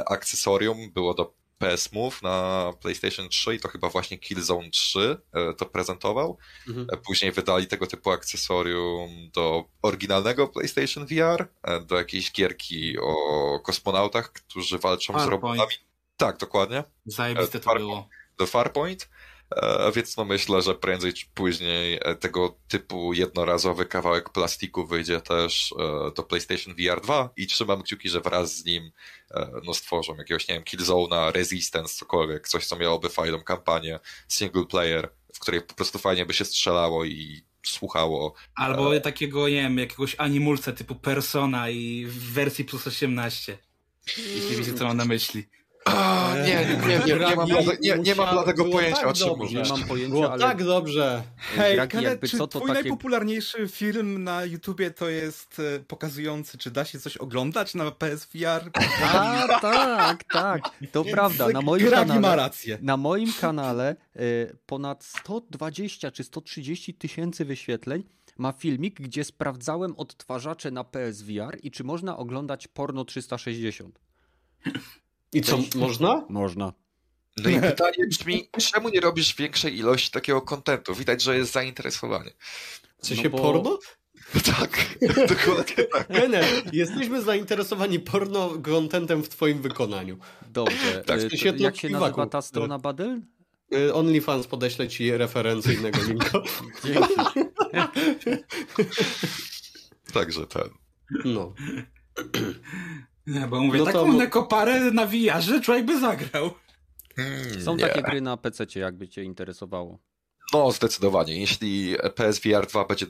akcesorium. 0.06 0.92
Było 0.92 1.14
do 1.14 1.34
PS 1.60 1.92
Move 1.92 2.22
na 2.22 2.74
PlayStation 2.82 3.30
3 3.30 3.56
i 3.56 3.60
to 3.60 3.68
chyba 3.68 3.90
właśnie 3.90 4.18
Killzone 4.18 4.70
3 4.70 5.18
e, 5.34 5.54
to 5.54 5.66
prezentował. 5.66 6.38
Mhm. 6.68 6.88
E, 6.92 6.98
później 6.98 7.32
wydali 7.32 7.68
tego 7.68 7.88
typu 7.88 8.12
akcesorium 8.12 9.30
do 9.34 9.66
oryginalnego 9.82 10.48
PlayStation 10.48 11.06
VR, 11.06 11.48
e, 11.64 11.80
do 11.80 11.96
jakiejś 11.96 12.32
gierki 12.32 12.98
o 13.00 13.60
kosmonautach, 13.60 14.32
którzy 14.32 14.78
walczą 14.78 15.14
Farpoint. 15.14 15.28
z 15.28 15.32
robotami. 15.32 15.76
Tak, 16.18 16.38
dokładnie. 16.38 16.84
Zajebiste 17.06 17.60
to 17.60 17.76
było. 17.76 18.10
Do 18.38 18.48
Farpoint. 18.48 19.10
E, 19.56 19.92
więc 19.92 20.18
no 20.18 20.26
myślę, 20.26 20.62
że 20.62 20.76
prędzej 20.76 21.14
czy 21.14 21.26
później 21.34 22.00
e, 22.02 22.16
tego 22.16 22.58
typu 22.68 23.14
jednorazowy 23.14 23.86
kawałek 23.86 24.30
plastiku 24.30 24.88
wyjdzie 24.88 25.22
też 25.22 25.74
e, 25.80 26.12
do 26.16 26.24
PlayStation 26.24 26.76
VR 26.76 27.02
2 27.02 27.30
i 27.38 27.48
trzymam 27.48 27.84
kciuki, 27.84 28.10
że 28.10 28.22
wraz 28.22 28.56
z 28.56 28.66
nim 28.66 28.92
no 29.64 29.74
stworzą 29.74 30.16
jakiegoś, 30.16 30.48
nie 30.48 30.56
wiem, 30.56 30.64
Killzone'a, 30.64 31.32
Resistance, 31.32 31.94
cokolwiek, 31.96 32.48
coś 32.48 32.66
co 32.66 32.76
miałoby 32.76 33.10
fajną 33.10 33.42
kampanię 33.42 34.00
single 34.28 34.66
player, 34.66 35.10
w 35.34 35.40
której 35.40 35.62
po 35.62 35.74
prostu 35.74 36.00
fajnie 36.00 36.26
by 36.26 36.34
się 36.34 36.46
strzelało 36.46 37.06
i 37.06 37.42
słuchało. 37.66 38.34
Albo 38.56 39.00
takiego, 39.00 39.50
nie 39.50 39.56
wiem, 39.56 39.78
jakiegoś 39.78 40.16
animulca 40.18 40.72
typu 40.72 40.96
Persona 40.96 41.70
i 41.70 42.06
w 42.06 42.34
wersji 42.34 42.66
plus 42.66 42.88
18. 42.88 43.58
Jeśli 44.18 44.56
wiecie, 44.56 44.74
co 44.74 44.86
mam 44.86 44.98
na 44.98 45.06
myśli. 45.06 45.48
A, 45.96 46.34
nie, 46.36 46.44
nie, 46.44 46.56
nie, 46.88 47.00
nie, 47.06 47.26
nie, 47.26 47.36
mam, 47.36 47.48
nie, 47.82 47.98
nie 47.98 48.16
mam 48.16 48.30
dlatego 48.32 48.66
pojęcia, 48.66 49.00
tak 49.02 49.08
o 49.08 49.14
czym 49.14 49.28
mówisz. 49.38 49.52
Nie 49.52 49.78
mam 49.78 49.88
pojęcia, 49.88 50.10
było 50.10 50.32
ale... 50.32 50.42
tak 50.42 50.64
dobrze. 50.64 51.24
Hej, 51.38 51.76
Gragi, 51.76 52.04
jakby 52.04 52.28
czy 52.28 52.38
co, 52.38 52.48
to 52.48 52.60
twój 52.60 52.70
takie... 52.70 52.82
najpopularniejszy 52.82 53.68
film 53.68 54.24
na 54.24 54.46
YouTubie 54.46 54.92
to 54.92 55.10
jest 55.10 55.62
e, 55.76 55.80
pokazujący, 55.80 56.58
czy 56.58 56.72
da 56.72 56.86
się 56.86 57.00
coś 57.00 57.18
oglądać 57.18 57.76
na 57.76 57.92
PSVR? 57.92 58.72
A, 59.14 59.48
tak, 59.62 60.24
tak, 60.24 60.62
to 60.92 61.04
prawda. 61.04 61.48
Na 61.50 61.62
moim 61.62 61.86
Gragi 61.86 62.08
kanale, 62.08 62.22
ma 62.22 62.36
rację. 62.36 62.78
Na 62.82 62.98
moim 62.98 63.34
kanale 63.42 63.96
y, 64.16 64.58
ponad 64.66 65.04
120 65.04 66.12
czy 66.12 66.24
130 66.24 66.94
tysięcy 66.94 67.46
wyświetleń 67.46 68.04
ma 68.38 68.52
filmik, 68.52 69.02
gdzie 69.02 69.24
sprawdzałem 69.24 69.96
odtwarzacze 69.98 70.72
na 70.72 70.84
PSVR 70.84 71.58
i 71.64 71.72
czy 71.72 71.84
można 71.84 72.18
oglądać 72.18 72.68
porno 72.68 73.06
360. 73.06 74.00
I 75.34 75.42
co, 75.42 75.60
można? 75.76 76.26
Można. 76.30 76.74
No 77.44 77.50
i 77.50 77.62
pytanie 77.72 78.08
brzmi, 78.10 78.50
czemu 78.72 78.90
nie 78.90 79.00
robisz 79.00 79.36
większej 79.36 79.78
ilości 79.78 80.12
takiego 80.12 80.42
kontentu? 80.42 80.96
Widać, 80.96 81.22
że 81.22 81.38
jest 81.38 81.52
zainteresowanie. 81.52 82.32
Sensie 83.02 83.24
no 83.24 83.30
bo... 83.30 83.38
porno? 83.38 83.80
Tak, 84.46 84.98
dokładnie 85.36 85.84
tak. 85.84 86.08
Jesteśmy 86.74 87.22
zainteresowani 87.22 88.00
porno 88.00 88.50
kontentem 88.64 89.24
w 89.24 89.30
twoim 89.30 89.62
wykonaniu. 89.62 90.18
Dobrze. 90.50 91.04
Tak. 91.06 91.20
Y, 91.20 91.58
jak 91.58 91.78
się 91.78 91.90
nazywa 91.90 92.28
ta 92.28 92.42
strona 92.42 92.80
Badyl? 92.80 93.22
Y, 93.74 93.94
OnlyFans 93.94 94.48
podeślę 94.48 94.88
ci 94.88 95.18
referencyjnego 95.18 96.00
linka. 96.04 96.42
Dzięki. 96.84 97.14
Także 100.14 100.48
ten. 100.48 100.70
No. 101.26 101.54
Nie, 103.30 103.48
bo 103.48 103.60
mówię, 103.60 103.80
no 103.80 103.86
taką 103.86 104.06
to... 104.12 104.14
nekoparę 104.14 104.92
na 104.92 105.06
VR-ze 105.06 105.62
człowiek 105.62 105.86
by 105.86 106.00
zagrał. 106.00 106.52
Hmm, 107.16 107.62
Są 107.62 107.76
nie. 107.76 107.88
takie 107.88 108.02
gry 108.02 108.22
na 108.22 108.38
PC, 108.38 108.66
jakby 108.76 109.08
cię 109.08 109.24
interesowało. 109.24 110.00
No, 110.54 110.72
zdecydowanie. 110.72 111.40
Jeśli 111.40 111.96
PSVR 112.16 112.68
2 112.68 112.86
będzie 112.86 113.06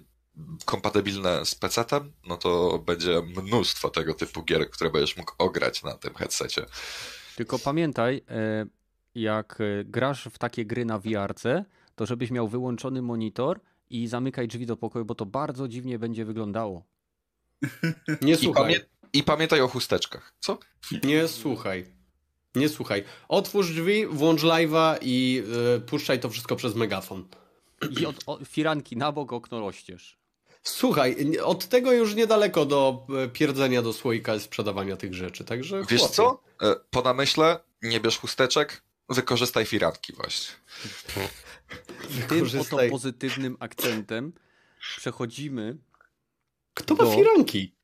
kompatybilne 0.65 1.45
z 1.45 1.55
PC-tem, 1.55 2.11
no 2.27 2.37
to 2.37 2.79
będzie 2.79 3.21
mnóstwo 3.43 3.89
tego 3.89 4.13
typu 4.13 4.43
gier, 4.43 4.69
które 4.69 4.89
będziesz 4.89 5.17
mógł 5.17 5.33
ograć 5.37 5.83
na 5.83 5.93
tym 5.93 6.13
headsetie. 6.13 6.65
Tylko 7.35 7.59
pamiętaj, 7.59 8.21
e, 8.29 8.65
jak 9.15 9.61
e, 9.61 9.83
grasz 9.83 10.27
w 10.31 10.37
takie 10.37 10.65
gry 10.65 10.85
na 10.85 10.99
VR-ce, 10.99 11.65
to 11.95 12.05
żebyś 12.05 12.31
miał 12.31 12.47
wyłączony 12.47 13.01
monitor 13.01 13.59
i 13.89 14.07
zamykaj 14.07 14.47
drzwi 14.47 14.65
do 14.65 14.77
pokoju, 14.77 15.05
bo 15.05 15.15
to 15.15 15.25
bardzo 15.25 15.67
dziwnie 15.67 15.99
będzie 15.99 16.25
wyglądało. 16.25 16.83
Nie 18.21 18.35
słuchaj. 18.37 18.75
I 19.13 19.23
pamiętaj 19.23 19.61
o 19.61 19.67
chusteczkach. 19.67 20.33
Co? 20.39 20.57
Nie 21.03 21.27
słuchaj. 21.27 21.85
Nie 22.55 22.69
słuchaj. 22.69 23.03
Otwórz 23.27 23.71
drzwi, 23.73 24.05
włącz 24.05 24.41
live'a 24.41 24.97
i 25.01 25.43
yy, 25.73 25.81
puszczaj 25.81 26.19
to 26.19 26.29
wszystko 26.29 26.55
przez 26.55 26.75
megafon. 26.75 27.27
I 27.99 28.05
od 28.05 28.15
o, 28.25 28.39
firanki 28.45 28.97
na 28.97 29.11
bok 29.11 29.33
okno 29.33 29.59
rozścież. 29.59 30.19
Słuchaj, 30.63 31.37
od 31.43 31.65
tego 31.67 31.91
już 31.91 32.15
niedaleko 32.15 32.65
do 32.65 33.05
e, 33.23 33.27
pierdzenia 33.27 33.81
do 33.81 33.93
słoika 33.93 34.35
i 34.35 34.39
sprzedawania 34.39 34.97
tych 34.97 35.13
rzeczy, 35.13 35.45
także 35.45 35.83
Wiesz 35.89 35.99
chłopie. 35.99 36.13
co? 36.15 36.43
E, 36.61 36.75
po 36.89 37.01
namyśle 37.01 37.59
nie 37.81 37.99
bierz 37.99 38.17
chusteczek, 38.17 38.83
wykorzystaj 39.09 39.65
firanki 39.65 40.13
właśnie. 40.13 40.55
Tym 42.29 42.47
oto 42.61 42.77
pozytywnym 42.89 43.57
akcentem 43.59 44.33
przechodzimy 44.97 45.77
Kto 46.73 46.95
do... 46.95 47.05
ma 47.05 47.15
firanki? 47.15 47.75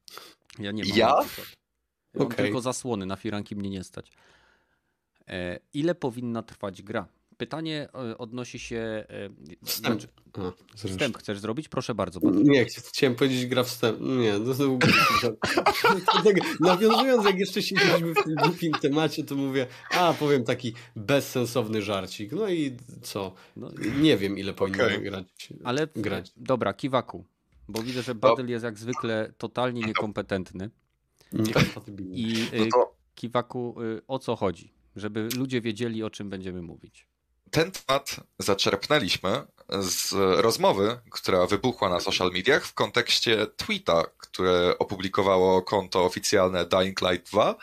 Ja 0.60 0.72
nie 0.72 0.84
mam. 0.84 0.98
Ja? 0.98 1.06
Ja 1.06 2.20
mam 2.20 2.28
okay. 2.28 2.38
tylko 2.38 2.62
zasłony, 2.62 3.06
na 3.06 3.16
firanki 3.16 3.56
mnie 3.56 3.70
nie 3.70 3.84
stać. 3.84 4.12
E, 5.28 5.60
ile 5.74 5.96
powinna 5.96 6.44
trwać 6.44 6.82
gra? 6.82 7.08
Pytanie 7.38 7.88
e, 7.94 8.18
odnosi 8.18 8.60
się. 8.60 8.78
E, 8.78 9.30
wstęp. 9.66 10.02
Znaczy, 10.02 10.08
A, 10.84 10.88
wstęp 10.88 11.18
chcesz 11.18 11.40
zrobić? 11.40 11.70
Proszę 11.70 11.96
bardzo. 11.96 12.20
Nie, 12.24 12.66
chciałem 12.66 13.16
powiedzieć 13.16 13.46
gra 13.46 13.64
wstęp. 13.64 14.00
Nie, 14.02 14.34
to, 14.34 14.56
to, 14.56 14.80
Nawiązując, 16.60 17.26
jak 17.26 17.40
jeszcze 17.40 17.62
siedzieliśmy 17.62 18.14
w 18.14 18.24
tym 18.24 18.36
głupim 18.36 18.72
temacie, 18.72 19.24
to 19.24 19.36
mówię, 19.36 19.68
a 19.92 20.14
powiem 20.14 20.44
taki 20.44 20.74
bezsensowny 20.96 21.82
żarcik. 21.82 22.32
No 22.32 22.50
i 22.50 22.78
co? 23.02 23.34
No, 23.56 23.72
nie 24.00 24.18
wiem, 24.18 24.38
ile 24.38 24.54
powinno 24.54 24.86
okay. 24.86 25.00
grać. 25.00 25.50
Ale 25.64 25.88
grać. 25.96 26.32
dobra, 26.38 26.74
kiwaku. 26.74 27.26
Bo 27.68 27.82
widzę, 27.82 28.02
że 28.02 28.16
Badyl 28.16 28.50
jest 28.50 28.66
jak 28.66 28.80
zwykle 28.80 29.34
totalnie 29.38 29.82
niekompetentny. 29.82 30.70
Niekompatybilny. 31.34 32.16
I 32.16 32.50
no 32.60 32.66
to... 32.72 32.96
Kiwaku, 33.16 33.82
y, 33.82 34.02
o 34.08 34.20
co 34.20 34.36
chodzi? 34.36 34.74
Żeby 34.96 35.30
ludzie 35.38 35.62
wiedzieli, 35.62 36.04
o 36.04 36.10
czym 36.10 36.30
będziemy 36.30 36.62
mówić. 36.62 37.08
Ten 37.52 37.72
temat 37.72 38.16
zaczerpnęliśmy 38.40 39.48
z 39.70 40.14
rozmowy, 40.42 41.00
która 41.12 41.46
wybuchła 41.48 41.90
na 41.90 42.00
social 42.00 42.32
mediach 42.32 42.66
w 42.66 42.74
kontekście 42.74 43.48
tweeta, 43.48 44.04
które 44.18 44.76
opublikowało 44.80 45.62
konto 45.62 46.06
oficjalne 46.06 46.66
Dying 46.66 47.02
Light 47.02 47.32
2 47.32 47.56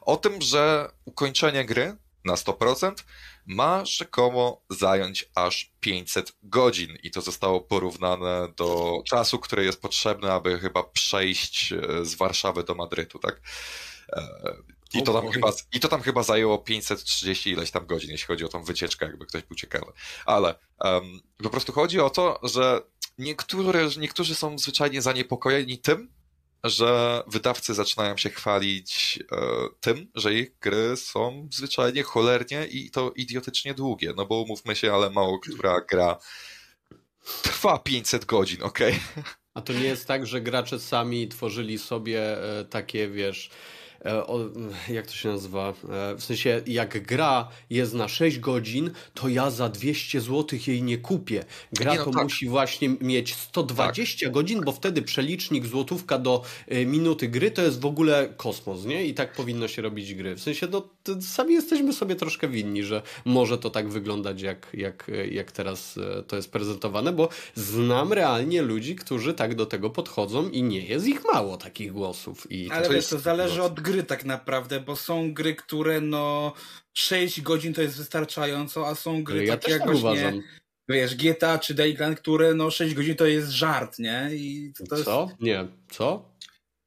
o 0.00 0.16
tym, 0.16 0.42
że 0.42 0.90
ukończenie 1.04 1.64
gry 1.64 1.96
na 2.24 2.34
100% 2.34 2.92
ma 3.50 3.84
rzekomo 3.84 4.62
zająć 4.70 5.30
aż 5.34 5.72
500 5.80 6.32
godzin 6.42 6.98
i 7.02 7.10
to 7.10 7.20
zostało 7.20 7.60
porównane 7.60 8.48
do 8.56 9.02
czasu, 9.06 9.38
który 9.38 9.64
jest 9.64 9.82
potrzebny, 9.82 10.32
aby 10.32 10.58
chyba 10.58 10.82
przejść 10.82 11.72
e, 11.72 12.04
z 12.04 12.14
Warszawy 12.14 12.64
do 12.64 12.74
Madrytu, 12.74 13.18
tak? 13.18 13.40
E, 14.12 14.28
I 14.94 15.02
to, 15.02 15.12
tam 15.12 15.30
chyba, 15.30 15.52
I 15.72 15.80
to 15.80 15.88
tam 15.88 16.02
chyba 16.02 16.22
zajęło 16.22 16.58
530 16.58 17.50
ileś 17.50 17.70
tam 17.70 17.86
godzin, 17.86 18.10
jeśli 18.10 18.26
chodzi 18.26 18.44
o 18.44 18.48
tą 18.48 18.64
wycieczkę, 18.64 19.06
jakby 19.06 19.26
ktoś 19.26 19.42
był 19.42 19.56
ciekawy. 19.56 19.92
Ale 20.26 20.54
um, 20.80 21.20
po 21.42 21.50
prostu 21.50 21.72
chodzi 21.72 22.00
o 22.00 22.10
to, 22.10 22.40
że 22.42 22.82
niektóre, 23.18 23.88
niektórzy 23.98 24.34
są 24.34 24.58
zwyczajnie 24.58 25.02
zaniepokojeni 25.02 25.78
tym, 25.78 26.08
że 26.64 27.22
wydawcy 27.26 27.74
zaczynają 27.74 28.16
się 28.16 28.30
chwalić 28.30 29.18
e, 29.32 29.36
tym, 29.80 30.10
że 30.14 30.34
ich 30.34 30.58
gry 30.58 30.96
są 30.96 31.48
zwyczajnie 31.52 32.02
cholernie 32.02 32.66
i 32.66 32.90
to 32.90 33.12
idiotycznie 33.16 33.74
długie. 33.74 34.12
No 34.16 34.26
bo 34.26 34.42
umówmy 34.42 34.76
się, 34.76 34.92
ale 34.92 35.10
mało 35.10 35.38
która 35.38 35.80
gra 35.80 36.18
trwa 37.42 37.78
500 37.78 38.24
godzin, 38.24 38.62
ok? 38.62 38.78
A 39.54 39.60
to 39.60 39.72
nie 39.72 39.84
jest 39.84 40.06
tak, 40.06 40.26
że 40.26 40.40
gracze 40.40 40.80
sami 40.80 41.28
tworzyli 41.28 41.78
sobie 41.78 42.20
e, 42.60 42.64
takie, 42.64 43.08
wiesz, 43.08 43.50
E, 44.04 44.24
jak 44.92 45.06
to 45.06 45.12
się 45.12 45.28
nazywa? 45.28 45.68
E, 45.68 46.14
w 46.16 46.24
sensie, 46.24 46.62
jak 46.66 47.02
gra 47.06 47.48
jest 47.70 47.94
na 47.94 48.08
6 48.08 48.38
godzin, 48.38 48.90
to 49.14 49.28
ja 49.28 49.50
za 49.50 49.68
200 49.68 50.20
zł 50.20 50.58
jej 50.66 50.82
nie 50.82 50.98
kupię. 50.98 51.44
Gra 51.72 51.92
nie, 51.92 51.98
no 51.98 52.04
to 52.04 52.10
tak. 52.10 52.22
musi 52.22 52.48
właśnie 52.48 52.88
mieć 53.00 53.34
120 53.34 54.26
tak. 54.26 54.34
godzin, 54.34 54.60
bo 54.64 54.72
wtedy 54.72 55.02
przelicznik 55.02 55.66
złotówka 55.66 56.18
do 56.18 56.42
e, 56.68 56.86
minuty 56.86 57.28
gry 57.28 57.50
to 57.50 57.62
jest 57.62 57.80
w 57.80 57.86
ogóle 57.86 58.34
kosmos, 58.36 58.84
nie? 58.84 59.04
I 59.04 59.14
tak 59.14 59.32
powinno 59.32 59.68
się 59.68 59.82
robić 59.82 60.14
gry. 60.14 60.34
W 60.34 60.42
sensie, 60.42 60.68
no, 60.70 60.88
sami 61.20 61.54
jesteśmy 61.54 61.92
sobie 61.92 62.16
troszkę 62.16 62.48
winni, 62.48 62.84
że 62.84 63.02
może 63.24 63.58
to 63.58 63.70
tak 63.70 63.88
wyglądać, 63.88 64.42
jak, 64.42 64.66
jak, 64.74 65.10
jak 65.30 65.52
teraz 65.52 65.98
to 66.26 66.36
jest 66.36 66.50
prezentowane, 66.50 67.12
bo 67.12 67.28
znam 67.54 68.12
realnie 68.12 68.62
ludzi, 68.62 68.96
którzy 68.96 69.34
tak 69.34 69.54
do 69.54 69.66
tego 69.66 69.90
podchodzą 69.90 70.48
i 70.48 70.62
nie 70.62 70.80
jest 70.80 71.06
ich 71.06 71.24
mało 71.32 71.56
takich 71.56 71.92
głosów. 71.92 72.52
I 72.52 72.70
Ale 72.70 72.86
to, 72.86 72.92
wiesz, 72.92 73.08
to 73.08 73.18
zależy 73.18 73.62
od 73.62 73.80
gry 73.80 73.89
tak 74.02 74.24
naprawdę, 74.24 74.80
bo 74.80 74.96
są 74.96 75.34
gry, 75.34 75.54
które 75.54 76.00
no 76.00 76.52
6 76.94 77.40
godzin 77.40 77.74
to 77.74 77.82
jest 77.82 77.96
wystarczająco, 77.96 78.88
a 78.88 78.94
są 78.94 79.24
gry 79.24 79.44
ja 79.44 79.56
takie 79.56 79.72
jak 79.72 79.80
tak 79.80 79.96
właśnie 79.96 80.20
uważam. 80.20 80.42
wiesz, 80.88 81.14
GTA 81.14 81.58
czy 81.58 81.74
Dayland, 81.74 82.20
które 82.20 82.54
no 82.54 82.70
6 82.70 82.94
godzin 82.94 83.16
to 83.16 83.26
jest 83.26 83.50
żart, 83.50 83.98
nie? 83.98 84.28
I 84.32 84.72
to 84.88 85.04
Co? 85.04 85.26
Jest... 85.30 85.40
Nie. 85.40 85.66
Co? 85.90 86.30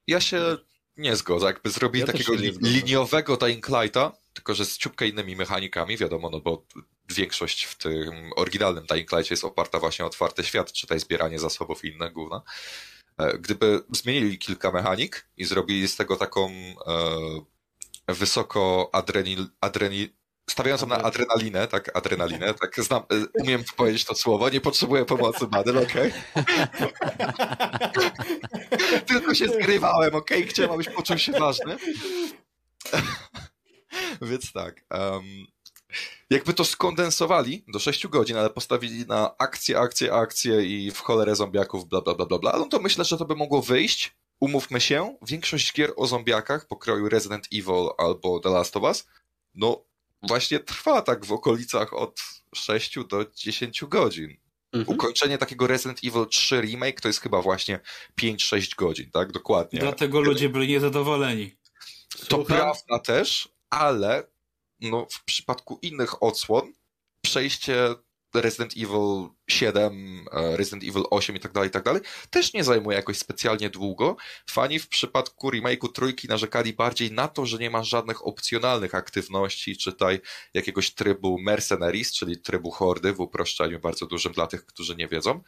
Ja 0.07 0.21
się 0.21 0.57
nie 0.97 1.15
zgodzę. 1.15 1.45
Jakby 1.45 1.69
zrobili 1.69 2.01
ja 2.01 2.07
takiego 2.07 2.33
li 2.33 2.51
liniowego 2.61 3.37
Dying 3.37 3.69
Lighta, 3.69 4.11
tylko 4.33 4.53
że 4.53 4.65
z 4.65 4.77
ciupkę 4.77 5.07
innymi 5.07 5.35
mechanikami, 5.35 5.97
wiadomo, 5.97 6.29
no 6.29 6.39
bo 6.39 6.65
większość 7.09 7.63
w 7.63 7.77
tym 7.77 8.31
oryginalnym 8.35 8.85
Dying 8.85 9.11
Lightie 9.11 9.33
jest 9.33 9.43
oparta 9.43 9.79
właśnie 9.79 10.05
o 10.05 10.07
otwarty 10.07 10.43
świat, 10.43 10.71
czytaj 10.71 10.99
zbieranie 10.99 11.39
zasobów 11.39 11.85
i 11.85 11.87
inne 11.87 12.11
główne. 12.11 12.41
E, 13.17 13.37
gdyby 13.37 13.83
zmienili 13.91 14.37
kilka 14.37 14.71
mechanik 14.71 15.27
i 15.37 15.45
zrobili 15.45 15.87
z 15.87 15.95
tego 15.95 16.15
taką 16.15 16.49
e, 16.49 18.13
wysoko 18.13 18.89
adrenil, 18.93 19.47
adrenil, 19.61 20.09
stawiającą 20.49 20.87
na 20.87 20.97
adrenalinę, 20.97 21.67
tak, 21.67 21.97
adrenalinę, 21.97 22.53
tak, 22.53 22.75
znam, 22.77 23.01
e, 23.01 23.41
umiem 23.43 23.63
powiedzieć 23.75 24.05
to 24.05 24.15
słowo, 24.15 24.49
nie 24.49 24.61
potrzebuję 24.61 25.05
pomocy, 25.05 25.47
Badel, 25.47 25.77
okej? 25.77 26.13
Okay? 26.35 26.45
Tylko 29.07 29.33
się 29.33 29.47
zgrywałem, 29.47 30.15
okej? 30.15 30.37
Okay? 30.37 30.49
Chciałem, 30.49 30.71
abyś 30.71 30.89
poczuł 30.89 31.17
się 31.17 31.31
ważny. 31.31 31.77
Więc 34.21 34.51
tak, 34.51 34.85
um, 34.91 35.23
jakby 36.29 36.53
to 36.53 36.65
skondensowali 36.65 37.63
do 37.67 37.79
6 37.79 38.07
godzin, 38.07 38.37
ale 38.37 38.49
postawili 38.49 39.05
na 39.05 39.37
akcje, 39.37 39.79
akcje, 39.79 40.13
akcje 40.13 40.65
i 40.65 40.91
w 40.91 40.99
cholerę 40.99 41.35
zombiaków, 41.35 41.89
bla, 41.89 42.01
bla, 42.01 42.13
bla, 42.13 42.25
bla, 42.25 42.39
bla, 42.39 42.51
no 42.57 42.65
to 42.65 42.79
myślę, 42.79 43.05
że 43.05 43.17
to 43.17 43.25
by 43.25 43.35
mogło 43.35 43.61
wyjść, 43.61 44.15
umówmy 44.39 44.81
się, 44.81 45.17
większość 45.27 45.73
gier 45.73 45.93
o 45.95 46.07
zombiakach 46.07 46.67
pokroju 46.67 47.09
Resident 47.09 47.47
Evil 47.53 47.89
albo 47.97 48.39
The 48.39 48.49
Last 48.49 48.77
of 48.77 48.83
Us, 48.83 49.07
no 49.55 49.83
właśnie 50.23 50.59
trwa 50.59 51.01
tak 51.01 51.25
w 51.25 51.31
okolicach 51.31 51.93
od 51.93 52.19
6 52.55 52.95
do 53.09 53.25
10 53.35 53.85
godzin. 53.85 54.37
Mhm. 54.73 54.97
Ukończenie 54.97 55.37
takiego 55.37 55.67
Resident 55.67 55.99
Evil 56.03 56.27
3 56.27 56.61
remake 56.61 57.01
to 57.01 57.07
jest 57.07 57.21
chyba 57.21 57.41
właśnie 57.41 57.79
5-6 58.21 58.75
godzin, 58.75 59.11
tak? 59.11 59.31
Dokładnie. 59.31 59.79
Dlatego 59.79 60.21
ludzie 60.21 60.49
byli 60.49 60.67
niezadowoleni. 60.67 61.55
To 62.27 62.37
prawda 62.37 62.99
też, 62.99 63.49
ale 63.69 64.32
no, 64.83 65.07
w 65.11 65.23
przypadku 65.23 65.79
innych 65.81 66.23
odsłon 66.23 66.73
przejście 67.21 67.95
Resident 68.35 68.73
Evil 68.77 69.29
7, 69.47 70.25
e, 70.31 70.57
Resident 70.57 70.83
Evil 70.83 71.03
8 71.09 71.35
i 71.35 71.39
tak 71.39 71.51
dalej, 71.51 71.69
i 71.69 71.71
tak 71.71 71.83
dalej, 71.83 72.01
też 72.29 72.53
nie 72.53 72.63
zajmuje 72.63 72.97
jakoś 72.97 73.17
specjalnie 73.17 73.69
długo. 73.69 74.15
Fani 74.49 74.79
w 74.79 74.87
przypadku 74.87 75.51
remake'u 75.51 75.91
trójki 75.91 76.27
narzekali 76.27 76.73
bardziej 76.73 77.11
na 77.11 77.27
to, 77.27 77.45
że 77.45 77.57
nie 77.57 77.69
ma 77.69 77.83
żadnych 77.83 78.27
opcjonalnych 78.27 78.95
aktywności, 78.95 79.77
czytaj 79.77 80.19
jakiegoś 80.53 80.93
trybu 80.93 81.39
Mercenaries, 81.39 82.13
czyli 82.13 82.41
trybu 82.41 82.71
hordy 82.71 83.13
w 83.13 83.19
uproszczeniu 83.19 83.79
bardzo 83.79 84.05
dużym 84.05 84.33
dla 84.33 84.47
tych, 84.47 84.65
którzy 84.65 84.95
nie 84.95 85.07
wiedzą. 85.07 85.41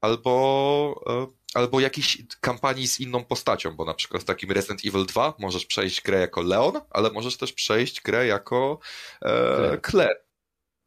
Albo, 0.00 1.04
e, 1.06 1.26
albo 1.54 1.80
jakiejś 1.80 2.22
kampanii 2.40 2.88
z 2.88 3.00
inną 3.00 3.24
postacią, 3.24 3.76
bo 3.76 3.84
na 3.84 3.94
przykład 3.94 4.22
w 4.22 4.26
takim 4.26 4.52
Resident 4.52 4.80
Evil 4.84 5.06
2 5.06 5.34
możesz 5.38 5.66
przejść 5.66 6.02
grę 6.02 6.20
jako 6.20 6.42
Leon, 6.42 6.80
ale 6.90 7.10
możesz 7.10 7.36
też 7.36 7.52
przejść 7.52 8.00
grę 8.00 8.26
jako 8.26 8.78
e, 9.22 9.78
Claire. 9.90 10.28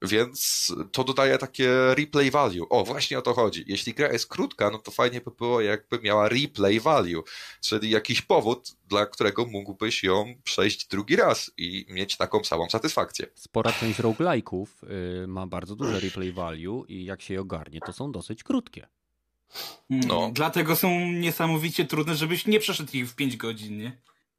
Więc 0.03 0.71
to 0.91 1.03
dodaje 1.03 1.37
takie 1.37 1.69
replay 1.95 2.31
value. 2.31 2.69
O, 2.69 2.83
właśnie 2.83 3.19
o 3.19 3.21
to 3.21 3.33
chodzi. 3.33 3.63
Jeśli 3.67 3.93
gra 3.93 4.11
jest 4.11 4.27
krótka, 4.27 4.69
no 4.69 4.79
to 4.79 4.91
fajnie 4.91 5.21
by 5.21 5.31
było, 5.31 5.61
jakby 5.61 5.99
miała 5.99 6.29
replay 6.29 6.79
value, 6.79 7.23
czyli 7.61 7.89
jakiś 7.89 8.21
powód, 8.21 8.71
dla 8.87 9.05
którego 9.05 9.45
mógłbyś 9.45 10.03
ją 10.03 10.35
przejść 10.43 10.87
drugi 10.87 11.15
raz 11.15 11.51
i 11.57 11.85
mieć 11.89 12.17
taką 12.17 12.43
samą 12.43 12.69
satysfakcję. 12.69 13.25
Spora 13.35 13.71
część 13.71 13.99
roguelike'ów 13.99 14.65
y, 15.23 15.27
ma 15.27 15.47
bardzo 15.47 15.75
duże 15.75 15.99
replay 15.99 16.31
value 16.31 16.85
i 16.87 17.05
jak 17.05 17.21
się 17.21 17.33
je 17.33 17.41
ogarnie, 17.41 17.79
to 17.85 17.93
są 17.93 18.11
dosyć 18.11 18.43
krótkie. 18.43 18.87
Mm, 19.89 20.07
no. 20.07 20.31
Dlatego 20.33 20.75
są 20.75 20.99
niesamowicie 20.99 21.85
trudne, 21.85 22.15
żebyś 22.15 22.45
nie 22.47 22.59
przeszedł 22.59 22.97
ich 22.97 23.09
w 23.09 23.15
5 23.15 23.37
godzin, 23.37 23.77
nie? 23.77 23.97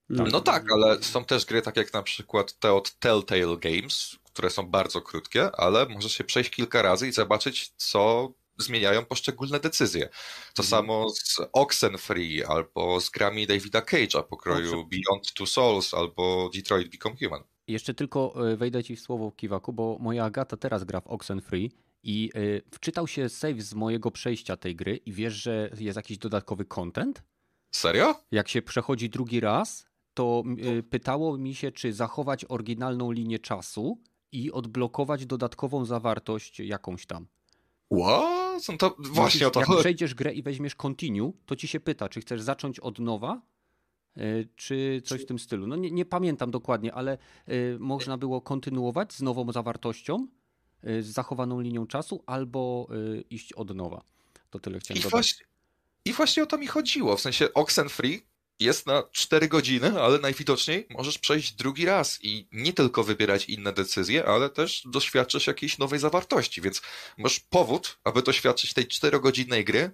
No 0.08 0.40
tak, 0.40 0.64
ale 0.72 1.02
są 1.02 1.24
też 1.24 1.44
gry, 1.44 1.62
tak 1.62 1.76
jak 1.76 1.92
na 1.92 2.02
przykład 2.02 2.58
te 2.58 2.72
od 2.72 2.98
Telltale 2.98 3.56
Games, 3.56 4.16
które 4.24 4.50
są 4.50 4.66
bardzo 4.66 5.00
krótkie, 5.00 5.50
ale 5.56 5.86
możesz 5.86 6.12
się 6.12 6.24
przejść 6.24 6.50
kilka 6.50 6.82
razy 6.82 7.08
i 7.08 7.12
zobaczyć, 7.12 7.72
co 7.76 8.32
zmieniają 8.58 9.04
poszczególne 9.04 9.60
decyzje. 9.60 10.08
To 10.54 10.62
mhm. 10.62 10.68
samo 10.68 11.10
z 11.10 11.40
Oxenfree 11.52 12.44
albo 12.44 13.00
z 13.00 13.10
grami 13.10 13.46
Davida 13.46 13.80
Cage'a 13.80 14.22
pokroju. 14.22 14.70
Beyond 14.70 15.32
Two 15.34 15.46
Souls 15.46 15.94
albo 15.94 16.50
Detroit 16.54 16.88
Become 16.88 17.16
Human. 17.16 17.42
Jeszcze 17.68 17.94
tylko 17.94 18.34
e, 18.52 18.56
wejdę 18.56 18.84
ci 18.84 18.96
w 18.96 19.00
słowo 19.00 19.32
Kiwaku, 19.32 19.72
bo 19.72 19.98
moja 20.00 20.24
Agata 20.24 20.56
teraz 20.56 20.84
gra 20.84 21.00
w 21.00 21.06
Oxenfree 21.06 21.70
i 22.02 22.30
yy, 22.34 22.62
wczytał 22.70 23.06
się 23.06 23.28
save 23.28 23.62
z 23.62 23.74
mojego 23.74 24.10
przejścia 24.10 24.56
tej 24.56 24.76
gry 24.76 24.96
i 24.96 25.12
wiesz, 25.12 25.34
że 25.34 25.70
jest 25.78 25.96
jakiś 25.96 26.18
dodatkowy 26.18 26.64
content? 26.64 27.22
Serio? 27.70 28.14
Jak 28.30 28.48
się 28.48 28.62
przechodzi 28.62 29.10
drugi 29.10 29.40
raz, 29.40 29.86
to 30.14 30.42
yy, 30.56 30.82
pytało 30.82 31.38
mi 31.38 31.54
się, 31.54 31.72
czy 31.72 31.92
zachować 31.92 32.44
oryginalną 32.48 33.12
linię 33.12 33.38
czasu, 33.38 33.98
i 34.32 34.52
odblokować 34.52 35.26
dodatkową 35.26 35.84
zawartość 35.84 36.60
jakąś 36.60 37.06
tam. 37.06 37.26
What? 37.92 38.68
No 38.68 38.76
to 38.78 38.96
właśnie 38.98 39.40
jak, 39.40 39.48
o 39.48 39.50
to 39.50 39.60
Jak 39.60 39.80
przejdziesz 39.80 40.14
grę 40.14 40.32
i 40.32 40.42
weźmiesz 40.42 40.74
continue, 40.74 41.32
to 41.46 41.56
ci 41.56 41.68
się 41.68 41.80
pyta, 41.80 42.08
czy 42.08 42.20
chcesz 42.20 42.42
zacząć 42.42 42.80
od 42.80 42.98
nowa, 42.98 43.42
e, 44.16 44.22
czy 44.56 45.02
coś 45.04 45.22
w 45.22 45.26
tym 45.26 45.38
stylu. 45.38 45.66
No 45.66 45.76
nie, 45.76 45.90
nie 45.90 46.04
pamiętam 46.04 46.50
dokładnie, 46.50 46.94
ale 46.94 47.18
y, 47.48 47.76
można 47.80 48.18
było 48.18 48.40
kontynuować 48.40 49.12
z 49.12 49.22
nową 49.22 49.52
zawartością, 49.52 50.26
y, 50.26 50.28
z 50.82 51.06
zachowaną 51.06 51.60
linią 51.60 51.86
czasu, 51.86 52.22
albo 52.26 52.88
y, 52.92 53.24
iść 53.30 53.52
od 53.52 53.74
nowa. 53.74 54.02
To 54.50 54.58
tyle 54.58 54.78
chciałem 54.78 54.98
I 54.98 55.02
dodać. 55.02 55.10
Właśnie, 55.10 55.46
I 56.04 56.12
właśnie 56.12 56.42
o 56.42 56.46
to 56.46 56.58
mi 56.58 56.66
chodziło. 56.66 57.16
W 57.16 57.20
sensie 57.20 57.54
Oxenfree 57.54 58.22
jest 58.60 58.86
na 58.86 59.02
4 59.12 59.48
godziny, 59.48 60.02
ale 60.02 60.18
najwidoczniej 60.18 60.86
możesz 60.90 61.18
przejść 61.18 61.52
drugi 61.52 61.84
raz 61.84 62.18
i 62.22 62.46
nie 62.52 62.72
tylko 62.72 63.04
wybierać 63.04 63.44
inne 63.44 63.72
decyzje, 63.72 64.26
ale 64.26 64.50
też 64.50 64.82
doświadczysz 64.86 65.46
jakiejś 65.46 65.78
nowej 65.78 65.98
zawartości, 65.98 66.60
więc 66.60 66.82
masz 67.18 67.40
powód, 67.40 67.98
aby 68.04 68.22
doświadczyć 68.22 68.74
tej 68.74 68.86
4-godzinnej 68.86 69.64
gry 69.64 69.90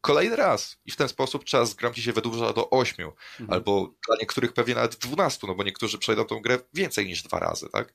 kolejny 0.00 0.36
raz. 0.36 0.78
I 0.86 0.90
w 0.90 0.96
ten 0.96 1.08
sposób 1.08 1.44
czas 1.44 1.74
gram 1.74 1.94
ci 1.94 2.02
się 2.02 2.12
wydłuża 2.12 2.52
do 2.52 2.70
8, 2.70 3.06
mhm. 3.06 3.50
albo 3.50 3.94
dla 4.06 4.16
niektórych 4.20 4.52
pewnie 4.52 4.74
nawet 4.74 4.96
12, 4.96 5.46
no 5.46 5.54
bo 5.54 5.62
niektórzy 5.62 5.98
przejdą 5.98 6.24
tą 6.24 6.40
grę 6.40 6.58
więcej 6.74 7.06
niż 7.06 7.22
dwa 7.22 7.38
razy, 7.38 7.68
tak? 7.72 7.92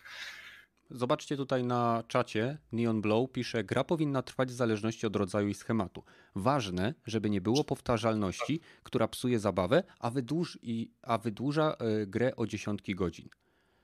Zobaczcie 0.91 1.38
tutaj 1.38 1.64
na 1.64 2.03
czacie, 2.07 2.57
Neon 2.72 3.02
Blow 3.02 3.32
pisze, 3.32 3.64
gra 3.64 3.84
powinna 3.84 4.22
trwać 4.22 4.49
w 4.49 4.53
zależności 4.53 5.07
od 5.07 5.16
rodzaju 5.16 5.48
i 5.48 5.53
schematu. 5.53 6.03
Ważne, 6.36 6.94
żeby 7.06 7.30
nie 7.30 7.41
było 7.41 7.64
powtarzalności, 7.64 8.60
która 8.84 9.07
psuje 9.07 9.40
zabawę, 9.40 9.84
a, 9.99 10.10
wydłuż, 10.10 10.60
i, 10.61 10.91
a 11.02 11.18
wydłuża 11.18 11.76
y, 12.02 12.07
grę 12.07 12.36
o 12.36 12.48
dziesiątki 12.48 12.95
godzin. 12.95 13.30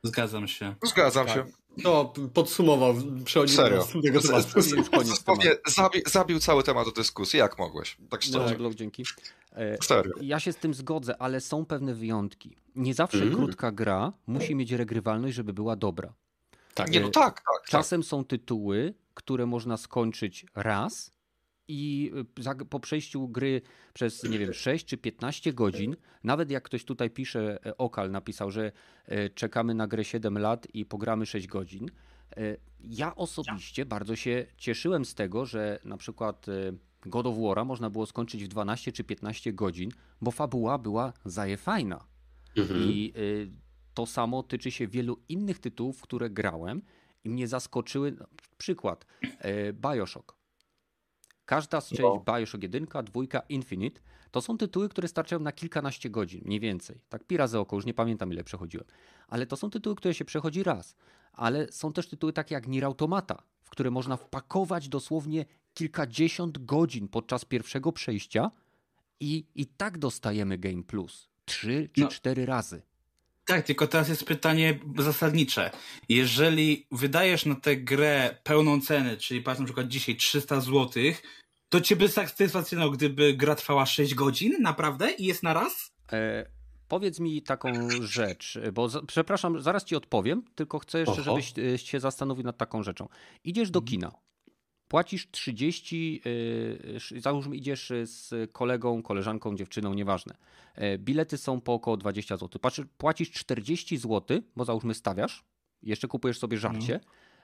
Zgadzam 0.03 0.48
się. 0.48 0.76
Zgadzam 0.84 1.26
tak. 1.26 1.36
się. 1.36 1.45
No, 1.77 2.14
podsumował, 2.34 2.95
przechodzimy 3.26 3.57
Serio. 3.57 3.77
do 3.77 3.84
następnego 3.84 4.22
tematu. 4.22 4.60
Już 4.60 4.90
koniec 5.23 5.64
zabi, 5.68 6.02
zabił 6.07 6.40
cały 6.40 6.64
temat 6.64 6.86
do 6.86 6.91
dyskusji, 6.91 7.40
jak 7.40 7.60
mogłeś? 7.60 7.98
Tak 8.10 8.22
szczerze. 8.22 8.52
No, 8.52 8.57
blog, 8.57 8.76
dzięki. 8.76 9.03
E, 9.52 9.77
Serio. 9.84 10.14
Ja 10.22 10.40
się 10.40 10.53
z 10.53 10.56
tym 10.56 10.73
zgodzę, 10.73 11.22
ale 11.22 11.41
są 11.41 11.65
pewne 11.65 11.94
wyjątki. 11.94 12.57
Nie 12.76 12.94
zawsze 12.94 13.22
mm. 13.22 13.36
krótka 13.36 13.72
gra 13.72 14.14
musi 14.27 14.56
mieć 14.56 14.72
regrywalność, 14.72 15.36
żeby 15.36 15.53
była 15.53 15.76
dobra. 15.76 16.14
Tak. 16.76 16.91
Nie, 16.91 16.99
no 16.99 17.10
tak, 17.10 17.35
tak. 17.35 17.43
tak. 17.61 17.69
Czasem 17.69 18.02
tak. 18.02 18.07
są 18.07 18.26
tytuły, 18.26 18.93
które 19.14 19.45
można 19.45 19.77
skończyć 19.77 20.45
raz 20.56 21.15
i 21.68 22.11
y, 22.61 22.65
po 22.65 22.80
przejściu 22.80 23.27
gry 23.27 23.61
przez, 23.93 24.23
nie 24.23 24.39
wiem, 24.39 24.53
6 24.53 24.85
czy 24.85 24.97
15 24.97 25.53
godzin, 25.53 25.95
nawet 26.23 26.52
jak 26.52 26.64
ktoś 26.64 26.85
tutaj 26.85 27.10
pisze, 27.10 27.60
e, 27.65 27.77
Okal 27.77 28.11
napisał, 28.11 28.52
że 28.52 28.72
e, 29.06 29.30
czekamy 29.30 29.73
na 29.73 29.88
grę 29.88 30.03
7 30.03 30.38
lat 30.38 30.68
i 30.73 30.85
pogramy 30.85 31.26
6 31.26 31.47
godzin. 31.47 31.91
E, 32.38 32.57
ja 32.80 33.15
osobiście 33.15 33.85
bardzo 33.85 34.15
się 34.15 34.45
cieszyłem 34.57 35.06
z 35.06 35.15
tego, 35.15 35.45
że 35.45 35.80
na 35.84 35.97
przykład 35.97 36.45
God 37.06 37.27
of 37.27 37.35
War'a 37.35 37.65
można 37.65 37.89
było 37.89 38.06
skończyć 38.06 38.43
w 38.43 38.47
12 38.47 38.91
czy 38.91 39.03
15 39.03 39.53
godzin, 39.53 39.91
bo 40.22 40.31
fabuła 40.31 40.77
była 40.77 41.14
zajefajna. 41.26 42.06
Mhm. 42.57 42.84
I 42.84 43.14
to 43.95 44.05
samo 44.05 44.43
tyczy 44.43 44.72
się 44.72 44.88
wielu 44.88 45.19
innych 45.30 45.59
tytułów, 45.59 46.01
które 46.01 46.30
grałem 46.30 46.81
i 47.23 47.30
mnie 47.30 47.47
zaskoczyły. 47.47 48.11
No, 48.11 48.26
przykład, 48.57 49.05
e, 49.39 49.73
Bioshock. 49.73 50.35
Każda 51.45 51.81
z 51.81 51.89
części 51.89 52.03
no. 52.03 52.23
Bioshock 52.34 52.63
1, 52.63 52.85
2, 52.85 53.41
Infinite 53.49 54.01
to 54.31 54.41
są 54.41 54.57
tytuły, 54.57 54.89
które 54.89 55.07
starczają 55.07 55.41
na 55.41 55.51
kilkanaście 55.51 56.09
godzin, 56.09 56.41
mniej 56.45 56.59
więcej. 56.59 56.99
Tak 57.09 57.23
pi 57.23 57.38
razy 57.38 57.59
oko, 57.59 57.76
już 57.76 57.85
nie 57.85 57.93
pamiętam 57.93 58.34
ile 58.34 58.43
przechodziłem. 58.43 58.88
Ale 59.27 59.45
to 59.45 59.55
są 59.55 59.69
tytuły, 59.69 59.95
które 59.95 60.13
się 60.13 60.26
przechodzi 60.26 60.63
raz. 60.63 60.95
Ale 61.34 61.72
są 61.72 61.93
też 61.93 62.07
tytuły 62.07 62.34
takie 62.34 62.55
jak 62.55 62.67
Nier 62.67 62.85
Automata, 62.85 63.43
w 63.63 63.69
które 63.69 63.91
można 63.91 64.17
wpakować 64.17 64.89
dosłownie 64.89 65.45
kilkadziesiąt 65.73 66.65
godzin 66.65 67.07
podczas 67.07 67.45
pierwszego 67.45 67.91
przejścia 67.91 68.51
i, 69.19 69.45
i 69.55 69.65
tak 69.65 69.97
dostajemy 69.97 70.57
Game 70.57 70.84
Plus. 70.84 71.30
Trzy 71.45 71.89
czy 71.93 72.01
no. 72.01 72.07
cztery 72.07 72.45
razy. 72.45 72.81
Tak, 73.45 73.65
tylko 73.65 73.88
teraz 73.88 74.09
jest 74.09 74.26
pytanie 74.26 74.80
zasadnicze. 74.97 75.72
Jeżeli 76.09 76.88
wydajesz 76.91 77.45
na 77.45 77.55
tę 77.55 77.77
grę 77.77 78.38
pełną 78.43 78.81
cenę, 78.81 79.17
czyli 79.17 79.41
patrz 79.41 79.59
na 79.59 79.65
przykład 79.65 79.88
dzisiaj 79.88 80.15
300 80.15 80.61
zł, 80.61 81.03
to 81.69 81.81
cię 81.81 81.95
by 81.95 82.09
satysfakcjonował, 82.09 82.91
gdyby 82.91 83.34
gra 83.34 83.55
trwała 83.55 83.85
6 83.85 84.15
godzin, 84.15 84.53
naprawdę? 84.61 85.11
I 85.11 85.26
jest 85.26 85.43
na 85.43 85.53
raz? 85.53 85.91
E, 86.11 86.45
powiedz 86.88 87.19
mi 87.19 87.41
taką 87.41 87.89
rzecz, 88.01 88.59
bo 88.73 88.89
za, 88.89 89.01
przepraszam, 89.01 89.61
zaraz 89.61 89.84
ci 89.84 89.95
odpowiem, 89.95 90.43
tylko 90.55 90.80
chcę 90.80 90.99
jeszcze, 90.99 91.13
Oho. 91.13 91.23
żebyś 91.23 91.53
e, 91.73 91.77
się 91.77 91.99
zastanowił 91.99 92.43
nad 92.43 92.57
taką 92.57 92.84
rzeczą. 92.84 93.07
Idziesz 93.43 93.72
do 93.72 93.80
mhm. 93.80 93.89
kina, 93.89 94.11
płacisz 94.87 95.31
30, 95.31 96.21
yy, 97.13 97.21
załóżmy 97.21 97.55
idziesz 97.55 97.91
z 98.03 98.51
kolegą, 98.51 99.01
koleżanką, 99.01 99.55
dziewczyną, 99.55 99.93
nieważne. 99.93 100.35
Yy, 100.77 100.97
bilety 100.97 101.37
są 101.37 101.61
po 101.61 101.73
około 101.73 101.97
20 101.97 102.37
zł. 102.37 102.61
Płacisz 102.97 103.31
40 103.31 103.97
zł, 103.97 104.41
bo 104.55 104.65
załóżmy 104.65 104.93
stawiasz, 104.93 105.43
jeszcze 105.83 106.07
kupujesz 106.07 106.39
sobie 106.39 106.57
żarcie, 106.57 106.99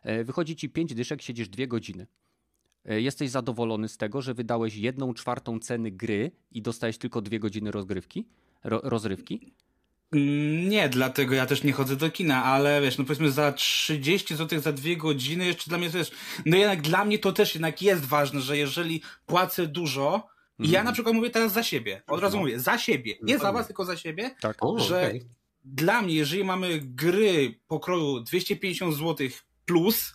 yy, 0.05 0.23
wychodzi 0.23 0.55
ci 0.55 0.69
5 0.69 0.93
dyszek, 0.93 1.21
siedzisz 1.21 1.49
2 1.49 1.67
godziny. 1.67 2.07
Jesteś 2.85 3.29
zadowolony 3.29 3.89
z 3.89 3.97
tego, 3.97 4.21
że 4.21 4.33
wydałeś 4.33 4.75
jedną 4.75 5.13
czwartą 5.13 5.59
ceny 5.59 5.91
gry 5.91 6.31
i 6.51 6.61
dostałeś 6.61 6.97
tylko 6.97 7.21
2 7.21 7.39
godziny 7.39 7.71
rozgrywki, 7.71 8.27
ro, 8.63 8.81
rozrywki? 8.83 9.53
Mm, 10.11 10.69
nie, 10.69 10.89
dlatego 10.89 11.35
ja 11.35 11.45
też 11.45 11.63
nie 11.63 11.73
chodzę 11.73 11.95
do 11.95 12.11
kina, 12.11 12.43
ale 12.43 12.81
wiesz, 12.81 12.97
no 12.97 13.03
powiedzmy 13.03 13.31
za 13.31 13.51
30 13.51 14.35
zł 14.35 14.59
za 14.59 14.71
dwie 14.71 14.97
godziny, 14.97 15.45
jeszcze 15.45 15.69
dla 15.69 15.77
mnie 15.77 15.89
to 15.89 15.97
jest, 15.97 16.11
no 16.45 16.57
jednak 16.57 16.81
dla 16.81 17.05
mnie 17.05 17.19
to 17.19 17.31
też 17.31 17.55
jednak 17.55 17.81
jest 17.81 18.05
ważne, 18.05 18.41
że 18.41 18.57
jeżeli 18.57 19.01
płacę 19.25 19.67
dużo, 19.67 20.31
I 20.59 20.69
ja 20.69 20.83
na 20.83 20.91
przykład 20.91 21.15
mówię 21.15 21.29
teraz 21.29 21.53
za 21.53 21.63
siebie. 21.63 22.01
Od 22.07 22.21
razu 22.21 22.37
no. 22.37 22.43
mówię, 22.43 22.59
za 22.59 22.77
siebie. 22.77 23.15
Nie 23.21 23.39
za 23.39 23.51
was, 23.51 23.67
tylko 23.67 23.85
za 23.85 23.97
siebie. 23.97 24.35
Tak. 24.41 24.57
O, 24.59 24.79
że 24.79 25.07
okay. 25.07 25.21
dla 25.65 26.01
mnie, 26.01 26.15
jeżeli 26.15 26.43
mamy 26.43 26.79
gry 26.83 27.59
pokroju 27.67 28.19
250 28.19 28.95
zł 28.95 29.27
plus, 29.65 30.13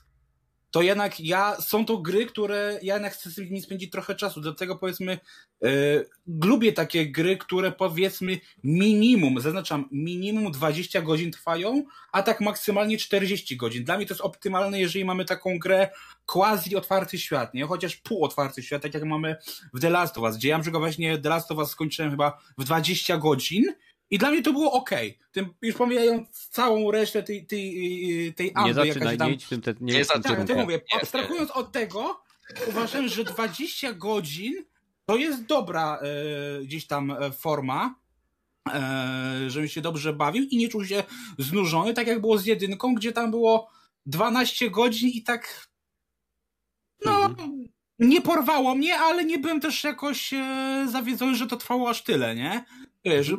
to 0.76 0.82
jednak 0.82 1.20
ja, 1.20 1.56
są 1.60 1.84
to 1.84 1.98
gry, 1.98 2.26
które 2.26 2.78
ja 2.82 2.94
jednak 2.94 3.12
chcę 3.12 3.30
z 3.30 3.38
nimi 3.38 3.62
spędzić 3.62 3.90
trochę 3.90 4.14
czasu. 4.14 4.40
Dlatego 4.40 4.76
powiedzmy, 4.76 5.18
yy, 5.60 6.06
lubię 6.44 6.72
takie 6.72 7.10
gry, 7.10 7.36
które 7.36 7.72
powiedzmy 7.72 8.40
minimum, 8.64 9.40
zaznaczam, 9.40 9.88
minimum 9.92 10.52
20 10.52 11.02
godzin 11.02 11.32
trwają, 11.32 11.84
a 12.12 12.22
tak 12.22 12.40
maksymalnie 12.40 12.98
40 12.98 13.56
godzin. 13.56 13.84
Dla 13.84 13.96
mnie 13.96 14.06
to 14.06 14.14
jest 14.14 14.20
optymalne, 14.20 14.80
jeżeli 14.80 15.04
mamy 15.04 15.24
taką 15.24 15.58
grę 15.58 15.88
quasi 16.26 16.76
otwarty 16.76 17.18
świat, 17.18 17.54
nie? 17.54 17.64
Chociaż 17.64 17.96
pół 17.96 18.24
otwarty 18.24 18.62
świat, 18.62 18.82
tak 18.82 18.94
jak 18.94 19.04
mamy 19.04 19.36
w 19.74 19.80
The 19.80 19.90
Last 19.90 20.18
of 20.18 20.22
Us, 20.22 20.36
gdzie 20.36 20.48
ja 20.48 20.60
właśnie 20.72 21.18
The 21.18 21.28
Last 21.28 21.52
of 21.52 21.58
Us 21.58 21.70
skończyłem 21.70 22.10
chyba 22.10 22.38
w 22.58 22.64
20 22.64 23.18
godzin, 23.18 23.64
i 24.10 24.18
dla 24.18 24.30
mnie 24.30 24.42
to 24.42 24.52
było 24.52 24.72
ok. 24.72 24.90
Tym, 25.32 25.54
już 25.62 25.76
pomijając 25.76 26.48
całą 26.48 26.90
resztę 26.90 27.22
tej, 27.22 27.46
tej, 27.46 28.34
tej 28.34 28.52
amby, 28.54 28.68
nie 28.68 28.74
zaczynaj, 28.74 29.18
tam... 29.18 29.30
Nie, 29.30 29.38
tym, 29.38 29.60
te, 29.60 29.74
nie, 29.80 29.94
nie 29.94 30.04
tak, 30.04 30.46
to 30.46 30.54
mówię, 30.54 30.80
abstrahując 31.00 31.50
od 31.50 31.72
tego, 31.72 32.20
uważam, 32.68 33.08
że 33.08 33.24
20 33.24 33.92
godzin 33.92 34.54
to 35.06 35.16
jest 35.16 35.46
dobra 35.46 35.98
e, 36.02 36.64
gdzieś 36.64 36.86
tam 36.86 37.10
e, 37.10 37.32
forma, 37.32 37.94
e, 38.68 39.44
żebym 39.46 39.68
się 39.68 39.80
dobrze 39.80 40.12
bawił 40.12 40.44
i 40.50 40.56
nie 40.56 40.68
czuł 40.68 40.84
się 40.84 41.04
znużony, 41.38 41.94
tak 41.94 42.06
jak 42.06 42.20
było 42.20 42.38
z 42.38 42.46
jedynką, 42.46 42.94
gdzie 42.94 43.12
tam 43.12 43.30
było 43.30 43.70
12 44.06 44.70
godzin 44.70 45.08
i 45.08 45.22
tak 45.22 45.68
no, 47.04 47.24
mhm. 47.24 47.64
nie 47.98 48.22
porwało 48.22 48.74
mnie, 48.74 48.98
ale 48.98 49.24
nie 49.24 49.38
byłem 49.38 49.60
też 49.60 49.84
jakoś 49.84 50.32
e, 50.32 50.86
zawiedzony, 50.92 51.34
że 51.34 51.46
to 51.46 51.56
trwało 51.56 51.90
aż 51.90 52.02
tyle, 52.02 52.34
nie? 52.34 52.64
Wiesz, 53.06 53.32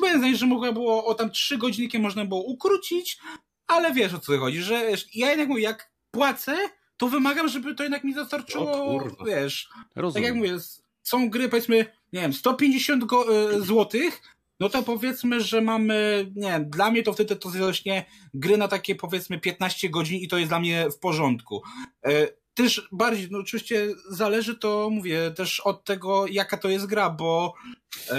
byłem 0.00 0.18
zdania, 0.18 0.36
że 0.36 0.46
mogło 0.46 0.72
było 0.72 1.04
o 1.04 1.14
tam 1.14 1.30
trzy 1.30 1.58
godzinki 1.58 1.98
można 1.98 2.24
było 2.24 2.42
ukrócić, 2.42 3.18
ale 3.66 3.92
wiesz 3.92 4.14
o 4.14 4.18
co 4.18 4.38
chodzi, 4.38 4.62
że 4.62 4.86
wiesz, 4.86 5.06
ja 5.14 5.30
jednak 5.30 5.48
mówię, 5.48 5.62
jak 5.62 5.90
płacę, 6.10 6.56
to 6.96 7.08
wymagam, 7.08 7.48
żeby 7.48 7.74
to 7.74 7.82
jednak 7.82 8.04
mi 8.04 8.14
dostarczyło, 8.14 9.04
wiesz, 9.26 9.68
Rozumiem. 9.96 10.14
tak 10.14 10.22
jak 10.22 10.34
mówię, 10.34 10.58
są 11.02 11.30
gry 11.30 11.48
powiedzmy, 11.48 11.76
nie 12.12 12.20
wiem, 12.20 12.32
150 12.32 13.04
go, 13.04 13.52
y, 13.52 13.60
złotych, 13.60 14.22
no 14.60 14.68
to 14.68 14.82
powiedzmy, 14.82 15.40
że 15.40 15.60
mamy, 15.60 16.26
nie 16.36 16.50
wiem, 16.50 16.70
dla 16.70 16.90
mnie 16.90 17.02
to 17.02 17.12
wtedy 17.12 17.36
to 17.36 17.48
właśnie 17.48 18.04
gry 18.34 18.56
na 18.56 18.68
takie 18.68 18.94
powiedzmy 18.94 19.40
15 19.40 19.88
godzin 19.88 20.20
i 20.20 20.28
to 20.28 20.38
jest 20.38 20.50
dla 20.50 20.60
mnie 20.60 20.90
w 20.90 20.98
porządku. 20.98 21.62
Y, 22.08 22.41
też 22.54 22.88
bardziej, 22.92 23.28
no 23.30 23.38
oczywiście 23.38 23.88
zależy 24.08 24.54
to, 24.54 24.90
mówię, 24.90 25.30
też 25.30 25.60
od 25.60 25.84
tego, 25.84 26.26
jaka 26.26 26.56
to 26.56 26.68
jest 26.68 26.86
gra, 26.86 27.10
bo 27.10 27.54
e, 28.10 28.16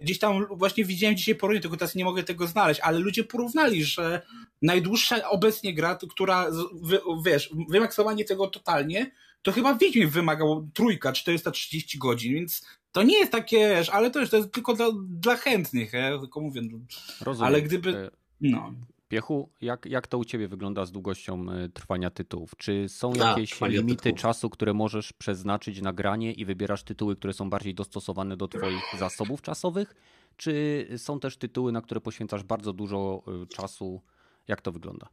gdzieś 0.00 0.18
tam 0.18 0.46
właśnie 0.50 0.84
widziałem 0.84 1.16
dzisiaj 1.16 1.34
porównanie, 1.34 1.62
tylko 1.62 1.76
teraz 1.76 1.94
nie 1.94 2.04
mogę 2.04 2.22
tego 2.22 2.46
znaleźć, 2.46 2.80
ale 2.80 2.98
ludzie 2.98 3.24
porównali, 3.24 3.84
że 3.84 4.22
najdłuższa 4.62 5.28
obecnie 5.28 5.74
gra, 5.74 5.98
która, 6.10 6.46
wy, 6.82 7.00
wiesz, 7.24 7.50
wymaksowanie 7.68 8.24
tego 8.24 8.46
totalnie, 8.46 9.10
to 9.42 9.52
chyba 9.52 9.74
Wiedźmin 9.74 10.08
wymagał 10.08 10.68
trójka, 10.74 11.12
430 11.12 11.98
godzin, 11.98 12.34
więc 12.34 12.66
to 12.92 13.02
nie 13.02 13.18
jest 13.18 13.32
takie, 13.32 13.68
wiesz, 13.68 13.88
ale 13.88 14.10
to, 14.10 14.20
jest, 14.20 14.30
to 14.30 14.36
jest 14.36 14.52
tylko 14.52 14.74
dla, 14.74 14.86
dla 15.08 15.36
chętnych, 15.36 15.92
ja 15.92 16.18
tylko 16.18 16.40
mówię. 16.40 16.62
No. 16.62 16.78
Rozumiem. 17.20 17.46
Ale 17.46 17.62
gdyby, 17.62 17.96
e, 17.96 18.10
no. 18.40 18.72
Piechu, 19.08 19.48
jak, 19.60 19.86
jak 19.86 20.06
to 20.06 20.18
u 20.18 20.24
Ciebie 20.24 20.48
wygląda 20.48 20.84
z 20.84 20.92
długością 20.92 21.46
e, 21.50 21.68
trwania 21.68 22.10
tytułów? 22.10 22.52
Czy 22.56 22.88
są 22.88 23.12
jakieś 23.14 23.60
limity 23.60 24.12
czasu, 24.12 24.50
które 24.50 24.74
możesz 24.74 25.12
przeznaczyć 25.12 25.80
na 25.80 25.92
granie 25.92 26.32
i 26.32 26.44
wybierasz 26.44 26.82
tytuły, 26.82 27.16
które 27.16 27.32
są 27.32 27.50
bardziej 27.50 27.74
dostosowane 27.74 28.36
do 28.36 28.48
Twoich 28.48 28.84
zasobów 28.98 29.42
czasowych? 29.42 29.94
Czy 30.36 30.86
są 30.96 31.20
też 31.20 31.36
tytuły, 31.36 31.72
na 31.72 31.82
które 31.82 32.00
poświęcasz 32.00 32.42
bardzo 32.42 32.72
dużo 32.72 33.22
e, 33.42 33.46
czasu? 33.46 34.02
Jak 34.48 34.60
to 34.60 34.72
wygląda? 34.72 35.08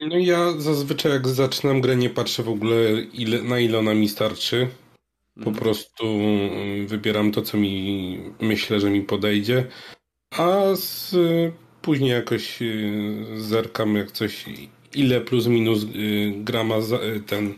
No 0.00 0.18
ja 0.18 0.52
zazwyczaj 0.60 1.12
jak 1.12 1.28
zaczynam 1.28 1.80
grę 1.80 1.96
nie 1.96 2.10
patrzę 2.10 2.42
w 2.42 2.48
ogóle 2.48 2.92
ile, 3.02 3.42
na 3.42 3.58
ile 3.58 3.78
ona 3.78 3.94
mi 3.94 4.08
starczy. 4.08 4.68
Po 5.34 5.50
mhm. 5.50 5.56
prostu 5.56 6.06
mm, 6.06 6.86
wybieram 6.86 7.32
to, 7.32 7.42
co 7.42 7.56
mi 7.58 8.18
myślę, 8.40 8.80
że 8.80 8.90
mi 8.90 9.02
podejdzie. 9.02 9.68
A 10.30 10.60
z 10.74 11.14
Później 11.82 12.10
jakoś 12.10 12.62
y, 12.62 13.24
zerkam 13.36 13.96
jak 13.96 14.12
coś, 14.12 14.44
ile 14.94 15.20
plus 15.20 15.46
minus 15.46 15.82
y, 15.82 16.32
grama 16.36 16.76
y, 17.16 17.20
ten 17.20 17.54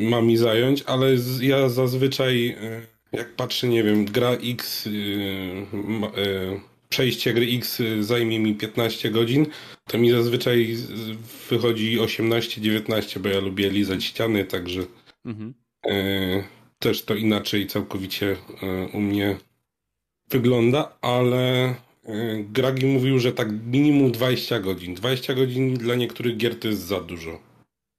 ma 0.00 0.20
mi 0.22 0.36
zająć, 0.36 0.82
ale 0.82 1.16
ja 1.40 1.68
zazwyczaj 1.68 2.56
jak 3.12 3.34
patrzę, 3.34 3.68
nie 3.68 3.82
wiem, 3.82 4.04
gra 4.04 4.30
X, 4.30 4.88
przejście 6.88 7.34
gry 7.34 7.46
X 7.46 7.82
zajmie 8.00 8.38
mi 8.38 8.54
15 8.54 9.10
godzin, 9.10 9.46
to 9.86 9.98
mi 9.98 10.10
zazwyczaj 10.10 10.76
wychodzi 11.50 11.98
18-19, 11.98 13.18
bo 13.18 13.28
ja 13.28 13.40
lubię 13.40 13.70
lizać 13.70 14.04
ściany, 14.04 14.44
także 14.44 14.86
mhm. 15.24 15.54
też 16.78 17.04
to 17.04 17.14
inaczej 17.14 17.66
całkowicie 17.66 18.36
u 18.92 19.00
mnie 19.00 19.36
wygląda, 20.30 20.98
ale 21.00 21.74
Gragi 22.38 22.86
mówił, 22.86 23.18
że 23.18 23.32
tak 23.32 23.48
minimum 23.66 24.12
20 24.12 24.60
godzin. 24.60 24.94
20 24.94 25.34
godzin 25.34 25.74
dla 25.74 25.94
niektórych 25.94 26.36
gier 26.36 26.58
to 26.58 26.68
jest 26.68 26.80
za 26.80 27.00
dużo. 27.00 27.38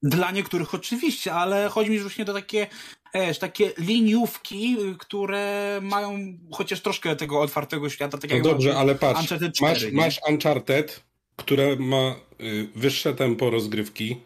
Dla 0.03 0.31
niektórych 0.31 0.73
oczywiście, 0.73 1.33
ale 1.33 1.69
chodzi 1.69 1.91
mi 1.91 1.99
właśnie 1.99 2.25
do 2.25 2.33
takie, 2.33 2.67
wiesz, 3.13 3.39
takie 3.39 3.71
liniówki, 3.77 4.77
które 4.99 5.79
mają 5.83 6.37
chociaż 6.51 6.81
troszkę 6.81 7.15
tego 7.15 7.41
otwartego 7.41 7.89
świata. 7.89 8.17
Tak 8.17 8.31
no 8.31 8.39
dobrze, 8.39 8.77
ale 8.77 8.95
patrz, 8.95 9.21
Uncharted 9.21 9.53
4, 9.53 9.71
masz, 9.71 9.91
masz 9.91 10.19
Uncharted, 10.29 11.03
które 11.35 11.75
ma 11.75 12.15
y, 12.41 12.67
wyższe 12.75 13.13
tempo 13.13 13.49
rozgrywki, 13.49 14.17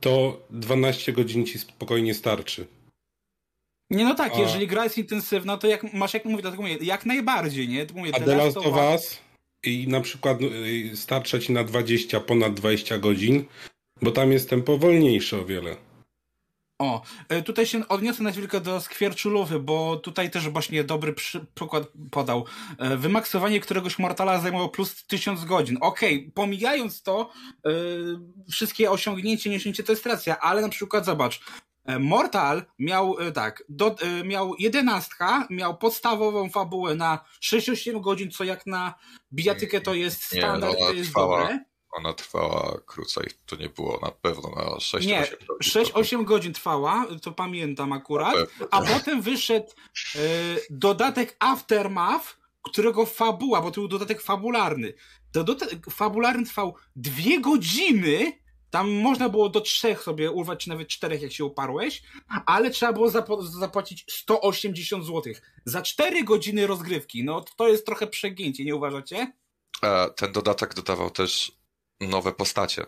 to 0.00 0.40
12 0.50 1.12
godzin 1.12 1.46
ci 1.46 1.58
spokojnie 1.58 2.14
starczy. 2.14 2.66
Nie 3.90 4.04
no 4.04 4.14
tak, 4.14 4.32
A... 4.34 4.38
jeżeli 4.38 4.66
gra 4.66 4.84
jest 4.84 4.98
intensywna, 4.98 5.56
to 5.56 5.66
jak 5.66 5.92
masz, 5.92 6.14
jak 6.14 6.24
mówię, 6.24 6.42
dlatego 6.42 6.62
mówię, 6.62 6.78
jak 6.80 7.06
najbardziej, 7.06 7.68
nie? 7.68 7.86
To 7.86 7.94
mówię, 7.94 8.14
A 8.14 8.20
The 8.20 8.36
Last 8.36 8.56
of 8.56 8.76
Us 8.76 9.18
i 9.62 9.88
na 9.88 10.00
przykład 10.00 10.38
y, 10.42 10.96
starcza 10.96 11.38
ci 11.38 11.52
na 11.52 11.64
20, 11.64 12.20
ponad 12.20 12.54
20 12.54 12.98
godzin, 12.98 13.44
bo 14.02 14.10
tam 14.10 14.32
jest 14.32 14.50
tempo 14.50 14.78
wolniejsze 14.78 15.38
o 15.40 15.44
wiele. 15.44 15.76
O, 16.78 17.02
y, 17.32 17.42
tutaj 17.42 17.66
się 17.66 17.88
odniosę 17.88 18.22
na 18.22 18.32
chwilkę 18.32 18.60
do 18.60 18.80
skwierczulówy, 18.80 19.60
bo 19.60 19.96
tutaj 19.96 20.30
też 20.30 20.48
właśnie 20.48 20.84
dobry 20.84 21.14
przykład 21.54 21.84
podał. 22.10 22.44
Y, 22.92 22.96
wymaksowanie 22.96 23.60
któregoś 23.60 23.98
mortala 23.98 24.40
zajmowało 24.40 24.68
plus 24.68 25.06
1000 25.06 25.44
godzin. 25.44 25.78
Okej, 25.80 26.18
okay, 26.18 26.32
pomijając 26.34 27.02
to, 27.02 27.30
yy, 27.64 28.20
wszystkie 28.50 28.90
osiągnięcie, 28.90 29.50
niesięcie 29.50 29.82
to 29.82 29.92
jest 29.92 30.06
racja, 30.06 30.38
ale 30.40 30.62
na 30.62 30.68
przykład 30.68 31.04
zobacz, 31.04 31.40
Mortal 32.00 32.62
miał 32.78 33.18
e, 33.18 33.32
tak, 33.32 33.62
do, 33.68 33.96
e, 34.00 34.24
miał 34.24 34.54
jedenastka, 34.58 35.46
miał 35.50 35.78
podstawową 35.78 36.50
fabułę 36.50 36.94
na 36.94 37.24
6-8 37.40 38.00
godzin, 38.00 38.30
co 38.30 38.44
jak 38.44 38.66
na 38.66 38.94
bijatykę 39.32 39.80
to 39.80 39.94
jest 39.94 40.22
standard, 40.22 40.78
nie, 40.78 40.86
to 40.86 40.92
jest 40.92 41.10
trwała, 41.10 41.40
dobre. 41.40 41.64
Ona 41.92 42.12
trwała 42.12 42.80
krócej, 42.86 43.26
to 43.46 43.56
nie 43.56 43.68
było 43.68 43.98
na 44.02 44.10
pewno 44.10 44.50
na 44.50 44.62
6-8 44.76 45.06
Nie, 45.06 45.26
6-8 45.64 46.24
godzin 46.24 46.52
trwała, 46.52 47.06
to 47.22 47.32
pamiętam 47.32 47.92
akurat, 47.92 48.34
a 48.70 48.82
potem 48.82 49.22
wyszedł 49.22 49.70
dodatek 50.70 51.36
Aftermath, 51.38 52.36
którego 52.62 53.06
fabuła, 53.06 53.62
bo 53.62 53.70
to 53.70 53.80
był 53.80 53.88
dodatek 53.88 54.22
fabularny. 54.22 54.94
Dodatek 55.32 55.90
fabularny 55.90 56.46
trwał 56.46 56.74
dwie 56.96 57.40
godziny, 57.40 58.32
tam 58.70 58.90
można 58.90 59.28
było 59.28 59.48
do 59.48 59.60
trzech 59.60 60.02
sobie 60.02 60.30
urwać, 60.30 60.64
czy 60.64 60.68
nawet 60.68 60.88
czterech, 60.88 61.22
jak 61.22 61.32
się 61.32 61.44
uparłeś, 61.44 62.02
ale 62.46 62.70
trzeba 62.70 62.92
było 62.92 63.10
zapłacić 63.44 64.04
180 64.10 65.06
zł. 65.06 65.32
Za 65.64 65.82
4 65.82 66.24
godziny 66.24 66.66
rozgrywki. 66.66 67.24
No 67.24 67.44
to 67.56 67.68
jest 67.68 67.86
trochę 67.86 68.06
przegięcie, 68.06 68.64
nie 68.64 68.76
uważacie? 68.76 69.32
E, 69.82 70.10
ten 70.10 70.32
dodatek 70.32 70.74
dodawał 70.74 71.10
też 71.10 71.52
nowe 72.00 72.32
postacie. 72.32 72.86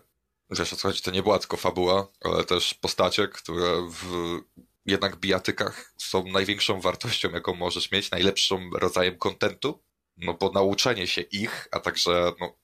Wiesz 0.51 0.73
o 0.73 0.77
co 0.77 0.89
chodzi, 0.89 1.03
to 1.03 1.11
nie 1.11 1.23
była 1.23 1.39
tylko 1.39 1.57
fabuła, 1.57 2.09
ale 2.25 2.45
też 2.45 2.75
postacie, 2.75 3.29
które 3.29 3.89
w 3.91 4.39
jednak 4.87 5.17
bijatykach 5.17 5.95
są 5.97 6.27
największą 6.27 6.81
wartością, 6.81 7.31
jaką 7.31 7.55
możesz 7.55 7.91
mieć, 7.91 8.11
najlepszym 8.11 8.71
rodzajem 8.77 9.19
kontentu, 9.19 9.83
no 10.17 10.35
bo 10.35 10.51
nauczenie 10.51 11.07
się 11.07 11.21
ich, 11.21 11.69
a 11.71 11.81
także 11.81 12.33
no, 12.41 12.59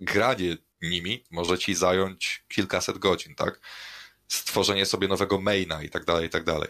granie 0.00 0.56
nimi 0.82 1.24
może 1.30 1.58
ci 1.58 1.74
zająć 1.74 2.44
kilkaset 2.48 2.98
godzin, 2.98 3.34
tak? 3.34 3.60
Stworzenie 4.28 4.86
sobie 4.86 5.08
nowego 5.08 5.40
maina 5.40 5.82
i 5.82 5.90
tak 5.90 6.04
dalej, 6.04 6.26
i 6.26 6.30
tak 6.30 6.44
dalej. 6.44 6.68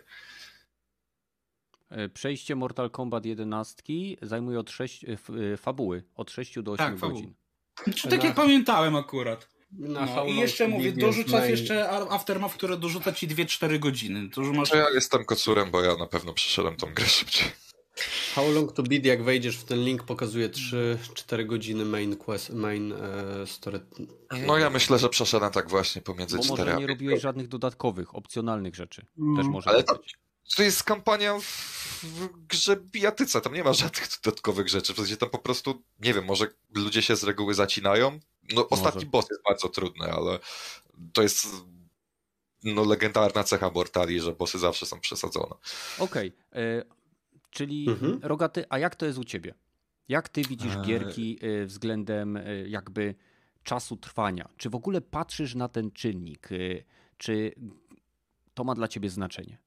E, 1.91 2.09
przejście 2.09 2.57
Mortal 2.57 2.91
Kombat 2.91 3.25
11 3.25 3.83
zajmuje 4.23 4.59
od 4.61 4.71
6, 4.71 5.05
e, 5.05 5.09
e, 5.53 5.57
fabuły 5.57 6.05
od 6.15 6.31
6 6.31 6.63
do 6.63 6.73
8 6.73 6.87
tak, 6.87 6.99
godzin. 6.99 7.35
Czy 7.95 8.09
tak 8.09 8.25
jak 8.25 8.35
pamiętałem 8.35 8.97
akurat. 8.97 9.49
no, 9.71 10.25
I 10.25 10.37
jeszcze 10.37 10.69
mówię, 10.69 10.93
dorzucasz 10.93 11.49
jeszcze 11.49 11.91
Aftermath, 11.91 12.55
które 12.55 12.77
dorzuca 12.77 13.13
ci 13.13 13.29
2-4 13.29 13.79
godziny. 13.79 14.31
To, 14.31 14.45
że 14.45 14.53
masz... 14.53 14.71
ja 14.71 14.91
jestem 14.95 15.25
kocurem, 15.25 15.71
bo 15.71 15.83
ja 15.83 15.97
na 15.97 16.07
pewno 16.07 16.33
przeszedłem 16.33 16.77
tą 16.77 16.95
grę 16.95 17.07
szybciej. 17.07 17.53
How 18.35 18.53
long 18.53 18.73
to 18.73 18.83
beat, 18.83 19.05
jak 19.05 19.23
wejdziesz 19.25 19.57
w 19.57 19.65
ten 19.65 19.85
link, 19.85 20.03
pokazuje 20.03 20.49
3-4 20.49 21.47
godziny 21.47 21.85
main 21.85 22.17
quest, 22.17 22.51
main 22.51 22.93
e, 22.93 23.47
story. 23.47 23.81
No 24.47 24.59
ja 24.59 24.71
myślę, 24.71 24.99
że 24.99 25.09
przeszedłem 25.09 25.53
tak 25.53 25.69
właśnie 25.69 26.03
pomiędzy 26.03 26.37
Bo 26.37 26.43
4 26.43 26.65
może 26.65 26.81
nie 26.81 26.87
robiłeś 26.87 27.21
żadnych 27.21 27.49
dodatkowych, 27.49 28.15
opcjonalnych 28.15 28.75
rzeczy. 28.75 29.07
Mm. 29.19 29.37
Też 29.37 29.47
może 29.47 29.71
Ale 29.71 29.83
to, 29.83 29.99
to 30.57 30.63
jest 30.63 30.83
kampania 30.83 31.39
w 31.39 32.29
grze 32.49 32.77
bijatyce, 32.77 33.41
tam 33.41 33.55
nie 33.55 33.65
ma 33.65 33.73
żadnych 33.73 34.09
dodatkowych 34.25 34.69
rzeczy, 34.69 34.95
w 34.95 34.97
sensie 34.97 35.17
tam 35.17 35.31
po 35.31 35.39
prostu, 35.39 35.83
nie 36.01 36.15
wiem, 36.15 36.25
może 36.25 36.47
ludzie 36.75 37.03
się 37.03 37.17
z 37.17 37.25
reguły 37.25 37.55
zacinają. 37.55 38.21
No 38.55 38.69
ostatni 38.69 38.99
może. 38.99 39.11
boss 39.11 39.27
jest 39.31 39.43
bardzo 39.49 39.69
trudny, 39.69 40.13
ale 40.13 40.39
to 41.13 41.23
jest 41.23 41.47
no 42.65 42.85
legendarna 42.85 43.45
cecha 43.45 43.71
Mortali, 43.71 44.21
że 44.21 44.33
bossy 44.33 44.59
zawsze 44.59 44.87
są 44.87 45.01
przesadzone. 45.01 45.55
Okej, 45.99 46.33
okay. 46.51 46.85
E, 47.51 47.57
czyli 47.57 47.89
mhm. 47.89 48.21
Rogaty, 48.23 48.65
a 48.69 48.79
jak 48.79 48.97
to 48.97 49.07
jest 49.07 49.19
u 49.19 49.25
ciebie? 49.25 49.55
Jak 50.09 50.29
ty 50.29 50.43
widzisz 50.43 50.77
e, 50.77 50.83
gierki 50.83 51.39
e, 51.43 51.67
względem 51.67 52.39
jakby 52.67 53.15
czasu 53.63 53.97
trwania? 53.97 54.49
Czy 54.57 54.71
w 54.71 54.75
ogóle 54.75 55.01
patrzysz 55.01 55.55
na 55.55 55.69
ten 55.69 55.91
czynnik? 55.91 56.49
Czy 57.19 57.55
to 58.55 58.65
ma 58.65 58.75
dla 58.75 58.89
ciebie 58.89 59.11
znaczenie? 59.11 59.59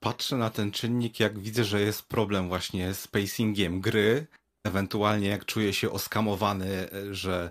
Patrzę 0.00 0.36
na 0.36 0.50
ten 0.50 0.70
czynnik, 0.70 1.20
jak 1.20 1.38
widzę, 1.38 1.64
że 1.64 1.80
jest 1.80 2.02
problem 2.02 2.48
właśnie 2.48 2.94
z 2.94 3.08
pacingiem 3.08 3.80
gry, 3.80 4.26
ewentualnie 4.64 5.28
jak 5.28 5.44
czuję 5.44 5.72
się 5.72 5.90
oskamowany, 5.90 6.88
że 7.10 7.50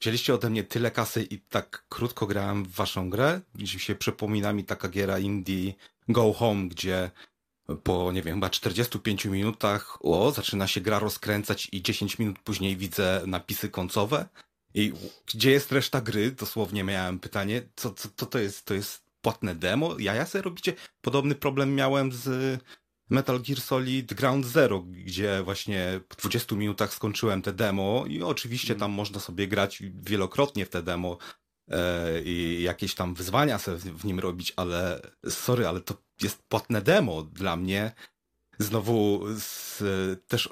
wzięliście 0.00 0.34
ode 0.34 0.50
mnie 0.50 0.64
tyle 0.64 0.90
kasy 0.90 1.22
i 1.22 1.38
tak 1.38 1.84
krótko 1.88 2.26
grałem 2.26 2.64
w 2.64 2.70
waszą 2.70 3.10
grę. 3.10 3.40
Jeśli 3.58 3.80
się 3.80 3.94
przypomina 3.94 4.52
mi 4.52 4.64
taka 4.64 4.88
giera 4.88 5.18
indie 5.18 5.72
Go 6.08 6.32
Home, 6.32 6.68
gdzie 6.68 7.10
po, 7.76 8.12
nie 8.12 8.22
wiem, 8.22 8.34
chyba 8.34 8.50
45 8.50 9.24
minutach, 9.24 9.98
o, 10.00 10.32
zaczyna 10.32 10.66
się 10.66 10.80
gra 10.80 10.98
rozkręcać 10.98 11.68
i 11.72 11.82
10 11.82 12.18
minut 12.18 12.38
później 12.38 12.76
widzę 12.76 13.22
napisy 13.26 13.68
końcowe. 13.68 14.28
I 14.74 14.92
gdzie 15.34 15.50
jest 15.50 15.72
reszta 15.72 16.00
gry? 16.00 16.30
Dosłownie 16.30 16.84
miałem 16.84 17.18
pytanie, 17.18 17.62
co, 17.76 17.90
co, 17.90 18.08
co 18.16 18.26
to 18.26 18.38
jest? 18.38 18.64
To 18.64 18.74
jest 18.74 19.02
płatne 19.22 19.54
demo? 19.54 19.98
Ja 19.98 20.26
sobie 20.26 20.42
robicie? 20.42 20.72
Podobny 21.00 21.34
problem 21.34 21.74
miałem 21.74 22.12
z 22.12 22.60
Metal 23.10 23.40
Gear 23.40 23.60
Solid 23.60 24.14
Ground 24.14 24.46
Zero, 24.46 24.80
gdzie 24.80 25.42
właśnie 25.42 26.00
po 26.08 26.16
20 26.16 26.56
minutach 26.56 26.94
skończyłem 26.94 27.42
te 27.42 27.52
demo 27.52 28.04
i 28.08 28.22
oczywiście 28.22 28.74
tam 28.74 28.90
można 28.90 29.20
sobie 29.20 29.48
grać 29.48 29.82
wielokrotnie 30.02 30.66
w 30.66 30.70
te 30.70 30.82
demo 30.82 31.18
e, 31.68 32.22
i 32.22 32.62
jakieś 32.62 32.94
tam 32.94 33.14
wyzwania 33.14 33.58
sobie 33.58 33.78
w 33.78 34.04
nim 34.04 34.20
robić, 34.20 34.52
ale 34.56 35.00
sorry, 35.28 35.66
ale 35.66 35.80
to 35.80 35.94
jest 36.22 36.42
płatne 36.48 36.82
demo 36.82 37.22
dla 37.22 37.56
mnie. 37.56 37.92
Znowu 38.58 39.20
z, 39.38 39.82
też 40.26 40.48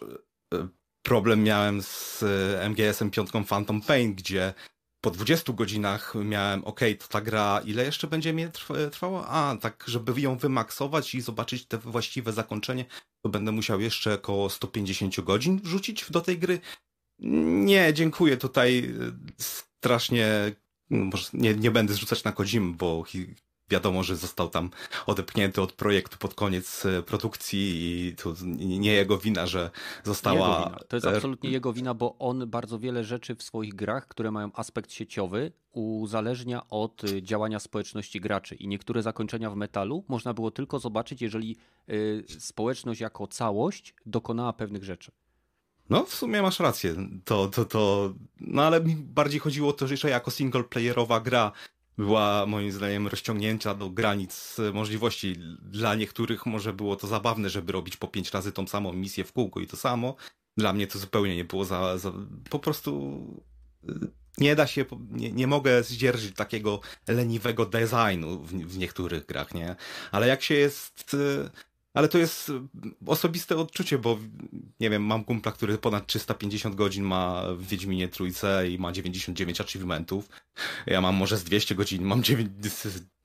e, 0.55 0.69
problem 1.03 1.43
miałem 1.43 1.83
z 1.83 2.25
MGS-em 2.71 3.11
5 3.11 3.31
Phantom 3.49 3.81
Pain, 3.81 4.15
gdzie 4.15 4.55
po 5.01 5.11
20 5.11 5.53
godzinach 5.53 6.15
miałem, 6.25 6.65
ok, 6.65 6.81
to 6.99 7.09
ta 7.09 7.21
gra 7.21 7.61
ile 7.65 7.85
jeszcze 7.85 8.07
będzie 8.07 8.33
mnie 8.33 8.51
trwała? 8.93 9.29
A, 9.29 9.57
tak, 9.57 9.85
żeby 9.87 10.21
ją 10.21 10.37
wymaksować 10.37 11.15
i 11.15 11.21
zobaczyć 11.21 11.67
te 11.67 11.79
właściwe 11.79 12.33
zakończenie, 12.33 12.85
to 13.23 13.29
będę 13.29 13.53
musiał 13.53 13.81
jeszcze 13.81 14.15
około 14.15 14.51
150 14.51 15.21
godzin 15.21 15.61
wrzucić 15.61 16.11
do 16.11 16.21
tej 16.21 16.39
gry. 16.39 16.61
Nie, 17.19 17.95
dziękuję, 17.95 18.37
tutaj 18.37 18.79
e, 18.79 19.13
strasznie, 19.39 20.53
no, 20.91 21.19
nie, 21.33 21.55
nie 21.55 21.71
będę 21.71 21.95
zrzucać 21.95 22.25
na 22.25 22.33
Kojim, 22.33 22.75
bo 22.75 23.05
wiadomo, 23.71 24.03
że 24.03 24.17
został 24.17 24.49
tam 24.49 24.71
odepchnięty 25.07 25.63
od 25.63 25.73
projektu 25.73 26.19
pod 26.19 26.35
koniec 26.35 26.87
e, 26.87 27.03
produkcji 27.03 27.59
i 27.61 28.17
to 28.17 28.35
nie 28.57 28.93
jego 28.93 29.19
wina, 29.19 29.47
że 29.47 29.71
została... 30.05 30.65
Wina. 30.65 30.79
To 30.89 30.97
jest 30.97 31.07
e, 31.07 31.17
absolutnie 31.17 31.51
jego 31.51 31.73
wina, 31.73 31.95
bo 31.95 32.19
on 32.19 32.51
bardzo 32.51 32.79
wiele 32.79 33.05
rzeczy 33.05 33.35
w 33.35 33.43
swoich 33.43 33.75
grach, 33.75 34.09
które 34.09 34.31
mają 34.31 34.51
aspekt 34.55 34.93
sieciowy, 34.93 35.53
uzależnia 35.73 36.69
od 36.69 37.05
e, 37.05 37.23
działania 37.23 37.59
społeczności 37.59 38.21
graczy 38.21 38.55
i 38.55 38.69
niektóre 38.69 39.03
zakończenia 39.03 39.51
w 39.51 39.57
metalu 39.57 40.05
można 40.09 40.35
było 40.35 40.51
tylko 40.51 40.79
zobaczyć, 40.79 41.23
jeżeli 41.23 41.57
społeczność 42.39 43.01
jako 43.01 43.27
całość 43.27 43.95
dokonała 44.07 44.53
pewnych 44.53 44.85
rzeczy. 44.85 45.13
No, 45.91 46.05
w 46.05 46.15
sumie 46.15 46.43
masz 46.43 46.61
rację. 46.61 46.95
To, 47.25 47.49
to, 47.49 47.65
to... 47.65 48.15
No, 48.41 48.63
ale 48.63 48.81
mi 48.81 48.97
bardziej 48.97 49.41
chodziło 49.41 49.71
o 49.71 49.73
to, 49.73 49.87
że 49.87 50.11
jako 50.11 50.31
single-playerowa 50.31 51.23
gra 51.23 51.53
była 51.99 52.47
moim 52.47 52.73
zdaniem 52.73 53.09
rozciągnięta 53.09 53.75
do 53.75 53.91
granic 53.91 54.57
możliwości. 54.73 55.37
Dla 55.63 55.95
niektórych 55.95 56.47
może 56.47 56.73
było 56.73 56.97
to 56.97 57.07
zabawne, 57.07 57.51
żeby 57.51 57.73
robić 57.73 57.97
po 57.97 58.09
pięć 58.09 58.31
razy 58.31 58.53
tą 58.53 58.67
samą 58.67 58.93
misję 58.93 59.25
w 59.25 59.33
kółko 59.33 59.61
i 59.61 59.67
to 59.67 59.77
samo. 59.77 60.17
Dla 60.57 60.73
mnie 60.73 60.87
to 60.87 60.99
zupełnie 60.99 61.37
nie 61.37 61.45
było 61.45 61.65
za, 61.65 61.99
za 61.99 62.13
po 62.51 62.59
prostu 62.59 63.21
y, 63.89 63.93
nie 64.39 64.57
da 64.57 64.67
się, 64.67 64.85
nie, 65.11 65.33
nie 65.33 65.47
mogę 65.47 65.83
zdzierżyć 65.83 66.37
takiego 66.37 66.81
leniwego 67.09 67.67
designu 67.67 68.43
w, 68.43 68.53
w 68.53 68.79
niektórych 68.79 69.27
grach, 69.27 69.55
nie? 69.55 69.77
Ale 70.13 70.29
jak 70.29 70.43
się 70.43 70.55
jest 70.55 71.15
y, 71.15 71.51
ale 71.99 72.09
to 72.09 72.19
jest 72.19 72.51
e, 72.51 72.67
osobiste 73.07 73.57
odczucie, 73.57 73.99
bo 73.99 74.19
nie 74.81 74.91
wiem, 74.91 75.03
mam 75.03 75.25
kumpla, 75.25 75.53
który 75.53 75.79
ponad 75.79 76.07
350 76.07 76.75
godzin 76.75 77.05
ma 77.05 77.43
w 77.57 77.67
Wiedźminie 77.67 78.09
Trójce 78.09 78.71
i 78.71 78.79
ma 78.79 78.93
99 78.93 79.61
achievementów. 79.61 80.29
Ja 80.87 81.01
mam 81.01 81.15
może 81.15 81.37
z 81.37 81.45
200 81.45 81.75
godzin, 81.75 82.05
mam 82.05 82.23
9, 82.23 82.51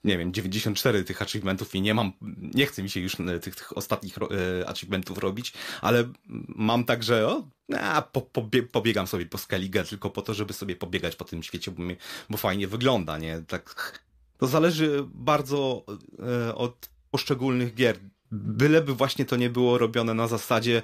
nie 0.04 0.18
wiem, 0.18 0.34
94 0.34 1.04
tych 1.04 1.22
achievementów 1.22 1.76
i 1.76 1.82
nie 1.82 1.94
mam, 1.94 2.12
nie 2.56 2.66
chce 2.66 2.84
mi 2.84 2.90
się 2.90 3.00
już 3.00 3.20
e, 3.20 3.40
tych, 3.40 3.56
tych 3.56 3.78
ostatnich 3.78 4.18
e, 4.18 4.70
achievementów 4.70 5.18
robić, 5.18 5.54
ale 5.82 6.04
mam 6.48 6.86
także, 6.86 7.28
o, 7.28 7.48
a, 7.80 8.02
po, 8.02 8.22
pobie, 8.22 8.64
pobiegam 8.64 9.08
sobie 9.08 9.26
po 9.26 9.38
Skellige 9.38 9.84
tylko 9.84 10.10
po 10.10 10.22
to, 10.22 10.34
żeby 10.34 10.54
sobie 10.54 10.76
pobiegać 10.76 11.16
po 11.16 11.26
tym 11.26 11.44
świecie, 11.44 11.72
bo, 11.72 11.84
bo 12.30 12.38
fajnie 12.38 12.68
wygląda, 12.68 13.18
nie? 13.18 13.42
Tak, 13.48 14.00
to 14.38 14.48
zależy 14.48 15.06
bardzo 15.14 15.86
od 16.56 16.90
poszczególnych 17.12 17.76
gier 17.76 18.00
byleby 18.34 18.94
właśnie 18.94 19.26
to 19.26 19.36
nie 19.36 19.50
było 19.50 19.78
robione 19.78 20.14
na 20.14 20.28
zasadzie 20.28 20.82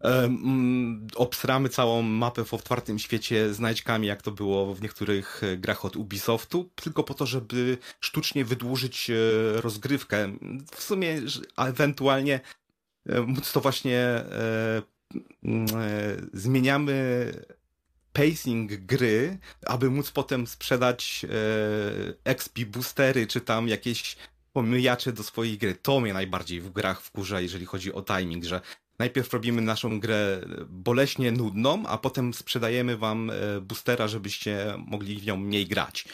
um, 0.00 1.06
obsramy 1.14 1.68
całą 1.68 2.02
mapę 2.02 2.44
w 2.44 2.54
otwartym 2.54 2.98
świecie 2.98 3.54
znajdźkami, 3.54 4.06
jak 4.06 4.22
to 4.22 4.32
było 4.32 4.74
w 4.74 4.82
niektórych 4.82 5.42
e, 5.44 5.56
grach 5.56 5.84
od 5.84 5.96
Ubisoftu, 5.96 6.70
tylko 6.74 7.04
po 7.04 7.14
to, 7.14 7.26
żeby 7.26 7.78
sztucznie 8.00 8.44
wydłużyć 8.44 9.10
e, 9.10 9.14
rozgrywkę. 9.60 10.36
W 10.74 10.82
sumie, 10.82 11.20
a 11.56 11.66
ewentualnie 11.66 12.40
e, 13.06 13.20
móc 13.20 13.52
to 13.52 13.60
właśnie 13.60 14.24
zmieniamy 16.32 17.32
pacing 18.16 18.72
gry, 18.72 19.38
aby 19.66 19.90
móc 19.90 20.10
potem 20.10 20.46
sprzedać 20.46 21.24
e, 21.24 21.28
XP 22.24 22.64
boostery, 22.64 23.26
czy 23.26 23.40
tam 23.40 23.68
jakieś 23.68 24.16
pomyjacze 24.56 25.12
do 25.12 25.22
swojej 25.22 25.58
gry. 25.58 25.74
To 25.74 26.00
mnie 26.00 26.14
najbardziej 26.14 26.60
w 26.60 26.70
grach 26.70 27.00
wkurza, 27.02 27.40
jeżeli 27.40 27.66
chodzi 27.66 27.92
o 27.92 28.02
timing, 28.02 28.44
że 28.44 28.60
najpierw 28.98 29.32
robimy 29.32 29.62
naszą 29.62 30.00
grę 30.00 30.40
boleśnie 30.68 31.32
nudną, 31.32 31.86
a 31.86 31.98
potem 31.98 32.34
sprzedajemy 32.34 32.96
wam 32.96 33.30
e, 33.30 33.60
boostera, 33.60 34.08
żebyście 34.08 34.74
mogli 34.78 35.16
w 35.16 35.26
nią 35.26 35.36
mniej 35.36 35.66
grać. 35.66 36.04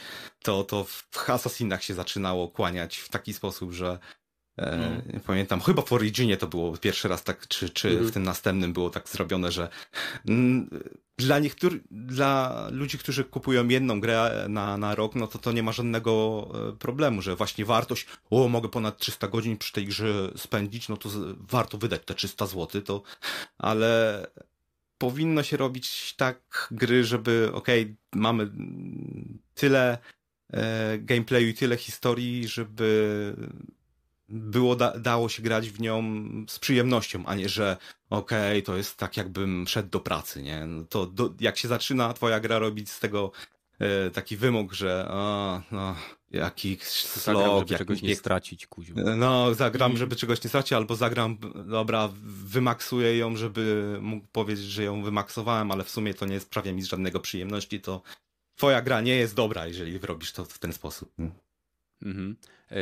To, 0.42 0.64
to 0.64 0.84
w 0.84 1.30
Assassinach 1.30 1.82
się 1.82 1.94
zaczynało 1.94 2.48
kłaniać 2.48 2.96
w 2.96 3.08
taki 3.08 3.32
sposób, 3.32 3.72
że 3.72 3.98
No. 4.56 5.20
Pamiętam, 5.26 5.60
chyba 5.60 5.82
w 5.82 5.92
Originie 5.92 6.36
to 6.36 6.46
było 6.46 6.76
pierwszy 6.76 7.08
raz 7.08 7.24
tak, 7.24 7.48
czy, 7.48 7.70
czy 7.70 7.88
mm. 7.90 8.04
w 8.04 8.12
tym 8.12 8.22
następnym 8.22 8.72
było 8.72 8.90
tak 8.90 9.08
zrobione, 9.08 9.52
że 9.52 9.68
mm, 10.28 10.70
dla 11.18 11.38
niektórych, 11.38 11.82
dla 11.90 12.66
ludzi, 12.70 12.98
którzy 12.98 13.24
kupują 13.24 13.68
jedną 13.68 14.00
grę 14.00 14.46
na, 14.48 14.78
na 14.78 14.94
rok, 14.94 15.14
no 15.14 15.26
to 15.26 15.38
to 15.38 15.52
nie 15.52 15.62
ma 15.62 15.72
żadnego 15.72 16.48
e, 16.68 16.76
problemu, 16.76 17.22
że 17.22 17.36
właśnie 17.36 17.64
wartość, 17.64 18.06
o, 18.30 18.48
mogę 18.48 18.68
ponad 18.68 18.98
300 18.98 19.28
godzin 19.28 19.56
przy 19.56 19.72
tej 19.72 19.86
grze 19.86 20.32
spędzić, 20.36 20.88
no 20.88 20.96
to 20.96 21.08
warto 21.40 21.78
wydać 21.78 22.02
te 22.04 22.14
300 22.14 22.46
zł, 22.46 22.82
to, 22.82 23.02
ale 23.58 24.26
powinno 24.98 25.42
się 25.42 25.56
robić 25.56 26.14
tak 26.16 26.68
gry, 26.70 27.04
żeby, 27.04 27.50
okej, 27.52 27.82
okay, 27.82 27.96
mamy 28.12 28.50
tyle 29.54 29.98
e, 30.52 30.98
gameplayu 30.98 31.48
i 31.48 31.54
tyle 31.54 31.76
historii, 31.76 32.48
żeby 32.48 33.36
było 34.32 34.76
da, 34.76 34.98
dało 34.98 35.28
się 35.28 35.42
grać 35.42 35.70
w 35.70 35.80
nią 35.80 36.02
z 36.48 36.58
przyjemnością, 36.58 37.26
a 37.26 37.34
nie, 37.34 37.48
że 37.48 37.76
okej, 38.10 38.58
okay, 38.58 38.62
to 38.62 38.76
jest 38.76 38.96
tak 38.96 39.16
jakbym 39.16 39.66
szedł 39.68 39.88
do 39.88 40.00
pracy, 40.00 40.42
nie? 40.42 40.66
No 40.66 40.84
to 40.84 41.06
do, 41.06 41.34
jak 41.40 41.58
się 41.58 41.68
zaczyna 41.68 42.12
twoja 42.12 42.40
gra 42.40 42.58
robić 42.58 42.90
z 42.90 43.00
tego 43.00 43.32
e, 43.78 44.10
taki 44.10 44.36
wymóg, 44.36 44.72
że 44.72 45.08
o, 45.10 45.62
no, 45.72 45.96
jaki 46.30 46.78
slog, 46.82 47.24
zagram, 47.24 47.58
żeby 47.58 47.78
czegoś 47.78 48.02
nie 48.02 48.16
stracić, 48.16 48.66
kuziu. 48.66 48.94
No, 49.16 49.54
zagram, 49.54 49.96
żeby 49.96 50.16
czegoś 50.16 50.44
nie 50.44 50.48
stracić, 50.48 50.72
albo 50.72 50.96
zagram, 50.96 51.38
dobra, 51.66 52.08
wymaksuję 52.44 53.18
ją, 53.18 53.36
żeby 53.36 53.96
mógł 54.00 54.26
powiedzieć, 54.26 54.64
że 54.64 54.84
ją 54.84 55.02
wymaksowałem, 55.02 55.70
ale 55.70 55.84
w 55.84 55.90
sumie 55.90 56.14
to 56.14 56.26
nie 56.26 56.40
sprawia 56.40 56.72
mi 56.72 56.84
żadnego 56.84 57.20
przyjemności, 57.20 57.80
to 57.80 58.02
twoja 58.56 58.82
gra 58.82 59.00
nie 59.00 59.16
jest 59.16 59.34
dobra, 59.34 59.66
jeżeli 59.66 59.98
robisz 59.98 60.32
to 60.32 60.44
w 60.44 60.58
ten 60.58 60.72
sposób. 60.72 61.12
Mhm. 62.02 62.36
E, 62.70 62.76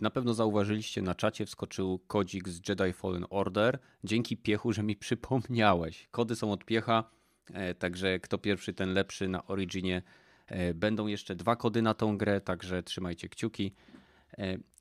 na 0.00 0.10
pewno 0.10 0.34
zauważyliście, 0.34 1.02
na 1.02 1.14
czacie 1.14 1.46
wskoczył 1.46 1.98
kodzik 1.98 2.48
z 2.48 2.68
Jedi 2.68 2.92
Fallen 2.92 3.26
Order. 3.30 3.78
Dzięki 4.04 4.36
piechu, 4.36 4.72
że 4.72 4.82
mi 4.82 4.96
przypomniałeś. 4.96 6.08
Kody 6.10 6.36
są 6.36 6.52
od 6.52 6.64
piecha, 6.64 7.04
e, 7.52 7.74
także 7.74 8.20
kto 8.20 8.38
pierwszy, 8.38 8.72
ten 8.72 8.92
lepszy 8.92 9.28
na 9.28 9.46
Originie. 9.46 10.02
E, 10.46 10.74
będą 10.74 11.06
jeszcze 11.06 11.34
dwa 11.34 11.56
kody 11.56 11.82
na 11.82 11.94
tą 11.94 12.18
grę, 12.18 12.40
także 12.40 12.82
trzymajcie 12.82 13.28
kciuki. 13.28 13.72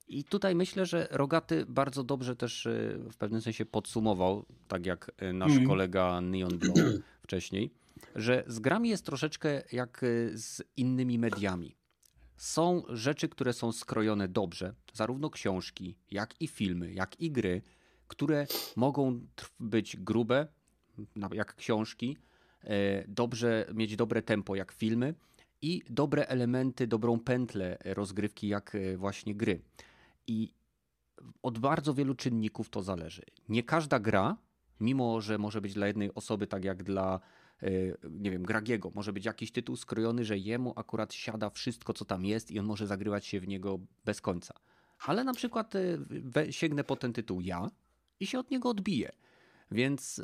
I 0.07 0.23
tutaj 0.23 0.55
myślę, 0.55 0.85
że 0.85 1.07
Rogaty 1.11 1.65
bardzo 1.67 2.03
dobrze 2.03 2.35
też 2.35 2.67
w 3.11 3.17
pewnym 3.17 3.41
sensie 3.41 3.65
podsumował, 3.65 4.45
tak 4.67 4.85
jak 4.85 5.11
nasz 5.33 5.51
mm. 5.51 5.67
kolega 5.67 6.21
Neon 6.21 6.57
Blow 6.57 6.75
wcześniej, 7.23 7.73
że 8.15 8.43
z 8.47 8.59
grami 8.59 8.89
jest 8.89 9.05
troszeczkę 9.05 9.61
jak 9.71 10.05
z 10.33 10.63
innymi 10.77 11.19
mediami. 11.19 11.75
Są 12.37 12.83
rzeczy, 12.89 13.29
które 13.29 13.53
są 13.53 13.71
skrojone 13.71 14.27
dobrze, 14.27 14.73
zarówno 14.93 15.29
książki, 15.29 15.95
jak 16.11 16.41
i 16.41 16.47
filmy, 16.47 16.93
jak 16.93 17.21
i 17.21 17.31
gry, 17.31 17.61
które 18.07 18.47
mogą 18.75 19.21
być 19.59 19.97
grube, 19.97 20.47
jak 21.31 21.55
książki, 21.55 22.17
e, 22.63 23.07
dobrze 23.07 23.65
mieć 23.73 23.95
dobre 23.95 24.21
tempo, 24.21 24.55
jak 24.55 24.71
filmy 24.71 25.13
i 25.61 25.81
dobre 25.89 26.27
elementy, 26.27 26.87
dobrą 26.87 27.19
pętlę 27.19 27.77
rozgrywki, 27.85 28.47
jak 28.47 28.75
e, 28.75 28.97
właśnie 28.97 29.35
gry. 29.35 29.61
I 30.27 30.53
od 31.43 31.59
bardzo 31.59 31.93
wielu 31.93 32.15
czynników 32.15 32.69
to 32.69 32.81
zależy. 32.81 33.21
Nie 33.49 33.63
każda 33.63 33.99
gra, 33.99 34.37
mimo 34.79 35.21
że 35.21 35.37
może 35.37 35.61
być 35.61 35.73
dla 35.73 35.87
jednej 35.87 36.15
osoby 36.15 36.47
tak 36.47 36.63
jak 36.63 36.83
dla 36.83 37.19
nie 38.09 38.31
wiem, 38.31 38.43
Gragiego. 38.43 38.91
Może 38.95 39.13
być 39.13 39.25
jakiś 39.25 39.51
tytuł 39.51 39.75
skrojony, 39.75 40.25
że 40.25 40.37
jemu 40.37 40.73
akurat 40.75 41.13
siada 41.13 41.49
wszystko, 41.49 41.93
co 41.93 42.05
tam 42.05 42.25
jest 42.25 42.51
i 42.51 42.59
on 42.59 42.65
może 42.65 42.87
zagrywać 42.87 43.25
się 43.25 43.39
w 43.39 43.47
niego 43.47 43.79
bez 44.05 44.21
końca. 44.21 44.53
Ale 45.05 45.23
na 45.23 45.33
przykład 45.33 45.73
e, 45.75 46.53
sięgnę 46.53 46.83
po 46.83 46.95
ten 46.95 47.13
tytuł 47.13 47.41
ja 47.41 47.71
i 48.19 48.27
się 48.27 48.39
od 48.39 48.51
niego 48.51 48.69
odbiję. 48.69 49.11
Więc 49.71 50.21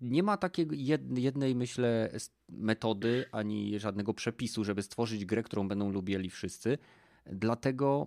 nie 0.00 0.22
ma 0.22 0.36
takiej 0.36 0.68
jednej, 1.14 1.54
myślę, 1.54 2.10
metody 2.48 3.24
ani 3.32 3.80
żadnego 3.80 4.14
przepisu, 4.14 4.64
żeby 4.64 4.82
stworzyć 4.82 5.24
grę, 5.24 5.42
którą 5.42 5.68
będą 5.68 5.90
lubili 5.90 6.30
wszyscy. 6.30 6.78
Dlatego 7.26 8.06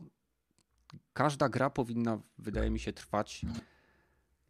każda 1.13 1.49
gra 1.49 1.69
powinna, 1.69 2.21
wydaje 2.37 2.69
mi 2.69 2.79
się, 2.79 2.93
trwać 2.93 3.45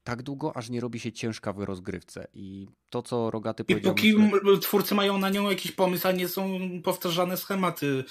tak 0.05 0.23
długo, 0.23 0.57
aż 0.57 0.69
nie 0.69 0.81
robi 0.81 0.99
się 0.99 1.11
ciężka 1.11 1.53
w 1.53 1.59
rozgrywce. 1.59 2.27
I 2.33 2.67
to, 2.89 3.01
co 3.01 3.31
Rogaty 3.31 3.63
powiedział... 3.63 3.93
I 3.93 3.95
póki 3.95 4.17
myślę... 4.17 4.57
twórcy 4.61 4.95
mają 4.95 5.17
na 5.17 5.29
nią 5.29 5.49
jakiś 5.49 5.71
pomysł, 5.71 6.07
a 6.07 6.11
nie 6.11 6.27
są 6.27 6.59
powtarzane 6.83 7.37
schematy 7.37 8.03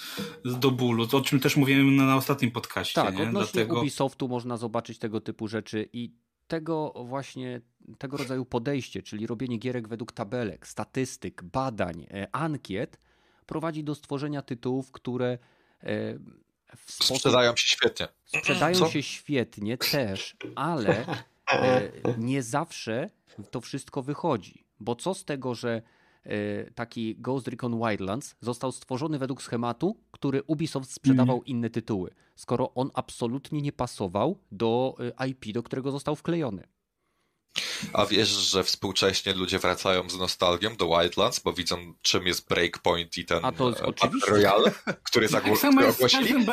do 0.45 0.71
bólu, 0.71 1.07
o 1.11 1.21
czym 1.21 1.39
też 1.39 1.55
mówiłem 1.55 1.95
na, 1.95 2.05
na 2.05 2.15
ostatnim 2.15 2.51
podcaście. 2.51 3.01
Tak, 3.01 3.15
nie? 3.15 3.23
odnośnie 3.23 3.51
Dlatego... 3.53 3.79
Ubisoftu 3.79 4.27
można 4.27 4.57
zobaczyć 4.57 4.99
tego 4.99 5.21
typu 5.21 5.47
rzeczy 5.47 5.89
i 5.93 6.11
tego 6.47 6.93
właśnie, 7.05 7.61
tego 7.97 8.17
rodzaju 8.17 8.45
podejście, 8.45 9.03
czyli 9.03 9.27
robienie 9.27 9.57
gierek 9.57 9.87
według 9.87 10.11
tabelek, 10.11 10.67
statystyk, 10.67 11.43
badań, 11.43 12.07
e, 12.11 12.35
ankiet, 12.35 12.99
prowadzi 13.45 13.83
do 13.83 13.95
stworzenia 13.95 14.41
tytułów, 14.41 14.91
które 14.91 15.37
e, 15.83 16.19
sposób... 16.77 17.17
Sprzedają 17.17 17.55
się 17.55 17.67
świetnie. 17.67 18.07
Sprzedają 18.25 18.75
Co? 18.75 18.89
się 18.89 19.03
świetnie 19.03 19.77
też, 19.77 20.35
ale 20.55 21.05
nie 22.17 22.43
zawsze 22.43 23.09
to 23.51 23.61
wszystko 23.61 24.01
wychodzi. 24.01 24.65
Bo 24.79 24.95
co 24.95 25.13
z 25.13 25.25
tego, 25.25 25.55
że 25.55 25.81
e, 26.23 26.71
taki 26.71 27.15
Ghost 27.15 27.47
Recon 27.47 27.79
Wildlands 27.79 28.35
został 28.41 28.71
stworzony 28.71 29.19
według 29.19 29.41
schematu, 29.41 29.97
który 30.11 30.43
Ubisoft 30.43 30.91
sprzedawał 30.91 31.35
mm. 31.35 31.45
inne 31.45 31.69
tytuły, 31.69 32.11
skoro 32.35 32.73
on 32.73 32.91
absolutnie 32.93 33.61
nie 33.61 33.71
pasował 33.71 34.39
do 34.51 34.97
e, 35.19 35.27
IP, 35.27 35.53
do 35.53 35.63
którego 35.63 35.91
został 35.91 36.15
wklejony. 36.15 36.63
A 37.93 38.05
wiesz, 38.05 38.29
że 38.29 38.63
współcześnie 38.63 39.33
ludzie 39.33 39.59
wracają 39.59 40.09
z 40.09 40.17
nostalgią 40.17 40.75
do 40.75 40.87
Wildlands, 40.87 41.39
bo 41.39 41.53
widzą 41.53 41.93
czym 42.01 42.27
jest 42.27 42.47
Breakpoint 42.47 43.17
i 43.17 43.25
ten 43.25 43.45
A 43.45 43.51
to 43.51 43.69
jest 43.69 43.81
oczywiście. 43.81 44.31
Royale, 44.31 44.71
który, 45.03 45.27
zagło- 45.35 45.57
który 45.57 45.87
ogłosili. 45.87 46.45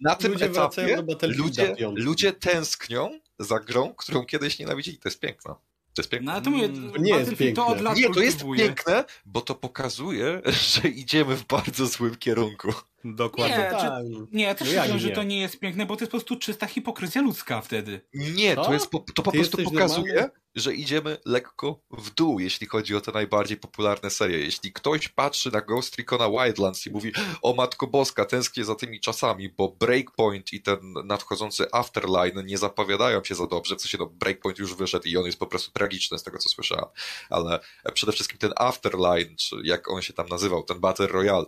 na 0.00 0.14
tym 0.14 0.32
ludzie 0.32 0.44
etapie 0.46 1.02
ludzie, 1.22 1.74
ludzie 1.94 2.32
tęsknią 2.32 3.20
za 3.38 3.60
grą, 3.60 3.94
którą 3.94 4.24
kiedyś 4.26 4.58
nienawidzili. 4.58 4.98
To 4.98 5.08
jest 5.08 5.20
piękne. 5.20 5.54
To 5.94 6.02
jest 6.02 6.10
piękne. 6.10 6.32
No, 6.34 6.40
to 6.40 6.50
mówię, 6.50 6.68
nie 6.98 7.12
jest 7.12 7.36
piękne. 7.36 7.64
To 7.64 7.94
nie, 7.94 8.10
to 8.14 8.20
jest 8.20 8.44
piękne, 8.56 9.04
bo 9.26 9.40
to 9.40 9.54
pokazuje, 9.54 10.42
że 10.82 10.88
idziemy 10.88 11.36
w 11.36 11.46
bardzo 11.46 11.86
złym 11.86 12.16
kierunku. 12.16 12.72
Dokładnie. 13.04 13.56
Nie, 13.56 13.70
tak. 13.70 13.80
czy, 13.80 14.26
nie 14.32 14.44
ja 14.44 14.54
też 14.54 14.68
no 14.68 14.74
uważam, 14.74 14.98
że 14.98 15.10
to 15.10 15.22
nie 15.22 15.40
jest 15.40 15.58
piękne, 15.58 15.86
bo 15.86 15.96
to 15.96 16.02
jest 16.02 16.10
po 16.12 16.18
prostu 16.18 16.36
czysta 16.36 16.66
hipokryzja 16.66 17.22
ludzka 17.22 17.60
wtedy. 17.60 18.00
Nie, 18.14 18.56
to, 18.56 18.72
jest 18.72 18.90
po, 18.90 19.04
to 19.14 19.22
po 19.22 19.32
prostu 19.32 19.62
pokazuje, 19.62 20.14
normalny? 20.14 20.32
Że 20.54 20.74
idziemy 20.74 21.18
lekko 21.24 21.80
w 21.90 22.10
dół, 22.10 22.40
jeśli 22.40 22.66
chodzi 22.66 22.96
o 22.96 23.00
te 23.00 23.12
najbardziej 23.12 23.56
popularne 23.56 24.10
serie. 24.10 24.38
Jeśli 24.38 24.72
ktoś 24.72 25.08
patrzy 25.08 25.52
na 25.52 25.60
Ghost 25.60 25.96
Recona 25.96 26.30
Wildlands 26.30 26.86
i 26.86 26.90
mówi, 26.90 27.12
o 27.42 27.54
Matko 27.54 27.86
Boska, 27.86 28.24
tęsknię 28.24 28.64
za 28.64 28.74
tymi 28.74 29.00
czasami, 29.00 29.48
bo 29.48 29.68
Breakpoint 29.68 30.52
i 30.52 30.62
ten 30.62 30.92
nadchodzący 31.04 31.66
Afterline 31.72 32.46
nie 32.46 32.58
zapowiadają 32.58 33.24
się 33.24 33.34
za 33.34 33.46
dobrze, 33.46 33.76
w 33.76 33.80
sensie 33.80 33.98
no 33.98 34.06
Breakpoint 34.06 34.58
już 34.58 34.74
wyszedł 34.74 35.08
i 35.08 35.16
on 35.16 35.26
jest 35.26 35.38
po 35.38 35.46
prostu 35.46 35.70
tragiczny 35.72 36.18
z 36.18 36.22
tego, 36.22 36.38
co 36.38 36.48
słyszałem, 36.48 36.86
ale 37.30 37.60
przede 37.94 38.12
wszystkim 38.12 38.38
ten 38.38 38.52
Afterline, 38.56 39.36
czy 39.36 39.56
jak 39.64 39.90
on 39.90 40.02
się 40.02 40.12
tam 40.12 40.28
nazywał, 40.28 40.62
ten 40.62 40.80
Battle 40.80 41.06
Royale, 41.06 41.46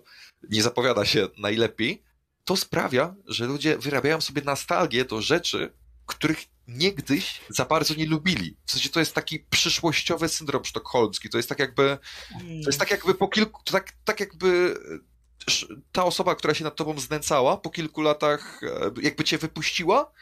nie 0.50 0.62
zapowiada 0.62 1.04
się 1.04 1.28
najlepiej, 1.38 2.02
to 2.44 2.56
sprawia, 2.56 3.14
że 3.26 3.46
ludzie 3.46 3.78
wyrabiają 3.78 4.20
sobie 4.20 4.42
nostalgię 4.42 5.04
do 5.04 5.22
rzeczy, 5.22 5.72
których 6.06 6.38
niegdyś 6.68 7.40
za 7.48 7.64
bardzo 7.64 7.94
nie 7.94 8.06
lubili. 8.06 8.56
W 8.66 8.72
sensie 8.72 8.88
to 8.88 9.00
jest 9.00 9.14
taki 9.14 9.40
przyszłościowy 9.50 10.28
syndrom 10.28 10.64
sztokholmski. 10.64 11.30
To 11.30 11.36
jest 11.36 11.48
tak 11.48 11.58
jakby, 11.58 11.98
to 12.40 12.68
jest 12.68 12.78
tak 12.78 12.90
jakby 12.90 13.14
po 13.14 13.28
kilku, 13.28 13.62
tak, 13.64 13.92
tak 14.04 14.20
jakby 14.20 14.74
ta 15.92 16.04
osoba, 16.04 16.34
która 16.34 16.54
się 16.54 16.64
nad 16.64 16.76
tobą 16.76 17.00
znęcała, 17.00 17.56
po 17.56 17.70
kilku 17.70 18.02
latach 18.02 18.60
e, 18.62 18.90
jakby 19.02 19.24
cię 19.24 19.38
wypuściła, 19.38 20.12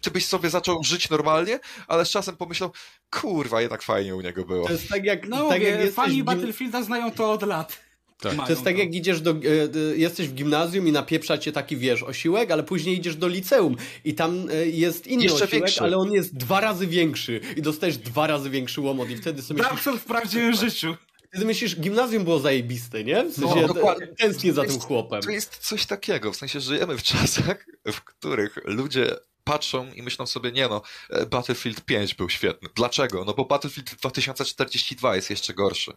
ty 0.00 0.10
byś 0.10 0.26
sobie 0.26 0.50
zaczął 0.50 0.84
żyć 0.84 1.10
normalnie, 1.10 1.60
ale 1.88 2.04
z 2.04 2.10
czasem 2.10 2.36
pomyślał, 2.36 2.72
kurwa, 3.10 3.60
jednak 3.60 3.82
fajnie 3.82 4.16
u 4.16 4.20
niego 4.20 4.44
było. 4.44 4.66
To 4.66 4.72
jest 4.72 4.88
tak 4.88 5.04
jak... 5.04 5.28
No 5.28 5.48
tak 5.48 5.62
jak 5.62 5.92
fani 5.92 6.24
Battlefielda 6.24 6.82
znają 6.82 7.10
to 7.10 7.32
od 7.32 7.42
lat. 7.42 7.80
Tak. 8.20 8.46
To 8.46 8.50
jest 8.50 8.64
tak, 8.64 8.78
jak 8.78 8.94
idziesz 8.94 9.20
do. 9.20 9.30
E, 9.30 9.34
e, 9.34 9.96
jesteś 9.96 10.28
w 10.28 10.34
gimnazjum 10.34 10.88
i 10.88 10.92
napieprza 10.92 11.38
cię 11.38 11.52
taki 11.52 11.76
wiesz, 11.76 12.02
osiłek, 12.02 12.50
ale 12.50 12.62
później 12.62 12.98
idziesz 12.98 13.16
do 13.16 13.28
liceum 13.28 13.76
i 14.04 14.14
tam 14.14 14.48
e, 14.50 14.66
jest 14.66 15.06
inny 15.06 15.24
Jeszcze 15.24 15.44
osiłek, 15.44 15.52
większy. 15.52 15.80
ale 15.80 15.96
on 15.96 16.12
jest 16.12 16.36
dwa 16.36 16.60
razy 16.60 16.86
większy 16.86 17.40
i 17.56 17.62
dostajesz 17.62 17.98
dwa 17.98 18.26
razy 18.26 18.50
większy 18.50 18.80
łomot 18.80 19.10
i 19.10 19.16
wtedy 19.16 19.42
sobie. 19.42 19.62
Myślisz, 19.62 20.00
w 20.00 20.04
prawdziwym 20.04 20.54
życiu. 20.54 20.96
Wtedy 21.28 21.46
myślisz, 21.46 21.76
gimnazjum 21.76 22.24
było 22.24 22.38
zajebiste, 22.38 23.04
nie? 23.04 23.24
W 23.24 23.34
sensie, 23.34 23.60
no, 23.60 23.74
dokładnie. 23.74 24.06
tęsknię 24.06 24.52
za 24.52 24.64
tym 24.64 24.80
chłopem. 24.80 25.22
To 25.22 25.30
jest 25.30 25.58
coś 25.58 25.86
takiego, 25.86 26.32
w 26.32 26.36
sensie 26.36 26.60
żyjemy 26.60 26.98
w 26.98 27.02
czasach, 27.02 27.66
w 27.86 28.00
których 28.00 28.58
ludzie 28.64 29.16
patrzą 29.44 29.92
i 29.92 30.02
myślą 30.02 30.26
sobie, 30.26 30.52
nie 30.52 30.68
no, 30.68 30.82
Battlefield 31.30 31.80
5 31.80 32.14
był 32.14 32.30
świetny. 32.30 32.68
Dlaczego? 32.74 33.24
No 33.24 33.34
bo 33.34 33.44
Battlefield 33.44 33.94
2042 33.94 35.16
jest 35.16 35.30
jeszcze 35.30 35.54
gorszy. 35.54 35.92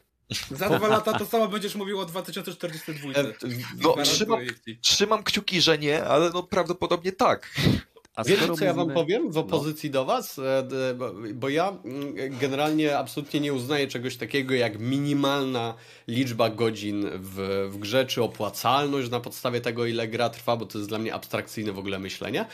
Za 0.52 0.70
dwa 0.70 0.88
lata 0.88 1.20
to 1.20 1.26
samo 1.26 1.48
będziesz 1.48 1.76
mówił 1.76 2.00
o 2.00 2.06
2042. 2.06 3.10
E, 3.10 3.24
no, 3.78 3.96
trzymam, 4.04 4.40
trzymam 4.82 5.24
kciuki, 5.24 5.62
że 5.62 5.78
nie, 5.78 6.04
ale 6.04 6.30
no 6.34 6.44
prawdopodobnie 6.44 7.12
tak. 7.12 7.52
A 8.16 8.24
Wiecie, 8.24 8.54
co 8.60 8.66
ja 8.66 8.74
wam 8.74 8.92
powiem 8.92 9.32
w 9.32 9.36
no. 9.36 9.42
opozycji 9.42 9.90
no. 9.90 9.94
do 9.94 10.06
was? 10.06 10.40
E, 10.40 10.68
bo 11.34 11.50
ja 11.50 11.70
mm, 11.70 12.16
generalnie 12.40 12.98
absolutnie 12.98 13.40
nie 13.40 13.54
uznaję 13.54 13.88
czegoś 13.88 14.18
takiego 14.18 14.54
jak 14.54 14.80
minimalna 14.80 15.74
liczba 16.08 16.50
godzin 16.50 17.10
w, 17.14 17.68
w 17.72 17.78
grze, 17.78 18.06
czy 18.06 18.24
opłacalność 18.24 19.10
na 19.10 19.20
podstawie 19.20 19.62
tego, 19.62 19.86
ile 19.86 20.08
gra 20.08 20.30
trwa, 20.30 20.58
bo 20.58 20.66
to 20.66 20.78
jest 20.78 20.90
dla 20.90 21.00
mnie 21.00 21.14
abstrakcyjne 21.14 21.72
w 21.72 21.80
ogóle 21.80 22.00
myślenie. 22.00 22.46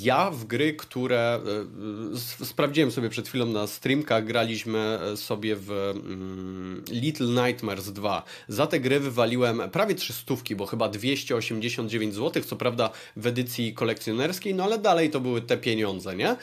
Ja 0.00 0.30
w 0.30 0.44
gry, 0.44 0.74
które 0.74 1.40
e, 2.40 2.44
sprawdziłem 2.44 2.90
sobie 2.90 3.08
przed 3.08 3.28
chwilą 3.28 3.46
na 3.46 3.66
streamkach, 3.66 4.24
graliśmy 4.24 4.78
e, 4.78 5.16
sobie 5.16 5.56
w 5.56 5.70
mm, 5.70 6.84
Little 6.90 7.46
Nightmares 7.46 7.92
2. 7.92 8.22
Za 8.48 8.66
te 8.66 8.80
gry 8.80 9.00
wywaliłem 9.00 9.62
prawie 9.72 9.94
300, 9.94 10.34
bo 10.56 10.66
chyba 10.66 10.88
289 10.88 12.14
zł, 12.14 12.42
co 12.42 12.56
prawda 12.56 12.90
w 13.16 13.26
edycji 13.26 13.74
kolekcjonerskiej, 13.74 14.54
no 14.54 14.64
ale 14.64 14.78
dalej 14.78 15.10
to 15.10 15.20
były 15.20 15.42
te 15.42 15.56
pieniądze, 15.56 16.16
nie? 16.16 16.36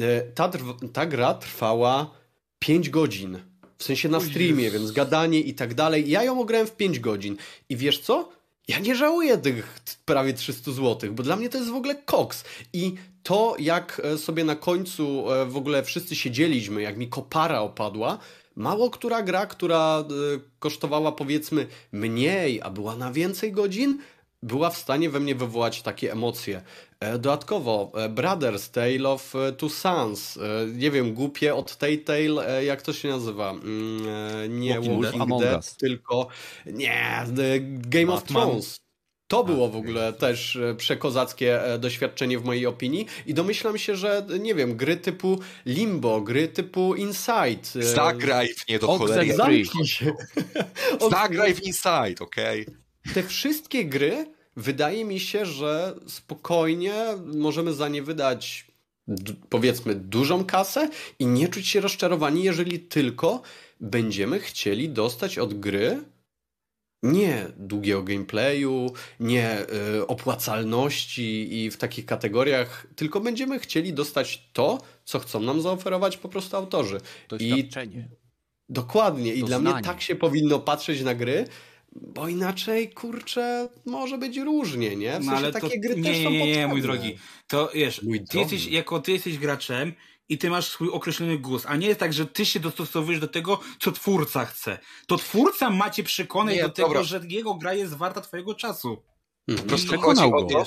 E, 0.00 0.20
ta, 0.34 0.50
ta 0.92 1.06
gra 1.06 1.34
trwała 1.34 2.10
5 2.58 2.90
godzin. 2.90 3.38
W 3.78 3.84
sensie 3.84 4.08
na 4.08 4.20
streamie, 4.20 4.70
więc 4.70 4.92
gadanie 4.92 5.40
i 5.40 5.54
tak 5.54 5.74
dalej. 5.74 6.10
Ja 6.10 6.22
ją 6.22 6.40
ograłem 6.40 6.66
w 6.66 6.76
5 6.76 7.00
godzin. 7.00 7.36
I 7.68 7.76
wiesz 7.76 7.98
co? 7.98 8.35
Ja 8.68 8.78
nie 8.78 8.96
żałuję 8.96 9.38
tych 9.38 9.80
prawie 10.04 10.32
300 10.34 10.72
zł, 10.72 11.12
bo 11.12 11.22
dla 11.22 11.36
mnie 11.36 11.48
to 11.48 11.58
jest 11.58 11.70
w 11.70 11.74
ogóle 11.74 11.94
koks. 11.94 12.44
I 12.72 12.94
to, 13.22 13.56
jak 13.58 14.02
e, 14.04 14.18
sobie 14.18 14.44
na 14.44 14.56
końcu 14.56 15.32
e, 15.32 15.46
w 15.46 15.56
ogóle 15.56 15.82
wszyscy 15.82 16.16
siedzieliśmy, 16.16 16.82
jak 16.82 16.96
mi 16.96 17.08
kopara 17.08 17.60
opadła, 17.60 18.18
mało 18.56 18.90
która 18.90 19.22
gra, 19.22 19.46
która 19.46 19.98
e, 19.98 20.04
kosztowała 20.58 21.12
powiedzmy 21.12 21.66
mniej, 21.92 22.62
a 22.62 22.70
była 22.70 22.96
na 22.96 23.12
więcej 23.12 23.52
godzin, 23.52 23.98
była 24.42 24.70
w 24.70 24.76
stanie 24.76 25.10
we 25.10 25.20
mnie 25.20 25.34
wywołać 25.34 25.82
takie 25.82 26.12
emocje. 26.12 26.62
Dodatkowo 27.00 27.92
Brothers 28.10 28.70
Tale 28.70 29.08
of 29.08 29.34
Two 29.56 29.68
Sons, 29.68 30.38
nie 30.74 30.90
wiem, 30.90 31.14
głupie 31.14 31.54
od 31.54 31.76
tej 31.76 32.04
Tale, 32.04 32.64
jak 32.64 32.82
to 32.82 32.92
się 32.92 33.08
nazywa? 33.08 33.50
Mm, 33.50 34.60
nie 34.60 34.74
Walking, 34.74 35.04
Walking 35.04 35.40
Dead, 35.40 35.76
tylko 35.76 36.28
nie, 36.66 37.24
Game 37.60 38.06
Batman. 38.06 38.16
of 38.16 38.24
Thrones. 38.24 38.86
To 39.28 39.44
było 39.44 39.68
w 39.68 39.76
ogóle 39.76 40.12
też 40.12 40.56
e, 40.56 40.74
przekozackie 40.74 41.64
e, 41.64 41.78
doświadczenie 41.78 42.38
w 42.38 42.44
mojej 42.44 42.66
opinii 42.66 43.06
i 43.26 43.34
domyślam 43.34 43.78
się, 43.78 43.96
że 43.96 44.26
nie 44.40 44.54
wiem, 44.54 44.76
gry 44.76 44.96
typu 44.96 45.40
Limbo, 45.66 46.20
gry 46.20 46.48
typu 46.48 46.94
Inside. 46.94 47.80
E, 47.80 47.82
Zagraj 47.82 48.48
w 48.48 48.68
nie 48.68 48.78
do 48.78 48.86
cholery. 48.86 49.32
Zagraj 51.10 51.54
w 51.54 51.62
Inside, 51.66 52.24
okej? 52.24 52.62
Okay? 52.62 52.85
Te 53.14 53.22
wszystkie 53.22 53.84
gry 53.84 54.26
wydaje 54.56 55.04
mi 55.04 55.20
się, 55.20 55.46
że 55.46 55.94
spokojnie 56.06 56.94
możemy 57.34 57.74
za 57.74 57.88
nie 57.88 58.02
wydać 58.02 58.66
powiedzmy 59.48 59.94
dużą 59.94 60.44
kasę 60.44 60.88
i 61.18 61.26
nie 61.26 61.48
czuć 61.48 61.68
się 61.68 61.80
rozczarowani, 61.80 62.44
jeżeli 62.44 62.80
tylko 62.80 63.42
będziemy 63.80 64.40
chcieli 64.40 64.88
dostać 64.88 65.38
od 65.38 65.60
gry 65.60 66.04
nie 67.02 67.46
długiego 67.56 68.02
gameplayu, 68.02 68.92
nie 69.20 69.60
y, 69.96 70.06
opłacalności 70.06 71.58
i 71.64 71.70
w 71.70 71.76
takich 71.76 72.06
kategoriach, 72.06 72.86
tylko 72.96 73.20
będziemy 73.20 73.58
chcieli 73.58 73.92
dostać 73.92 74.48
to, 74.52 74.78
co 75.04 75.18
chcą 75.18 75.40
nam 75.40 75.62
zaoferować 75.62 76.16
po 76.16 76.28
prostu 76.28 76.56
autorzy. 76.56 77.00
Doświadczenie. 77.28 77.98
I, 77.98 78.16
dokładnie. 78.68 79.34
I 79.34 79.44
dla 79.44 79.58
mnie 79.58 79.74
tak 79.82 80.02
się 80.02 80.16
powinno 80.16 80.58
patrzeć 80.58 81.02
na 81.02 81.14
gry, 81.14 81.44
bo 82.02 82.28
inaczej, 82.28 82.90
kurczę, 82.90 83.68
może 83.84 84.18
być 84.18 84.36
różnie, 84.36 84.96
nie? 84.96 85.20
W 85.20 85.24
no, 85.24 85.32
ale 85.32 85.52
takie 85.52 85.68
to, 85.68 85.80
gry 85.80 85.96
nie, 85.96 86.02
też 86.02 86.22
są 86.22 86.30
nie, 86.30 86.38
nie, 86.38 86.56
nie, 86.56 86.66
mój 86.66 86.82
drogi. 86.82 87.18
To 87.46 87.70
wiesz, 87.74 88.00
ty 88.30 88.38
jesteś, 88.38 88.66
jako 88.66 89.00
ty 89.00 89.12
jesteś 89.12 89.38
graczem 89.38 89.92
i 90.28 90.38
ty 90.38 90.50
masz 90.50 90.68
swój 90.68 90.90
określony 90.90 91.38
gust, 91.38 91.66
a 91.68 91.76
nie 91.76 91.86
jest 91.86 92.00
tak, 92.00 92.12
że 92.12 92.26
ty 92.26 92.46
się 92.46 92.60
dostosowujesz 92.60 93.20
do 93.20 93.28
tego, 93.28 93.60
co 93.80 93.92
twórca 93.92 94.44
chce. 94.44 94.78
To 95.06 95.16
twórca 95.16 95.70
macie 95.70 96.04
przekonać 96.04 96.56
nie, 96.56 96.62
do 96.62 96.68
dobra. 96.68 96.84
tego, 96.84 97.04
że 97.04 97.20
jego 97.28 97.54
gra 97.54 97.74
jest 97.74 97.94
warta 97.94 98.20
twojego 98.20 98.54
czasu. 98.54 99.02
Hmm. 99.46 99.64
Po 99.64 99.68
prostu 99.68 100.00
chodzi 100.00 100.22
o 100.22 100.42
to, 100.42 100.64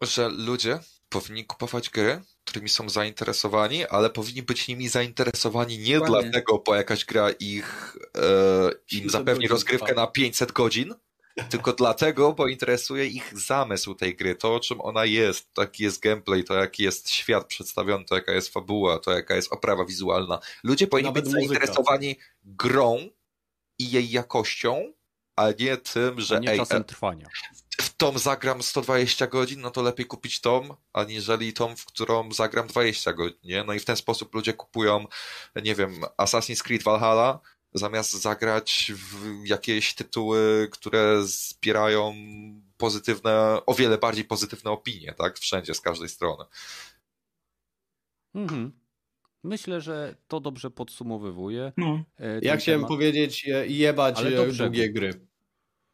że 0.00 0.28
ludzie 0.28 0.80
powinni 1.08 1.44
kupować 1.44 1.90
gry, 1.90 2.22
którymi 2.48 2.68
są 2.68 2.88
zainteresowani, 2.88 3.86
ale 3.86 4.10
powinni 4.10 4.42
być 4.42 4.68
nimi 4.68 4.88
zainteresowani 4.88 5.78
nie 5.78 6.00
dlatego, 6.00 6.62
bo 6.66 6.74
jakaś 6.74 7.04
gra 7.04 7.30
ich 7.30 7.96
e, 8.16 8.70
im 8.92 9.10
zapewni 9.10 9.48
rozgrywkę 9.48 9.94
na 9.94 10.06
500 10.06 10.52
godzin, 10.52 10.94
tylko 11.50 11.72
dlatego, 11.72 12.32
bo 12.32 12.48
interesuje 12.48 13.06
ich 13.06 13.38
zamysł 13.38 13.94
tej 13.94 14.16
gry, 14.16 14.34
to 14.34 14.54
o 14.54 14.60
czym 14.60 14.80
ona 14.80 15.04
jest, 15.04 15.54
to 15.54 15.62
jaki 15.62 15.82
jest 15.82 16.00
gameplay, 16.00 16.44
to 16.44 16.54
jaki 16.54 16.82
jest 16.82 17.10
świat 17.10 17.46
przedstawiony, 17.46 18.04
to 18.04 18.14
jaka 18.14 18.32
jest 18.32 18.52
fabuła, 18.52 18.98
to 18.98 19.12
jaka 19.12 19.34
jest 19.34 19.52
oprawa 19.52 19.84
wizualna. 19.84 20.40
Ludzie 20.64 20.86
powinni 20.86 21.08
Nawet 21.08 21.24
być 21.24 21.34
muzyka. 21.34 21.48
zainteresowani 21.48 22.16
grą 22.44 23.08
i 23.78 23.90
jej 23.90 24.10
jakością, 24.10 24.92
a 25.36 25.48
nie 25.58 25.76
tym, 25.76 26.20
że 26.20 26.36
a 26.36 26.38
nie 26.38 26.50
ej, 26.50 26.58
czasem 26.58 26.84
trwania. 26.84 27.26
Tom 27.98 28.18
zagram 28.18 28.62
120 28.62 29.26
godzin, 29.26 29.60
no 29.60 29.70
to 29.70 29.82
lepiej 29.82 30.06
kupić 30.06 30.40
tom, 30.40 30.74
aniżeli 30.92 31.52
tom, 31.52 31.76
w 31.76 31.84
którą 31.84 32.32
zagram 32.32 32.66
20 32.66 33.12
godzin, 33.12 33.38
nie? 33.44 33.64
No 33.64 33.72
i 33.72 33.80
w 33.80 33.84
ten 33.84 33.96
sposób 33.96 34.34
ludzie 34.34 34.52
kupują, 34.52 35.04
nie 35.62 35.74
wiem, 35.74 36.00
Assassin's 36.18 36.62
Creed 36.62 36.82
Valhalla, 36.82 37.40
zamiast 37.74 38.12
zagrać 38.12 38.92
w 38.94 39.46
jakieś 39.46 39.94
tytuły, 39.94 40.68
które 40.72 41.22
zbierają 41.22 42.14
pozytywne, 42.76 43.58
o 43.66 43.74
wiele 43.74 43.98
bardziej 43.98 44.24
pozytywne 44.24 44.70
opinie, 44.70 45.14
tak? 45.18 45.38
Wszędzie, 45.38 45.74
z 45.74 45.80
każdej 45.80 46.08
strony. 46.08 46.44
Mhm. 48.34 48.72
Myślę, 49.44 49.80
że 49.80 50.16
to 50.28 50.40
dobrze 50.40 50.70
podsumowywuje. 50.70 51.72
No. 51.76 52.04
E, 52.18 52.40
ja 52.42 52.56
chciałem 52.56 52.80
temat. 52.80 52.88
powiedzieć, 52.88 53.46
jebać 53.66 54.18
Ale 54.18 54.42
e, 54.42 54.52
długie 54.52 54.92
gry. 54.92 55.27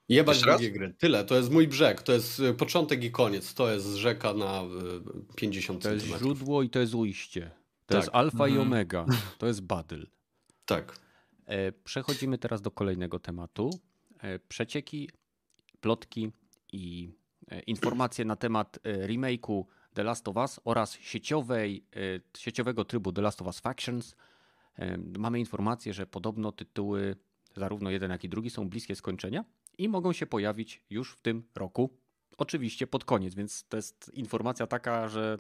Jebać 0.09 0.43
długie 0.43 0.71
gry. 0.71 0.95
Tyle. 0.99 1.25
To 1.25 1.37
jest 1.37 1.51
mój 1.51 1.69
brzeg. 1.69 2.03
To 2.03 2.13
jest 2.13 2.41
e, 2.41 2.55
początek 2.55 3.05
i 3.05 3.11
koniec. 3.11 3.55
To 3.55 3.73
jest 3.73 3.87
rzeka 3.87 4.35
na 4.35 4.63
50 5.37 5.83
To 5.83 5.93
jest 5.93 6.07
źródło 6.07 6.63
i 6.63 6.71
to 6.71 6.79
jest 6.79 6.95
ujście. 6.95 7.51
To 7.87 7.95
tak. 7.95 7.97
jest 7.97 8.11
alfa 8.13 8.49
i 8.49 8.51
mhm. 8.51 8.69
omega. 8.69 9.07
To 9.39 9.47
jest 9.47 9.61
battle. 9.61 10.07
Tak. 10.67 10.99
E, 11.47 11.73
przechodzimy 11.73 12.39
teraz 12.39 12.63
do 12.63 12.71
kolejnego 12.71 13.19
tematu. 13.19 13.71
E, 14.19 14.39
przecieki, 14.39 15.11
plotki 15.81 16.33
i 16.73 17.11
e, 17.49 17.61
informacje 17.61 18.25
na 18.25 18.37
temat 18.37 18.79
remake'u 18.85 19.65
The 19.95 20.03
Last 20.03 20.29
of 20.29 20.37
Us 20.37 20.61
oraz 20.65 20.93
sieciowej, 20.93 21.85
sieciowego 22.37 22.85
trybu 22.85 23.13
The 23.13 23.23
Last 23.23 23.41
of 23.41 23.47
Us 23.47 23.61
Factions. 23.61 24.17
Mamy 25.19 25.39
informację, 25.41 25.95
że 25.95 26.07
podobno 26.07 26.53
tytuły, 26.53 27.17
zarówno 27.57 27.91
jeden, 27.91 28.11
jak 28.11 28.25
i 28.25 28.29
drugi, 28.29 28.51
są 28.51 28.69
bliskie 28.69 28.97
skończenia 28.97 29.45
i 29.79 29.89
mogą 29.89 30.13
się 30.13 30.27
pojawić 30.27 30.83
już 30.91 31.13
w 31.13 31.21
tym 31.21 31.49
roku. 31.55 31.99
Oczywiście 32.39 32.87
pod 32.87 33.05
koniec, 33.05 33.35
więc 33.35 33.65
to 33.69 33.77
jest 33.77 34.11
informacja 34.15 34.67
taka, 34.67 35.09
że. 35.09 35.39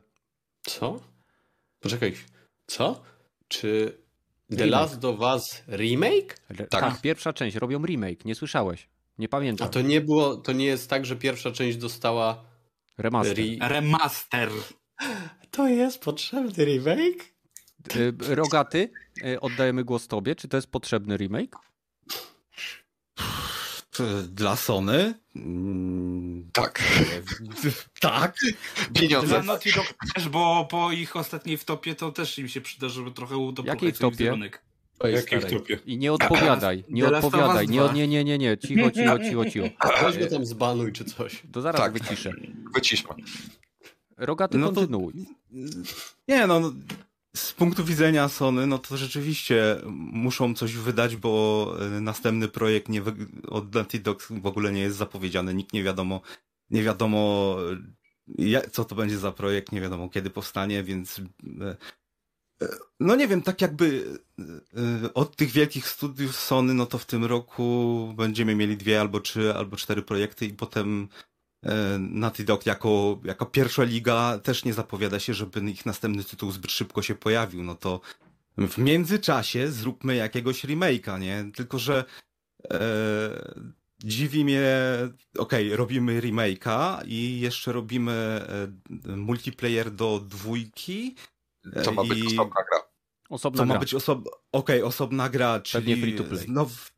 Co? 0.62 1.00
Poczekaj, 1.80 2.14
co? 2.66 3.02
Czy 3.48 3.98
The 4.56 4.66
Last 4.66 5.04
of 5.04 5.20
Us 5.20 5.62
remake? 5.68 6.38
Tak. 6.56 6.68
tak, 6.68 7.00
pierwsza 7.00 7.32
część, 7.32 7.56
robią 7.56 7.86
remake, 7.86 8.24
nie 8.24 8.34
słyszałeś. 8.34 8.88
Nie 9.18 9.28
pamiętam. 9.28 9.66
A 9.66 9.70
to 9.70 9.80
nie 9.80 10.00
było, 10.00 10.36
to 10.36 10.52
nie 10.52 10.66
jest 10.66 10.90
tak, 10.90 11.06
że 11.06 11.16
pierwsza 11.16 11.50
część 11.50 11.78
dostała 11.78 12.44
remaster. 12.98 13.38
Re... 13.60 13.68
Remaster. 13.68 14.50
To 15.50 15.68
jest 15.68 16.00
potrzebny 16.00 16.64
remake? 16.64 17.34
Y, 17.96 18.34
Rogaty, 18.34 18.90
y, 19.24 19.40
oddajemy 19.40 19.84
głos 19.84 20.08
tobie. 20.08 20.34
Czy 20.34 20.48
to 20.48 20.56
jest 20.56 20.66
potrzebny 20.66 21.16
remake? 21.16 21.58
Dla 24.28 24.56
Sony? 24.56 25.14
Tak. 26.52 26.82
tak. 28.00 28.36
Pieniądze. 28.94 29.28
Dla 29.28 29.42
Naughty 29.42 29.72
Dog 29.72 29.94
też, 30.14 30.28
bo 30.28 30.66
po 30.70 30.92
ich 30.92 31.16
ostatniej 31.16 31.56
wtopie 31.56 31.94
to 31.94 32.12
też 32.12 32.38
im 32.38 32.48
się 32.48 32.60
przyda, 32.60 32.88
żeby 32.88 33.10
trochę 33.10 33.36
udobroczyć 33.36 33.82
Jakiej 33.82 33.92
wtopie? 33.92 34.38
Jakiej 35.04 35.40
wtopie? 35.40 35.78
I 35.86 35.98
nie 35.98 36.12
odpowiadaj, 36.12 36.84
nie 36.88 37.06
odpowiadaj, 37.06 37.68
nie, 37.68 37.80
nie, 37.94 38.08
nie, 38.08 38.24
nie, 38.24 38.38
nie, 38.38 38.58
cicho, 38.58 38.90
cicho, 38.90 39.18
cicho, 39.18 39.50
cicho. 39.50 39.66
Weź 40.02 40.18
go 40.18 40.26
tam 40.26 40.46
zbanuj 40.46 40.92
czy 40.92 41.04
coś. 41.04 41.42
To 41.52 41.60
zaraz 41.60 41.80
tak. 41.80 41.92
wyciszę. 41.92 42.32
Wyciszmy. 42.74 43.14
Rogaty, 44.16 44.58
no 44.58 44.66
kontynuuj. 44.66 45.12
To... 45.12 45.20
Nie 46.28 46.46
no, 46.46 46.72
z 47.36 47.52
punktu 47.52 47.84
widzenia 47.84 48.28
Sony, 48.28 48.66
no 48.66 48.78
to 48.78 48.96
rzeczywiście 48.96 49.76
muszą 49.96 50.54
coś 50.54 50.74
wydać, 50.74 51.16
bo 51.16 51.74
e, 51.80 52.00
następny 52.00 52.48
projekt 52.48 52.88
nie 52.88 53.02
od 53.48 53.74
Naughty 53.74 53.98
Dog 53.98 54.22
w 54.30 54.46
ogóle 54.46 54.72
nie 54.72 54.80
jest 54.80 54.96
zapowiedziany. 54.96 55.54
Nikt 55.54 55.72
nie 55.72 55.82
wiadomo, 55.82 56.20
nie 56.70 56.82
wiadomo 56.82 57.56
co 58.72 58.84
to 58.84 58.94
będzie 58.94 59.18
za 59.18 59.32
projekt, 59.32 59.72
nie 59.72 59.80
wiadomo 59.80 60.08
kiedy 60.08 60.30
powstanie, 60.30 60.84
więc 60.84 61.20
e, 61.60 61.76
e, 62.62 62.68
no 63.00 63.16
nie 63.16 63.28
wiem, 63.28 63.42
tak 63.42 63.60
jakby 63.60 64.18
od 65.14 65.36
tych 65.36 65.50
wielkich 65.50 65.88
studiów 65.88 66.36
Sony, 66.36 66.74
no 66.74 66.86
to 66.86 66.98
w 66.98 67.06
tym 67.06 67.24
roku 67.24 68.12
będziemy 68.16 68.54
mieli 68.54 68.76
dwie 68.76 69.00
albo 69.00 69.20
trzy, 69.20 69.54
albo 69.54 69.76
cztery 69.76 70.02
projekty 70.02 70.46
i 70.46 70.54
potem 70.54 71.08
E, 71.08 71.33
Naughty 71.98 72.44
Dog 72.44 72.66
jako, 72.66 73.20
jako 73.24 73.46
pierwsza 73.46 73.82
liga 73.82 74.38
też 74.38 74.64
nie 74.64 74.72
zapowiada 74.72 75.18
się, 75.18 75.34
żeby 75.34 75.70
ich 75.70 75.86
następny 75.86 76.24
tytuł 76.24 76.50
zbyt 76.50 76.70
szybko 76.70 77.02
się 77.02 77.14
pojawił. 77.14 77.62
No 77.62 77.74
to 77.74 78.00
w 78.58 78.78
międzyczasie 78.78 79.70
zróbmy 79.70 80.14
jakiegoś 80.14 80.64
remake'a, 80.64 81.20
nie? 81.20 81.44
Tylko, 81.54 81.78
że 81.78 82.04
e, 82.70 82.80
dziwi 84.04 84.44
mnie, 84.44 84.62
okej, 85.38 85.66
okay, 85.66 85.76
robimy 85.76 86.20
remake'a 86.20 87.02
i 87.06 87.40
jeszcze 87.40 87.72
robimy 87.72 88.12
e, 89.08 89.16
multiplayer 89.16 89.90
do 89.90 90.20
dwójki. 90.20 91.14
To 91.84 91.92
ma 91.92 92.04
być 92.04 92.24
osobna 92.26 92.62
gra. 92.70 92.78
Osobna 93.30 93.58
to 93.58 93.66
gra. 93.66 93.74
ma 93.74 93.80
być 93.80 93.94
osobna, 93.94 94.30
okej, 94.52 94.76
okay, 94.76 94.88
osobna 94.88 95.28
gra, 95.28 95.60
czyli 95.60 96.00
free 96.00 96.14
to 96.14 96.24
play. 96.24 96.46
Znowu, 96.46 96.74
E, 96.74 96.93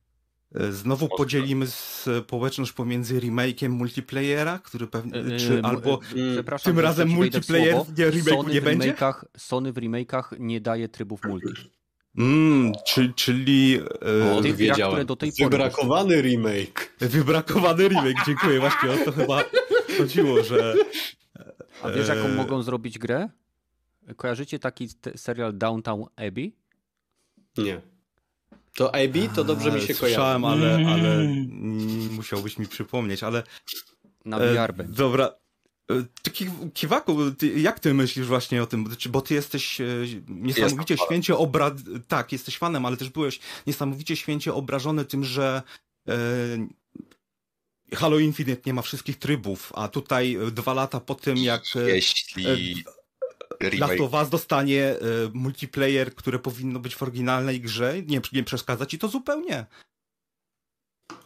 znowu 0.71 1.09
podzielimy 1.09 1.67
społeczność 1.67 2.73
pomiędzy 2.73 3.21
remake'iem 3.21 3.69
multiplayera, 3.69 4.59
który 4.59 4.87
pewnie, 4.87 5.21
e, 5.21 5.37
czy 5.37 5.63
albo 5.63 6.01
tym 6.65 6.79
razem 6.79 7.09
multiplayer, 7.09 7.77
nie, 7.99 8.11
remake 8.11 8.53
nie 8.53 8.63
będzie? 8.63 8.95
Sony 9.37 9.73
w 9.73 9.77
remake'ach 9.77 10.23
nie 10.39 10.61
daje 10.61 10.89
trybów 10.89 11.21
multi. 11.25 11.49
Mm, 12.19 12.73
czy, 12.87 13.13
czyli... 13.17 13.81
E, 14.23 14.37
o, 14.37 14.43
tych 14.43 14.57
wiedziałem. 14.57 14.93
które 14.93 15.05
do 15.05 15.17
tej 15.17 15.33
pory... 15.33 15.51
Wybrakowany 15.51 16.23
remake. 16.23 16.97
Wybrakowany 17.01 17.89
remake, 17.89 18.17
dziękuję. 18.27 18.61
Właśnie 18.61 18.91
o 18.91 19.05
to 19.05 19.13
chyba 19.13 19.45
chodziło, 19.99 20.43
że... 20.43 20.75
A 21.83 21.91
wiesz, 21.91 22.09
jaką 22.09 22.21
e, 22.21 22.35
mogą 22.35 22.63
zrobić 22.63 22.99
grę? 22.99 23.29
Kojarzycie 24.17 24.59
taki 24.59 24.89
serial 25.17 25.59
Downtown 25.59 26.05
Abbey? 26.17 26.57
Nie. 27.59 27.81
To 28.77 28.95
Abbey 28.95 29.29
to 29.35 29.45
dobrze 29.45 29.73
mi 29.73 29.81
się 29.81 29.95
Słyszałem, 29.95 30.43
kojarzy. 30.43 30.65
ale, 30.65 30.87
ale 30.93 31.15
mm, 31.15 32.15
musiałbyś 32.15 32.59
mi 32.59 32.67
przypomnieć, 32.67 33.23
ale... 33.23 33.43
Na 34.25 34.39
VR 34.39 34.75
e, 34.81 34.85
Dobra, 34.85 35.33
Kiwaku, 36.75 37.31
ty, 37.31 37.61
jak 37.61 37.81
ty 37.81 37.95
myślisz 37.95 38.27
właśnie 38.27 38.63
o 38.63 38.67
tym? 38.67 38.91
Bo 39.09 39.21
ty 39.21 39.35
jesteś 39.35 39.81
e, 39.81 39.85
niesamowicie 40.29 40.95
Jest 40.95 41.05
święcie 41.05 41.37
obra... 41.37 41.75
Tak, 42.09 42.33
jesteś 42.33 42.59
fanem, 42.59 42.87
ale 42.87 42.97
też 42.97 43.09
byłeś 43.09 43.41
niesamowicie 43.67 44.17
święcie 44.17 44.55
obrażony 44.55 45.05
tym, 45.05 45.25
że 45.25 45.63
e, 46.09 46.15
Halo 47.95 48.19
Infinite 48.19 48.63
nie 48.67 48.75
ma 48.75 48.83
wszystkich 48.83 49.19
trybów, 49.19 49.73
a 49.75 49.89
tutaj 49.89 50.39
dwa 50.53 50.75
lata 50.75 51.01
po 51.01 51.15
tym, 51.15 51.37
jak 51.37 51.63
e, 51.77 51.91
Jeśli... 51.91 52.85
E, 53.61 53.77
Last 53.79 54.01
of 54.01 54.13
Us 54.13 54.29
dostanie 54.29 54.85
e, 54.85 54.99
multiplayer, 55.35 56.15
które 56.15 56.39
powinno 56.39 56.81
być 56.81 56.95
w 56.95 57.03
oryginalnej 57.03 57.61
grze, 57.61 58.03
nie, 58.07 58.21
nie 58.33 58.45
przeszkadza 58.45 58.87
ci 58.87 58.99
to 58.99 59.09
zupełnie. 59.09 59.67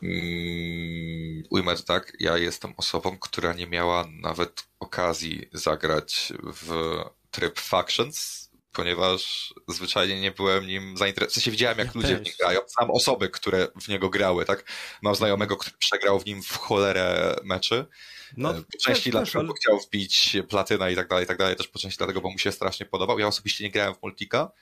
Mm, 0.02 1.42
ujmę 1.50 1.76
to 1.76 1.82
tak, 1.82 2.12
ja 2.20 2.38
jestem 2.38 2.74
osobą, 2.76 3.18
która 3.18 3.52
nie 3.52 3.66
miała 3.66 4.08
nawet 4.20 4.68
okazji 4.80 5.48
zagrać 5.52 6.32
w 6.42 7.00
tryb 7.30 7.60
Factions, 7.60 8.39
ponieważ 8.72 9.54
zwyczajnie 9.68 10.20
nie 10.20 10.30
byłem 10.30 10.66
nim 10.66 10.96
zainteresowany. 10.96 11.30
W 11.30 11.34
sensie 11.34 11.50
widziałem, 11.50 11.78
jak 11.78 11.86
ja 11.86 11.92
ludzie 11.94 12.08
też. 12.08 12.20
w 12.20 12.24
nim 12.24 12.34
grają. 12.40 12.60
Znam 12.68 12.90
osoby, 12.90 13.28
które 13.28 13.68
w 13.80 13.88
niego 13.88 14.10
grały, 14.10 14.44
tak? 14.44 14.64
Mam 15.02 15.14
znajomego, 15.14 15.56
który 15.56 15.76
przegrał 15.78 16.20
w 16.20 16.26
nim 16.26 16.42
w 16.42 16.56
cholerę 16.56 17.36
meczy. 17.42 17.86
No, 18.36 18.50
e, 18.50 18.54
po 18.54 18.78
części 18.78 19.10
dlatego, 19.10 19.38
ale... 19.38 19.48
bo 19.48 19.54
chciał 19.54 19.80
wbić 19.80 20.36
platyna 20.48 20.90
i 20.90 20.96
tak 20.96 21.08
dalej, 21.08 21.24
i 21.24 21.28
tak 21.28 21.38
dalej. 21.38 21.56
Też 21.56 21.68
po 21.68 21.78
części 21.78 21.98
dlatego, 21.98 22.20
bo 22.20 22.30
mu 22.30 22.38
się 22.38 22.52
strasznie 22.52 22.86
podobał. 22.86 23.18
Ja 23.18 23.26
osobiście 23.26 23.64
nie 23.64 23.70
grałem 23.70 23.94
w 23.94 24.02
Multika, 24.02 24.52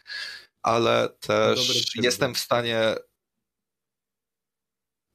ale 0.62 1.08
też 1.20 1.94
jestem 1.94 2.34
w 2.34 2.38
stanie 2.38 2.80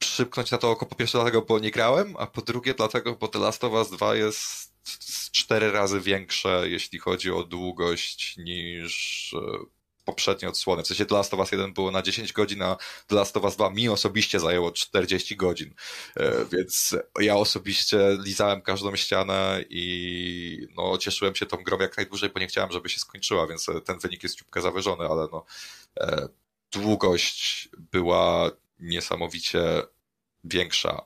przypchnąć 0.06 0.52
na 0.52 0.58
to 0.58 0.72
oko 0.72 0.86
po 0.86 0.96
pierwsze 0.96 1.18
dlatego, 1.18 1.42
bo 1.42 1.60
nie 1.60 1.72
grałem, 1.72 2.16
a 2.20 2.28
po 2.28 2.42
drugie 2.42 2.74
dlatego, 2.74 3.16
bo 3.16 3.28
The 3.28 3.40
Last 3.40 3.64
of 3.64 3.74
Us 3.74 3.90
2 3.90 4.16
jest 4.16 4.74
cztery 5.32 5.72
razy 5.72 6.02
większe, 6.02 6.64
jeśli 6.70 7.00
chodzi 7.00 7.32
o 7.32 7.44
długość 7.44 8.38
niż 8.38 9.34
e, 9.34 9.66
poprzednie 10.06 10.50
odsłony. 10.50 10.84
W 10.84 10.88
sensie 10.88 11.06
The 11.06 11.16
Last 11.16 11.34
of 11.34 11.40
Us 11.40 11.52
1 11.52 11.74
było 11.74 11.92
na 11.92 12.02
10 12.02 12.34
godzin, 12.34 12.62
a 12.62 12.78
The 13.08 13.16
Last 13.16 13.38
of 13.38 13.44
Us 13.44 13.56
2 13.56 13.70
mi 13.70 13.90
osobiście 13.90 14.40
zajęło 14.40 14.72
40 14.72 15.36
godzin. 15.36 15.74
E, 16.18 16.46
więc 16.52 16.96
ja 17.20 17.36
osobiście 17.36 18.18
lizałem 18.26 18.62
każdą 18.62 18.96
ścianę 18.96 19.64
i 19.70 20.68
no, 20.78 20.98
cieszyłem 20.98 21.36
się 21.36 21.46
tą 21.46 21.58
grą 21.58 21.78
jak 21.80 21.98
najdłużej, 21.98 22.30
bo 22.30 22.40
nie 22.40 22.48
chciałem, 22.48 22.72
żeby 22.72 22.90
się 22.90 23.00
skończyła, 23.00 23.48
więc 23.48 23.68
ten 23.86 24.00
wynik 24.00 24.24
jest 24.24 24.36
ciupkę 24.36 24.62
zawyżony, 24.62 25.06
ale 25.06 25.28
no, 25.32 25.46
e, 26.00 26.28
długość 26.72 27.70
była 27.92 28.52
niesamowicie 28.80 29.64
większa. 30.44 31.06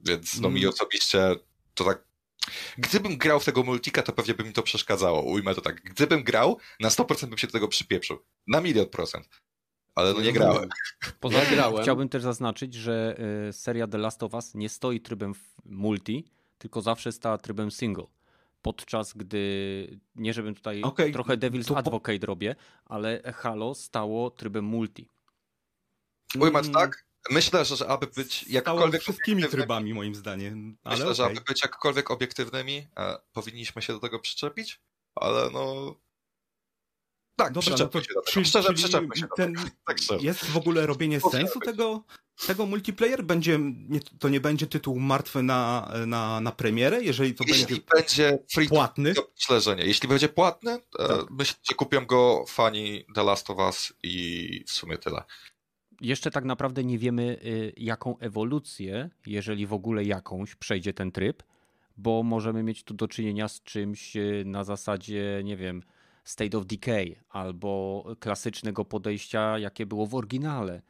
Więc 0.00 0.40
no 0.40 0.50
mi 0.50 0.60
mm. 0.60 0.70
osobiście 0.74 1.36
to 1.74 1.84
tak. 1.84 2.04
Gdybym 2.78 3.16
grał 3.16 3.40
w 3.40 3.44
tego 3.44 3.62
multika, 3.62 4.02
to 4.02 4.12
pewnie 4.12 4.34
by 4.34 4.44
mi 4.44 4.52
to 4.52 4.62
przeszkadzało. 4.62 5.22
Ujmę 5.22 5.54
to 5.54 5.60
tak. 5.60 5.82
Gdybym 5.82 6.22
grał, 6.22 6.58
na 6.80 6.88
100% 6.88 7.26
bym 7.26 7.38
się 7.38 7.46
do 7.46 7.52
tego 7.52 7.68
przypieprzył. 7.68 8.18
Na 8.46 8.60
milion 8.60 8.86
procent. 8.86 9.28
Ale 9.94 10.12
no 10.12 10.20
nie 10.20 10.32
grałem. 10.32 10.68
Poza 11.20 11.40
tym 11.40 11.58
chciałbym 11.82 12.08
też 12.08 12.22
zaznaczyć, 12.22 12.74
że 12.74 13.16
y, 13.48 13.52
seria 13.52 13.86
The 13.86 13.98
Last 13.98 14.22
of 14.22 14.34
Us 14.34 14.54
nie 14.54 14.68
stoi 14.68 15.00
trybem 15.00 15.34
multi, 15.64 16.24
tylko 16.58 16.80
zawsze 16.82 17.12
stała 17.12 17.38
trybem 17.38 17.70
single. 17.70 18.06
Podczas 18.62 19.12
gdy, 19.12 20.00
nie 20.14 20.32
żebym 20.32 20.54
tutaj 20.54 20.82
okay, 20.82 21.12
trochę 21.12 21.36
Devil's 21.36 21.76
Advocate 21.76 22.18
po... 22.18 22.26
robię, 22.26 22.56
ale 22.84 23.32
Halo 23.34 23.74
stało 23.74 24.30
trybem 24.30 24.64
multi. 24.64 25.08
Ujmę 26.40 26.62
to 26.62 26.68
tak, 26.68 27.04
Myślę, 27.30 27.64
że, 27.64 27.88
aby 27.88 28.06
być 28.06 28.44
jakkolwiek. 28.48 29.02
wszystkimi 29.02 29.44
trybami, 29.48 29.94
moim 29.94 30.14
zdaniem. 30.14 30.76
Ale 30.84 30.96
myślę, 30.96 31.04
okay. 31.04 31.14
że 31.14 31.24
aby 31.24 31.40
być 31.40 31.62
jakkolwiek 31.62 32.10
obiektywnymi, 32.10 32.86
e, 32.96 33.18
powinniśmy 33.32 33.82
się 33.82 33.92
do 33.92 33.98
tego 33.98 34.18
przyczepić, 34.18 34.80
ale 35.14 35.50
no. 35.50 35.94
Tak, 37.36 37.52
Dobra, 37.52 37.70
no 37.70 37.88
to, 37.88 38.00
się 38.00 38.08
do 38.08 38.22
tego. 38.30 38.44
Szczerze, 38.44 38.68
czyli 38.68 38.82
przyczepmy 38.82 39.16
się 39.16 39.26
ten, 39.36 39.54
tak 39.86 40.22
Jest 40.22 40.44
w 40.44 40.56
ogóle 40.56 40.86
robienie 40.86 41.20
sensu 41.20 41.60
tego, 41.60 42.04
tego 42.46 42.66
multiplayer? 42.66 43.24
Będzie, 43.24 43.58
nie, 43.88 44.00
to 44.00 44.28
nie 44.28 44.40
będzie 44.40 44.66
tytuł 44.66 45.00
martwy 45.00 45.42
na, 45.42 45.92
na, 46.06 46.40
na 46.40 46.52
premierę, 46.52 47.02
jeżeli 47.02 47.34
to 47.34 47.44
jeśli 47.48 47.66
będzie, 47.66 47.82
będzie 47.94 48.38
free 48.54 48.68
płatny? 48.68 49.14
To 49.14 49.30
myślę, 49.36 49.60
że 49.60 49.76
nie. 49.76 49.84
Jeśli 49.84 50.08
będzie 50.08 50.28
płatny, 50.28 50.78
tak. 50.98 51.30
myślę, 51.30 51.56
że 51.70 51.74
kupią 51.74 52.06
go 52.06 52.44
fani 52.48 53.04
The 53.14 53.22
Last 53.22 53.50
of 53.50 53.58
Us 53.58 53.92
i 54.02 54.64
w 54.66 54.72
sumie 54.72 54.98
tyle 54.98 55.22
jeszcze 56.00 56.30
tak 56.30 56.44
naprawdę 56.44 56.84
nie 56.84 56.98
wiemy, 56.98 57.38
y, 57.44 57.72
jaką 57.76 58.18
ewolucję, 58.18 59.10
jeżeli 59.26 59.66
w 59.66 59.72
ogóle 59.72 60.04
jakąś, 60.04 60.54
przejdzie 60.54 60.94
ten 60.94 61.12
tryb, 61.12 61.42
bo 61.96 62.22
możemy 62.22 62.62
mieć 62.62 62.84
tu 62.84 62.94
do 62.94 63.08
czynienia 63.08 63.48
z 63.48 63.62
czymś 63.62 64.16
y, 64.16 64.42
na 64.46 64.64
zasadzie, 64.64 65.40
nie 65.44 65.56
wiem, 65.56 65.82
State 66.24 66.58
of 66.58 66.66
Decay 66.66 67.16
albo 67.30 68.04
klasycznego 68.20 68.84
podejścia, 68.84 69.58
jakie 69.58 69.86
było 69.86 70.06
w 70.06 70.14
oryginale. 70.14 70.82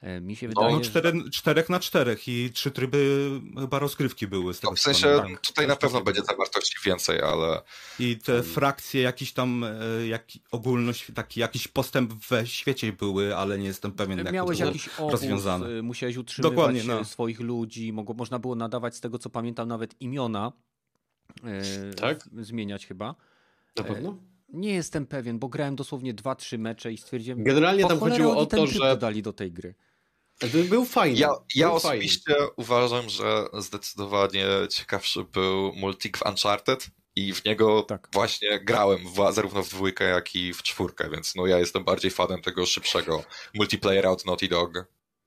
E, 0.00 0.20
mi 0.20 0.36
się 0.36 0.48
no, 0.48 0.54
wydaje, 0.54 0.74
no, 0.74 0.80
cztery, 0.80 1.12
że... 1.24 1.30
czterech 1.30 1.68
na 1.68 1.80
czterech 1.80 2.28
i 2.28 2.50
trzy 2.50 2.70
tryby 2.70 3.30
chyba 3.58 3.78
rozgrywki 3.78 4.26
były. 4.26 4.54
Z 4.54 4.60
tego 4.60 4.70
no, 4.70 4.76
w 4.76 4.80
sensie 4.80 5.22
tutaj 5.42 5.66
na 5.66 5.76
pewno 5.76 6.00
będzie 6.00 6.22
zawartości 6.22 6.76
więcej, 6.84 7.20
ale... 7.22 7.62
I 7.98 8.16
te 8.16 8.42
frakcje, 8.42 9.02
jakiś 9.02 9.32
tam 9.32 9.64
e, 9.64 10.06
jak, 10.06 10.24
ogólność, 10.50 11.06
taki 11.14 11.40
jakiś 11.40 11.68
postęp 11.68 12.12
we 12.12 12.46
świecie 12.46 12.92
były, 12.92 13.36
ale 13.36 13.58
nie 13.58 13.66
jestem 13.66 13.92
pewien, 13.92 14.18
jak 14.18 14.32
Miałeś 14.32 14.58
to 14.58 14.64
jakiś 14.64 14.88
obóz, 14.98 15.12
rozwiązane. 15.12 15.68
Y, 15.68 15.82
musiałeś 15.82 16.16
utrzymywać 16.16 16.56
Dokładnie, 16.56 16.84
no. 16.84 17.04
swoich 17.04 17.40
ludzi, 17.40 17.92
można 17.92 18.38
było 18.38 18.54
nadawać 18.54 18.96
z 18.96 19.00
tego, 19.00 19.18
co 19.18 19.30
pamiętam, 19.30 19.68
nawet 19.68 20.00
imiona. 20.00 20.52
E, 21.44 21.94
tak? 21.94 22.28
Zmieniać 22.40 22.86
chyba. 22.86 23.14
Na 23.76 23.84
pewno? 23.84 24.16
Nie 24.48 24.74
jestem 24.74 25.06
pewien, 25.06 25.38
bo 25.38 25.48
grałem 25.48 25.76
dosłownie 25.76 26.14
2-3 26.14 26.58
mecze 26.58 26.92
i 26.92 26.96
stwierdziłem. 26.96 27.44
Generalnie 27.44 27.86
tam 27.86 27.98
chodziło 27.98 28.36
o 28.36 28.46
to, 28.46 28.66
że. 28.66 28.96
dali 28.96 29.22
do 29.22 29.32
tej 29.32 29.52
gry. 29.52 29.74
Był 30.68 30.84
fajny. 30.84 31.18
Ja, 31.18 31.28
ja 31.54 31.66
był 31.66 31.76
osobiście 31.76 32.32
fajny. 32.32 32.50
uważam, 32.56 33.08
że 33.08 33.44
zdecydowanie 33.58 34.46
ciekawszy 34.70 35.24
był 35.24 35.72
Multik 35.72 36.18
w 36.18 36.26
Uncharted 36.26 36.90
i 37.16 37.34
w 37.34 37.44
niego 37.44 37.82
tak. 37.82 38.08
właśnie 38.12 38.60
grałem 38.60 38.98
w, 39.08 39.32
zarówno 39.32 39.62
w 39.62 39.68
dwójkę, 39.68 40.04
jak 40.04 40.34
i 40.36 40.52
w 40.52 40.62
czwórkę, 40.62 41.10
więc 41.10 41.34
no 41.34 41.46
ja 41.46 41.58
jestem 41.58 41.84
bardziej 41.84 42.10
fanem 42.10 42.42
tego 42.42 42.66
szybszego 42.66 43.24
multiplayera 43.54 44.10
od 44.10 44.26
Naughty 44.26 44.48
Dog, 44.48 44.86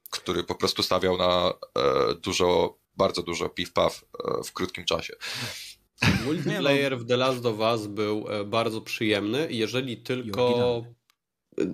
który 0.09 0.43
po 0.43 0.55
prostu 0.55 0.83
stawiał 0.83 1.17
na 1.17 1.53
e, 1.77 2.15
dużo, 2.15 2.77
bardzo 2.97 3.23
dużo 3.23 3.45
piw-paw 3.49 3.89
e, 3.89 4.43
w 4.43 4.53
krótkim 4.53 4.85
czasie. 4.85 5.13
Multiplayer 6.25 6.97
w 6.97 7.07
The 7.07 7.17
Last 7.17 7.45
of 7.45 7.59
Us 7.59 7.87
był 7.87 8.25
e, 8.29 8.43
bardzo 8.43 8.81
przyjemny, 8.81 9.47
jeżeli 9.49 9.97
tylko 9.97 10.83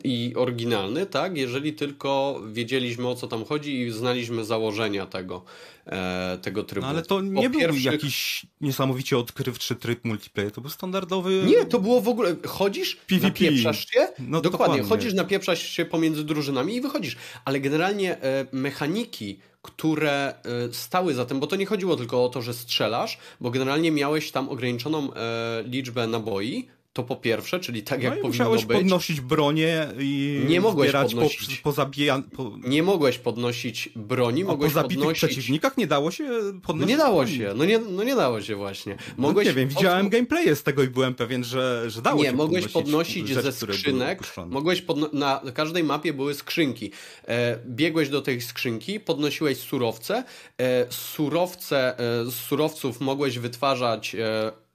i 0.04 0.34
oryginalny, 0.36 1.06
tak? 1.06 1.38
Jeżeli 1.38 1.74
tylko 1.74 2.42
wiedzieliśmy 2.52 3.08
o 3.08 3.16
co 3.16 3.28
tam 3.28 3.46
chodzi 3.46 3.82
i 3.82 3.92
znaliśmy 3.92 4.46
założenia 4.46 5.06
tego, 5.06 5.44
e, 5.86 6.38
tego 6.42 6.64
trybu. 6.64 6.86
No 6.86 6.90
ale 6.90 7.02
to 7.02 7.22
nie 7.22 7.50
był 7.50 7.60
pierwszych... 7.60 7.84
jakiś 7.84 8.46
niesamowicie 8.62 9.18
odkrywczy 9.18 9.76
tryb 9.76 10.06
multiplayer, 10.06 10.52
to 10.52 10.62
był 10.62 10.70
standardowy. 10.70 11.44
Nie, 11.46 11.66
to 11.66 11.80
było 11.80 12.02
w 12.02 12.08
ogóle. 12.08 12.36
Chodzisz, 12.48 12.96
PvP. 12.96 13.28
napieprzasz 13.28 13.88
się. 13.90 14.00
No, 14.20 14.42
dokładnie, 14.42 14.42
dokładnie, 14.42 14.84
chodzisz, 14.84 15.14
napieprzasz 15.14 15.70
się 15.70 15.86
pomiędzy 15.86 16.24
drużynami 16.24 16.76
i 16.76 16.82
wychodzisz. 16.82 17.18
Ale 17.46 17.60
generalnie 17.60 18.22
e, 18.22 18.46
mechaniki, 18.52 19.40
które 19.62 20.34
e, 20.34 20.74
stały 20.74 21.14
za 21.14 21.26
tym, 21.26 21.40
bo 21.40 21.48
to 21.48 21.56
nie 21.56 21.66
chodziło 21.66 21.96
tylko 21.96 22.26
o 22.26 22.30
to, 22.30 22.42
że 22.42 22.54
strzelasz, 22.54 23.18
bo 23.42 23.52
generalnie 23.52 23.92
miałeś 23.92 24.32
tam 24.32 24.50
ograniczoną 24.50 25.14
e, 25.14 25.64
liczbę 25.68 26.08
naboi, 26.08 26.68
to 26.94 27.04
po 27.04 27.16
pierwsze, 27.16 27.60
czyli 27.60 27.84
tak 27.84 28.04
jak 28.04 28.16
no 28.16 28.22
powinno 28.22 28.28
musiałeś 28.28 28.66
być. 28.66 28.78
podnosić 28.78 29.22
bronię 29.22 29.88
i 30.00 30.42
nie 30.48 30.62
mogłeś 30.62 30.92
podnosić, 30.92 31.58
po, 31.58 31.64
po, 31.64 31.72
zabija, 31.72 32.24
po... 32.36 32.52
Nie 32.68 32.84
mogłeś 32.84 33.18
podnosić 33.18 33.90
broni, 33.96 34.44
mogłeś 34.44 34.74
po 34.74 34.82
podnosić... 34.82 35.18
przeciwnikach 35.18 35.78
nie 35.78 35.88
dało 35.88 36.12
się 36.12 36.30
podnosić 36.64 36.82
no 36.82 36.86
Nie 36.86 36.98
dało 36.98 37.22
broni. 37.22 37.38
się, 37.38 37.54
no 37.56 37.66
nie, 37.66 37.80
no 37.80 38.04
nie 38.04 38.16
dało 38.16 38.42
się 38.42 38.56
właśnie. 38.56 38.96
No 39.18 39.28
mogłeś... 39.28 39.48
No 39.48 39.52
nie 39.52 39.58
wiem, 39.58 39.70
widziałem 39.70 40.06
od... 40.06 40.12
gameplaye 40.12 40.56
z 40.56 40.64
tego 40.64 40.84
i 40.84 40.88
byłem 40.88 41.16
pewien, 41.16 41.44
że, 41.44 41.90
że 41.90 42.02
dało 42.02 42.24
nie, 42.24 42.30
się 42.30 42.36
mogłeś 42.36 42.68
podnosić 42.68 43.28
rzeczy, 43.28 43.42
ze 43.42 43.52
skrzynek, 43.52 44.22
mogłeś 44.48 44.82
podno... 44.82 45.10
na 45.14 45.42
każdej 45.54 45.84
mapie 45.84 46.14
były 46.14 46.34
skrzynki. 46.34 46.92
E, 47.28 47.60
biegłeś 47.66 48.10
do 48.10 48.22
tej 48.22 48.42
skrzynki, 48.42 49.00
podnosiłeś 49.00 49.58
surowce, 49.58 50.24
e, 50.58 50.86
surowce, 50.90 52.00
e, 52.00 52.26
z 52.26 52.34
surowców 52.34 53.02
mogłeś 53.02 53.40
wytwarzać 53.40 54.16
e, 54.16 54.69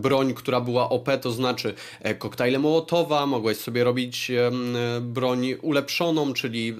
broń, 0.00 0.34
która 0.34 0.60
była 0.60 0.88
OP, 0.88 1.08
to 1.20 1.32
znaczy 1.32 1.74
e, 2.00 2.14
koktajle 2.14 2.58
Mołotowa, 2.58 3.26
mogłeś 3.26 3.56
sobie 3.56 3.84
robić 3.84 4.32
broń 5.00 5.54
ulepszoną, 5.62 6.32
czyli 6.32 6.74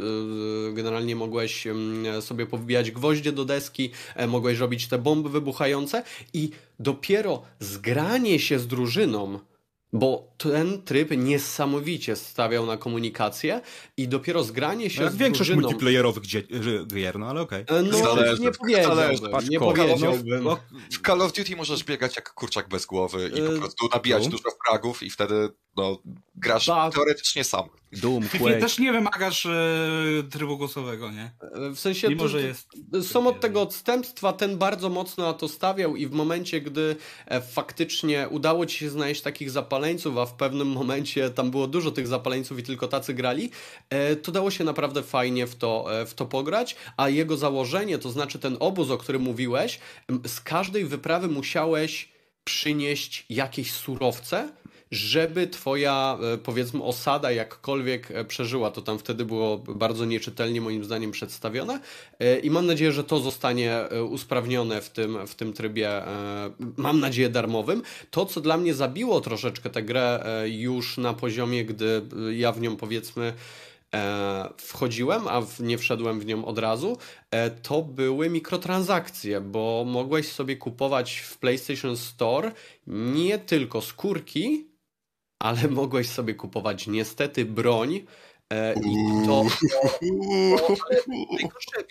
generalnie 0.73 1.17
mogłeś 1.17 1.65
sobie 2.21 2.47
powbijać 2.47 2.91
gwoździe 2.91 3.33
do 3.33 3.45
deski, 3.45 3.91
mogłeś 4.29 4.59
robić 4.59 4.89
te 4.89 4.99
bomby 4.99 5.29
wybuchające 5.29 6.03
i 6.33 6.51
dopiero 6.79 7.43
zgranie 7.61 8.39
się 8.39 8.59
z 8.59 8.67
drużyną 8.67 9.39
bo 9.93 10.35
ten 10.39 10.83
tryb 10.83 11.11
niesamowicie 11.11 12.17
stawiał 12.17 12.67
na 12.67 12.77
komunikację 12.77 13.61
i 13.97 14.09
dopiero 14.09 14.45
zgranie 14.45 14.91
się 14.91 15.01
no 15.01 15.05
jak 15.05 15.13
z 15.13 15.17
większość 15.17 15.51
drużyną... 15.51 15.69
multiplayerowych 15.69 16.23
gier, 16.87 17.19
no 17.19 17.27
ale 17.27 17.41
okej. 17.41 17.63
Okay. 17.63 17.83
No, 17.83 17.99
zależy, 17.99 18.43
nie 18.43 18.51
powiedziałbym, 18.51 19.17
nie 19.49 19.59
powiedziałbym. 19.59 20.45
No, 20.45 20.59
w 20.93 21.07
Call 21.07 21.23
of 21.23 21.33
Duty 21.33 21.57
możesz 21.57 21.85
biegać 21.85 22.17
jak 22.17 22.33
kurczak 22.33 22.69
bez 22.69 22.87
głowy 22.87 23.31
i 23.35 23.41
po 23.41 23.55
y, 23.55 23.59
prostu 23.59 23.89
nabijać 23.95 24.25
no. 24.25 24.31
dużo 24.31 24.49
fragów 24.67 25.03
i 25.03 25.11
wtedy 25.11 25.49
no, 25.79 25.99
grasz 26.37 26.67
tak. 26.67 26.95
teoretycznie 26.95 27.45
sam. 27.45 27.69
Doom, 27.93 28.29
Quake. 28.29 28.61
też 28.61 28.79
nie 28.79 28.93
wymagasz 28.93 29.47
e, 29.47 29.51
trybu 30.31 30.59
głosowego, 30.59 31.11
nie? 31.11 31.31
W 31.75 31.79
sensie 31.79 32.09
Mimo, 32.09 32.29
że 32.29 32.43
jest 32.43 32.69
są 33.03 33.27
od 33.27 33.41
tego 33.41 33.63
odstępstwa, 33.63 34.33
ten 34.33 34.59
bardzo 34.59 34.89
mocno 34.89 35.25
na 35.25 35.33
to 35.33 35.49
stawiał 35.49 35.97
i 35.97 36.07
w 36.07 36.13
momencie, 36.13 36.61
gdy 36.61 36.97
e, 37.27 37.41
faktycznie 37.41 38.29
udało 38.31 38.67
ci 38.67 38.79
się 38.79 38.91
znaleźć 38.91 39.23
takich 39.23 39.51
zapaleńców, 39.51 40.19
a 40.19 40.27
w 40.27 40.35
pewnym 40.35 40.69
momencie 40.69 41.31
tam 41.31 41.51
było 41.51 41.67
dużo 41.67 41.91
tych 41.91 42.07
zapaleńców 42.07 42.59
i 42.59 42.63
tylko 42.63 42.89
tacy 42.89 43.15
grali, 43.15 43.51
e, 43.91 44.17
to 44.17 44.33
dało 44.33 44.51
się 44.51 44.65
naprawdę 44.65 45.03
fajnie 45.03 45.47
w 45.47 45.57
to, 45.57 46.01
e, 46.01 46.07
w 46.07 46.15
to 46.15 46.27
pograć, 46.27 46.77
a 46.97 47.09
jego 47.09 47.37
założenie, 47.37 47.99
to 47.99 48.11
znaczy 48.11 48.39
ten 48.39 48.57
obóz, 48.61 48.91
o 48.91 48.99
którym 48.99 49.23
mówiłeś, 49.23 49.79
z 50.27 50.41
każdej 50.41 50.85
wyprawy 50.85 51.29
musiałeś 51.29 52.09
przynieść 52.45 53.27
jakieś 53.31 53.73
surowce, 53.73 54.49
żeby 54.91 55.47
twoja, 55.47 56.19
e, 56.35 56.39
powiedzmy, 56.39 56.83
osada 56.83 57.33
jakkolwiek 57.33 58.11
e, 58.11 58.25
przeżyła. 58.25 58.71
To 58.71 58.83
tam 58.83 58.99
wtedy 58.99 59.25
było 59.25 59.59
bardzo 59.59 60.05
nieczytelnie, 60.05 60.61
moim 60.61 60.85
zdaniem, 60.85 61.11
przedstawione 61.11 61.81
e, 62.19 62.39
i 62.39 62.51
mam 62.51 62.67
nadzieję, 62.67 62.93
że 62.93 63.05
to 63.05 63.21
zostanie 63.21 63.81
usprawnione 64.09 64.81
w 64.81 64.91
tym, 64.91 65.27
w 65.27 65.35
tym 65.35 65.53
trybie, 65.53 66.03
mam 66.77 67.01
nadzieję, 67.01 67.29
darmowym. 67.29 67.83
To, 68.11 68.27
co 68.27 68.41
dla 68.41 68.57
mnie 68.57 68.75
zabiło 68.75 69.21
troszeczkę 69.21 69.71
tę 69.71 69.83
grę 69.83 70.25
już 70.47 70.99
na 70.99 71.15
poziomie, 71.15 71.65
gdy 71.65 72.03
ja 72.33 72.53
w 72.53 72.61
nią, 72.61 72.77
powiedzmy, 72.77 73.33
wchodziłem, 74.59 75.29
a 75.29 75.43
nie 75.61 75.79
wszedłem 75.79 76.21
w 76.21 76.27
nią 76.27 76.45
od 76.45 76.59
razu, 76.59 76.99
to 77.63 77.83
były 77.83 78.31
mikrotransakcje, 78.31 79.41
bo 79.41 79.85
mogłeś 79.87 80.33
sobie 80.33 80.57
kupować 80.57 81.19
w 81.19 81.39
PlayStation 81.39 81.97
Store 81.97 82.53
nie 82.87 83.39
tylko 83.39 83.81
skórki, 83.81 84.68
ale 85.39 85.69
mogłeś 85.69 86.09
sobie 86.09 86.35
kupować 86.35 86.87
niestety 86.87 87.45
broń 87.45 88.01
i 88.85 89.27
to, 89.27 89.45
to, 90.59 90.67
to 90.67 90.77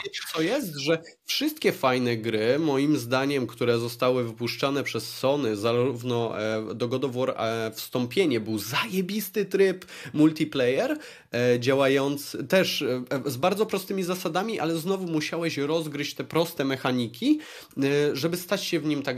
wiecie 0.06 0.22
co 0.34 0.42
jest, 0.42 0.76
że 0.76 1.02
wszystkie 1.26 1.72
fajne 1.72 2.18
gry, 2.18 2.60
moim 2.60 2.98
zdaniem, 2.98 3.48
które 3.48 3.80
zostały 3.80 4.24
wypuszczane 4.24 4.84
przez 4.84 5.14
Sony, 5.14 5.56
zarówno 5.56 6.42
e, 6.42 6.76
do 6.76 6.88
God 6.88 7.04
of 7.04 7.16
War 7.16 7.30
e, 7.30 7.72
wstąpienie 7.72 8.40
był 8.40 8.58
zajebisty 8.58 9.46
tryb 9.46 9.86
multiplayer, 10.14 10.98
E, 11.34 11.60
działając 11.60 12.38
też 12.50 12.82
e, 12.82 13.04
z 13.26 13.38
bardzo 13.38 13.66
prostymi 13.66 14.04
zasadami, 14.04 14.60
ale 14.60 14.76
znowu 14.76 15.08
musiałeś 15.08 15.58
rozgryźć 15.58 16.16
te 16.16 16.24
proste 16.24 16.66
mechaniki, 16.66 17.40
e, 17.78 18.16
żeby 18.16 18.38
stać 18.38 18.64
się 18.64 18.80
w 18.80 18.86
nim 18.86 19.04
tak, 19.04 19.18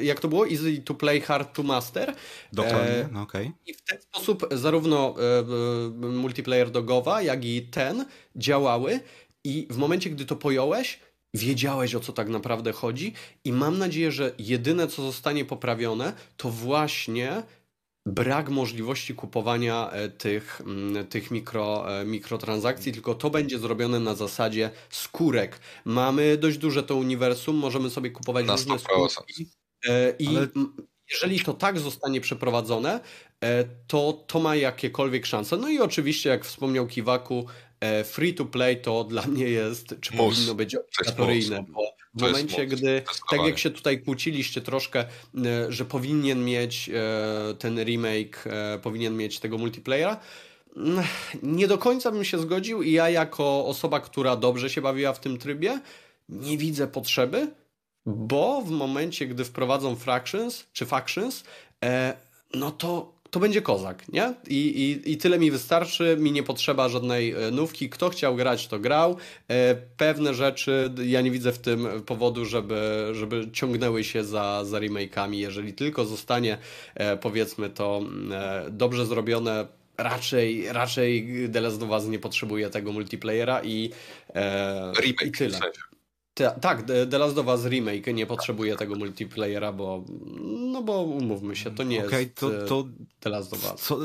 jak 0.00 0.20
to 0.20 0.28
było, 0.28 0.48
easy 0.48 0.82
to 0.84 0.94
play, 0.94 1.20
hard 1.20 1.56
to 1.56 1.62
master. 1.62 2.14
Dokładnie, 2.52 3.08
no 3.12 3.22
okej. 3.22 3.46
Okay. 3.46 3.58
I 3.66 3.74
w 3.74 3.82
ten 3.82 4.00
sposób 4.00 4.48
zarówno 4.52 5.14
multiplayer 6.28 6.70
do 6.70 6.82
Gowa, 6.82 7.22
jak 7.22 7.44
i 7.44 7.62
ten 7.62 8.04
działały. 8.36 9.00
I 9.44 9.66
w 9.70 9.76
momencie, 9.76 10.10
gdy 10.10 10.24
to 10.24 10.36
pojąłeś, 10.36 11.00
wiedziałeś 11.34 11.94
o 11.94 12.00
co 12.00 12.12
tak 12.12 12.28
naprawdę 12.28 12.72
chodzi. 12.72 13.12
I 13.44 13.52
mam 13.52 13.78
nadzieję, 13.78 14.12
że 14.12 14.32
jedyne 14.38 14.88
co 14.88 15.02
zostanie 15.02 15.44
poprawione 15.44 16.12
to 16.36 16.50
właśnie 16.50 17.42
brak 18.06 18.48
możliwości 18.50 19.14
kupowania 19.14 19.90
e, 19.90 20.08
tych, 20.08 20.60
mm, 20.60 21.06
tych 21.06 21.30
mikro, 21.30 22.00
e, 22.00 22.04
mikrotransakcji, 22.04 22.92
tylko 22.92 23.14
to 23.14 23.30
będzie 23.30 23.58
zrobione 23.58 24.00
na 24.00 24.14
zasadzie 24.14 24.70
skórek. 24.90 25.60
Mamy 25.84 26.36
dość 26.36 26.58
duże 26.58 26.82
to 26.82 26.96
uniwersum, 26.96 27.56
możemy 27.56 27.90
sobie 27.90 28.10
kupować 28.10 28.46
na 28.46 28.52
różne 28.52 28.78
skórki 28.78 29.48
e, 29.88 30.14
i 30.18 30.28
Ale... 30.28 30.48
jeżeli 31.10 31.40
to 31.40 31.54
tak 31.54 31.78
zostanie 31.78 32.20
przeprowadzone, 32.20 33.00
to 33.86 34.24
to 34.26 34.40
ma 34.40 34.56
jakiekolwiek 34.56 35.26
szanse. 35.26 35.56
No 35.56 35.68
i 35.68 35.78
oczywiście, 35.78 36.28
jak 36.30 36.44
wspomniał 36.44 36.86
Kiwaku, 36.86 37.46
free 38.04 38.34
to 38.34 38.44
play 38.44 38.80
to 38.80 39.04
dla 39.04 39.22
mnie 39.26 39.44
jest, 39.44 39.94
czy 40.00 40.16
Mus. 40.16 40.34
powinno 40.34 40.54
być 40.54 40.74
obligatoryjne, 40.74 41.64
bo 41.68 41.98
w 42.14 42.22
momencie, 42.22 42.66
gdy, 42.66 43.02
tak 43.30 43.40
jak 43.46 43.58
się 43.58 43.70
tutaj 43.70 44.00
kłóciliście 44.02 44.60
troszkę, 44.60 45.00
e, 45.00 45.06
że 45.72 45.84
powinien 45.84 46.44
mieć 46.44 46.88
e, 46.88 47.54
ten 47.58 47.84
remake, 47.84 48.46
e, 48.46 48.78
powinien 48.78 49.16
mieć 49.16 49.38
tego 49.38 49.58
multiplayera, 49.58 50.20
nie 51.42 51.68
do 51.68 51.78
końca 51.78 52.10
bym 52.10 52.24
się 52.24 52.38
zgodził 52.38 52.82
i 52.82 52.92
ja 52.92 53.10
jako 53.10 53.66
osoba, 53.66 54.00
która 54.00 54.36
dobrze 54.36 54.70
się 54.70 54.80
bawiła 54.80 55.12
w 55.12 55.20
tym 55.20 55.38
trybie, 55.38 55.80
nie 56.28 56.58
widzę 56.58 56.88
potrzeby, 56.88 57.48
bo 58.08 58.62
w 58.62 58.70
momencie, 58.70 59.26
gdy 59.26 59.44
wprowadzą 59.44 59.96
fractions 59.96 60.66
czy 60.72 60.86
factions, 60.86 61.44
no 62.54 62.70
to 62.70 63.18
to 63.30 63.40
będzie 63.40 63.62
kozak, 63.62 64.08
nie? 64.08 64.34
I, 64.46 64.56
i, 64.56 65.12
I 65.12 65.16
tyle 65.16 65.38
mi 65.38 65.50
wystarczy, 65.50 66.16
mi 66.20 66.32
nie 66.32 66.42
potrzeba 66.42 66.88
żadnej 66.88 67.32
e, 67.32 67.50
nówki. 67.50 67.88
Kto 67.88 68.10
chciał 68.10 68.36
grać, 68.36 68.66
to 68.66 68.78
grał. 68.78 69.16
E, 69.48 69.74
pewne 69.74 70.34
rzeczy 70.34 70.90
ja 71.04 71.20
nie 71.20 71.30
widzę 71.30 71.52
w 71.52 71.58
tym 71.58 71.88
powodu, 72.06 72.44
żeby, 72.44 73.08
żeby 73.12 73.48
ciągnęły 73.52 74.04
się 74.04 74.24
za, 74.24 74.64
za 74.64 74.78
remake'ami. 74.78 75.34
Jeżeli 75.34 75.72
tylko 75.72 76.04
zostanie, 76.04 76.58
e, 76.94 77.16
powiedzmy 77.16 77.70
to, 77.70 78.02
dobrze 78.70 79.06
zrobione, 79.06 79.66
raczej, 79.98 80.72
raczej 80.72 81.28
The 81.52 81.60
Last 81.60 81.82
of 81.82 81.90
Us 81.90 82.06
nie 82.06 82.18
potrzebuje 82.18 82.70
tego 82.70 82.92
multiplayera 82.92 83.62
i, 83.62 83.90
Remake, 85.00 85.26
i 85.26 85.32
tyle. 85.32 85.60
Ta, 86.38 86.50
tak, 86.50 86.84
The 87.10 87.18
Last 87.18 87.38
of 87.38 87.46
Us 87.46 87.64
Remake 87.64 88.14
nie 88.14 88.26
potrzebuje 88.26 88.76
tego 88.76 88.94
multiplayera, 88.94 89.72
bo 89.72 90.04
no 90.72 90.82
bo 90.82 91.02
umówmy 91.02 91.56
się, 91.56 91.70
to 91.70 91.82
nie 91.82 92.06
okay, 92.06 92.22
jest 92.22 92.34
to, 92.34 92.50
to, 92.66 92.88
The 93.20 93.30
Last 93.30 93.52
of 93.52 93.72
Us. 93.72 93.80
Co, 93.80 93.98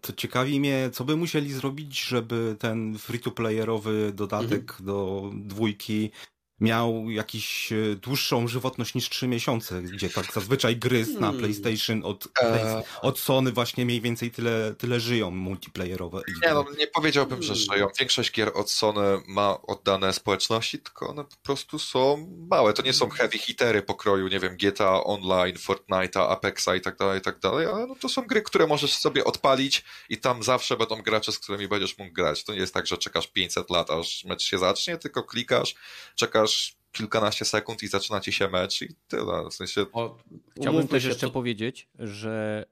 to 0.00 0.12
ciekawi 0.12 0.60
mnie, 0.60 0.90
co 0.92 1.04
by 1.04 1.16
musieli 1.16 1.52
zrobić, 1.52 2.00
żeby 2.00 2.56
ten 2.58 2.98
free-to-playerowy 2.98 4.12
dodatek 4.12 4.70
mhm. 4.70 4.86
do 4.86 5.30
dwójki 5.34 6.10
miał 6.60 7.10
jakiś 7.10 7.72
e, 7.72 7.96
dłuższą 7.96 8.48
żywotność 8.48 8.94
niż 8.94 9.08
3 9.08 9.28
miesiące, 9.28 9.82
gdzie 9.82 10.10
tak 10.10 10.32
zazwyczaj 10.32 10.76
gry 10.76 11.06
na 11.06 11.20
hmm. 11.20 11.38
PlayStation 11.38 12.04
od, 12.04 12.28
e... 12.42 12.82
od 13.02 13.18
Sony 13.18 13.52
właśnie 13.52 13.84
mniej 13.84 14.00
więcej 14.00 14.30
tyle, 14.30 14.74
tyle 14.78 15.00
żyją 15.00 15.30
multiplayerowe. 15.30 16.22
Nie, 16.42 16.54
no, 16.54 16.64
nie 16.78 16.86
powiedziałbym, 16.86 17.42
że 17.42 17.54
hmm. 17.54 17.66
żyją. 17.72 17.88
Większość 17.98 18.32
gier 18.32 18.50
od 18.54 18.70
Sony 18.70 19.00
ma 19.26 19.62
oddane 19.62 20.12
społeczności, 20.12 20.78
tylko 20.78 21.08
one 21.08 21.24
po 21.24 21.36
prostu 21.42 21.78
są 21.78 22.28
małe. 22.50 22.72
To 22.72 22.82
nie 22.82 22.92
są 22.92 23.08
heavy 23.08 23.38
hitery 23.38 23.82
pokroju, 23.82 24.28
nie 24.28 24.40
wiem, 24.40 24.56
GTA 24.56 25.04
Online, 25.04 25.56
Fortnite'a, 25.56 26.30
Apexa 26.30 26.68
i 26.76 26.80
tak 26.80 26.96
dalej, 26.96 27.18
i 27.18 27.22
tak 27.22 27.38
dalej, 27.38 27.66
ale 27.66 27.86
no, 27.86 27.94
to 28.00 28.08
są 28.08 28.22
gry, 28.22 28.42
które 28.42 28.66
możesz 28.66 28.94
sobie 28.94 29.24
odpalić 29.24 29.84
i 30.08 30.18
tam 30.18 30.42
zawsze 30.42 30.76
będą 30.76 31.02
gracze, 31.02 31.32
z 31.32 31.38
którymi 31.38 31.68
będziesz 31.68 31.98
mógł 31.98 32.12
grać. 32.12 32.44
To 32.44 32.52
nie 32.52 32.58
jest 32.58 32.74
tak, 32.74 32.86
że 32.86 32.98
czekasz 32.98 33.26
500 33.26 33.70
lat, 33.70 33.90
aż 33.90 34.24
mecz 34.24 34.42
się 34.42 34.58
zacznie, 34.58 34.96
tylko 34.98 35.22
klikasz, 35.22 35.74
czekasz 36.14 36.45
czekasz 36.46 36.76
kilkanaście 36.92 37.44
sekund 37.44 37.82
i 37.82 37.88
zaczyna 37.88 38.20
ci 38.20 38.32
się 38.32 38.48
mecz 38.48 38.82
i 38.82 38.88
tyle. 39.08 39.48
W 39.50 39.54
sensie... 39.54 39.86
O, 39.92 40.18
chciałbym 40.60 40.88
też 40.88 41.04
jeszcze 41.04 41.26
to... 41.26 41.32
powiedzieć, 41.32 41.88
że 41.98 42.66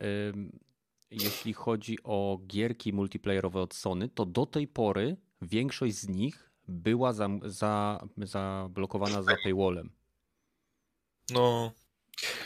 jeśli 1.11 1.53
chodzi 1.53 1.99
o 2.05 2.39
gierki 2.47 2.93
multiplayerowe 2.93 3.61
od 3.61 3.75
Sony, 3.75 4.09
to 4.09 4.27
do 4.27 4.47
tej 4.47 4.69
pory 4.69 5.17
większość 5.43 5.95
z 5.95 6.09
nich 6.09 6.51
była 6.69 7.13
za, 7.13 7.29
za, 7.45 8.05
zablokowana 8.17 9.23
za 9.23 9.37
paywallem. 9.45 9.91
No. 11.31 11.73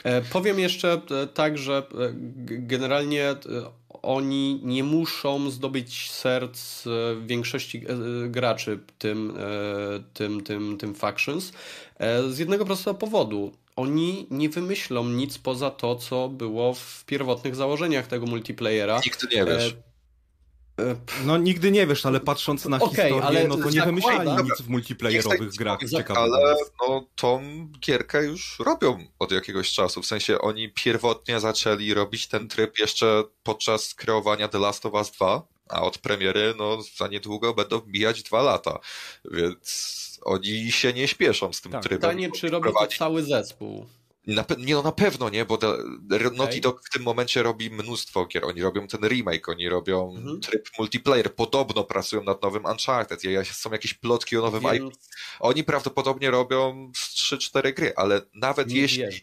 E, 0.04 0.22
powiem 0.22 0.58
jeszcze 0.58 1.02
e, 1.10 1.26
tak, 1.26 1.58
że 1.58 1.76
e, 1.78 2.12
generalnie 2.44 3.34
oni 4.02 4.60
nie 4.64 4.84
muszą 4.84 5.50
zdobyć 5.50 6.10
serc 6.10 6.84
większości 7.26 7.82
graczy 8.26 8.78
tym, 8.98 9.38
tym, 10.14 10.40
tym, 10.40 10.78
tym 10.78 10.94
factions 10.94 11.52
z 12.30 12.38
jednego 12.38 12.64
prostego 12.64 12.94
powodu. 12.94 13.52
Oni 13.76 14.26
nie 14.30 14.48
wymyślą 14.48 15.04
nic 15.08 15.38
poza 15.38 15.70
to, 15.70 15.96
co 15.96 16.28
było 16.28 16.74
w 16.74 17.04
pierwotnych 17.06 17.56
założeniach 17.56 18.06
tego 18.06 18.26
multiplayera. 18.26 19.00
Nikt 19.04 19.32
nie 19.34 19.44
wiesz. 19.44 19.76
No 21.24 21.36
nigdy 21.36 21.70
nie 21.70 21.86
wiesz, 21.86 22.06
ale 22.06 22.20
patrząc 22.20 22.64
na 22.64 22.76
okay, 22.76 22.88
historię, 22.88 23.22
ale 23.22 23.48
no 23.48 23.56
to 23.56 23.70
nie 23.70 23.82
wymyślali 23.82 24.30
nic 24.30 24.62
w 24.62 24.68
multiplayerowych 24.68 25.50
grach 25.50 25.78
ciekawych. 25.90 26.34
Ale 26.34 26.56
no 26.80 27.04
tą 27.16 27.42
gierkę 27.80 28.24
już 28.24 28.58
robią 28.58 28.98
od 29.18 29.32
jakiegoś 29.32 29.72
czasu, 29.72 30.02
w 30.02 30.06
sensie 30.06 30.38
oni 30.38 30.72
pierwotnie 30.72 31.40
zaczęli 31.40 31.94
robić 31.94 32.26
ten 32.26 32.48
tryb 32.48 32.78
jeszcze 32.78 33.24
podczas 33.42 33.94
kreowania 33.94 34.48
The 34.48 34.58
Last 34.58 34.86
of 34.86 34.94
Us 34.94 35.10
2, 35.10 35.42
a 35.68 35.82
od 35.82 35.98
premiery 35.98 36.54
no 36.58 36.78
za 36.96 37.08
niedługo 37.08 37.54
będą 37.54 37.78
wbijać 37.78 38.22
dwa 38.22 38.42
lata, 38.42 38.78
więc 39.30 40.20
oni 40.24 40.72
się 40.72 40.92
nie 40.92 41.08
śpieszą 41.08 41.52
z 41.52 41.60
tym 41.60 41.72
tak, 41.72 41.82
trybem. 41.82 42.10
Pytanie, 42.10 42.30
czy 42.32 42.48
robi 42.48 42.70
to 42.78 42.86
cały 42.86 43.22
zespół? 43.22 43.86
Na, 44.28 44.44
nie, 44.58 44.74
no 44.74 44.82
na 44.82 44.92
pewno 44.92 45.28
nie, 45.28 45.44
bo 45.44 45.54
okay. 45.54 46.30
Naughty 46.36 46.60
Dog 46.60 46.82
w 46.86 46.90
tym 46.90 47.02
momencie 47.02 47.42
robi 47.42 47.70
mnóstwo 47.70 48.26
gier. 48.26 48.44
Oni 48.44 48.62
robią 48.62 48.86
ten 48.86 49.08
remake, 49.08 49.48
oni 49.48 49.68
robią 49.68 50.14
mhm. 50.16 50.40
tryb 50.40 50.68
multiplayer. 50.78 51.34
Podobno 51.34 51.84
pracują 51.84 52.24
nad 52.24 52.42
nowym 52.42 52.64
Uncharted. 52.64 53.22
Są 53.52 53.70
jakieś 53.70 53.94
plotki 53.94 54.36
o 54.36 54.42
nowym. 54.42 54.62
IP. 54.74 54.94
Oni 55.40 55.64
prawdopodobnie 55.64 56.30
robią 56.30 56.92
3-4 56.94 57.74
gry, 57.74 57.92
ale 57.96 58.22
nawet 58.34 58.68
nie 58.68 58.80
jeśli. 58.80 58.98
Wierzę, 58.98 59.20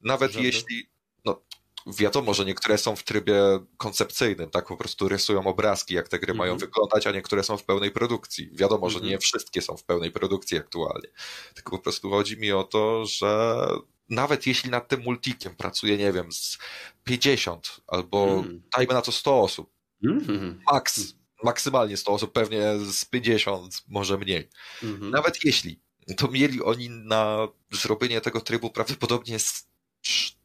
nawet 0.00 0.32
żeby... 0.32 0.44
jeśli. 0.44 0.86
No, 1.24 1.42
wiadomo, 1.86 2.34
że 2.34 2.44
niektóre 2.44 2.78
są 2.78 2.96
w 2.96 3.02
trybie 3.02 3.40
koncepcyjnym, 3.76 4.50
tak 4.50 4.66
po 4.66 4.76
prostu 4.76 5.08
rysują 5.08 5.46
obrazki, 5.46 5.94
jak 5.94 6.08
te 6.08 6.18
gry 6.18 6.34
mają 6.34 6.52
mhm. 6.52 6.70
wyglądać, 6.70 7.06
a 7.06 7.12
niektóre 7.12 7.42
są 7.42 7.56
w 7.56 7.64
pełnej 7.64 7.90
produkcji. 7.90 8.50
Wiadomo, 8.52 8.90
że 8.90 8.98
nie 8.98 9.04
mhm. 9.04 9.20
wszystkie 9.20 9.62
są 9.62 9.76
w 9.76 9.84
pełnej 9.84 10.10
produkcji 10.10 10.58
aktualnie. 10.58 11.08
Tylko 11.54 11.76
po 11.76 11.82
prostu 11.82 12.10
chodzi 12.10 12.36
mi 12.38 12.52
o 12.52 12.64
to, 12.64 13.06
że 13.06 13.66
nawet 14.08 14.46
jeśli 14.46 14.70
nad 14.70 14.88
tym 14.88 15.02
multikiem 15.02 15.56
pracuje, 15.56 15.96
nie 15.96 16.12
wiem, 16.12 16.32
z 16.32 16.58
50 17.04 17.80
albo 17.86 18.38
mm. 18.38 18.62
dajmy 18.76 18.94
na 18.94 19.02
to 19.02 19.12
100 19.12 19.40
osób, 19.40 19.70
mm. 20.04 20.60
max, 20.72 21.14
maksymalnie 21.44 21.96
100 21.96 22.12
osób, 22.12 22.32
pewnie 22.32 22.78
z 22.78 23.04
50, 23.04 23.82
może 23.88 24.18
mniej. 24.18 24.48
Mm. 24.82 25.10
Nawet 25.10 25.44
jeśli, 25.44 25.80
to 26.16 26.28
mieli 26.28 26.62
oni 26.62 26.90
na 26.90 27.48
zrobienie 27.72 28.20
tego 28.20 28.40
trybu 28.40 28.70
prawdopodobnie 28.70 29.38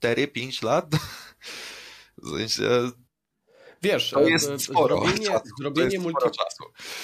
4-5 0.04 0.64
lat. 0.64 0.86
W 2.18 2.38
sensie 2.38 2.92
Wiesz, 3.84 4.10
to 4.10 4.28
jest 4.28 4.50
e, 4.50 4.60
sporo, 4.60 4.96
zrobienie, 4.98 5.28
czasu, 5.28 5.46
zrobienie, 5.60 6.00
multi, 6.00 6.30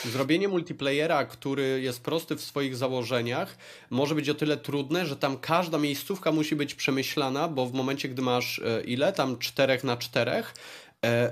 zrobienie 0.06 0.48
multiplayera, 0.48 1.26
który 1.26 1.82
jest 1.82 2.02
prosty 2.02 2.36
w 2.36 2.42
swoich 2.42 2.76
założeniach, 2.76 3.58
może 3.90 4.16
być 4.16 4.30
o 4.30 4.34
tyle 4.34 4.58
trudne, 4.58 5.06
że 5.06 5.16
tam 5.16 5.38
każda 5.38 5.78
miejscówka 5.78 6.32
musi 6.32 6.56
być 6.56 6.76
przemyślana, 6.76 7.48
bo 7.48 7.66
w 7.66 7.74
momencie, 7.74 8.10
gdy 8.10 8.22
masz 8.22 8.60
e, 8.60 8.84
ile? 8.84 9.14
Tam 9.14 9.38
czterech 9.38 9.84
na 9.84 9.98
czterech, 9.98 10.54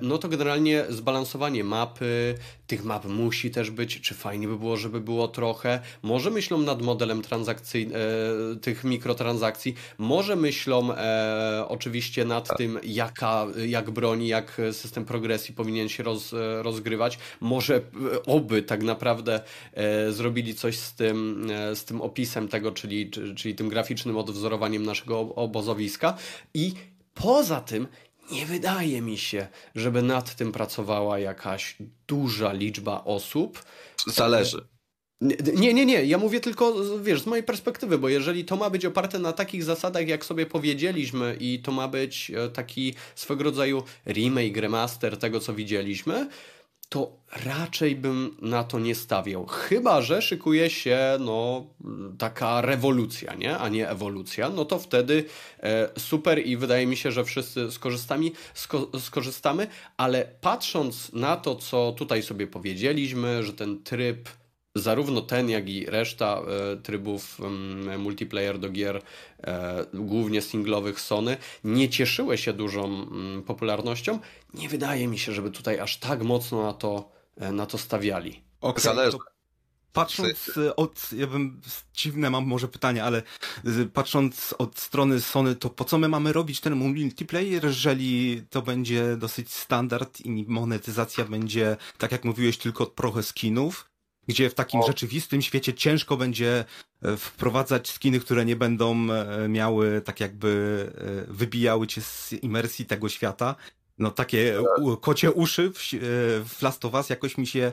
no 0.01 0.17
to 0.17 0.29
generalnie 0.29 0.85
zbalansowanie 0.89 1.63
mapy, 1.63 2.35
tych 2.67 2.83
map 2.83 3.05
musi 3.05 3.51
też 3.51 3.71
być, 3.71 4.01
czy 4.01 4.13
fajnie 4.13 4.47
by 4.47 4.57
było, 4.57 4.77
żeby 4.77 5.01
było 5.01 5.27
trochę. 5.27 5.79
Może 6.01 6.31
myślą 6.31 6.57
nad 6.57 6.81
modelem 6.81 7.21
transakcyjnym, 7.21 7.97
e, 8.53 8.55
tych 8.55 8.83
mikrotransakcji, 8.83 9.75
może 9.97 10.35
myślą 10.35 10.93
e, 10.93 11.65
oczywiście 11.67 12.25
nad 12.25 12.47
tak. 12.47 12.57
tym, 12.57 12.79
jaka, 12.83 13.47
jak 13.67 13.91
broni, 13.91 14.27
jak 14.27 14.61
system 14.71 15.05
progresji 15.05 15.55
powinien 15.55 15.89
się 15.89 16.03
roz, 16.03 16.35
rozgrywać. 16.61 17.19
Może 17.41 17.81
oby 18.25 18.63
tak 18.63 18.83
naprawdę 18.83 19.41
e, 19.73 20.11
zrobili 20.11 20.55
coś 20.55 20.77
z 20.77 20.93
tym, 20.93 21.47
e, 21.51 21.75
z 21.75 21.85
tym 21.85 22.01
opisem 22.01 22.47
tego, 22.47 22.71
czyli, 22.71 23.11
czyli 23.35 23.55
tym 23.55 23.69
graficznym 23.69 24.17
odwzorowaniem 24.17 24.85
naszego 24.85 25.19
obozowiska 25.19 26.17
i 26.53 26.73
Poza 27.15 27.61
tym 27.61 27.87
nie 28.31 28.45
wydaje 28.45 29.01
mi 29.01 29.17
się, 29.17 29.47
żeby 29.75 30.01
nad 30.01 30.35
tym 30.35 30.51
pracowała 30.51 31.19
jakaś 31.19 31.75
duża 32.07 32.53
liczba 32.53 33.03
osób. 33.03 33.63
Zależy. 34.07 34.67
Nie, 35.55 35.73
nie, 35.73 35.85
nie. 35.85 36.05
Ja 36.05 36.17
mówię 36.17 36.39
tylko, 36.39 36.73
wiesz, 37.01 37.21
z 37.21 37.25
mojej 37.25 37.43
perspektywy, 37.43 37.97
bo 37.97 38.09
jeżeli 38.09 38.45
to 38.45 38.55
ma 38.55 38.69
być 38.69 38.85
oparte 38.85 39.19
na 39.19 39.33
takich 39.33 39.63
zasadach, 39.63 40.07
jak 40.07 40.25
sobie 40.25 40.45
powiedzieliśmy, 40.45 41.37
i 41.39 41.59
to 41.59 41.71
ma 41.71 41.87
być 41.87 42.31
e, 42.31 42.49
taki 42.49 42.95
swego 43.15 43.43
rodzaju 43.43 43.83
remake, 44.05 44.57
remaster 44.57 45.17
tego, 45.17 45.39
co 45.39 45.53
widzieliśmy, 45.53 46.29
to 46.89 47.17
raczej 47.45 47.95
bym 47.95 48.37
na 48.41 48.63
to 48.63 48.79
nie 48.79 48.95
stawiał. 48.95 49.45
Chyba, 49.45 50.01
że 50.01 50.21
szykuje 50.21 50.69
się 50.69 50.99
no, 51.19 51.65
taka 52.17 52.61
rewolucja, 52.61 53.33
nie? 53.33 53.57
a 53.57 53.69
nie 53.69 53.89
ewolucja, 53.89 54.49
no 54.49 54.65
to 54.65 54.79
wtedy 54.79 55.25
e, 55.59 55.89
super 55.99 56.45
i 56.45 56.57
wydaje 56.57 56.87
mi 56.87 56.97
się, 56.97 57.11
że 57.11 57.25
wszyscy 57.25 57.71
skorzystamy, 57.71 58.31
sko 58.53 58.89
skorzystamy, 58.99 59.67
ale 59.97 60.25
patrząc 60.41 61.13
na 61.13 61.37
to, 61.37 61.55
co 61.55 61.91
tutaj 61.97 62.23
sobie 62.23 62.47
powiedzieliśmy, 62.47 63.43
że 63.43 63.53
ten 63.53 63.83
tryb 63.83 64.29
zarówno 64.75 65.21
ten, 65.21 65.49
jak 65.49 65.69
i 65.69 65.85
reszta 65.85 66.41
e, 66.73 66.77
trybów 66.77 67.37
multiplayer 67.97 68.59
do 68.59 68.69
gier, 68.69 69.01
e, 69.43 69.85
głównie 69.93 70.41
singlowych 70.41 70.99
Sony, 70.99 71.37
nie 71.63 71.89
cieszyły 71.89 72.37
się 72.37 72.53
dużą 72.53 72.85
mm, 72.85 73.43
popularnością. 73.43 74.19
Nie 74.53 74.69
wydaje 74.69 75.07
mi 75.07 75.19
się, 75.19 75.33
żeby 75.33 75.51
tutaj 75.51 75.79
aż 75.79 75.97
tak 75.97 76.23
mocno 76.23 76.63
na 76.63 76.73
to, 76.73 77.09
e, 77.37 77.51
na 77.51 77.65
to 77.65 77.77
stawiali. 77.77 78.43
Okay, 78.61 78.81
Zależy. 78.81 79.17
Patrząc 79.93 80.51
od, 80.75 81.13
ja 81.13 81.27
bym, 81.27 81.61
dziwne 81.93 82.29
mam 82.29 82.45
może 82.45 82.67
pytanie, 82.67 83.03
ale 83.03 83.23
patrząc 83.93 84.55
od 84.57 84.79
strony 84.79 85.21
Sony, 85.21 85.55
to 85.55 85.69
po 85.69 85.85
co 85.85 85.97
my 85.97 86.07
mamy 86.07 86.33
robić 86.33 86.59
ten 86.59 86.75
multiplayer, 86.75 87.65
jeżeli 87.65 88.43
to 88.49 88.61
będzie 88.61 89.17
dosyć 89.17 89.53
standard 89.53 90.21
i 90.21 90.45
monetyzacja 90.47 91.25
będzie, 91.25 91.77
tak 91.97 92.11
jak 92.11 92.25
mówiłeś, 92.25 92.57
tylko 92.57 92.85
trochę 92.85 93.23
skinów, 93.23 93.89
gdzie 94.27 94.49
w 94.49 94.53
takim 94.53 94.79
o. 94.79 94.87
rzeczywistym 94.87 95.41
świecie 95.41 95.73
ciężko 95.73 96.17
będzie 96.17 96.65
e, 97.01 97.17
wprowadzać 97.17 97.89
skiny, 97.89 98.19
które 98.19 98.45
nie 98.45 98.55
będą 98.55 99.11
e, 99.11 99.47
miały 99.49 100.01
tak 100.01 100.19
jakby 100.19 100.91
e, 101.27 101.33
wybijały 101.33 101.87
cię 101.87 102.01
z 102.01 102.33
imersji 102.33 102.85
tego 102.85 103.09
świata. 103.09 103.55
No 103.97 104.11
takie 104.11 104.63
kocie 105.01 105.31
uszy 105.31 105.71
w, 105.75 105.79
w 106.55 106.61
Last 106.61 106.85
of 106.85 106.93
Us 106.93 107.09
jakoś 107.09 107.37
mi 107.37 107.47
się 107.47 107.71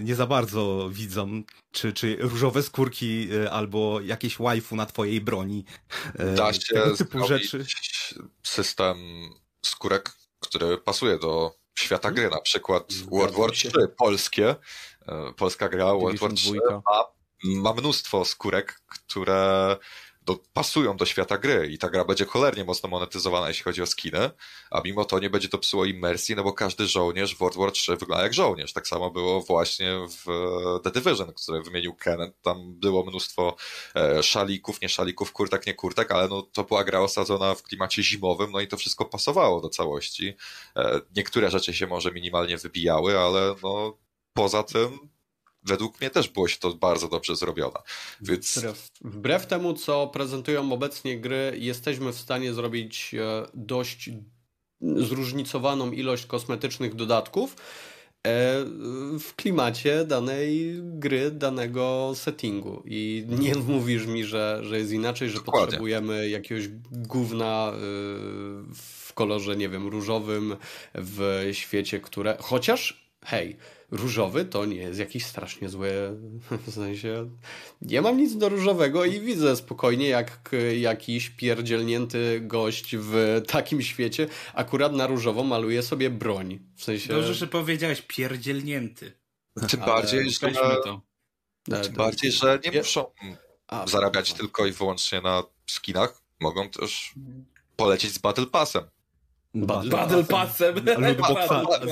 nie 0.00 0.14
za 0.14 0.26
bardzo 0.26 0.88
widzą. 0.92 1.42
Czy, 1.70 1.92
czy 1.92 2.16
różowe 2.20 2.62
skórki 2.62 3.28
albo 3.50 4.00
jakieś 4.00 4.38
waifu 4.38 4.76
na 4.76 4.86
twojej 4.86 5.20
broni. 5.20 5.64
Da 6.36 6.52
się 6.52 6.74
tego 6.74 6.96
typu 6.96 7.26
rzeczy. 7.26 7.66
system 8.42 8.96
skórek, 9.62 10.12
który 10.40 10.78
pasuje 10.78 11.18
do 11.18 11.57
świata 11.78 12.10
gry, 12.10 12.30
na 12.30 12.40
przykład 12.40 12.92
World 13.10 13.36
War 13.36 13.50
3 13.50 13.70
polskie, 13.96 14.56
e, 15.08 15.32
polska 15.36 15.68
gra 15.68 15.84
World 15.84 16.20
War 16.20 16.32
3 16.32 16.52
ma, 16.86 17.04
ma 17.44 17.72
mnóstwo 17.72 18.24
skórek, 18.24 18.80
które 18.86 19.76
do, 20.28 20.38
pasują 20.52 20.96
do 20.96 21.06
świata 21.06 21.38
gry 21.38 21.68
i 21.72 21.78
ta 21.78 21.88
gra 21.88 22.04
będzie 22.04 22.24
cholernie 22.24 22.64
mocno 22.64 22.88
monetyzowana, 22.88 23.48
jeśli 23.48 23.64
chodzi 23.64 23.82
o 23.82 23.86
skiny, 23.86 24.30
a 24.70 24.80
mimo 24.84 25.04
to 25.04 25.18
nie 25.18 25.30
będzie 25.30 25.48
to 25.48 25.58
psuło 25.58 25.84
imersji, 25.84 26.36
no 26.36 26.44
bo 26.44 26.52
każdy 26.52 26.86
żołnierz 26.86 27.34
w 27.34 27.38
World 27.38 27.56
War 27.56 27.72
3 27.72 27.96
wygląda 27.96 28.22
jak 28.22 28.34
żołnierz. 28.34 28.72
Tak 28.72 28.88
samo 28.88 29.10
było 29.10 29.40
właśnie 29.40 30.06
w 30.08 30.26
The 30.82 30.90
Division, 30.90 31.32
które 31.32 31.62
wymienił 31.62 31.94
Kenneth. 31.94 32.40
Tam 32.42 32.74
było 32.74 33.04
mnóstwo 33.04 33.56
e, 33.94 34.22
szalików, 34.22 34.80
nie 34.80 34.88
szalików, 34.88 35.32
kurtek, 35.32 35.66
nie 35.66 35.74
kurtek, 35.74 36.12
ale 36.12 36.28
no, 36.28 36.42
to 36.42 36.64
była 36.64 36.84
gra 36.84 37.00
osadzona 37.00 37.54
w 37.54 37.62
klimacie 37.62 38.02
zimowym, 38.02 38.50
no 38.52 38.60
i 38.60 38.68
to 38.68 38.76
wszystko 38.76 39.04
pasowało 39.04 39.60
do 39.60 39.68
całości. 39.68 40.34
E, 40.76 41.00
niektóre 41.16 41.50
rzeczy 41.50 41.74
się 41.74 41.86
może 41.86 42.12
minimalnie 42.12 42.56
wybijały, 42.58 43.18
ale 43.18 43.54
no 43.62 43.98
poza 44.32 44.62
tym 44.62 45.17
według 45.68 46.00
mnie 46.00 46.10
też 46.10 46.28
było 46.28 46.48
się 46.48 46.58
to 46.58 46.74
bardzo 46.74 47.08
dobrze 47.08 47.36
zrobione. 47.36 47.78
Więc... 48.20 48.58
Wbrew, 48.58 48.88
wbrew 49.00 49.46
temu, 49.46 49.74
co 49.74 50.06
prezentują 50.06 50.72
obecnie 50.72 51.20
gry, 51.20 51.56
jesteśmy 51.58 52.12
w 52.12 52.18
stanie 52.18 52.54
zrobić 52.54 53.14
e, 53.14 53.46
dość 53.54 54.10
zróżnicowaną 54.80 55.92
ilość 55.92 56.26
kosmetycznych 56.26 56.94
dodatków 56.94 57.52
e, 57.52 57.56
w 59.18 59.34
klimacie 59.36 60.04
danej 60.04 60.74
gry, 60.82 61.30
danego 61.30 62.12
settingu. 62.14 62.82
I 62.86 63.26
nie 63.28 63.54
mówisz 63.54 64.06
mi, 64.06 64.24
że, 64.24 64.60
że 64.62 64.78
jest 64.78 64.92
inaczej, 64.92 65.28
że 65.28 65.34
Dokładnie. 65.34 65.66
potrzebujemy 65.66 66.28
jakiegoś 66.28 66.68
gówna 66.90 67.72
e, 67.72 67.78
w 68.74 69.12
kolorze, 69.14 69.56
nie 69.56 69.68
wiem, 69.68 69.88
różowym 69.88 70.56
w 70.94 71.48
świecie, 71.52 72.00
które. 72.00 72.36
Chociaż, 72.40 73.10
hej, 73.24 73.56
różowy 73.90 74.44
to 74.44 74.64
nie 74.64 74.76
jest 74.76 75.00
jakiś 75.00 75.26
strasznie 75.26 75.68
zły, 75.68 75.90
w 76.66 76.74
sensie 76.74 77.30
nie 77.82 78.02
mam 78.02 78.16
nic 78.16 78.36
do 78.36 78.48
różowego 78.48 79.04
i 79.04 79.20
widzę 79.20 79.56
spokojnie 79.56 80.08
jak 80.08 80.50
jakiś 80.80 81.30
pierdzielnięty 81.30 82.40
gość 82.42 82.96
w 82.96 83.42
takim 83.48 83.82
świecie 83.82 84.26
akurat 84.54 84.92
na 84.92 85.06
różowo 85.06 85.44
maluje 85.44 85.82
sobie 85.82 86.10
broń. 86.10 86.58
W 86.76 86.84
sensie... 86.84 87.08
Dobrze, 87.08 87.34
że 87.34 87.46
powiedziałeś 87.46 88.02
pierdzielnięty. 88.02 89.12
Tym 89.70 89.80
bardziej, 89.80 90.30
że... 90.30 90.50
To. 90.84 91.02
Tym 91.82 91.92
bardziej, 91.92 92.32
że 92.32 92.58
nie 92.64 92.78
muszą 92.78 93.06
A, 93.66 93.86
zarabiać 93.86 94.32
tylko 94.32 94.66
i 94.66 94.72
wyłącznie 94.72 95.20
na 95.20 95.42
skinach. 95.66 96.22
Mogą 96.40 96.70
też 96.70 97.14
polecieć 97.76 98.12
z 98.12 98.18
Battle 98.18 98.46
Passem. 98.46 98.84
Battle 99.66 100.24
Passem. 100.24 100.74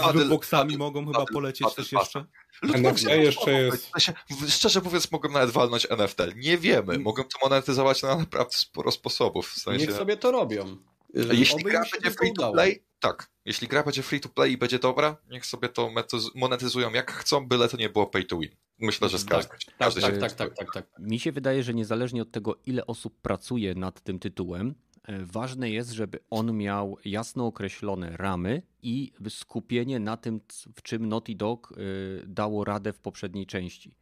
A 0.02 0.12
lootboxami 0.12 0.76
mogą 0.76 1.06
chyba 1.06 1.26
polecieć 1.26 1.74
też 1.74 1.92
jeszcze? 1.92 2.24
NFT 2.62 3.04
jeszcze 3.04 3.52
jest. 3.52 3.90
Szczerze 4.48 4.80
mówiąc, 4.80 5.12
mogą 5.12 5.28
nawet 5.28 5.50
walnąć 5.50 5.86
NFT. 5.90 6.18
Nie 6.36 6.58
wiemy. 6.58 6.98
Mogą 6.98 7.22
to 7.22 7.48
monetyzować 7.48 8.02
na 8.02 8.16
naprawdę 8.16 8.56
sporo 8.56 8.90
sposobów. 8.90 9.48
W 9.48 9.58
sensie... 9.58 9.86
Niech 9.86 9.96
sobie 9.96 10.16
to 10.16 10.30
robią. 10.30 10.76
Jeśli 11.32 11.64
gra 11.64 11.84
będzie 11.92 12.10
free 12.10 12.32
to 12.32 12.52
play, 12.52 12.82
tak. 13.00 13.30
Jeśli 13.44 13.68
gra 13.68 13.82
będzie 13.82 14.02
free 14.02 14.20
to 14.20 14.28
play 14.28 14.52
i 14.52 14.58
będzie 14.58 14.78
dobra, 14.78 15.16
niech 15.30 15.46
sobie 15.46 15.68
to 15.68 15.90
monetyzują 16.34 16.92
jak 16.92 17.12
chcą, 17.12 17.48
byle 17.48 17.68
to 17.68 17.76
nie 17.76 17.88
było 17.88 18.06
pay 18.06 18.24
to 18.24 18.38
win. 18.38 18.50
Myślę, 18.78 19.08
że 19.08 19.18
z 19.18 19.24
każdym. 19.24 19.58
Tak, 19.78 19.94
tak, 19.94 20.18
tak, 20.20 20.32
tak, 20.32 20.56
tak, 20.56 20.72
tak. 20.74 20.86
Mi 20.98 21.20
się 21.20 21.32
wydaje, 21.32 21.62
że 21.62 21.74
niezależnie 21.74 22.22
od 22.22 22.30
tego, 22.30 22.56
ile 22.66 22.86
osób 22.86 23.20
pracuje 23.22 23.74
nad 23.74 24.00
tym 24.00 24.18
tytułem, 24.18 24.68
e, 24.68 24.74
ważne 25.08 25.70
jest, 25.70 25.90
żeby 25.90 26.18
on 26.30 26.56
miał 26.56 26.98
jasno 27.04 27.46
określone 27.46 28.16
ramy 28.16 28.62
i 28.82 29.12
skupienie 29.28 30.00
na 30.00 30.16
tym, 30.16 30.40
w 30.74 30.82
czym 30.82 31.08
Naughty 31.08 31.34
Dog 31.34 31.72
e, 31.72 32.26
dało 32.26 32.64
radę 32.64 32.92
w 32.92 33.00
poprzedniej 33.00 33.46
części. 33.46 33.94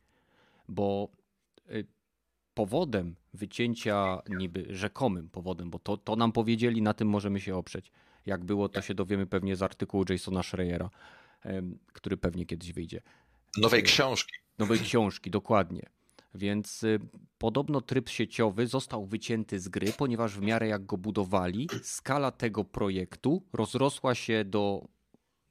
Bo 0.69 1.09
e, 1.69 1.73
powodem 2.55 3.17
wycięcia, 3.35 4.23
niby 4.29 4.67
rzekomym 4.71 5.29
powodem, 5.29 5.71
bo 5.71 5.79
to, 5.79 5.97
to 5.97 6.17
nam 6.17 6.33
powiedzieli, 6.33 6.83
na 6.83 6.95
tym 6.95 7.09
możemy 7.09 7.41
się 7.41 7.57
oprzeć. 7.57 7.91
Jak 8.27 8.45
było, 8.45 8.69
to 8.69 8.83
się 8.83 8.95
dowiemy 8.95 9.27
pewnie 9.27 9.57
z 9.57 9.63
artykułu 9.63 10.05
Jasona 10.09 10.43
Schreiera, 10.43 10.91
który 11.93 12.17
pewnie 12.17 12.47
kiedyś 12.47 12.73
wyjdzie. 12.73 13.03
Nowej 13.57 13.83
książki. 13.83 14.33
Nowej 14.59 14.79
książki, 14.79 15.31
dokładnie. 15.31 15.94
Więc 16.35 16.83
y, 16.83 17.01
podobno 17.39 17.81
tryb 17.81 18.09
sieciowy 18.09 18.67
został 18.67 19.07
wycięty 19.07 19.61
z 19.61 19.69
gry, 19.69 19.93
ponieważ 19.99 20.39
w 20.39 20.43
miarę 20.43 20.69
jak 20.69 20.87
go 20.87 20.97
budowali, 20.97 21.69
skala 21.83 22.31
tego 22.31 22.65
projektu 22.65 23.43
rozrosła 23.53 24.15
się 24.15 24.45
do, 24.45 24.89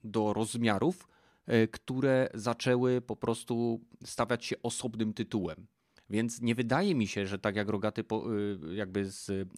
do 0.03 0.34
rozmiarów, 0.34 1.07
y, 1.49 1.68
które 1.68 2.30
zaczęły 2.34 3.01
po 3.01 3.15
prostu 3.15 3.81
stawiać 4.05 4.45
się 4.45 4.55
osobnym 4.64 5.14
tytułem. 5.14 5.68
Więc 6.10 6.41
nie 6.41 6.55
wydaje 6.55 6.95
mi 6.95 7.07
się, 7.07 7.27
że 7.27 7.39
tak 7.39 7.55
jak 7.55 7.69
Rogaty 7.69 8.01
y, 8.01 8.76
jakby 8.76 9.11
z, 9.11 9.49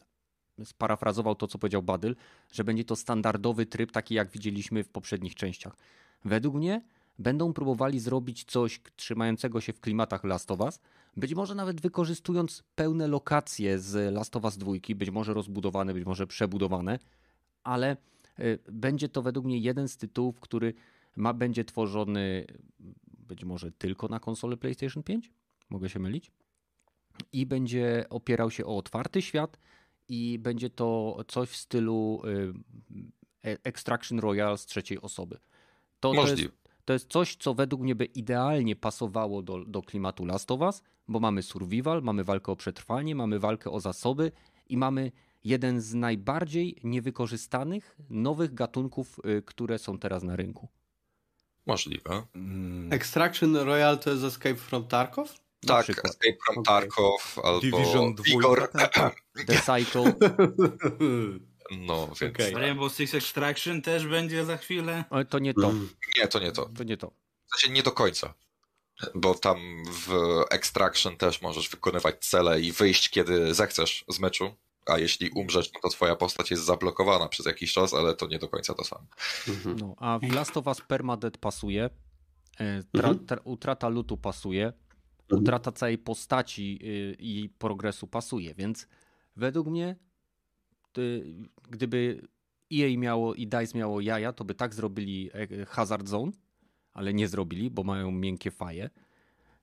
sparafrazował 0.63 1.35
to, 1.35 1.47
co 1.47 1.57
powiedział 1.57 1.83
Badyl, 1.83 2.15
że 2.51 2.63
będzie 2.63 2.85
to 2.85 2.95
standardowy 2.95 3.65
tryb, 3.65 3.91
taki 3.91 4.15
jak 4.15 4.31
widzieliśmy 4.31 4.83
w 4.83 4.89
poprzednich 4.89 5.35
częściach. 5.35 5.77
Według 6.25 6.55
mnie 6.55 6.81
będą 7.19 7.53
próbowali 7.53 7.99
zrobić 7.99 8.43
coś 8.43 8.81
trzymającego 8.95 9.61
się 9.61 9.73
w 9.73 9.79
klimatach 9.79 10.23
Last 10.23 10.51
of 10.51 10.59
Us, 10.59 10.79
być 11.17 11.35
może 11.35 11.55
nawet 11.55 11.81
wykorzystując 11.81 12.63
pełne 12.75 13.07
lokacje 13.07 13.79
z 13.79 14.13
Last 14.13 14.35
of 14.35 14.43
Us 14.43 14.57
2, 14.57 14.71
być 14.95 15.09
może 15.11 15.33
rozbudowane, 15.33 15.93
być 15.93 16.05
może 16.05 16.27
przebudowane, 16.27 16.99
ale 17.63 17.97
y, 18.39 18.59
będzie 18.71 19.09
to 19.09 19.21
według 19.21 19.45
mnie 19.45 19.57
jeden 19.57 19.87
z 19.87 19.97
tytułów, 19.97 20.39
który 20.39 20.73
ma, 21.15 21.33
będzie 21.33 21.65
tworzony 21.65 22.45
być 23.27 23.45
może 23.45 23.71
tylko 23.71 24.07
na 24.07 24.19
konsolę 24.19 24.57
PlayStation 24.57 25.03
5, 25.03 25.31
mogę 25.69 25.89
się 25.89 25.99
mylić, 25.99 26.31
i 27.33 27.45
będzie 27.45 28.05
opierał 28.09 28.51
się 28.51 28.65
o 28.65 28.77
otwarty 28.77 29.21
świat 29.21 29.59
i 30.09 30.39
będzie 30.39 30.69
to 30.69 31.17
coś 31.27 31.49
w 31.49 31.55
stylu 31.55 32.21
y, 32.25 32.53
e, 33.49 33.57
Extraction 33.63 34.19
Royale 34.19 34.57
z 34.57 34.65
trzeciej 34.65 35.01
osoby. 35.01 35.37
To, 35.99 36.13
to 36.13 36.27
jest, 36.27 36.41
to 36.85 36.93
jest 36.93 37.09
coś, 37.09 37.35
co 37.35 37.53
według 37.53 37.81
mnie 37.81 37.95
by 37.95 38.05
idealnie 38.05 38.75
pasowało 38.75 39.41
do, 39.41 39.65
do 39.65 39.81
klimatu 39.81 40.25
Last 40.25 40.51
of 40.51 40.61
Us, 40.61 40.81
bo 41.07 41.19
mamy 41.19 41.43
survival, 41.43 42.01
mamy 42.01 42.23
walkę 42.23 42.51
o 42.51 42.55
przetrwanie, 42.55 43.15
mamy 43.15 43.39
walkę 43.39 43.71
o 43.71 43.79
zasoby 43.79 44.31
i 44.69 44.77
mamy 44.77 45.11
jeden 45.43 45.81
z 45.81 45.93
najbardziej 45.93 46.75
niewykorzystanych 46.83 47.97
nowych 48.09 48.53
gatunków, 48.53 49.19
y, 49.37 49.41
które 49.41 49.79
są 49.79 49.99
teraz 49.99 50.23
na 50.23 50.35
rynku. 50.35 50.67
Możliwe. 51.65 52.23
Mm. 52.35 52.93
Extraction 52.93 53.55
Royale 53.55 53.97
to 53.97 54.09
jest 54.09 54.23
Escape 54.23 54.55
from 54.55 54.87
Tarkov? 54.87 55.33
Tak, 55.67 55.89
Escape 55.89 56.37
from 56.45 56.57
okay. 56.57 56.63
Tarkov 56.63 57.39
albo 57.43 57.61
Division 57.61 58.15
Vigor. 58.15 58.69
The 59.47 59.57
Cycle. 59.61 60.13
No, 61.71 62.09
więc... 62.21 62.35
Okay. 62.35 62.51
Rainbow 62.51 62.93
Six 62.93 63.13
Extraction 63.13 63.81
też 63.81 64.07
będzie 64.07 64.45
za 64.45 64.57
chwilę. 64.57 65.03
Ale 65.09 65.25
to 65.25 65.39
nie 65.39 65.53
to. 65.53 65.73
Nie, 66.17 66.27
to 66.27 66.39
nie 66.39 66.51
to. 66.51 66.69
To 66.77 66.83
nie 66.83 66.97
to. 66.97 67.11
W 67.45 67.59
sensie 67.59 67.73
nie 67.73 67.83
do 67.83 67.91
końca. 67.91 68.33
Bo 69.15 69.35
tam 69.35 69.83
w 69.91 70.41
Extraction 70.51 71.17
też 71.17 71.41
możesz 71.41 71.69
wykonywać 71.69 72.25
cele 72.25 72.61
i 72.61 72.71
wyjść, 72.71 73.09
kiedy 73.09 73.53
zechcesz 73.53 74.05
z 74.07 74.19
meczu. 74.19 74.55
A 74.85 74.97
jeśli 74.97 75.29
umrzesz, 75.29 75.73
no 75.73 75.79
to 75.81 75.89
twoja 75.89 76.15
postać 76.15 76.51
jest 76.51 76.63
zablokowana 76.63 77.27
przez 77.27 77.45
jakiś 77.45 77.73
czas, 77.73 77.93
ale 77.93 78.15
to 78.15 78.27
nie 78.27 78.39
do 78.39 78.47
końca 78.47 78.73
to 78.73 78.83
samo. 78.83 79.07
Mhm. 79.47 79.75
No, 79.79 79.95
a 79.97 80.19
w 80.19 80.33
Last 80.33 80.57
of 80.57 80.67
Us 80.67 80.81
Permadeath 80.81 81.37
pasuje, 81.37 81.89
e, 82.59 82.83
tra, 82.83 83.09
mhm. 83.09 83.25
tra, 83.25 83.37
utrata 83.43 83.89
lutu 83.89 84.17
pasuje, 84.17 84.65
mhm. 84.65 85.41
utrata 85.41 85.71
całej 85.71 85.97
postaci 85.97 86.79
y, 86.83 87.15
i 87.19 87.49
progresu 87.49 88.07
pasuje, 88.07 88.55
więc 88.55 88.87
według 89.35 89.67
mnie 89.67 89.95
gdyby 91.69 92.27
EA 92.73 92.97
miało 92.97 93.35
i 93.35 93.47
DICE 93.47 93.77
miało 93.77 94.01
jaja, 94.01 94.33
to 94.33 94.45
by 94.45 94.55
tak 94.55 94.73
zrobili 94.73 95.29
e, 95.33 95.65
Hazard 95.65 96.07
Zone, 96.07 96.31
ale 96.93 97.13
nie 97.13 97.27
zrobili, 97.27 97.69
bo 97.69 97.83
mają 97.83 98.11
miękkie 98.11 98.51
faje. 98.51 98.89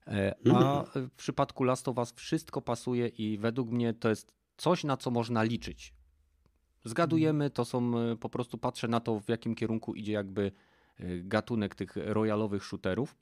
E, 0.06 0.34
a 0.54 0.80
mhm. 0.80 1.10
w 1.10 1.14
przypadku 1.14 1.64
Last 1.64 1.88
of 1.88 1.98
Us 1.98 2.12
wszystko 2.12 2.62
pasuje 2.62 3.09
i 3.09 3.38
według 3.38 3.70
mnie 3.70 3.94
to 3.94 4.09
jest 4.09 4.32
coś, 4.56 4.84
na 4.84 4.96
co 4.96 5.10
można 5.10 5.42
liczyć. 5.42 5.94
Zgadujemy, 6.84 7.50
to 7.50 7.64
są 7.64 7.98
e, 7.98 8.16
po 8.16 8.28
prostu 8.28 8.59
patrzę 8.59 8.88
na 8.88 9.00
to, 9.00 9.20
w 9.20 9.28
jakim 9.28 9.54
kierunku 9.54 9.94
idzie 9.94 10.12
jakby 10.12 10.52
gatunek 11.24 11.74
tych 11.74 11.96
royalowych 11.96 12.64
shooterów. 12.64 13.16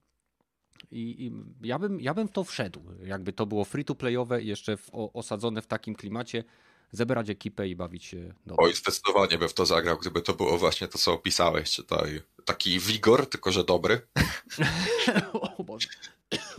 I, 0.91 1.27
I, 1.27 1.33
ja, 1.67 1.79
bym, 1.79 2.01
ja 2.01 2.15
bym 2.15 2.29
w 2.29 2.33
to 2.33 2.45
wszedł. 2.45 2.81
Jakby 3.05 3.33
to 3.33 3.47
było 3.47 3.65
free 3.65 3.85
to 3.85 3.95
playowe, 3.95 4.43
jeszcze 4.43 4.77
w, 4.77 4.91
o, 4.93 5.13
osadzone 5.13 5.63
w 5.63 5.67
takim 5.67 5.95
klimacie, 5.95 6.45
zebrać 6.93 7.31
ekipę 7.31 7.69
i 7.69 7.77
bawić 7.77 8.05
się 8.05 8.35
dobrze. 8.47 8.63
Oj, 8.63 8.75
zdecydowanie 8.75 9.39
by 9.39 9.49
w 9.49 9.55
to 9.55 9.67
zagrał, 9.67 9.99
gdyby 9.99 10.23
to 10.23 10.35
było 10.35 10.59
właśnie 10.59 10.89
to, 10.89 10.99
co 10.99 11.13
opisałeś, 11.13 11.71
czytaj. 11.71 12.21
Taki 12.45 12.79
wigor, 12.79 13.27
tylko 13.27 13.53
że 13.53 13.65
dobry. 13.65 14.01
o 15.59 15.65
Boże. 15.65 15.89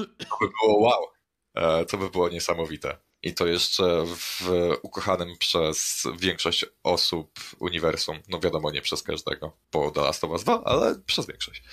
To 0.02 0.38
by 0.42 0.48
było 0.62 0.80
wow. 0.80 1.08
E, 1.54 1.86
to 1.86 1.98
by 1.98 2.10
było 2.10 2.30
niesamowite. 2.30 2.98
I 3.24 3.34
to 3.34 3.48
jeszcze 3.48 4.04
w 4.06 4.50
ukochanym 4.82 5.38
przez 5.38 6.08
większość 6.20 6.66
osób 6.84 7.40
uniwersum. 7.60 8.20
No 8.30 8.40
wiadomo, 8.40 8.72
nie 8.72 8.82
przez 8.82 9.04
każdego, 9.04 9.58
bo 9.72 9.92
The 9.92 10.02
Last 10.02 10.24
of 10.24 10.32
Us 10.32 10.44
2, 10.44 10.64
ale 10.64 11.00
przez 11.06 11.28
większość. 11.28 11.64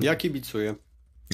Ja 0.00 0.16
kibicuję. 0.16 0.74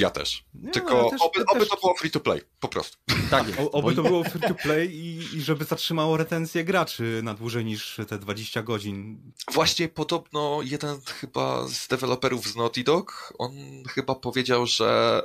Ja 0.01 0.11
też. 0.11 0.45
Nie, 0.55 0.71
Tylko 0.73 1.05
ja 1.05 1.11
też, 1.11 1.23
oby, 1.23 1.41
ja 1.41 1.45
oby 1.49 1.61
też... 1.61 1.69
to 1.69 1.77
było 1.77 1.95
free 1.95 2.11
to 2.11 2.21
play, 2.21 2.41
po 2.61 2.69
prostu. 2.69 2.97
Tak, 3.31 3.49
jest. 3.49 3.61
O, 3.61 3.71
oby 3.71 3.95
to 3.95 4.03
było 4.03 4.25
free 4.31 4.49
to 4.49 4.55
play 4.55 4.97
i, 4.97 5.37
i 5.37 5.43
żeby 5.43 5.65
zatrzymało 5.65 6.17
retencję 6.17 6.65
graczy 6.65 7.21
na 7.23 7.35
dłużej 7.35 7.65
niż 7.65 8.01
te 8.09 8.19
20 8.19 8.63
godzin. 8.63 9.21
Właśnie 9.53 9.89
podobno 9.89 10.61
jeden 10.63 11.01
chyba 11.01 11.69
z 11.69 11.89
deweloperów 11.89 12.47
z 12.47 12.57
Naughty 12.57 12.85
Dog, 12.85 13.35
on 13.39 13.53
chyba 13.89 14.15
powiedział, 14.15 14.67
że 14.67 15.23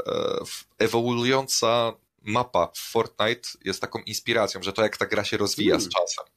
e, 0.80 0.86
ewoluująca 0.86 1.94
mapa 2.22 2.70
w 2.74 2.80
Fortnite 2.80 3.50
jest 3.66 3.82
taką 3.82 4.00
inspiracją, 4.00 4.64
że 4.64 4.74
to 4.74 4.82
jak 4.82 4.98
ta 4.98 5.06
gra 5.06 5.24
się 5.24 5.38
rozwija 5.38 5.76
mm. 5.76 5.82
z 5.82 5.90
czasem 5.90 6.33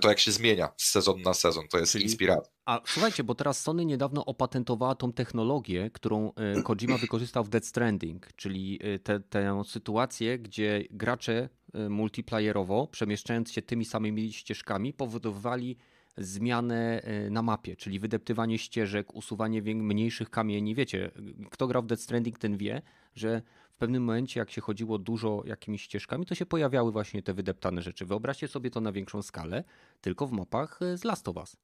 to 0.00 0.08
jak 0.08 0.18
się 0.18 0.32
zmienia 0.32 0.68
z 0.76 0.90
sezon 0.90 1.22
na 1.22 1.34
sezon, 1.34 1.68
to 1.68 1.78
jest 1.78 1.92
Czyli... 1.92 2.04
inspiracja. 2.04 2.52
A 2.64 2.80
słuchajcie, 2.86 3.24
bo 3.24 3.34
teraz 3.34 3.60
Sony 3.60 3.84
niedawno 3.84 4.24
opatentowała 4.24 4.94
tą 4.94 5.12
technologię, 5.12 5.90
którą 5.90 6.32
e, 6.34 6.62
Kojima 6.62 6.98
wykorzystał 6.98 7.44
w 7.44 7.48
Dead 7.48 7.66
Stranding, 7.66 8.28
czyli 8.36 8.80
e, 8.82 8.98
te, 8.98 9.20
tę 9.20 9.62
sytuację, 9.66 10.38
gdzie 10.38 10.84
gracze 10.90 11.48
e, 11.74 11.88
multiplayerowo, 11.88 12.86
przemieszczając 12.86 13.52
się 13.52 13.62
tymi 13.62 13.84
samymi 13.84 14.32
ścieżkami, 14.32 14.92
powodowali 14.92 15.76
zmianę 16.16 17.02
na 17.30 17.42
mapie, 17.42 17.76
czyli 17.76 17.98
wydeptywanie 17.98 18.58
ścieżek, 18.58 19.14
usuwanie 19.14 19.62
mniejszych 19.62 20.30
kamieni. 20.30 20.74
Wiecie, 20.74 21.10
kto 21.50 21.66
grał 21.66 21.82
w 21.82 21.86
Dead 21.86 22.00
Stranding, 22.00 22.38
ten 22.38 22.56
wie, 22.56 22.82
że 23.14 23.42
pewnym 23.82 24.04
momencie, 24.04 24.40
jak 24.40 24.50
się 24.50 24.60
chodziło 24.60 24.98
dużo 24.98 25.42
jakimiś 25.46 25.82
ścieżkami, 25.82 26.26
to 26.26 26.34
się 26.34 26.46
pojawiały 26.46 26.92
właśnie 26.92 27.22
te 27.22 27.34
wydeptane 27.34 27.82
rzeczy. 27.82 28.06
Wyobraźcie 28.06 28.48
sobie 28.48 28.70
to 28.70 28.80
na 28.80 28.92
większą 28.92 29.22
skalę, 29.22 29.64
tylko 30.00 30.26
w 30.26 30.32
mapach 30.32 30.82
e, 30.82 30.98
z 30.98 31.04
Last 31.04 31.28
of 31.28 31.36
Us. 31.36 31.56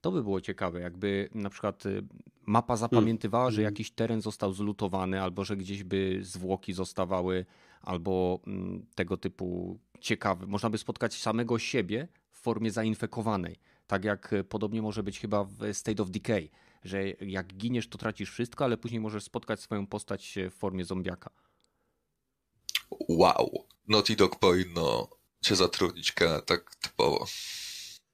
To 0.00 0.12
by 0.12 0.22
było 0.22 0.40
ciekawe, 0.40 0.80
jakby 0.80 1.28
na 1.34 1.50
przykład 1.50 1.86
e, 1.86 1.90
mapa 2.46 2.76
zapamiętywała, 2.76 3.50
że 3.50 3.62
mm. 3.62 3.72
jakiś 3.72 3.90
teren 3.90 4.22
został 4.22 4.52
zlutowany, 4.52 5.22
albo 5.22 5.44
że 5.44 5.56
gdzieś 5.56 5.84
by 5.84 6.18
zwłoki 6.22 6.72
zostawały, 6.72 7.46
albo 7.80 8.40
mm, 8.46 8.86
tego 8.94 9.16
typu 9.16 9.78
ciekawe. 10.00 10.46
Można 10.46 10.70
by 10.70 10.78
spotkać 10.78 11.14
samego 11.14 11.58
siebie 11.58 12.08
w 12.30 12.40
formie 12.40 12.70
zainfekowanej. 12.70 13.56
Tak 13.86 14.04
jak 14.04 14.32
e, 14.32 14.44
podobnie 14.44 14.82
może 14.82 15.02
być 15.02 15.20
chyba 15.20 15.44
w 15.44 15.72
State 15.72 16.02
of 16.02 16.10
Decay, 16.10 16.50
że 16.84 17.10
jak 17.10 17.46
giniesz, 17.54 17.88
to 17.88 17.98
tracisz 17.98 18.30
wszystko, 18.30 18.64
ale 18.64 18.76
później 18.76 19.00
możesz 19.00 19.24
spotkać 19.24 19.60
swoją 19.60 19.86
postać 19.86 20.38
w 20.50 20.54
formie 20.54 20.84
zombiaka. 20.84 21.30
Wow. 23.08 23.66
Naughty 23.88 24.16
Dog 24.16 24.38
powinno 24.38 25.08
cię 25.44 25.56
zatrudnić 25.56 26.14
tak 26.46 26.76
typowo. 26.76 27.26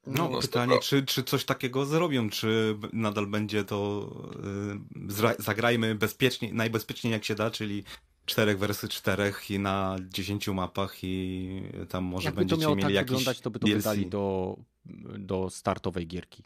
No, 0.06 0.28
no 0.28 0.40
pytanie, 0.40 0.78
czy, 0.78 1.06
czy 1.06 1.24
coś 1.24 1.44
takiego 1.44 1.86
zrobią, 1.86 2.30
czy 2.30 2.78
nadal 2.92 3.26
będzie 3.26 3.64
to 3.64 4.10
yy, 5.18 5.34
zagrajmy 5.38 5.94
bezpiecznie, 5.94 6.52
najbezpieczniej 6.52 7.12
jak 7.12 7.24
się 7.24 7.34
da, 7.34 7.50
czyli 7.50 7.84
czterech 8.26 8.58
wersy 8.58 8.88
czterech 8.88 9.50
i 9.50 9.58
na 9.58 9.96
dziesięciu 10.00 10.54
mapach 10.54 10.96
i 11.02 11.62
tam 11.88 12.04
może 12.04 12.24
Jakby 12.24 12.38
będziecie 12.38 12.56
to 12.56 12.62
miało 12.62 12.76
mieli 12.76 12.86
tak 12.86 12.94
jakiś 12.94 13.10
wyglądać, 13.10 13.40
to 13.40 13.50
by 13.50 13.58
to 13.58 13.66
DLC. 13.66 13.76
wydali 13.76 14.06
do, 14.06 14.56
do 15.18 15.50
startowej 15.50 16.06
gierki. 16.06 16.42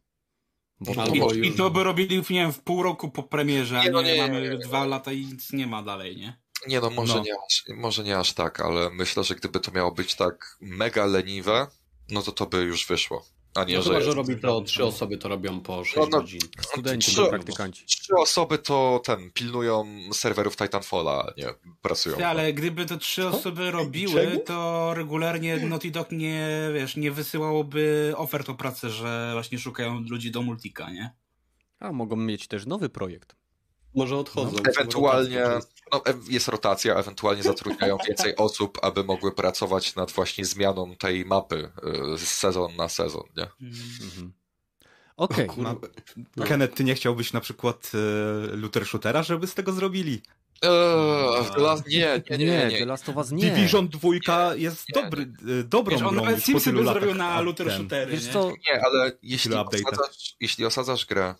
Bo 0.81 0.94
no, 0.94 1.07
I, 1.07 1.47
I 1.47 1.52
to 1.52 1.70
by 1.70 1.85
robili, 1.85 2.16
nie 2.16 2.23
wiem, 2.23 2.52
w 2.52 2.61
pół 2.61 2.82
roku 2.82 3.11
po 3.11 3.23
premierze, 3.23 3.81
a 3.81 3.85
nie, 3.85 3.90
no 3.90 4.02
nie, 4.02 4.15
nie 4.15 4.23
mamy 4.23 4.43
nie, 4.43 4.59
dwa 4.59 4.86
lata 4.86 5.12
i 5.12 5.27
nic 5.27 5.52
nie 5.52 5.66
ma 5.66 5.82
dalej, 5.82 6.16
nie? 6.16 6.40
Nie 6.66 6.81
no, 6.81 6.91
może, 6.91 7.15
no. 7.15 7.23
Nie 7.23 7.32
aż, 7.47 7.65
może 7.77 8.05
nie 8.05 8.19
aż 8.19 8.32
tak, 8.32 8.61
ale 8.61 8.91
myślę, 8.91 9.24
że 9.24 9.35
gdyby 9.35 9.61
to 9.61 9.73
miało 9.73 9.93
być 9.93 10.15
tak 10.15 10.57
mega 10.61 11.07
leniwe, 11.07 11.66
no 12.09 12.23
to 12.23 12.32
to 12.32 12.47
by 12.47 12.59
już 12.62 12.87
wyszło. 12.87 13.27
A 13.55 13.65
nie, 13.65 13.77
no 13.77 13.82
że, 13.82 13.91
chyba, 13.91 14.01
że 14.01 14.15
robi 14.15 14.37
to 14.37 14.61
trzy 14.61 14.85
osoby, 14.85 15.19
to 15.19 15.28
robią 15.28 15.61
po 15.61 15.85
6 15.85 15.97
no, 15.97 16.03
no, 16.03 16.19
godzin. 16.19 16.41
Studenci, 16.61 17.11
trzy, 17.11 17.27
praktykanci. 17.27 17.87
Trzy 17.87 18.15
osoby 18.16 18.59
to 18.59 19.01
ten, 19.05 19.31
pilnują 19.31 19.87
serwerów 20.12 20.57
Titanfalla, 20.57 21.32
nie 21.37 21.47
pracują. 21.82 22.16
Ty, 22.16 22.27
ale 22.27 22.53
gdyby 22.53 22.87
to 22.87 22.97
trzy 22.97 23.28
osoby 23.28 23.70
robiły, 23.70 24.41
to 24.47 24.91
regularnie 24.95 25.57
Naughty 25.57 25.91
Dog 25.91 26.12
nie, 26.12 26.70
wiesz, 26.74 26.97
nie 26.97 27.11
wysyłałoby 27.11 28.12
ofert 28.16 28.49
o 28.49 28.55
pracę, 28.55 28.91
że 28.91 29.31
właśnie 29.32 29.59
szukają 29.59 30.01
ludzi 30.01 30.31
do 30.31 30.43
multika, 30.43 30.91
nie? 30.91 31.15
A 31.78 31.93
mogą 31.93 32.16
mieć 32.16 32.49
też 32.49 32.66
nowy 32.66 32.89
projekt. 32.89 33.40
Może 33.95 34.17
odchodzą. 34.17 34.53
No, 34.53 34.71
ewentualnie 34.71 35.45
no, 35.93 36.03
jest 36.29 36.49
rotacja, 36.49 36.95
ewentualnie 36.95 37.43
zatrudniają 37.43 37.97
więcej 38.09 38.37
osób, 38.37 38.79
aby 38.83 39.05
mogły 39.05 39.33
pracować 39.33 39.97
nad 39.97 40.12
właśnie 40.12 40.45
zmianą 40.45 40.97
tej 40.97 41.25
mapy 41.25 41.73
z 42.17 42.23
sezon 42.23 42.77
na 42.77 42.89
sezon, 42.89 43.25
nie? 43.37 43.47
Mhm. 44.03 44.33
Okej. 45.17 45.49
Okay. 45.49 45.65
No. 46.37 46.45
Kenneth, 46.45 46.75
ty 46.75 46.85
nie 46.85 46.95
chciałbyś 46.95 47.33
na 47.33 47.41
przykład 47.41 47.93
e, 47.95 48.57
Luther 48.57 48.87
Shootera, 48.87 49.23
żeby 49.23 49.47
z 49.47 49.55
tego 49.55 49.73
zrobili? 49.73 50.23
Eee, 50.62 51.82
nie, 51.89 52.23
nie, 52.31 52.39
nie, 52.39 52.47
nie, 52.47 52.69
nie. 52.69 52.78
The 52.78 52.85
Last 52.85 53.09
of 53.09 53.16
Us 53.16 53.32
nie. 53.32 53.51
Division 53.51 53.89
2 53.89 54.55
jest 54.55 54.89
nie, 54.89 55.03
dobry, 55.03 55.27
nie. 55.27 55.65
dobrą 55.65 55.97
Wiesz, 55.97 56.07
on 56.07 56.15
grą. 56.15 56.24
nawet 56.24 56.45
Simsy 56.45 56.73
by 56.73 56.85
zrobił 56.85 57.15
na 57.15 57.41
Luther 57.41 57.73
Shootery, 57.73 58.12
Wiesz 58.12 58.28
co? 58.28 58.49
Nie, 58.49 58.85
ale 58.85 59.12
jeśli 59.23 59.55
osadzasz, 59.55 60.37
jeśli 60.41 60.66
osadzasz 60.66 61.07
grę 61.07 61.35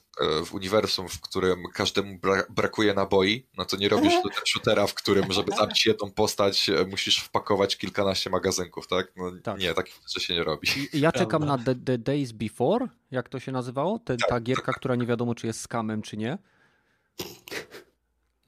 w 0.47 0.55
uniwersum, 0.55 1.09
w 1.09 1.21
którym 1.21 1.63
każdemu 1.75 2.19
bra 2.19 2.43
brakuje 2.51 2.95
naboi, 2.95 3.47
no 3.57 3.65
to 3.65 3.77
nie 3.77 3.89
robisz 3.89 4.15
Luther 4.25 4.43
Shootera, 4.47 4.87
w 4.87 4.95
którym, 4.95 5.33
żeby 5.33 5.53
zabić 5.53 5.87
jedną 5.87 6.11
postać, 6.11 6.71
musisz 6.91 7.19
wpakować 7.19 7.77
kilkanaście 7.77 8.31
magazynków, 8.31 8.87
tak? 8.87 9.13
No 9.17 9.33
tak. 9.43 9.61
nie, 9.61 9.75
takich 9.75 9.95
rzeczy 10.09 10.27
się 10.27 10.35
nie 10.35 10.45
robi. 10.45 10.69
Ja 10.93 11.13
czekam 11.13 11.45
na 11.45 11.59
The, 11.59 11.75
The 11.75 11.99
Days 11.99 12.33
Before, 12.33 12.89
jak 13.11 13.29
to 13.29 13.41
się 13.41 13.53
nazywało? 13.53 13.99
Te, 13.99 14.17
tak. 14.17 14.29
Ta 14.29 14.41
gierka, 14.41 14.73
która 14.73 14.95
nie 14.97 15.07
wiadomo, 15.07 15.35
czy 15.35 15.47
jest 15.47 15.61
skamem, 15.61 16.03
czy 16.03 16.17
nie. 16.17 16.39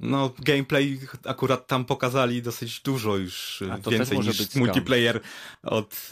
No, 0.02 0.30
gameplay 0.38 1.00
akurat 1.24 1.66
tam 1.66 1.84
pokazali 1.84 2.42
dosyć 2.42 2.80
dużo 2.80 3.16
już, 3.16 3.62
więcej 3.90 4.18
niż 4.18 4.54
multiplayer 4.54 5.20
od... 5.62 6.10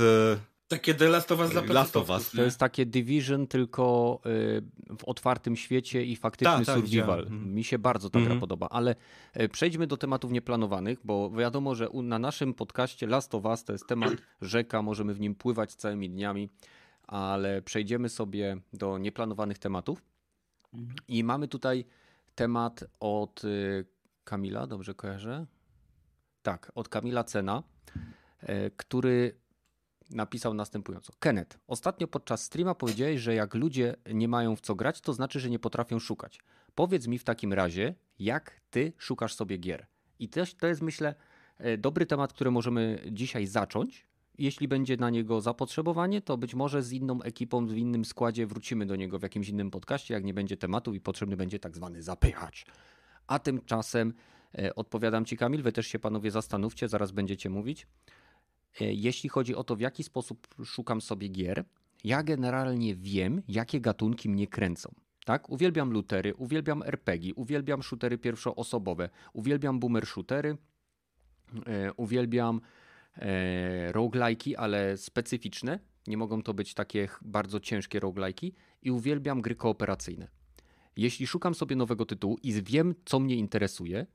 Takie 0.69 0.95
The 0.95 1.09
Last 1.09 1.33
of 1.33 1.41
Us 1.41 1.51
dla 1.51 1.63
Last 1.63 1.97
of 1.97 2.11
Us. 2.11 2.31
To 2.31 2.43
jest 2.43 2.59
takie 2.59 2.87
Division, 2.87 3.47
tylko 3.47 4.21
w 4.99 5.05
otwartym 5.05 5.57
świecie 5.57 6.05
i 6.05 6.17
faktyczny 6.17 6.65
ta, 6.65 6.65
ta, 6.65 6.75
survival. 6.75 7.25
Ta. 7.25 7.31
Mi 7.31 7.65
się 7.65 7.79
bardzo 7.79 8.11
ta 8.11 8.19
mm 8.19 8.25
-hmm. 8.25 8.29
gra 8.29 8.35
mhm. 8.35 8.41
podoba, 8.41 8.69
ale 8.69 8.95
przejdźmy 9.53 9.87
do 9.87 9.97
tematów 9.97 10.33
nieplanowanych, 10.33 10.99
bo 11.05 11.31
wiadomo, 11.31 11.75
że 11.75 11.89
na 11.93 12.19
naszym 12.19 12.55
podcaście 12.55 13.07
Last 13.07 13.35
of 13.35 13.45
Us 13.45 13.65
to 13.65 13.73
jest 13.73 13.87
temat 13.87 14.13
rzeka, 14.43 14.83
możemy 14.83 15.15
w 15.15 15.21
nim 15.21 15.35
pływać 15.35 15.75
całymi 15.75 16.11
dniami, 16.11 16.49
ale 17.07 17.63
przejdziemy 17.63 18.09
sobie 18.09 18.57
do 18.73 18.99
nieplanowanych 18.99 19.59
tematów 19.59 20.03
-hmm. 20.75 20.95
i 21.09 21.25
mamy 21.25 21.49
tutaj 21.49 21.85
temat 22.41 22.85
od 23.01 23.45
y, 23.45 23.85
Kamila, 24.25 24.67
dobrze 24.67 24.95
kojarzę? 24.95 25.47
Tak, 26.43 26.73
od 26.75 26.89
Kamila 26.89 27.25
Cena, 27.25 27.63
y, 28.43 28.47
który 28.77 29.41
napisał 30.11 30.55
następująco. 30.55 31.13
Kenneth, 31.19 31.59
ostatnio 31.67 32.09
podczas 32.09 32.43
streama 32.43 32.75
powiedziałeś, 32.75 33.21
że 33.21 33.35
jak 33.35 33.55
ludzie 33.55 33.97
nie 34.15 34.29
mają 34.29 34.57
w 34.57 34.61
co 34.61 34.75
grać, 34.75 35.01
to 35.01 35.13
znaczy, 35.13 35.41
że 35.41 35.51
nie 35.51 35.59
potrafią 35.59 35.99
szukać. 35.99 36.41
Powiedz 36.75 37.07
mi 37.07 37.19
w 37.19 37.25
takim 37.25 37.53
razie, 37.53 37.95
jak 38.19 38.61
ty 38.71 38.93
szukasz 38.99 39.35
sobie 39.35 39.59
gier? 39.59 39.87
I 40.19 40.29
też 40.29 40.55
to 40.55 40.67
jest, 40.67 40.83
myślę, 40.83 41.15
y, 41.61 41.79
dobry 41.79 42.07
temat, 42.07 42.33
który 42.33 42.51
możemy 42.51 43.03
dzisiaj 43.13 43.47
zacząć. 43.47 44.07
Jeśli 44.41 44.69
będzie 44.69 44.97
na 44.97 45.11
niego 45.11 45.41
zapotrzebowanie, 45.41 46.21
to 46.21 46.39
być 46.39 46.55
może 46.55 46.83
z 46.83 46.93
inną 46.93 47.23
ekipą, 47.23 47.67
w 47.67 47.77
innym 47.77 48.05
składzie 48.05 48.47
wrócimy 48.47 48.87
do 48.87 48.97
niego 48.97 49.19
w 49.19 49.23
jakimś 49.23 49.49
innym 49.49 49.71
podcaście, 49.71 50.15
jak 50.15 50.25
nie 50.25 50.35
będzie 50.35 50.57
tematów 50.57 50.95
i 50.95 51.01
potrzebny 51.01 51.37
będzie 51.37 51.59
tak 51.59 51.77
zwany 51.77 52.03
zapychacz. 52.03 52.65
A 53.27 53.39
tymczasem 53.39 54.15
e, 54.59 54.75
odpowiadam 54.75 55.25
Ci, 55.25 55.37
Kamil, 55.37 55.63
Wy 55.63 55.73
też 55.73 55.87
się 55.87 55.99
panowie 55.99 56.31
zastanówcie, 56.31 56.89
zaraz 56.89 57.13
będziecie 57.13 57.51
mówić. 57.51 57.87
E, 58.81 58.93
jeśli 58.93 59.29
chodzi 59.29 59.55
o 59.55 59.65
to, 59.65 59.77
w 59.77 59.81
jaki 59.81 60.05
sposób 60.05 60.49
szukam 60.65 61.01
sobie 61.01 61.29
gier, 61.29 61.65
ja 62.05 62.23
generalnie 62.23 62.95
wiem, 62.95 63.43
jakie 63.49 63.81
gatunki 63.81 64.29
mnie 64.29 64.47
kręcą. 64.47 64.95
Tak? 65.25 65.51
Uwielbiam 65.51 65.93
lutery, 65.93 66.35
uwielbiam 66.35 66.83
RPG, 66.83 67.35
uwielbiam 67.35 67.83
shootery 67.83 68.19
pierwszoosobowe, 68.19 69.11
uwielbiam 69.33 69.81
boomer 69.81 70.07
shootery, 70.07 70.57
e, 71.67 71.93
uwielbiam 71.93 72.61
roguelike'i, 73.93 74.55
ale 74.57 74.97
specyficzne. 74.97 75.79
Nie 76.07 76.17
mogą 76.17 76.43
to 76.43 76.55
być 76.55 76.75
takie 76.75 77.09
bardzo 77.23 77.61
ciężkie 77.61 78.01
roguelike'i 78.01 78.53
i 78.83 78.91
uwielbiam 78.91 79.43
gry 79.43 79.55
kooperacyjne. 79.55 80.29
Jeśli 80.97 81.27
szukam 81.27 81.55
sobie 81.55 81.77
nowego 81.77 82.07
tytułu 82.07 82.39
i 82.43 82.63
wiem, 82.63 82.95
co 83.05 83.21
mnie 83.21 83.35
interesuje, 83.35 84.07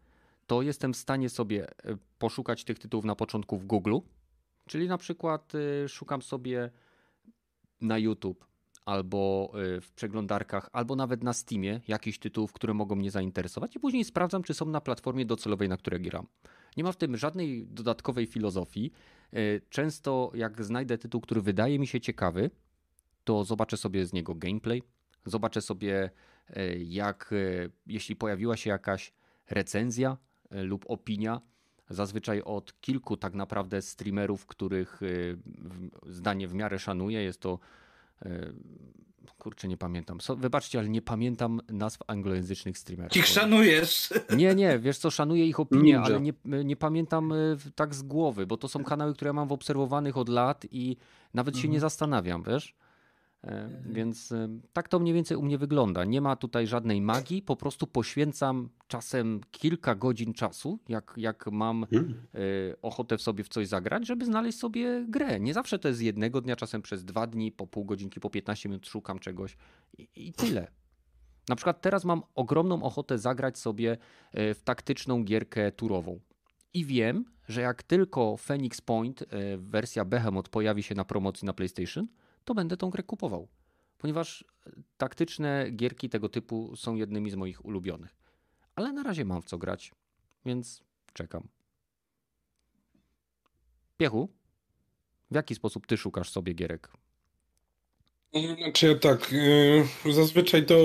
to 0.48 0.62
jestem 0.62 0.94
w 0.94 0.98
stanie 0.98 1.30
sobie 1.30 1.68
e, 1.70 1.98
poszukać 2.20 2.64
tych 2.64 2.80
tytułów 2.80 3.06
na 3.06 3.16
początku 3.16 3.58
w 3.58 3.66
Google, 3.66 3.98
czyli 4.68 4.88
na 4.88 4.98
przykład 4.98 5.54
e, 5.56 5.90
szukam 5.90 6.22
sobie 6.22 6.72
na 7.82 7.98
YouTube 7.98 8.46
albo 8.86 9.52
e, 9.54 9.82
w 9.82 9.92
przeglądarkach, 9.92 10.70
albo 10.74 10.96
nawet 10.96 11.24
na 11.24 11.34
Steamie 11.34 11.82
jakichś 11.88 12.20
tytułów, 12.20 12.54
które 12.54 12.74
mogą 12.74 12.96
mnie 12.96 13.12
zainteresować 13.12 13.76
i 13.76 13.80
później 13.80 14.06
sprawdzam, 14.06 14.44
czy 14.44 14.54
są 14.54 14.66
na 14.66 14.82
platformie 14.82 15.26
docelowej, 15.26 15.70
na 15.70 15.78
której 15.78 16.02
gram. 16.02 16.28
Nie 16.78 16.84
ma 16.84 16.92
w 16.92 16.98
tym 16.98 17.18
żadnej 17.18 17.68
dodatkowej 17.68 18.26
filozofii. 18.26 18.92
Często 19.70 20.32
jak 20.34 20.64
znajdę 20.64 20.98
tytuł, 20.98 21.22
który 21.22 21.42
wydaje 21.42 21.80
mi 21.80 21.88
się 21.88 22.02
ciekawy, 22.02 22.52
to 23.24 23.44
zobaczę 23.44 23.78
sobie 23.78 24.06
z 24.06 24.14
niego 24.14 24.36
gameplay, 24.36 24.84
zobaczę 25.26 25.62
sobie 25.62 26.10
E, 26.50 26.78
jak 26.78 27.34
e, 27.34 27.70
jeśli 27.88 28.16
pojawiła 28.16 28.58
się 28.58 28.70
jakaś 28.70 29.14
recenzja 29.50 30.18
e, 30.50 30.64
lub 30.64 30.86
opinia, 30.88 31.42
zazwyczaj 31.90 32.42
od 32.42 32.82
kilku 32.82 33.18
tak 33.18 33.34
naprawdę 33.34 33.82
streamerów, 33.82 34.46
których 34.46 35.02
zdanie 36.08 36.48
w 36.48 36.54
miarę 36.54 36.80
szanuję. 36.80 37.24
Jest 37.24 37.40
to 37.40 37.60
kurczę, 39.32 39.68
nie 39.68 39.78
pamiętam. 39.78 40.22
So, 40.22 40.36
wybaczcie, 40.36 40.80
ale 40.80 40.90
nie 40.90 41.02
pamiętam 41.02 41.62
nazw 41.70 42.00
anglojęzycznych 42.08 42.78
streamerów. 42.78 43.18
Ich 43.18 43.28
szanujesz? 43.28 44.14
Nie, 44.38 44.56
nie, 44.56 44.80
wiesz 44.80 44.98
co, 44.98 45.12
szanuję 45.12 45.46
ich 45.46 45.60
opinię, 45.60 45.84
Ninja. 45.84 46.02
ale 46.02 46.22
nie, 46.22 46.34
nie 46.46 46.76
pamiętam 46.76 47.34
tak 47.76 47.96
z 47.96 48.02
głowy, 48.02 48.48
bo 48.48 48.58
to 48.58 48.68
są 48.68 48.84
kanały, 48.84 49.14
które 49.14 49.30
ja 49.30 49.34
mam 49.34 49.48
w 49.48 49.52
obserwowanych 49.52 50.18
od 50.18 50.30
lat 50.30 50.66
i 50.72 50.98
nawet 51.34 51.56
mhm. 51.56 51.62
się 51.62 51.70
nie 51.70 51.80
zastanawiam, 51.80 52.44
wiesz? 52.44 52.76
E, 53.46 53.70
więc 53.86 54.32
e, 54.32 54.48
tak 54.74 54.90
to 54.90 55.00
mniej 55.00 55.14
więcej 55.14 55.38
u 55.38 55.42
mnie 55.42 55.58
wygląda. 55.58 56.06
Nie 56.06 56.22
ma 56.22 56.36
tutaj 56.36 56.68
żadnej 56.68 57.02
magii, 57.02 57.42
po 57.42 57.56
prostu 57.56 57.88
poświęcam 57.88 58.70
czasem 58.88 59.42
kilka 59.52 59.96
godzin 59.96 60.34
czasu, 60.34 60.80
jak, 60.90 61.14
jak 61.18 61.52
mam 61.52 61.86
hmm. 61.90 62.14
e, 62.34 62.38
ochotę 62.82 63.18
w 63.18 63.22
sobie 63.22 63.44
w 63.44 63.50
coś 63.50 63.68
zagrać, 63.68 64.08
żeby 64.08 64.26
znaleźć 64.26 64.58
sobie 64.58 65.06
grę. 65.10 65.40
Nie 65.40 65.54
zawsze 65.54 65.80
to 65.80 65.88
jest 65.88 66.02
jednego 66.02 66.42
dnia, 66.42 66.56
czasem 66.56 66.82
przez 66.82 67.06
dwa 67.06 67.28
dni, 67.28 67.52
po 67.52 67.68
pół 67.68 67.86
godzinki, 67.86 68.20
po 68.20 68.30
15 68.30 68.70
minut 68.70 68.88
szukam 68.88 69.20
czegoś 69.20 69.58
i, 69.98 70.08
i 70.16 70.34
tyle. 70.34 70.68
Na 71.50 71.56
przykład 71.56 71.82
teraz 71.82 72.06
mam 72.06 72.22
ogromną 72.36 72.84
ochotę 72.84 73.18
zagrać 73.18 73.58
sobie 73.58 73.98
w 74.34 74.60
taktyczną 74.64 75.24
gierkę 75.24 75.72
turową. 75.72 76.20
I 76.74 76.86
wiem, 76.86 77.26
że 77.48 77.62
jak 77.62 77.84
tylko 77.84 78.38
Phoenix 78.38 78.82
Point, 78.82 79.24
wersja 79.58 80.06
Behemoth 80.06 80.50
pojawi 80.50 80.84
się 80.84 80.96
na 80.96 81.06
promocji 81.06 81.46
na 81.46 81.54
PlayStation, 81.54 82.08
to 82.46 82.54
będę 82.56 82.78
tą 82.78 82.90
grę 82.90 83.04
kupował. 83.04 83.48
Ponieważ 83.98 84.46
taktyczne 84.98 85.72
gierki 85.72 86.10
tego 86.10 86.30
typu 86.30 86.76
są 86.76 86.96
jednymi 86.96 87.32
z 87.32 87.36
moich 87.36 87.66
ulubionych. 87.66 88.16
Ale 88.76 88.94
na 88.94 89.04
razie 89.04 89.26
mam 89.26 89.42
w 89.42 89.46
co 89.46 89.58
grać, 89.58 89.92
więc 90.46 90.84
czekam. 91.14 91.48
Piechu, 93.98 94.30
w 95.32 95.36
jaki 95.36 95.56
sposób 95.56 95.88
ty 95.88 95.98
szukasz 95.98 96.32
sobie 96.32 96.54
gierek? 96.54 96.92
Znaczy 98.58 98.88
ja 98.88 98.96
tak, 98.96 99.32
yy, 99.32 100.14
zazwyczaj 100.14 100.66
to 100.66 100.76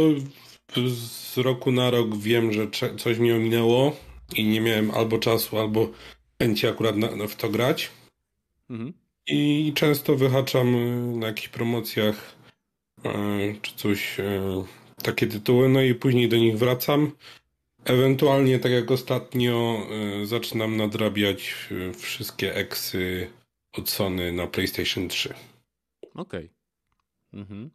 z 0.88 1.38
roku 1.38 1.72
na 1.72 1.90
rok 1.90 2.16
wiem, 2.16 2.52
że 2.52 2.70
coś 2.98 3.18
mi 3.18 3.32
ominęło 3.32 3.96
i 4.36 4.44
nie 4.44 4.60
miałem 4.60 4.90
albo 4.90 5.18
czasu, 5.18 5.58
albo 5.58 5.90
chęci 6.38 6.66
akurat 6.66 6.96
na, 6.96 7.26
w 7.28 7.36
to 7.36 7.48
grać. 7.48 7.90
Mhm. 8.70 8.92
I 9.30 9.72
często 9.74 10.16
wyhaczam 10.16 10.74
y, 10.74 11.16
na 11.16 11.26
jakichś 11.26 11.48
promocjach 11.48 12.40
czy 13.62 13.76
coś, 13.76 14.16
takie 15.02 15.26
tytuły, 15.26 15.68
no 15.68 15.82
i 15.82 15.94
później 15.94 16.28
do 16.28 16.36
nich 16.36 16.58
wracam. 16.58 17.12
Ewentualnie, 17.84 18.58
tak 18.58 18.72
jak 18.72 18.90
ostatnio, 18.90 19.86
zaczynam 20.24 20.76
nadrabiać 20.76 21.68
wszystkie 21.98 22.54
eksy 22.54 23.30
od 23.72 23.90
Sony 23.90 24.32
na 24.32 24.46
PlayStation 24.46 25.08
3. 25.08 25.34
Okej. 26.14 26.50
Okay. 27.34 27.40
Mhm. 27.40 27.70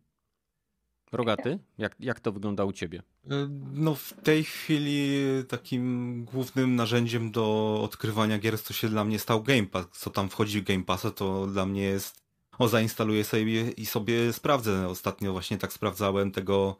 Rogaty, 1.12 1.60
jak, 1.78 1.96
jak 2.00 2.20
to 2.20 2.32
wygląda 2.32 2.66
u 2.66 2.72
ciebie? 2.72 3.04
E, 3.32 3.48
no 3.74 3.96
w 3.96 4.14
tej 4.14 4.44
chwili 4.44 5.18
takim 5.48 6.26
głównym 6.26 6.76
narzędziem 6.76 7.32
do 7.32 7.80
odkrywania 7.84 8.40
gier 8.40 8.62
to 8.62 8.74
się 8.74 8.90
dla 8.90 9.04
mnie 9.04 9.20
stał 9.20 9.44
Game 9.44 9.66
Pass. 9.66 9.86
Co 9.92 10.10
tam 10.10 10.30
wchodzi 10.30 10.62
w 10.62 10.64
Game 10.64 10.84
Passa 10.84 11.12
to 11.12 11.48
dla 11.48 11.66
mnie 11.66 11.82
jest 11.82 12.26
o 12.60 12.68
zainstaluję 12.68 13.24
sobie 13.24 13.72
i 13.72 13.86
sobie 13.86 14.34
sprawdzę. 14.34 14.88
Ostatnio 14.88 15.32
właśnie 15.32 15.58
tak 15.58 15.74
sprawdzałem 15.74 16.32
tego 16.32 16.78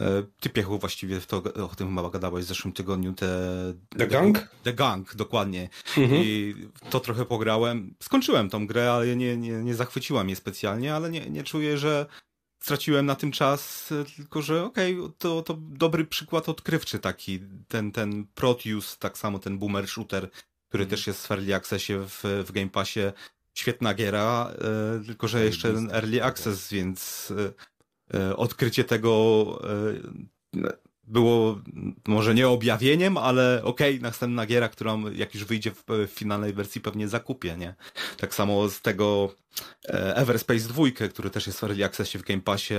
e, 0.00 0.22
ty 0.40 0.50
Piechu 0.50 0.78
właściwie 0.78 1.20
to, 1.20 1.42
o 1.70 1.74
tym 1.76 1.96
chyba 1.96 2.10
gadałeś 2.10 2.44
w 2.44 2.48
zeszłym 2.48 2.72
tygodniu 2.72 3.12
te... 3.12 3.28
The 3.88 4.06
Gang? 4.06 4.48
The 4.62 4.72
Gang, 4.72 5.14
dokładnie. 5.14 5.68
Mhm. 5.98 6.22
I 6.24 6.54
to 6.90 7.00
trochę 7.00 7.24
pograłem. 7.24 7.94
Skończyłem 8.02 8.50
tą 8.50 8.66
grę, 8.66 8.92
ale 8.92 9.16
nie, 9.16 9.36
nie, 9.36 9.52
nie 9.52 9.74
zachwyciła 9.74 10.24
mnie 10.24 10.36
specjalnie, 10.36 10.94
ale 10.94 11.10
nie, 11.10 11.30
nie 11.30 11.42
czuję, 11.44 11.78
że 11.78 12.06
straciłem 12.60 13.06
na 13.06 13.14
tym 13.14 13.32
czas, 13.32 13.92
e, 13.92 14.04
tylko 14.16 14.42
że 14.42 14.64
okej, 14.64 15.00
okay, 15.00 15.12
to, 15.18 15.42
to 15.42 15.58
dobry 15.60 16.04
przykład 16.04 16.48
odkrywczy 16.48 16.98
taki, 16.98 17.40
ten, 17.68 17.92
ten 17.92 18.26
Proteus, 18.34 18.98
tak 18.98 19.18
samo 19.18 19.38
ten 19.38 19.58
Boomer 19.58 19.88
Shooter, 19.88 20.30
który 20.68 20.84
mm. 20.84 20.90
też 20.90 21.06
jest 21.06 21.26
w 21.26 21.30
Early 21.30 21.54
Accessie 21.54 21.94
w, 21.98 22.44
w 22.46 22.52
Game 22.52 22.68
Passie, 22.68 23.00
świetna 23.54 23.94
giera, 23.94 24.52
e, 25.00 25.04
tylko 25.06 25.28
że 25.28 25.44
jeszcze 25.44 25.74
ten 25.74 25.90
Early 25.90 26.24
Access, 26.24 26.70
więc 26.70 27.32
e, 28.12 28.18
e, 28.18 28.36
odkrycie 28.36 28.84
tego 28.84 29.62
e, 30.56 30.89
było 31.10 31.60
może 32.08 32.34
nie 32.34 32.48
objawieniem, 32.48 33.16
ale 33.16 33.60
okej, 33.64 33.94
okay, 33.94 34.02
następna 34.02 34.46
giera, 34.46 34.68
którą 34.68 35.10
jak 35.10 35.34
już 35.34 35.44
wyjdzie 35.44 35.70
w, 35.70 35.84
w, 35.88 36.10
finalnej 36.10 36.52
wersji 36.52 36.80
pewnie 36.80 37.08
zakupię, 37.08 37.56
nie? 37.56 37.74
Tak 38.16 38.34
samo 38.34 38.68
z 38.68 38.80
tego 38.80 39.34
e, 39.88 40.16
Everspace 40.16 40.68
2, 40.68 40.84
który 41.10 41.30
też 41.30 41.46
jest 41.46 41.60
w 41.60 41.64
Early 41.64 41.84
Accessie 41.84 42.18
w 42.18 42.22
Game 42.22 42.40
Passie, 42.40 42.74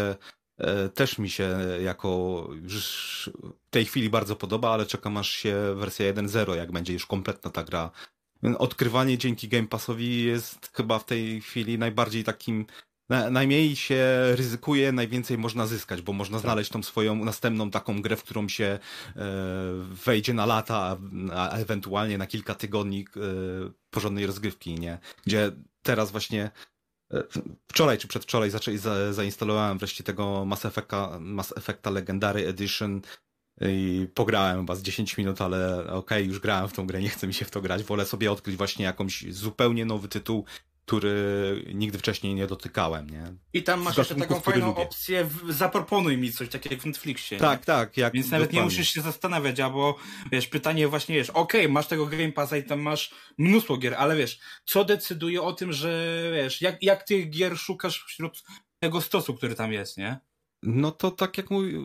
e, 0.57 0.89
też 0.89 1.17
mi 1.17 1.29
się 1.29 1.57
jako 1.83 2.47
już 2.63 3.29
w 3.67 3.69
tej 3.69 3.85
chwili 3.85 4.09
bardzo 4.09 4.35
podoba, 4.35 4.69
ale 4.69 4.85
czekam 4.85 5.17
aż 5.17 5.29
się 5.31 5.55
wersja 5.75 6.13
1.0, 6.13 6.55
jak 6.55 6.71
będzie 6.71 6.93
już 6.93 7.05
kompletna 7.05 7.51
ta 7.51 7.63
gra. 7.63 7.91
Odkrywanie 8.57 9.17
dzięki 9.17 9.47
Game 9.47 9.67
Passowi 9.67 10.23
jest 10.23 10.71
chyba 10.73 10.99
w 10.99 11.05
tej 11.05 11.41
chwili 11.41 11.77
najbardziej 11.77 12.23
takim 12.23 12.65
na, 13.11 13.29
najmniej 13.29 13.75
się 13.75 14.05
ryzykuje, 14.35 14.91
najwięcej 14.91 15.37
można 15.37 15.67
zyskać, 15.67 16.01
bo 16.01 16.13
można 16.13 16.37
tak. 16.37 16.41
znaleźć 16.41 16.71
tą 16.71 16.83
swoją 16.83 17.15
następną 17.15 17.71
taką 17.71 18.01
grę, 18.01 18.15
w 18.15 18.23
którą 18.23 18.49
się 18.49 18.65
e, 18.65 18.79
wejdzie 20.05 20.33
na 20.33 20.45
lata, 20.45 20.97
a, 21.33 21.49
ewentualnie 21.49 22.17
na 22.17 22.27
kilka 22.27 22.55
tygodni 22.55 23.05
e, 23.17 23.19
porządnej 23.89 24.25
rozgrywki, 24.25 24.75
nie? 24.75 24.99
Gdzie 25.25 25.51
teraz 25.83 26.11
właśnie 26.11 26.51
e, 27.13 27.23
wczoraj 27.67 27.97
czy 27.97 28.07
przedwczoraj 28.07 28.49
zaczęli, 28.49 28.77
za, 28.77 29.13
zainstalowałem 29.13 29.77
wreszcie 29.77 30.03
tego 30.03 30.45
Mass 30.45 30.65
Effecta, 30.65 31.19
Mass 31.19 31.53
Effecta 31.57 31.89
Legendary 31.89 32.47
Edition 32.47 33.01
i 33.61 34.07
pograłem 34.13 34.57
chyba 34.57 34.75
z 34.75 34.81
10 34.81 35.17
minut, 35.17 35.41
ale 35.41 35.79
okej, 35.79 35.93
okay, 35.93 36.23
już 36.23 36.39
grałem 36.39 36.67
w 36.67 36.73
tą 36.73 36.87
grę, 36.87 37.01
nie 37.01 37.09
chcę 37.09 37.27
mi 37.27 37.33
się 37.33 37.45
w 37.45 37.51
to 37.51 37.61
grać, 37.61 37.83
wolę 37.83 38.05
sobie 38.05 38.31
odkryć 38.31 38.55
właśnie 38.55 38.85
jakąś 38.85 39.33
zupełnie 39.33 39.85
nowy 39.85 40.07
tytuł, 40.07 40.45
który 40.85 41.65
nigdy 41.73 41.97
wcześniej 41.97 42.35
nie 42.35 42.47
dotykałem, 42.47 43.09
nie? 43.09 43.23
I 43.53 43.63
tam 43.63 43.81
masz 43.81 43.97
jeszcze 43.97 44.15
taką 44.15 44.39
fajną 44.39 44.67
lubię. 44.67 44.81
opcję, 44.81 45.25
w, 45.25 45.51
zaproponuj 45.51 46.17
mi 46.17 46.31
coś, 46.31 46.49
tak 46.49 46.71
jak 46.71 46.81
w 46.81 46.85
Netflixie. 46.85 47.37
Tak, 47.37 47.59
nie? 47.59 47.65
tak. 47.65 47.97
Jak 47.97 48.13
Więc 48.13 48.31
nawet 48.31 48.47
dokładnie. 48.47 48.59
nie 48.59 48.65
musisz 48.65 48.93
się 48.93 49.01
zastanawiać, 49.01 49.59
albo 49.59 49.97
wiesz, 50.31 50.47
pytanie 50.47 50.87
właśnie 50.87 51.15
wiesz, 51.15 51.29
okej, 51.29 51.61
okay, 51.61 51.73
masz 51.73 51.87
tego 51.87 52.05
Game 52.05 52.31
Passa 52.31 52.57
i 52.57 52.63
tam 52.63 52.81
masz 52.81 53.13
mnóstwo 53.37 53.77
gier, 53.77 53.93
ale 53.93 54.15
wiesz, 54.15 54.39
co 54.65 54.85
decyduje 54.85 55.41
o 55.41 55.53
tym, 55.53 55.73
że 55.73 56.21
wiesz, 56.33 56.61
jak, 56.61 56.83
jak 56.83 57.03
tych 57.03 57.29
gier 57.29 57.57
szukasz 57.57 58.03
wśród 58.03 58.43
tego 58.79 59.01
stosu, 59.01 59.33
który 59.33 59.55
tam 59.55 59.73
jest, 59.73 59.97
nie? 59.97 60.19
No 60.63 60.91
to 60.91 61.11
tak 61.11 61.37
jak, 61.37 61.49
mówi, 61.49 61.75
y, 61.75 61.79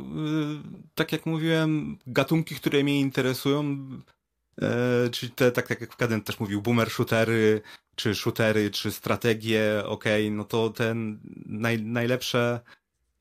tak 0.95 1.13
jak 1.13 1.27
mówiłem, 1.27 1.99
gatunki, 2.07 2.55
które 2.55 2.85
mnie 2.85 3.01
interesują, 3.01 3.89
e, 4.63 5.11
czyli 5.11 5.33
te, 5.33 5.53
tak, 5.53 5.69
tak 5.69 5.81
jak 5.81 5.97
Kadent 5.97 6.27
też 6.27 6.41
mówił, 6.41 6.63
boomer 6.63 6.91
shootery, 6.91 7.63
czy 7.97 8.15
shootery, 8.15 8.71
czy 8.71 8.93
strategie, 8.93 9.83
ok, 9.87 10.05
no 10.31 10.45
to 10.45 10.71
ten 10.71 11.21
naj, 11.47 11.83
najlepsze, 11.83 12.61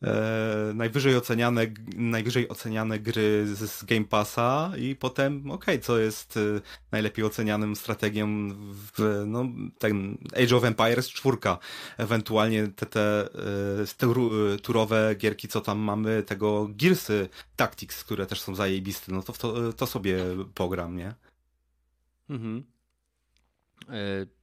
e, 0.04 0.72
najwyżej 0.76 1.16
oceniane, 1.16 1.68
najwyżej 1.96 2.50
oceniane 2.50 3.00
gry 3.00 3.48
z, 3.56 3.72
z 3.72 3.84
Game 3.84 4.06
Passa 4.06 4.72
i 4.78 4.96
potem, 4.96 5.52
ok, 5.52 5.66
co 5.82 5.98
jest 5.98 6.38
e, 6.38 6.40
najlepiej 6.92 7.26
ocenianym 7.26 7.76
strategią 7.76 8.50
w, 8.72 9.24
no, 9.28 9.46
ten 9.80 10.18
Age 10.44 10.56
of 10.56 10.64
Empires 10.64 11.10
4, 11.10 11.38
ewentualnie 11.98 12.68
te, 12.68 12.86
te, 12.86 13.30
e, 13.82 13.86
te 13.98 14.08
turowe 14.62 15.16
gierki, 15.18 15.48
co 15.48 15.62
tam 15.62 15.80
mamy, 15.80 16.24
tego 16.24 16.68
Gearsy 16.70 17.30
Tactics, 17.56 18.04
które 18.04 18.26
też 18.26 18.42
są 18.42 18.56
zajebiste, 18.56 19.12
no 19.12 19.24
to 19.24 19.34
to, 19.34 19.74
to 19.74 19.88
sobie 19.88 20.18
pogram, 20.54 20.98
nie? 20.98 21.14
Mhm. 22.30 22.64
E, 23.90 24.36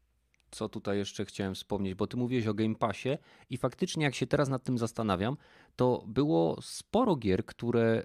co 0.53 0.69
tutaj 0.69 0.99
jeszcze 0.99 1.25
chciałem 1.25 1.55
wspomnieć, 1.55 1.95
bo 1.95 2.07
ty 2.07 2.17
mówiłeś 2.17 2.47
o 2.47 2.55
Game 2.55 2.75
Passie 2.75 3.09
i 3.51 3.57
faktycznie 3.57 4.05
jak 4.05 4.15
się 4.15 4.27
teraz 4.27 4.49
nad 4.49 4.63
tym 4.63 4.79
zastanawiam, 4.79 5.37
to 5.77 6.05
było 6.07 6.59
sporo 6.63 7.17
gier, 7.17 7.47
które 7.47 8.03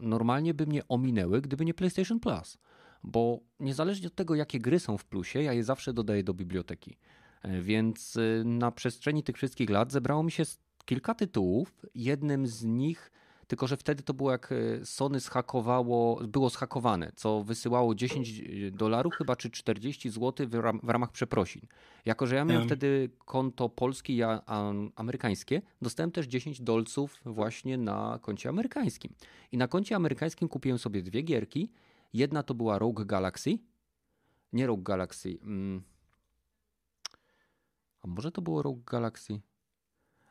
normalnie 0.00 0.54
by 0.54 0.66
mnie 0.66 0.82
ominęły, 0.88 1.40
gdyby 1.40 1.64
nie 1.64 1.74
PlayStation 1.74 2.20
Plus. 2.20 2.58
Bo 3.02 3.40
niezależnie 3.60 4.06
od 4.06 4.14
tego, 4.14 4.34
jakie 4.34 4.58
gry 4.58 4.80
są 4.80 4.98
w 4.98 5.04
plusie, 5.04 5.42
ja 5.42 5.52
je 5.52 5.64
zawsze 5.64 5.92
dodaję 5.92 6.24
do 6.24 6.34
biblioteki. 6.34 6.96
E, 7.42 7.60
więc 7.62 8.16
e, 8.16 8.44
na 8.44 8.72
przestrzeni 8.72 9.22
tych 9.22 9.36
wszystkich 9.36 9.70
lat 9.70 9.92
zebrało 9.92 10.22
mi 10.22 10.30
się 10.30 10.42
kilka 10.84 11.14
tytułów. 11.14 11.86
Jednym 11.94 12.46
z 12.46 12.64
nich 12.64 13.12
tylko 13.46 13.66
że 13.66 13.76
wtedy 13.76 14.02
to 14.02 14.14
było 14.14 14.32
jak 14.32 14.52
e, 14.52 14.86
Sony 14.86 15.20
zhakowało, 15.20 16.20
było 16.26 16.50
zhakowane, 16.50 17.12
co 17.16 17.44
wysyłało 17.44 17.94
10 17.94 18.40
e, 18.40 18.70
dolarów 18.70 19.14
chyba 19.14 19.36
czy 19.36 19.50
40 19.50 20.10
zł 20.10 20.46
w, 20.82 20.88
ramach 20.88 21.12
przeprosin. 21.12 21.62
Jako, 22.04 22.26
że 22.26 22.36
ja 22.36 22.44
miałem 22.44 22.64
wtedy 22.66 23.10
konto 23.24 23.68
polskie 23.68 24.12
i 24.12 24.22
amerykańskie, 24.96 25.62
dostałem 25.82 26.10
też 26.10 26.26
10 26.26 26.60
dolców 26.60 27.20
właśnie 27.24 27.78
na 27.78 28.18
koncie 28.22 28.48
amerykańskim. 28.48 29.14
I 29.52 29.56
na 29.56 29.68
koncie 29.68 29.96
amerykańskim 29.96 30.48
kupiłem 30.48 30.78
sobie 30.78 31.02
dwie 31.02 31.22
gierki. 31.22 31.72
Jedna 32.12 32.42
to 32.42 32.54
była 32.54 32.78
Rogue 32.78 33.04
Galaxy. 33.04 33.58
Nie 34.52 34.66
Rogue 34.66 34.82
Galaxy. 34.82 35.38
Mm. 35.42 35.82
A 38.02 38.06
może 38.06 38.32
to 38.32 38.42
było 38.42 38.62
Rogue 38.62 38.82
Galaxy? 38.86 39.40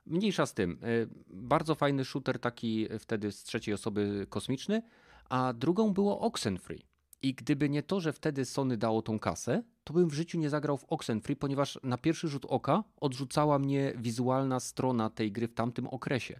Mniejsza 0.05 0.45
z 0.45 0.53
tym. 0.53 0.79
E, 0.83 0.87
bardzo 1.27 1.75
fajny 1.75 2.05
shooter, 2.05 2.39
taki 2.39 2.87
wtedy 2.99 3.31
z 3.31 3.43
trzeciej 3.43 3.73
osoby 3.73 4.27
kosmiczny, 4.29 4.81
a 5.29 5.53
drugą 5.53 5.93
było 5.93 6.19
Oxenfree. 6.19 6.85
I 7.21 7.33
gdyby 7.33 7.69
nie 7.69 7.83
to, 7.83 7.99
że 7.99 8.13
wtedy 8.13 8.45
Sony 8.45 8.77
dało 8.77 9.01
tą 9.01 9.19
kasę, 9.19 9.63
to 9.83 9.93
bym 9.93 10.09
w 10.09 10.13
życiu 10.13 10.39
nie 10.39 10.49
zagrał 10.49 10.77
w 10.77 10.83
Oxenfree, 10.83 11.35
ponieważ 11.35 11.79
na 11.83 11.97
pierwszy 11.97 12.27
rzut 12.27 12.45
oka 12.45 12.83
odrzucała 12.97 13.59
mnie 13.59 13.93
wizualna 13.97 14.59
strona 14.59 15.09
tej 15.09 15.31
gry 15.31 15.47
w 15.47 15.53
tamtym 15.53 15.87
okresie. 15.87 16.39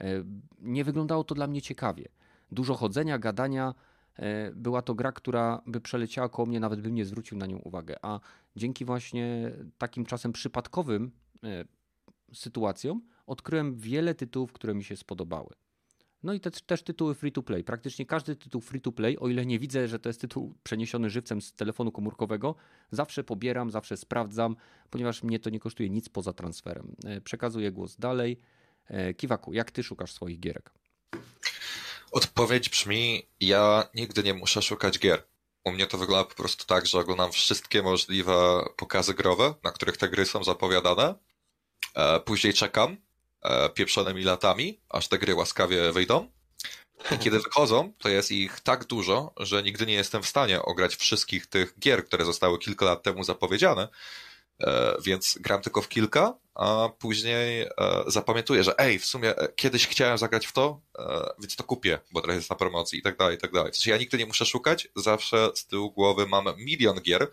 E, 0.00 0.24
nie 0.60 0.84
wyglądało 0.84 1.24
to 1.24 1.34
dla 1.34 1.46
mnie 1.46 1.62
ciekawie. 1.62 2.08
Dużo 2.52 2.74
chodzenia, 2.74 3.18
gadania. 3.18 3.74
E, 4.16 4.52
była 4.52 4.82
to 4.82 4.94
gra, 4.94 5.12
która 5.12 5.62
by 5.66 5.80
przeleciała 5.80 6.28
koło 6.28 6.46
mnie, 6.46 6.60
nawet 6.60 6.80
bym 6.80 6.94
nie 6.94 7.04
zwrócił 7.04 7.38
na 7.38 7.46
nią 7.46 7.56
uwagę. 7.56 7.96
A 8.02 8.20
dzięki 8.56 8.84
właśnie 8.84 9.52
takim 9.78 10.06
czasem 10.06 10.32
przypadkowym 10.32 11.10
sytuacją 12.34 13.00
odkryłem 13.26 13.76
wiele 13.76 14.14
tytułów, 14.14 14.52
które 14.52 14.74
mi 14.74 14.84
się 14.84 14.96
spodobały. 14.96 15.50
No 16.22 16.32
i 16.32 16.40
te, 16.40 16.50
też 16.50 16.82
tytuły 16.82 17.14
free 17.14 17.32
to 17.32 17.42
play. 17.42 17.64
Praktycznie 17.64 18.06
każdy 18.06 18.36
tytuł 18.36 18.60
free 18.60 18.80
to 18.80 18.92
play, 18.92 19.18
o 19.18 19.28
ile 19.28 19.46
nie 19.46 19.58
widzę, 19.58 19.88
że 19.88 19.98
to 19.98 20.08
jest 20.08 20.20
tytuł 20.20 20.54
przeniesiony 20.62 21.10
żywcem 21.10 21.42
z 21.42 21.52
telefonu 21.52 21.92
komórkowego, 21.92 22.54
zawsze 22.90 23.24
pobieram, 23.24 23.70
zawsze 23.70 23.96
sprawdzam, 23.96 24.56
ponieważ 24.90 25.22
mnie 25.22 25.38
to 25.38 25.50
nie 25.50 25.60
kosztuje 25.60 25.90
nic 25.90 26.08
poza 26.08 26.32
transferem. 26.32 26.96
E, 27.04 27.20
przekazuję 27.20 27.72
głos 27.72 27.96
dalej. 27.96 28.40
E, 28.88 29.14
Kiwaku, 29.14 29.52
jak 29.52 29.70
ty 29.70 29.82
szukasz 29.82 30.12
swoich 30.12 30.40
gierek? 30.40 30.70
Odpowiedź 32.12 32.68
brzmi: 32.68 33.22
Ja 33.40 33.88
nigdy 33.94 34.22
nie 34.22 34.34
muszę 34.34 34.62
szukać 34.62 34.98
gier. 34.98 35.22
U 35.64 35.72
mnie 35.72 35.86
to 35.86 35.98
wygląda 35.98 36.24
po 36.24 36.34
prostu 36.34 36.66
tak, 36.66 36.86
że 36.86 36.98
oglądam 36.98 37.32
wszystkie 37.32 37.82
możliwe 37.82 38.64
pokazy 38.76 39.14
growe, 39.14 39.54
na 39.64 39.72
których 39.72 39.96
te 39.96 40.08
gry 40.08 40.26
są 40.26 40.44
zapowiadane 40.44 41.14
E, 41.94 42.20
później 42.20 42.54
czekam 42.54 42.96
e, 43.42 43.68
pieprzonymi 43.68 44.24
latami, 44.24 44.80
aż 44.88 45.08
te 45.08 45.18
gry 45.18 45.34
łaskawie 45.34 45.92
wyjdą. 45.92 46.30
I 47.10 47.18
kiedy 47.18 47.40
wychodzą, 47.48 47.92
to 47.98 48.08
jest 48.08 48.30
ich 48.30 48.60
tak 48.60 48.84
dużo, 48.84 49.32
że 49.36 49.62
nigdy 49.62 49.86
nie 49.86 49.94
jestem 49.94 50.22
w 50.22 50.28
stanie 50.28 50.62
ograć 50.62 50.96
wszystkich 50.96 51.46
tych 51.46 51.78
gier, 51.78 52.06
które 52.06 52.24
zostały 52.24 52.58
kilka 52.58 52.84
lat 52.84 53.02
temu 53.02 53.24
zapowiedziane. 53.24 53.88
E, 54.62 54.96
więc 55.04 55.38
gram 55.40 55.62
tylko 55.62 55.82
w 55.82 55.88
kilka, 55.88 56.34
a 56.54 56.88
później 56.98 57.62
e, 57.62 57.68
zapamiętuję, 58.06 58.64
że 58.64 58.78
ej, 58.78 58.98
w 58.98 59.04
sumie 59.04 59.36
e, 59.36 59.48
kiedyś 59.56 59.86
chciałem 59.86 60.18
zagrać 60.18 60.46
w 60.46 60.52
to, 60.52 60.80
więc 61.38 61.56
to 61.56 61.64
kupię, 61.64 61.98
bo 62.12 62.20
teraz 62.20 62.36
jest 62.36 62.50
na 62.50 62.56
promocji 62.56 62.98
i 62.98 63.02
tak 63.02 63.16
dalej, 63.16 63.36
i 63.36 63.40
tak 63.40 63.52
dalej. 63.52 63.72
W 63.72 63.76
sensie 63.76 63.90
ja 63.90 63.96
nigdy 63.96 64.18
nie 64.18 64.26
muszę 64.26 64.46
szukać, 64.46 64.88
zawsze 64.96 65.50
z 65.54 65.66
tyłu 65.66 65.90
głowy 65.90 66.26
mam 66.26 66.44
milion 66.56 67.00
gier, 67.00 67.30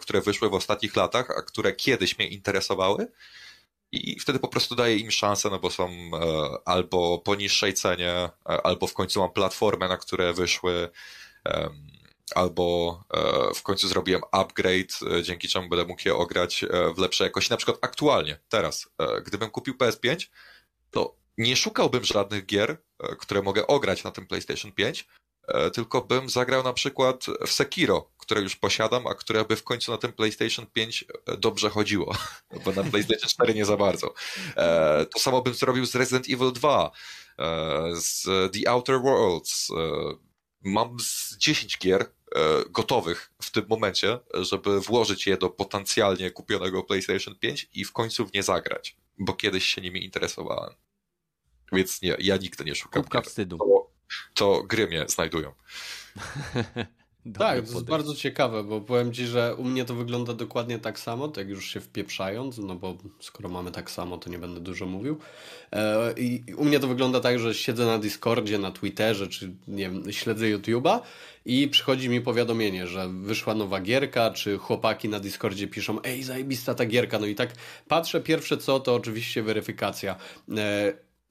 które 0.00 0.20
wyszły 0.20 0.50
w 0.50 0.54
ostatnich 0.54 0.96
latach, 0.96 1.30
a 1.30 1.42
które 1.42 1.72
kiedyś 1.72 2.18
mnie 2.18 2.28
interesowały 2.28 3.06
i 3.92 4.20
wtedy 4.20 4.38
po 4.38 4.48
prostu 4.48 4.74
daję 4.74 4.96
im 4.96 5.10
szansę, 5.10 5.50
no 5.50 5.58
bo 5.58 5.70
są 5.70 6.10
albo 6.64 7.18
po 7.18 7.34
niższej 7.34 7.74
cenie, 7.74 8.28
albo 8.44 8.86
w 8.86 8.94
końcu 8.94 9.20
mam 9.20 9.32
platformę, 9.32 9.88
na 9.88 9.96
które 9.96 10.32
wyszły 10.32 10.90
albo 12.34 13.04
e, 13.14 13.54
w 13.54 13.62
końcu 13.62 13.88
zrobiłem 13.88 14.22
upgrade, 14.32 15.18
e, 15.18 15.22
dzięki 15.22 15.48
czemu 15.48 15.68
będę 15.68 15.84
mógł 15.84 16.02
je 16.04 16.14
ograć 16.14 16.64
e, 16.64 16.94
w 16.94 16.98
lepszej 16.98 17.24
jakości. 17.24 17.50
Na 17.50 17.56
przykład 17.56 17.78
aktualnie, 17.80 18.38
teraz, 18.48 18.88
gdybym 19.24 19.50
kupił 19.50 19.74
PS5, 19.74 20.28
to 20.90 21.16
nie 21.38 21.56
szukałbym 21.56 22.04
żadnych 22.04 22.46
gier, 22.46 22.82
które 23.18 23.42
mogę 23.42 23.66
ograć 23.66 24.04
na 24.04 24.10
tym 24.10 24.26
PlayStation 24.26 24.72
5, 24.72 25.08
tylko 25.74 26.00
bym 26.02 26.28
zagrał 26.28 26.62
na 26.62 26.72
przykład 26.72 27.26
w 27.46 27.52
Sekiro, 27.52 28.10
które 28.18 28.40
już 28.40 28.56
posiadam, 28.56 29.06
a 29.06 29.14
które 29.14 29.44
by 29.44 29.56
w 29.56 29.64
końcu 29.64 29.92
na 29.92 29.98
tym 29.98 30.12
PlayStation 30.12 30.66
5 30.66 31.04
dobrze 31.38 31.70
chodziło, 31.70 32.16
bo 32.64 32.72
na 32.72 32.84
PlayStation 32.84 33.28
4 33.28 33.54
nie 33.54 33.64
za 33.64 33.76
bardzo. 33.76 34.14
To 35.14 35.18
samo 35.18 35.42
bym 35.42 35.54
zrobił 35.54 35.86
z 35.86 35.94
Resident 35.94 36.26
Evil 36.30 36.52
2, 36.52 36.90
z 37.94 38.24
The 38.52 38.70
Outer 38.70 39.00
Worlds. 39.00 39.68
Mam 40.62 41.00
z 41.00 41.36
10 41.36 41.78
gier, 41.78 42.06
E, 42.34 42.64
gotowych 42.70 43.32
w 43.42 43.50
tym 43.50 43.66
momencie, 43.68 44.18
żeby 44.34 44.80
włożyć 44.80 45.26
je 45.26 45.36
do 45.36 45.50
potencjalnie 45.50 46.30
kupionego 46.30 46.82
PlayStation 46.82 47.38
5 47.38 47.68
i 47.74 47.84
w 47.84 47.92
końcu 47.92 48.26
w 48.26 48.32
nie 48.32 48.42
zagrać, 48.42 48.96
bo 49.18 49.32
kiedyś 49.32 49.64
się 49.64 49.80
nimi 49.80 50.04
interesowałem. 50.04 50.74
Więc 51.72 52.02
nie, 52.02 52.16
ja 52.18 52.36
nigdy 52.36 52.64
nie 52.64 52.74
szukam. 52.74 53.02
Kubka 53.02 53.20
wstydu. 53.20 53.85
To, 54.34 54.62
gry 54.62 54.86
mnie 54.86 55.04
znajdują. 55.08 55.52
tak, 57.38 57.66
to 57.66 57.72
jest 57.72 57.84
bardzo 57.84 58.14
ciekawe, 58.14 58.64
bo 58.64 58.80
powiem 58.80 59.12
Ci, 59.12 59.26
że 59.26 59.54
u 59.54 59.64
mnie 59.64 59.84
to 59.84 59.94
wygląda 59.94 60.34
dokładnie 60.34 60.78
tak 60.78 60.98
samo, 60.98 61.28
tak 61.28 61.48
już 61.48 61.66
się 61.66 61.80
wpieprzając, 61.80 62.58
no 62.58 62.74
bo 62.74 62.96
skoro 63.20 63.48
mamy 63.48 63.70
tak 63.70 63.90
samo, 63.90 64.18
to 64.18 64.30
nie 64.30 64.38
będę 64.38 64.60
dużo 64.60 64.86
mówił. 64.86 65.18
E, 65.72 66.12
I 66.16 66.54
u 66.56 66.64
mnie 66.64 66.80
to 66.80 66.88
wygląda 66.88 67.20
tak, 67.20 67.38
że 67.38 67.54
siedzę 67.54 67.86
na 67.86 67.98
Discordzie, 67.98 68.58
na 68.58 68.70
Twitterze, 68.70 69.28
czy 69.28 69.54
nie 69.68 69.90
wiem, 69.90 70.12
śledzę 70.12 70.46
YouTube'a 70.46 71.00
i 71.44 71.68
przychodzi 71.68 72.08
mi 72.08 72.20
powiadomienie, 72.20 72.86
że 72.86 73.08
wyszła 73.08 73.54
nowa 73.54 73.80
gierka, 73.80 74.30
czy 74.30 74.58
chłopaki 74.58 75.08
na 75.08 75.20
Discordzie 75.20 75.68
piszą, 75.68 76.02
ej, 76.02 76.22
zajebista 76.22 76.74
ta 76.74 76.86
gierka, 76.86 77.18
no 77.18 77.26
i 77.26 77.34
tak 77.34 77.50
patrzę, 77.88 78.20
pierwsze 78.20 78.56
co, 78.56 78.80
to 78.80 78.94
oczywiście 78.94 79.42
weryfikacja. 79.42 80.16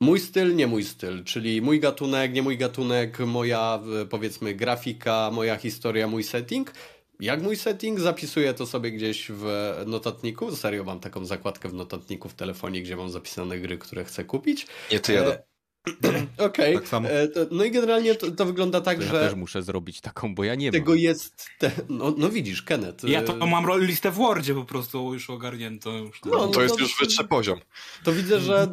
E, 0.02 0.06
Mój 0.06 0.20
styl, 0.20 0.56
nie 0.56 0.68
mój 0.68 0.84
styl, 0.84 1.24
czyli 1.24 1.62
mój 1.62 1.80
gatunek, 1.80 2.34
nie 2.34 2.42
mój 2.42 2.58
gatunek, 2.58 3.20
moja 3.20 3.80
powiedzmy 4.10 4.56
grafika, 4.56 5.32
moja 5.34 5.58
historia, 5.58 6.08
mój 6.08 6.24
setting. 6.24 6.74
Jak 7.20 7.42
mój 7.42 7.56
setting, 7.56 8.00
zapisuję 8.00 8.54
to 8.54 8.66
sobie 8.66 8.92
gdzieś 8.92 9.28
w 9.30 9.46
notatniku. 9.86 10.56
Serio 10.56 10.84
mam 10.84 11.00
taką 11.00 11.26
zakładkę 11.26 11.70
w 11.70 11.74
notatniku 11.74 12.30
w 12.30 12.34
telefonie, 12.34 12.82
gdzie 12.82 12.96
mam 12.96 13.10
zapisane 13.10 13.60
gry, 13.60 13.78
które 13.78 14.06
chcę 14.06 14.24
kupić. 14.24 14.68
Nie, 14.92 15.00
ty 15.00 15.14
jadę. 15.14 15.44
Okej. 16.38 16.76
Okay. 16.76 16.90
Tak 16.90 17.12
e, 17.12 17.28
no 17.52 17.64
i 17.64 17.72
generalnie 17.72 18.16
to, 18.16 18.32
to 18.32 18.46
wygląda 18.46 18.82
tak, 18.82 18.98
to 18.98 19.04
ja 19.04 19.10
że. 19.10 19.16
Ja 19.16 19.22
też 19.30 19.36
muszę 19.36 19.64
zrobić 19.64 20.02
taką, 20.02 20.36
bo 20.36 20.44
ja 20.44 20.56
nie 20.56 20.72
tego 20.72 20.92
mam. 20.92 21.00
jest. 21.00 21.48
Te... 21.60 21.72
No, 21.90 22.14
no, 22.18 22.30
widzisz, 22.30 22.62
Kenneth. 22.62 23.04
Ja 23.04 23.22
to 23.22 23.34
e, 23.34 23.38
mam 23.48 23.66
listę 23.82 24.12
w 24.12 24.16
Wordzie 24.16 24.54
po 24.54 24.66
prostu 24.66 25.14
już 25.14 25.30
ogarnięto. 25.30 25.92
Już 25.92 26.22
no, 26.26 26.32
no, 26.32 26.48
to 26.48 26.62
jest 26.62 26.80
już 26.80 27.00
wyższy 27.00 27.24
poziom. 27.24 27.60
To 28.04 28.14
widzę, 28.14 28.40
że 28.40 28.68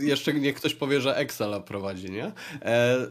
jeszcze 0.00 0.34
nie 0.34 0.52
ktoś 0.52 0.74
powie, 0.74 1.00
że 1.00 1.16
Excela 1.16 1.60
prowadzi, 1.60 2.10
nie? 2.10 2.32
E, 2.62 3.06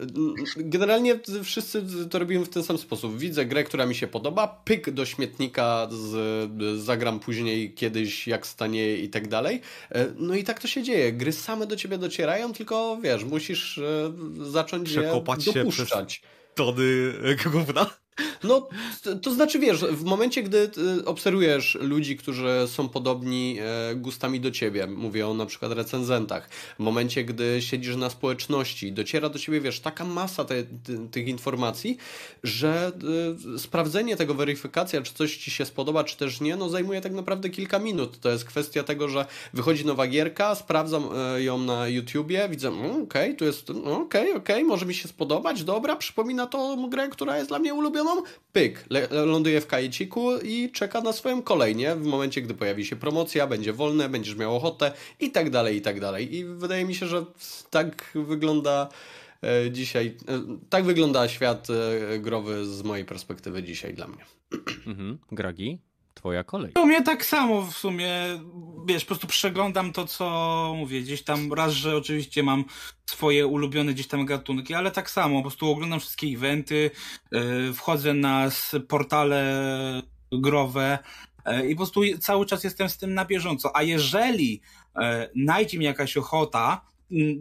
generalnie 0.58 1.20
wszyscy 1.44 1.84
to 2.10 2.20
robimy 2.20 2.46
w 2.46 2.50
ten 2.50 2.64
sam 2.64 2.78
sposób. 2.78 3.18
Widzę 3.18 3.46
grę, 3.46 3.64
która 3.64 3.86
mi 3.86 3.96
się 3.96 4.08
podoba, 4.08 4.48
pyk 4.48 4.90
do 4.90 5.06
śmietnika, 5.06 5.88
z, 5.92 6.82
zagram 6.82 7.20
później 7.20 7.74
kiedyś, 7.74 8.28
jak 8.28 8.48
stanie 8.48 8.98
i 8.98 9.10
tak 9.10 9.28
dalej. 9.28 9.62
No 10.16 10.36
i 10.36 10.44
tak 10.44 10.60
to 10.60 10.68
się 10.68 10.84
dzieje. 10.84 11.14
Gry 11.14 11.32
same 11.32 11.68
do 11.68 11.76
ciebie 11.76 11.98
docierają, 11.98 12.54
tylko 12.54 12.98
wiesz, 13.02 13.23
musisz 13.24 13.78
e, 13.78 14.14
zacząć 14.52 14.90
Przekopać 14.90 15.48
je 15.48 15.54
dopuszczać. 15.54 16.14
Się 16.14 16.20
przez 16.20 16.56
tony 16.56 17.14
gówna? 17.52 17.90
No, 18.44 18.68
to 19.22 19.32
znaczy 19.32 19.60
wiesz, 19.60 19.86
w 19.86 20.04
momencie, 20.04 20.44
gdy 20.44 20.72
y, 21.00 21.06
obserwujesz 21.06 21.78
ludzi, 21.82 22.18
którzy 22.18 22.50
są 22.68 22.90
podobni 22.90 23.58
e, 23.60 23.96
gustami 23.96 24.40
do 24.40 24.52
ciebie, 24.52 24.88
mówię 24.88 25.28
o 25.28 25.34
na 25.34 25.46
przykład 25.46 25.72
recenzentach, 25.72 26.50
w 26.50 26.80
momencie, 26.80 27.24
gdy 27.24 27.62
siedzisz 27.62 27.96
na 27.96 28.10
społeczności, 28.10 28.92
dociera 28.92 29.30
do 29.30 29.40
ciebie, 29.40 29.62
wiesz, 29.62 29.80
taka 29.80 30.06
masa 30.06 30.46
te, 30.46 30.64
te, 30.64 31.08
tych 31.12 31.28
informacji, 31.28 31.98
że 32.44 32.92
y, 33.56 33.60
sprawdzenie 33.60 34.16
tego, 34.16 34.34
weryfikacja, 34.34 35.02
czy 35.02 35.14
coś 35.14 35.38
ci 35.38 35.52
się 35.52 35.66
spodoba, 35.66 36.04
czy 36.04 36.18
też 36.18 36.42
nie, 36.42 36.56
no 36.56 36.70
zajmuje 36.70 37.02
tak 37.02 37.12
naprawdę 37.12 37.50
kilka 37.50 37.80
minut. 37.80 38.20
To 38.20 38.30
jest 38.30 38.46
kwestia 38.46 38.84
tego, 38.84 39.10
że 39.10 39.26
wychodzi 39.54 39.86
nowa 39.86 40.08
gierka, 40.08 40.56
sprawdzam 40.56 41.10
e, 41.16 41.44
ją 41.44 41.58
na 41.58 41.88
YouTubie, 41.88 42.50
widzę, 42.50 42.68
mm, 42.68 42.92
okej, 42.92 43.04
okay, 43.04 43.34
tu 43.34 43.46
jest, 43.46 43.70
okej, 43.70 43.94
okay, 43.94 44.22
okej, 44.22 44.36
okay, 44.36 44.64
może 44.64 44.86
mi 44.86 44.94
się 44.94 45.08
spodobać, 45.08 45.64
dobra, 45.64 45.96
przypomina 45.96 46.48
to 46.48 46.78
grę, 46.90 47.10
która 47.10 47.38
jest 47.38 47.50
dla 47.50 47.60
mnie 47.60 47.74
ulubioną, 47.74 48.22
pyk, 48.54 48.86
ląduje 49.12 49.62
w 49.62 49.68
kajeciku 49.68 50.38
i 50.38 50.72
czeka 50.72 51.02
na 51.02 51.14
swoją 51.14 51.42
kolej, 51.42 51.76
nie? 51.76 51.96
W 51.96 52.06
momencie, 52.06 52.42
gdy 52.42 52.54
pojawi 52.54 52.86
się 52.86 52.96
promocja, 52.96 53.48
będzie 53.48 53.74
wolne, 53.74 54.10
będziesz 54.10 54.36
miał 54.36 54.56
ochotę 54.56 54.92
i 55.20 55.32
tak 55.32 55.50
dalej, 55.50 55.78
i 55.78 55.82
tak 55.82 56.00
dalej. 56.00 56.36
I 56.36 56.46
wydaje 56.46 56.86
mi 56.86 56.96
się, 56.96 57.08
że 57.08 57.26
tak 57.70 58.12
wygląda 58.16 58.90
e, 59.44 59.72
dzisiaj, 59.72 60.18
e, 60.28 60.58
tak 60.70 60.84
wygląda 60.84 61.28
świat 61.28 61.68
e, 61.70 62.20
growy 62.20 62.66
z 62.66 62.84
mojej 62.84 63.06
perspektywy 63.06 63.64
dzisiaj 63.64 63.94
dla 63.94 64.08
mnie. 64.08 64.26
Mhm. 64.88 65.18
Gragi? 65.32 65.80
Twoja 66.24 66.44
kolej. 66.44 66.72
U 66.76 66.86
mnie 66.86 67.04
tak 67.04 67.26
samo 67.26 67.62
w 67.62 67.78
sumie, 67.78 68.10
wiesz, 68.86 69.04
po 69.04 69.08
prostu 69.08 69.28
przeglądam 69.28 69.94
to, 69.94 70.08
co 70.08 70.74
mówię, 70.78 71.02
gdzieś 71.02 71.24
tam 71.24 71.54
raz, 71.54 71.74
że 71.74 71.98
oczywiście 71.98 72.44
mam 72.44 72.66
swoje 73.06 73.48
ulubione 73.48 73.94
gdzieś 73.94 74.08
tam 74.08 74.26
gatunki, 74.26 74.74
ale 74.74 74.92
tak 74.92 75.10
samo, 75.10 75.36
po 75.36 75.42
prostu 75.42 75.72
oglądam 75.72 76.00
wszystkie 76.00 76.28
eventy, 76.28 76.92
yy, 77.32 77.74
wchodzę 77.74 78.14
na 78.14 78.50
portale 78.88 79.44
growe 80.32 81.00
yy, 81.46 81.70
i 81.70 81.76
po 81.76 81.78
prostu 81.78 82.02
cały 82.20 82.46
czas 82.46 82.64
jestem 82.64 82.90
z 82.90 82.98
tym 82.98 83.14
na 83.14 83.26
bieżąco, 83.26 83.76
a 83.76 83.84
jeżeli 83.84 84.62
yy, 84.96 85.04
najdzie 85.36 85.78
mi 85.78 85.86
jakaś 85.86 86.18
ochota, 86.18 86.82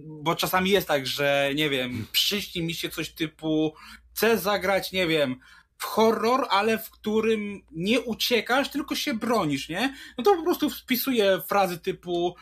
bo 0.04 0.34
czasami 0.34 0.70
jest 0.70 0.88
tak, 0.88 1.06
że 1.06 1.50
nie 1.54 1.70
wiem, 1.70 2.06
przyśni 2.12 2.62
mi 2.62 2.74
się 2.74 2.88
coś 2.88 3.10
typu 3.10 3.74
chcę 4.14 4.38
zagrać, 4.38 4.92
nie 4.92 5.06
wiem, 5.06 5.36
horror, 5.82 6.46
ale 6.50 6.78
w 6.78 6.90
którym 6.90 7.60
nie 7.72 8.00
uciekasz, 8.00 8.70
tylko 8.70 8.94
się 8.94 9.14
bronisz, 9.14 9.68
nie? 9.68 9.94
No 10.18 10.24
to 10.24 10.36
po 10.36 10.42
prostu 10.42 10.70
wpisuję 10.70 11.42
frazy 11.48 11.78
typu 11.78 12.36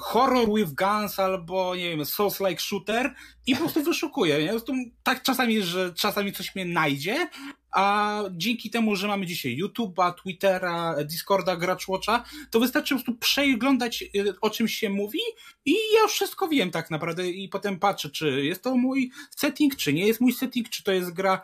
horror 0.00 0.54
with 0.54 0.74
guns 0.74 1.18
albo, 1.18 1.76
nie 1.76 1.90
wiem, 1.90 2.00
Souls-like 2.00 2.60
shooter 2.60 3.14
i 3.46 3.54
po 3.54 3.60
prostu 3.60 3.82
wyszukuję, 3.82 4.42
nie? 4.42 4.60
Tak 5.02 5.22
czasami, 5.22 5.62
że 5.62 5.94
czasami 5.94 6.32
coś 6.32 6.54
mnie 6.54 6.64
najdzie, 6.64 7.28
a 7.72 8.22
dzięki 8.30 8.70
temu, 8.70 8.96
że 8.96 9.08
mamy 9.08 9.26
dzisiaj 9.26 9.58
YouTube'a, 9.62 10.14
Twittera, 10.14 10.94
Discorda, 11.04 11.56
Watcha, 11.88 12.24
to 12.50 12.60
wystarczy 12.60 12.94
po 12.94 12.98
prostu 12.98 13.20
przeglądać 13.20 14.04
y, 14.16 14.40
o 14.40 14.50
czym 14.50 14.68
się 14.68 14.90
mówi 14.90 15.18
i 15.64 15.72
ja 15.94 16.02
już 16.02 16.12
wszystko 16.12 16.48
wiem 16.48 16.70
tak 16.70 16.90
naprawdę 16.90 17.30
i 17.30 17.48
potem 17.48 17.78
patrzę, 17.78 18.10
czy 18.10 18.44
jest 18.44 18.62
to 18.62 18.76
mój 18.76 19.10
setting, 19.36 19.76
czy 19.76 19.92
nie 19.92 20.06
jest 20.06 20.20
mój 20.20 20.32
setting, 20.32 20.68
czy 20.68 20.84
to 20.84 20.92
jest 20.92 21.12
gra, 21.12 21.40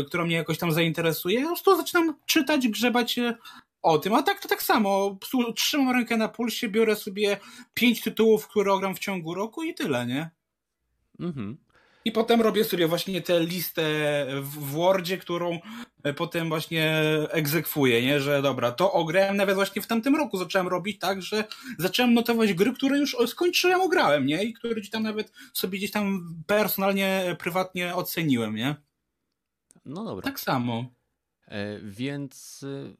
y, 0.00 0.04
która 0.04 0.24
mnie 0.24 0.36
jakoś 0.36 0.58
tam 0.58 0.72
zainteresuje. 0.72 1.40
Po 1.40 1.46
prostu 1.46 1.76
zaczynam 1.76 2.14
czytać, 2.26 2.68
grzebać 2.68 3.18
o 3.82 3.98
tym, 3.98 4.14
a 4.14 4.22
tak 4.22 4.40
to 4.40 4.48
tak 4.48 4.62
samo. 4.62 5.18
Trzymam 5.56 5.94
rękę 5.94 6.16
na 6.16 6.28
pulsie, 6.28 6.68
biorę 6.68 6.96
sobie 6.96 7.36
pięć 7.74 8.00
tytułów, 8.00 8.48
które 8.48 8.72
ogram 8.72 8.94
w 8.94 8.98
ciągu 8.98 9.34
roku 9.34 9.62
i 9.62 9.74
tyle, 9.74 10.06
nie? 10.06 10.30
Mhm. 11.20 11.56
I 12.04 12.12
potem 12.12 12.40
robię 12.40 12.64
sobie 12.64 12.86
właśnie 12.86 13.22
tę 13.22 13.40
listę 13.40 13.82
w 14.40 14.72
Wordzie, 14.72 15.18
którą 15.18 15.58
e, 16.02 16.14
potem 16.14 16.48
właśnie 16.48 17.02
egzekwuję, 17.30 18.02
nie? 18.02 18.20
Że 18.20 18.42
dobra, 18.42 18.72
to 18.72 18.92
ograłem 18.92 19.36
nawet 19.36 19.54
właśnie 19.54 19.82
w 19.82 19.86
tamtym 19.86 20.16
roku 20.16 20.38
zacząłem 20.38 20.68
robić 20.68 20.98
tak, 20.98 21.22
że 21.22 21.44
zacząłem 21.78 22.14
notować 22.14 22.54
gry, 22.54 22.72
które 22.72 22.98
już 22.98 23.16
skończyłem, 23.26 23.80
ograłem, 23.80 24.26
nie? 24.26 24.44
I 24.44 24.52
które 24.52 24.74
gdzieś 24.74 24.90
tam 24.90 25.02
nawet 25.02 25.32
sobie 25.52 25.78
gdzieś 25.78 25.90
tam 25.90 26.34
personalnie, 26.46 27.36
prywatnie 27.38 27.94
oceniłem, 27.94 28.54
nie? 28.54 28.74
No 29.84 30.04
dobra. 30.04 30.24
Tak 30.24 30.40
samo. 30.40 30.84
E, 31.48 31.80
więc 31.80 32.62
y, 32.62 32.96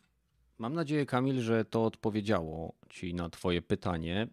mam 0.60 0.74
nadzieję, 0.74 1.06
Kamil, 1.06 1.40
że 1.40 1.64
to 1.64 1.84
odpowiedziało 1.84 2.74
ci 2.88 3.14
na 3.14 3.30
twoje 3.30 3.62
pytanie. 3.62 4.28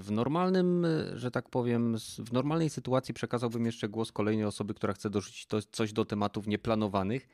W 0.00 0.10
normalnym, 0.10 0.86
że 1.14 1.30
tak 1.30 1.48
powiem, 1.48 1.96
w 2.18 2.32
normalnej 2.32 2.70
sytuacji 2.70 3.14
przekazałbym 3.14 3.66
jeszcze 3.66 3.88
głos 3.88 4.12
kolejnej 4.12 4.44
osoby, 4.44 4.74
która 4.74 4.92
chce 4.92 5.10
dorzucić 5.10 5.46
to, 5.46 5.62
coś 5.62 5.92
do 5.92 6.04
tematów 6.04 6.46
nieplanowanych. 6.46 7.28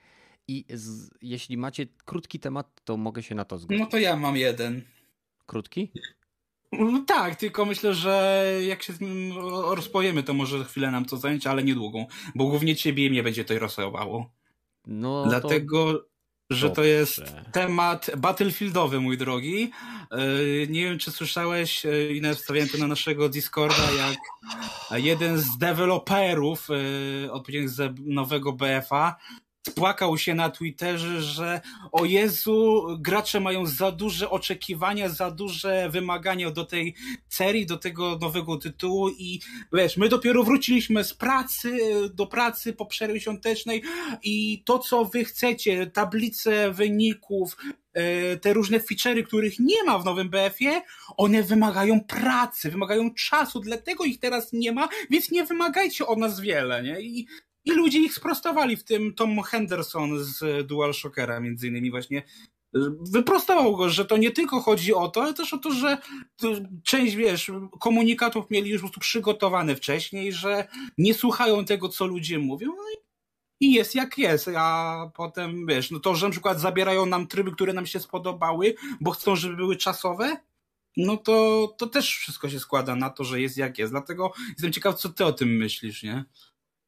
I 0.48 0.64
z, 0.70 1.10
jeśli 1.22 1.56
macie 1.56 1.86
krótki 2.04 2.38
temat, 2.40 2.80
to 2.84 2.96
mogę 2.96 3.22
się 3.22 3.34
na 3.34 3.44
to 3.44 3.58
zgodzić. 3.58 3.80
No 3.80 3.86
to 3.86 3.98
ja 3.98 4.16
mam 4.16 4.36
jeden. 4.36 4.82
Krótki? 5.46 5.92
No 6.72 7.04
tak, 7.06 7.36
tylko 7.36 7.64
myślę, 7.64 7.94
że 7.94 8.44
jak 8.66 8.82
się 8.82 8.92
rozpojemy, 9.74 10.22
to 10.22 10.34
może 10.34 10.64
chwilę 10.64 10.90
nam 10.90 11.04
to 11.04 11.16
zająć, 11.16 11.46
ale 11.46 11.64
niedługą, 11.64 12.06
bo 12.34 12.46
głównie 12.46 12.76
ciebie 12.76 13.06
i 13.06 13.10
mnie 13.10 13.22
będzie 13.22 13.44
to 13.44 13.54
interesowało. 13.54 14.30
No 14.86 15.24
Dlatego, 15.28 15.92
to... 15.94 16.15
że 16.50 16.70
to 16.70 16.84
jest 16.84 17.22
temat 17.52 18.10
battlefieldowy, 18.16 19.00
mój 19.00 19.18
drogi. 19.18 19.70
E, 20.10 20.16
nie 20.68 20.84
wiem, 20.84 20.98
czy 20.98 21.10
słyszałeś, 21.10 21.86
e, 21.86 22.12
i 22.12 22.20
nawet 22.20 22.38
wstawiałem 22.38 22.68
to 22.68 22.78
na 22.78 22.86
naszego 22.86 23.28
Discorda, 23.28 23.90
jak 23.98 24.18
jeden 25.02 25.38
z 25.38 25.58
deweloperów 25.58 26.68
e, 27.26 27.32
odpowiedzialnych 27.32 27.70
za 27.70 27.88
nowego 28.04 28.52
BFA 28.52 29.16
spłakał 29.70 30.18
się 30.18 30.34
na 30.34 30.50
Twitterze, 30.50 31.22
że 31.22 31.60
o 31.92 32.04
Jezu, 32.04 32.86
gracze 32.98 33.40
mają 33.40 33.66
za 33.66 33.92
duże 33.92 34.30
oczekiwania, 34.30 35.08
za 35.08 35.30
duże 35.30 35.90
wymagania 35.90 36.50
do 36.50 36.64
tej 36.64 36.94
serii, 37.28 37.66
do 37.66 37.76
tego 37.76 38.18
nowego 38.20 38.56
tytułu 38.56 39.08
i 39.08 39.40
wiesz, 39.72 39.96
my 39.96 40.08
dopiero 40.08 40.44
wróciliśmy 40.44 41.04
z 41.04 41.14
pracy, 41.14 41.78
do 42.14 42.26
pracy 42.26 42.72
po 42.72 42.86
przerwie 42.86 43.20
świątecznej 43.20 43.82
i 44.22 44.62
to, 44.64 44.78
co 44.78 45.04
wy 45.04 45.24
chcecie, 45.24 45.86
tablice 45.86 46.72
wyników, 46.72 47.56
e, 47.92 48.36
te 48.36 48.52
różne 48.52 48.80
feature'y, 48.80 49.24
których 49.24 49.58
nie 49.58 49.84
ma 49.84 49.98
w 49.98 50.04
nowym 50.04 50.30
BF-ie, 50.30 50.82
one 51.16 51.42
wymagają 51.42 52.00
pracy, 52.00 52.70
wymagają 52.70 53.14
czasu, 53.14 53.60
dlatego 53.60 54.04
ich 54.04 54.20
teraz 54.20 54.52
nie 54.52 54.72
ma, 54.72 54.88
więc 55.10 55.30
nie 55.30 55.44
wymagajcie 55.44 56.06
od 56.06 56.18
nas 56.18 56.40
wiele, 56.40 56.82
nie? 56.82 57.00
I 57.00 57.26
i 57.66 57.72
ludzie 57.72 57.98
ich 57.98 58.14
sprostowali, 58.14 58.76
w 58.76 58.84
tym 58.84 59.14
Tom 59.14 59.42
Henderson 59.42 60.24
z 60.24 60.66
DualShockera 60.66 61.40
między 61.40 61.68
innymi 61.68 61.90
właśnie 61.90 62.22
wyprostował 63.00 63.76
go, 63.76 63.90
że 63.90 64.04
to 64.04 64.16
nie 64.16 64.30
tylko 64.30 64.60
chodzi 64.60 64.94
o 64.94 65.08
to, 65.08 65.22
ale 65.22 65.34
też 65.34 65.54
o 65.54 65.58
to, 65.58 65.70
że 65.70 65.98
część, 66.84 67.14
wiesz, 67.14 67.50
komunikatów 67.80 68.50
mieli 68.50 68.70
już 68.70 68.80
po 68.80 68.86
prostu 68.86 69.00
przygotowane 69.00 69.76
wcześniej, 69.76 70.32
że 70.32 70.68
nie 70.98 71.14
słuchają 71.14 71.64
tego, 71.64 71.88
co 71.88 72.06
ludzie 72.06 72.38
mówią 72.38 72.68
no 72.76 72.82
i 73.60 73.72
jest 73.72 73.94
jak 73.94 74.18
jest, 74.18 74.50
a 74.56 75.10
potem, 75.14 75.66
wiesz, 75.66 75.90
no 75.90 76.00
to, 76.00 76.14
że 76.14 76.26
na 76.26 76.32
przykład 76.32 76.60
zabierają 76.60 77.06
nam 77.06 77.26
tryby, 77.26 77.52
które 77.52 77.72
nam 77.72 77.86
się 77.86 78.00
spodobały, 78.00 78.74
bo 79.00 79.10
chcą, 79.10 79.36
żeby 79.36 79.56
były 79.56 79.76
czasowe, 79.76 80.36
no 80.96 81.16
to, 81.16 81.68
to 81.78 81.86
też 81.86 82.16
wszystko 82.16 82.48
się 82.48 82.60
składa 82.60 82.96
na 82.96 83.10
to, 83.10 83.24
że 83.24 83.40
jest 83.40 83.56
jak 83.56 83.78
jest. 83.78 83.92
Dlatego 83.92 84.32
jestem 84.48 84.72
ciekaw, 84.72 84.94
co 84.98 85.08
ty 85.08 85.24
o 85.24 85.32
tym 85.32 85.56
myślisz, 85.56 86.02
nie? 86.02 86.24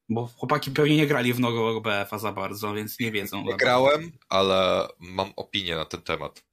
Bo 0.09 0.27
chłopaki 0.27 0.71
pewnie 0.71 0.97
nie 0.97 1.07
grali 1.07 1.33
w 1.33 1.39
nowego 1.39 1.81
BF-a 1.81 2.17
za 2.17 2.31
bardzo, 2.31 2.73
więc 2.73 2.99
nie 2.99 3.11
wiedzą. 3.11 3.43
Nie 3.43 3.57
grałem, 3.57 4.11
ale 4.29 4.87
mam 4.99 5.33
opinię 5.35 5.75
na 5.75 5.85
ten 5.85 6.01
temat. 6.01 6.49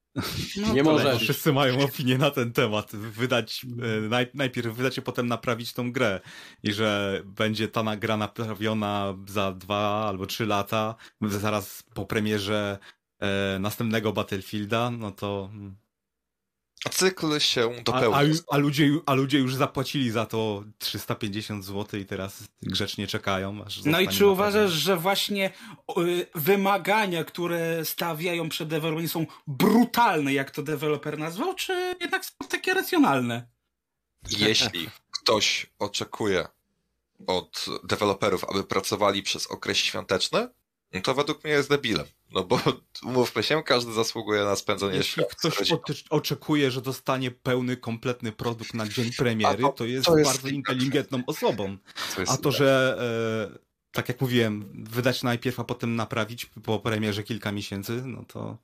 No 0.57 0.73
nie 0.73 0.83
może. 0.83 1.19
Wszyscy 1.19 1.53
mają 1.53 1.79
opinię 1.79 2.17
na 2.17 2.31
ten 2.31 2.53
temat. 2.53 2.95
Wydać, 2.95 3.65
e, 4.15 4.27
najpierw 4.33 4.75
wydać, 4.75 4.99
a 4.99 5.01
potem 5.01 5.27
naprawić 5.27 5.73
tą 5.73 5.91
grę. 5.91 6.21
I 6.63 6.73
że 6.73 7.21
będzie 7.25 7.67
ta 7.67 7.95
gra 7.95 8.17
naprawiona 8.17 9.15
za 9.27 9.51
dwa 9.51 10.07
albo 10.07 10.25
trzy 10.25 10.45
lata, 10.45 10.95
zaraz 11.21 11.83
po 11.93 12.05
premierze 12.05 12.77
e, 13.19 13.59
następnego 13.59 14.13
Battlefielda, 14.13 14.91
no 14.91 15.11
to 15.11 15.49
mm, 15.53 15.77
cykl 16.91 17.39
się 17.39 17.83
dopełnił. 17.83 18.13
A, 18.13 18.53
a, 18.53 18.55
a, 18.55 18.57
ludzie, 18.57 18.89
a 19.05 19.13
ludzie 19.13 19.37
już 19.37 19.55
zapłacili 19.55 20.11
za 20.11 20.25
to 20.25 20.63
350 20.77 21.65
zł 21.65 21.99
i 21.99 22.05
teraz 22.05 22.43
grzecznie 22.61 23.07
czekają. 23.07 23.65
no 23.85 23.99
i 23.99 24.07
czy 24.07 24.27
uważasz, 24.27 24.71
że 24.71 24.97
właśnie 24.97 25.51
y, 25.97 26.27
wymagania, 26.35 27.23
które 27.23 27.85
stawiają 27.85 28.49
przed 28.49 28.69
deweloperem 28.69 29.07
są 29.09 29.25
brutalne, 29.47 30.33
jak 30.33 30.51
to 30.51 30.63
deweloper 30.63 31.17
nazwał, 31.19 31.55
czy 31.55 31.95
jednak 32.01 32.25
są 32.25 32.47
takie 32.49 32.73
racjonalne? 32.73 33.47
Jeśli 34.29 34.89
ktoś 35.11 35.67
oczekuje 35.79 36.47
od 37.27 37.65
deweloperów, 37.83 38.43
aby 38.43 38.63
pracowali 38.63 39.23
przez 39.23 39.47
okres 39.47 39.77
świąteczny, 39.77 40.49
no 40.93 41.01
to 41.01 41.13
według 41.13 41.43
mnie 41.43 41.53
jest 41.53 41.69
debilem. 41.69 42.05
No 42.31 42.43
bo 42.43 42.59
umówmy 43.05 43.43
się, 43.43 43.63
każdy 43.63 43.93
zasługuje 43.93 44.43
na 44.43 44.55
spędzenie 44.55 44.97
Jeśli 44.97 45.23
ktoś 45.83 46.03
oczekuje, 46.09 46.71
że 46.71 46.81
dostanie 46.81 47.31
pełny, 47.31 47.77
kompletny 47.77 48.31
produkt 48.31 48.73
na 48.73 48.87
dzień 48.87 49.11
premiery, 49.17 49.63
to, 49.63 49.69
to, 49.69 49.85
jest 49.85 50.05
to, 50.05 50.17
jest 50.17 50.31
bardzo 50.31 50.47
inteligentną 50.47 51.23
osobą. 51.27 51.77
To 52.15 52.31
a 52.31 52.37
to, 52.37 52.51
że 52.51 52.97
e, 53.53 53.59
tak 53.91 54.09
jak 54.09 54.21
mówiłem, 54.21 54.65
wydać 54.73 55.23
najpierw, 55.23 55.59
a 55.59 55.63
potem 55.63 55.95
naprawić 55.95 56.45
po 56.45 56.79
premierze 56.79 57.23
kilka 57.23 57.51
miesięcy, 57.51 58.01
no 58.05 58.23
to... 58.27 58.57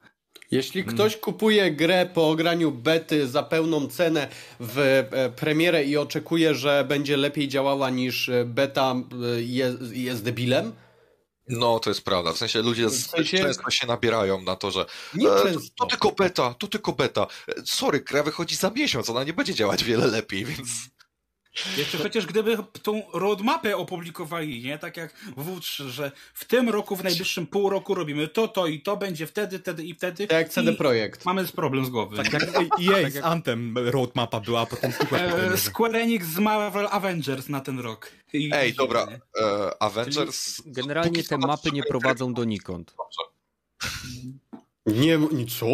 Jeśli 0.51 0.81
mm. 0.81 0.95
ktoś 0.95 1.17
kupuje 1.17 1.71
grę 1.71 2.09
po 2.13 2.29
ograniu 2.29 2.71
bety 2.71 3.27
za 3.27 3.43
pełną 3.43 3.87
cenę 3.87 4.27
w 4.59 4.79
e, 4.79 5.29
premierę 5.29 5.83
i 5.83 5.97
oczekuje, 5.97 6.55
że 6.55 6.85
będzie 6.87 7.17
lepiej 7.17 7.47
działała 7.47 7.89
niż 7.89 8.31
beta, 8.45 8.95
e, 9.37 9.41
jest, 9.41 9.95
jest 9.95 10.23
debilem, 10.23 10.71
no, 11.47 11.79
to 11.79 11.89
jest 11.89 12.01
prawda. 12.01 12.33
W 12.33 12.37
sensie 12.37 12.61
ludzie 12.61 12.87
w 12.87 12.93
sensie... 12.93 13.37
często 13.37 13.71
się 13.71 13.87
nabierają 13.87 14.41
na 14.41 14.55
to, 14.55 14.71
że 14.71 14.85
nie 15.13 15.29
e, 15.31 15.53
to, 15.53 15.59
to 15.79 15.85
tylko 15.85 16.11
beta, 16.11 16.53
to 16.53 16.67
tylko 16.67 16.93
beta. 16.93 17.27
E, 17.47 17.53
sorry, 17.65 17.99
gra 17.99 18.23
wychodzi 18.23 18.55
za 18.55 18.69
miesiąc, 18.69 19.09
ona 19.09 19.23
nie 19.23 19.33
będzie 19.33 19.53
działać 19.53 19.83
wiele 19.83 20.07
lepiej, 20.07 20.45
więc... 20.45 20.69
Jeszcze 21.77 21.97
chociaż 21.97 22.25
gdyby 22.25 22.57
tą 22.83 23.01
roadmapę 23.13 23.77
opublikowali, 23.77 24.63
nie? 24.63 24.77
Tak 24.77 24.97
jak 24.97 25.13
w 25.37 25.59
W3, 25.59 25.87
że 25.87 26.11
w 26.33 26.45
tym 26.45 26.69
roku, 26.69 26.95
w 26.95 27.03
najbliższym 27.03 27.47
pół 27.47 27.69
roku 27.69 27.95
robimy 27.95 28.27
to, 28.27 28.47
to 28.47 28.67
i 28.67 28.81
to 28.81 28.97
będzie 28.97 29.27
wtedy, 29.27 29.59
wtedy 29.59 29.83
i 29.83 29.93
wtedy. 29.93 30.27
Tak 30.27 30.37
jak 30.37 30.49
CD 30.49 30.73
Projekt. 30.73 31.25
Mamy 31.25 31.47
problem 31.47 31.85
z 31.85 31.89
głowy. 31.89 32.17
Tak 32.17 32.33
jak 32.33 32.43
EA 32.43 33.01
tak 33.03 33.15
jak... 33.15 33.23
Anthem 33.23 33.77
roadmapa 33.77 34.39
była, 34.39 34.61
a 34.61 34.65
potem 34.65 34.93
e, 35.11 35.57
Square 35.57 35.95
Enix 35.95 36.27
z 36.27 36.39
Marvel 36.39 36.87
Avengers 36.91 37.49
na 37.49 37.61
ten 37.61 37.79
rok. 37.79 38.11
I 38.33 38.49
Ej, 38.53 38.73
dobra, 38.73 39.07
e, 39.41 39.81
Avengers... 39.81 40.55
Czyli 40.55 40.71
generalnie 40.71 41.23
te 41.23 41.37
mapy 41.37 41.71
nie 41.71 41.83
prowadzą 41.83 42.33
donikąd. 42.33 42.95
Nie, 44.85 45.19
co? 45.59 45.67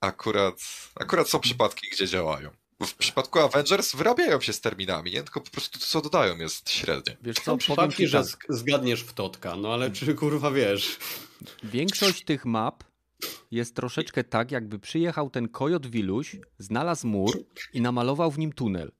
Akurat, 0.00 0.54
akurat 0.94 1.28
są 1.28 1.40
przypadki, 1.40 1.86
gdzie 1.92 2.06
działają 2.06 2.59
w 2.86 2.94
przypadku 2.94 3.38
Avengers 3.38 3.94
wyrabiają 3.94 4.40
się 4.40 4.52
z 4.52 4.60
terminami, 4.60 5.10
nie? 5.10 5.22
Tylko 5.22 5.40
po 5.40 5.50
prostu 5.50 5.78
to, 5.78 5.86
co 5.86 6.00
dodają, 6.00 6.38
jest 6.38 6.70
średnie. 6.70 7.16
Wiesz 7.22 7.36
co, 7.36 7.56
przypadki, 7.56 8.06
że 8.06 8.24
tak. 8.24 8.46
zgadniesz 8.48 9.02
w 9.02 9.12
totka, 9.12 9.56
no 9.56 9.74
ale 9.74 9.90
czy 9.90 10.14
kurwa 10.14 10.50
wiesz? 10.50 10.98
Większość 11.64 12.24
tych 12.24 12.44
map 12.44 12.84
jest 13.50 13.76
troszeczkę 13.76 14.24
tak, 14.24 14.52
jakby 14.52 14.78
przyjechał 14.78 15.30
ten 15.30 15.48
kojot 15.48 15.86
Wiluś, 15.86 16.36
znalazł 16.58 17.06
mur 17.06 17.44
i 17.72 17.80
namalował 17.80 18.30
w 18.30 18.38
nim 18.38 18.52
tunel. 18.52 18.92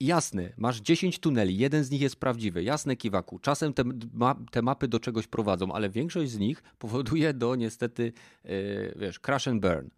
Jasne, 0.00 0.52
masz 0.56 0.80
10 0.80 1.18
tuneli, 1.18 1.58
jeden 1.58 1.84
z 1.84 1.90
nich 1.90 2.00
jest 2.00 2.16
prawdziwy. 2.16 2.62
Jasne, 2.62 2.96
Kiwaku. 2.96 3.38
Czasem 3.38 3.72
te, 3.72 3.84
ma, 4.12 4.34
te 4.50 4.62
mapy 4.62 4.88
do 4.88 5.00
czegoś 5.00 5.26
prowadzą, 5.26 5.72
ale 5.72 5.90
większość 5.90 6.30
z 6.30 6.38
nich 6.38 6.62
powoduje 6.78 7.34
do 7.34 7.54
niestety, 7.54 8.12
yy, 8.44 8.94
wiesz, 8.96 9.20
crash 9.20 9.48
and 9.48 9.62
burn. 9.62 9.90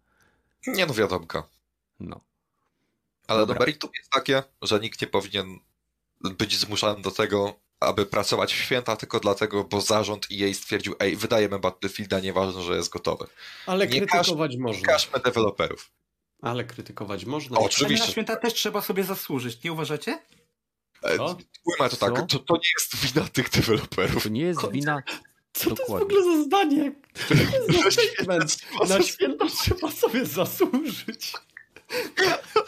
Nie 0.67 0.85
no, 0.85 0.93
wiadomka. 0.93 1.43
No. 1.99 2.28
Ale 3.29 3.39
Dobra. 3.39 3.55
do 3.55 3.59
meritum 3.59 3.89
jest 3.97 4.09
takie, 4.09 4.43
że 4.61 4.79
nikt 4.79 5.01
nie 5.01 5.07
powinien 5.07 5.59
być 6.21 6.57
zmuszany 6.57 7.01
do 7.01 7.11
tego, 7.11 7.59
aby 7.79 8.05
pracować 8.05 8.53
w 8.53 8.63
święta 8.63 8.95
tylko 8.95 9.19
dlatego, 9.19 9.63
bo 9.63 9.81
zarząd 9.81 10.31
jej 10.31 10.53
stwierdził, 10.53 10.95
ej, 10.99 11.15
wydajemy 11.15 11.59
Battlefielda, 11.59 12.19
nieważne, 12.19 12.61
że 12.61 12.75
jest 12.75 12.89
gotowy. 12.89 13.27
Ale 13.65 13.87
nie 13.87 14.01
krytykować 14.01 14.51
każ, 14.51 14.59
można. 14.59 14.79
Nie 14.79 14.85
każmy 14.85 15.19
deweloperów. 15.19 15.91
Ale 16.41 16.63
krytykować 16.63 17.25
można. 17.25 17.57
O, 17.57 17.61
oczywiście. 17.61 18.05
na 18.05 18.11
święta 18.11 18.35
też 18.35 18.53
trzeba 18.53 18.81
sobie 18.81 19.03
zasłużyć, 19.03 19.63
nie 19.63 19.71
uważacie? 19.71 20.19
E, 21.03 21.17
Ujmę 21.65 21.89
to 21.89 21.97
tak, 21.97 22.27
to, 22.27 22.39
to, 22.39 22.53
nie 22.53 22.69
jest 22.79 22.95
wina 22.95 23.27
tych 23.27 23.49
deweloperów. 23.49 24.23
To 24.23 24.29
nie 24.29 24.41
jest 24.41 24.71
wina... 24.71 25.03
Co 25.53 25.69
Dokładnie. 25.69 26.07
to 26.07 26.15
jest 26.15 26.27
w 26.27 26.31
ogóle 26.31 26.37
za 26.37 26.43
zdanie? 26.43 26.91
Na 28.89 29.03
święta 29.03 29.45
trzeba 29.45 29.91
sobie 29.91 30.25
zasłużyć. 30.25 31.33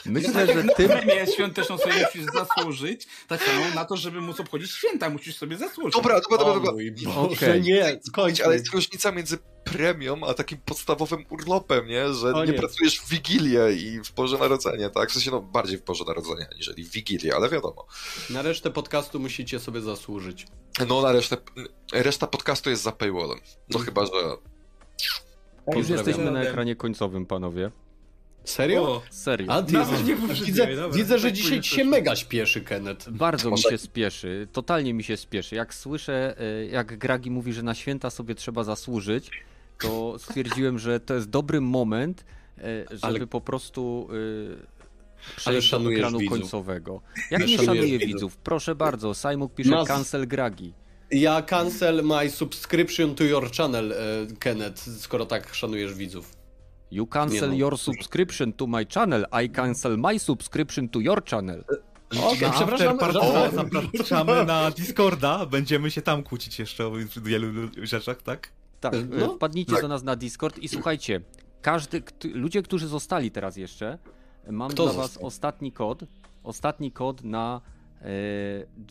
Myślę, 0.05 0.47
że 0.47 0.63
ty... 0.63 0.87
premię 0.87 1.27
świąteczną 1.33 1.77
sobie 1.77 1.93
musisz 2.05 2.25
zasłużyć, 2.33 3.07
tak 3.27 3.43
samo 3.43 3.65
na 3.75 3.85
to, 3.85 3.97
żeby 3.97 4.21
móc 4.21 4.39
obchodzić 4.39 4.71
święta, 4.71 5.09
musisz 5.09 5.35
sobie 5.35 5.57
zasłużyć. 5.57 5.93
Dobra, 5.93 6.21
dobra, 6.29 6.37
dobra. 6.37 6.71
dobra. 7.03 7.21
Okay. 7.21 7.61
nie, 7.61 7.99
skończ. 8.03 8.41
Ale 8.41 8.53
jest 8.55 8.73
różnica 8.73 9.11
między 9.11 9.37
premią, 9.63 10.21
a 10.27 10.33
takim 10.33 10.57
podstawowym 10.57 11.25
urlopem, 11.29 11.87
nie? 11.87 12.13
Że 12.13 12.33
nie, 12.33 12.51
nie, 12.51 12.53
pracujesz 12.53 12.99
w 12.99 13.09
Wigilię 13.09 13.73
i 13.73 13.99
w 14.03 14.13
Boże 14.13 14.37
Narodzenie, 14.37 14.89
tak? 14.89 15.09
W 15.09 15.13
sensie, 15.13 15.31
no, 15.31 15.41
bardziej 15.41 15.77
w 15.77 15.83
Boże 15.83 16.03
Narodzenie, 16.07 16.47
aniżeli 16.51 16.83
w 16.83 16.91
Wigilię, 16.91 17.35
ale 17.35 17.49
wiadomo. 17.49 17.85
Na 18.29 18.41
resztę 18.41 18.71
podcastu 18.71 19.19
musicie 19.19 19.59
sobie 19.59 19.81
zasłużyć. 19.81 20.47
No, 20.87 21.01
na 21.01 21.11
resztę, 21.11 21.37
reszta 21.93 22.27
podcastu 22.27 22.69
jest 22.69 22.83
za 22.83 22.91
paywallem. 22.91 23.39
No 23.69 23.79
mm. 23.79 23.85
chyba, 23.85 24.05
że... 24.05 24.11
Już 25.75 25.89
jesteśmy 25.89 26.31
na 26.31 26.41
ekranie 26.41 26.75
końcowym, 26.75 27.25
panowie. 27.25 27.71
Serio? 28.45 28.81
O, 28.81 29.01
serio. 29.09 29.51
A, 29.51 29.61
Nawet 29.61 30.07
nie 30.07 30.15
widzę, 30.45 30.67
widzę, 30.93 31.19
że 31.19 31.33
dzisiaj 31.33 31.63
się 31.63 31.85
mega 31.85 32.15
śpieszy, 32.15 32.61
Kenneth. 32.61 33.09
Bardzo 33.09 33.49
Może... 33.49 33.67
mi 33.69 33.71
się 33.71 33.77
spieszy, 33.77 34.47
totalnie 34.51 34.93
mi 34.93 35.03
się 35.03 35.17
spieszy. 35.17 35.55
Jak 35.55 35.73
słyszę, 35.73 36.35
e, 36.39 36.65
jak 36.65 36.97
Gragi 36.97 37.31
mówi, 37.31 37.53
że 37.53 37.63
na 37.63 37.73
święta 37.75 38.09
sobie 38.09 38.35
trzeba 38.35 38.63
zasłużyć, 38.63 39.31
to 39.81 40.19
stwierdziłem, 40.19 40.79
że 40.79 40.99
to 40.99 41.13
jest 41.13 41.29
dobry 41.29 41.61
moment, 41.61 42.25
e, 42.57 42.61
żeby 42.89 42.97
Ale... 43.01 43.27
po 43.27 43.41
prostu 43.41 44.07
przejść 45.35 45.71
do 45.71 45.91
ekranu 45.93 46.19
widzów. 46.19 46.39
końcowego. 46.39 47.01
Jak 47.31 47.47
nie 47.47 47.57
szanuję 47.57 47.81
widzów? 47.83 48.07
widzów? 48.07 48.37
Proszę 48.37 48.75
bardzo, 48.75 49.13
Simuk 49.13 49.53
pisze 49.53 49.69
Mas... 49.71 49.87
cancel 49.87 50.27
Gragi. 50.27 50.73
Ja 51.11 51.41
cancel 51.41 52.03
my 52.03 52.29
subscription 52.29 53.15
to 53.15 53.23
your 53.23 53.51
channel, 53.51 53.93
Kenneth, 54.39 54.81
skoro 54.99 55.25
tak 55.25 55.53
szanujesz 55.55 55.93
widzów. 55.93 56.40
You 56.91 57.07
cancel 57.07 57.49
no. 57.49 57.55
your 57.55 57.77
subscription 57.77 58.53
to 58.53 58.67
my 58.67 58.85
channel, 58.93 59.25
I 59.43 59.49
cancel 59.49 59.97
my 59.97 60.19
subscription 60.19 60.89
to 60.89 60.99
your 60.99 61.23
channel. 61.23 61.63
Okay, 62.19 62.41
na 62.41 62.51
przepraszam, 62.51 62.97
o, 63.21 63.51
zapraszamy 63.51 64.45
na 64.45 64.71
Discorda, 64.71 65.45
będziemy 65.45 65.91
się 65.91 66.01
tam 66.01 66.23
kłócić 66.23 66.59
jeszcze 66.59 66.87
o 66.87 66.91
wielu 67.23 67.47
rzeczach, 67.83 68.21
tak? 68.21 68.51
Tak, 68.79 68.93
no, 69.09 69.33
wpadnijcie 69.35 69.73
tak. 69.73 69.81
do 69.81 69.87
nas 69.87 70.03
na 70.03 70.15
Discord 70.15 70.59
i 70.59 70.67
słuchajcie, 70.67 71.21
każdy, 71.61 72.03
ludzie, 72.33 72.61
którzy 72.61 72.87
zostali 72.87 73.31
teraz 73.31 73.57
jeszcze, 73.57 73.97
mam 74.49 74.71
Kto 74.71 74.83
dla 74.83 74.93
został? 74.93 75.07
was 75.07 75.17
ostatni 75.17 75.71
kod, 75.71 76.03
ostatni 76.43 76.91
kod 76.91 77.23
na 77.23 77.61
e, 78.01 78.05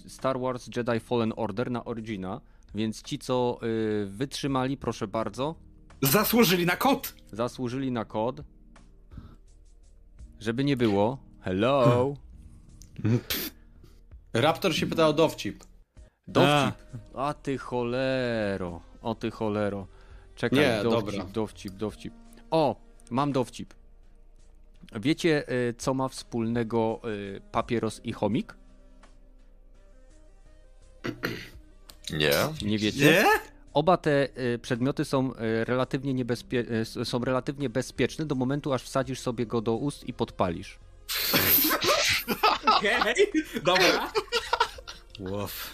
Star 0.09 0.41
Wars 0.41 0.69
Jedi 0.77 1.01
Fallen 1.01 1.33
Order 1.37 1.71
na 1.71 1.85
Origina, 1.85 2.41
więc 2.75 3.03
ci, 3.03 3.19
co 3.19 3.59
e, 3.63 4.07
wytrzymali, 4.07 4.77
proszę 4.77 5.09
bardzo. 5.09 5.55
Zasłużyli 6.03 6.67
na 6.67 6.77
kod! 6.77 7.15
Zasłużyli 7.33 7.93
na 7.93 8.05
kod. 8.05 8.41
Żeby 10.41 10.65
nie 10.65 10.77
było. 10.77 11.19
Hello! 11.41 12.15
Raptor 14.33 14.75
się 14.75 14.87
pyta 14.87 15.09
o 15.09 15.13
dowcip. 15.13 15.65
Dowcip. 16.29 16.75
A, 17.15 17.29
A 17.29 17.35
ty 17.35 17.59
cholero. 17.59 18.81
O 19.03 19.15
ty 19.15 19.31
cholero. 19.31 19.87
Czekaj, 20.37 20.59
Nie, 20.59 20.83
dowcip, 20.83 21.11
dobra. 21.11 21.25
dowcip, 21.33 21.73
dowcip. 21.75 22.15
O, 22.51 22.77
mam 23.11 23.33
dowcip. 23.33 23.75
Wiecie, 25.01 25.53
y, 25.53 25.75
co 25.79 25.95
ma 25.95 26.09
wspólnego 26.09 27.01
y, 27.05 27.41
papieros 27.53 28.01
i 28.05 28.13
chomik? 28.13 28.55
Nie. 32.13 32.33
Nie 32.63 32.79
wiecie? 32.79 33.05
Nie? 33.05 33.25
Oba 33.75 33.97
te 33.97 34.29
y, 34.55 34.59
przedmioty 34.59 35.05
są 35.05 35.33
relatywnie, 35.65 36.15
niebezpie... 36.15 36.65
są 37.05 37.25
relatywnie 37.25 37.71
bezpieczne 37.71 38.27
do 38.27 38.35
momentu, 38.35 38.73
aż 38.73 38.83
wsadzisz 38.83 39.21
sobie 39.21 39.47
go 39.47 39.61
do 39.61 39.75
ust 39.75 40.05
i 40.09 40.13
podpalisz. 40.13 40.79
Okej, 42.77 43.01
okay. 43.01 43.15
dobra. 43.63 44.13
Łof. 45.21 45.73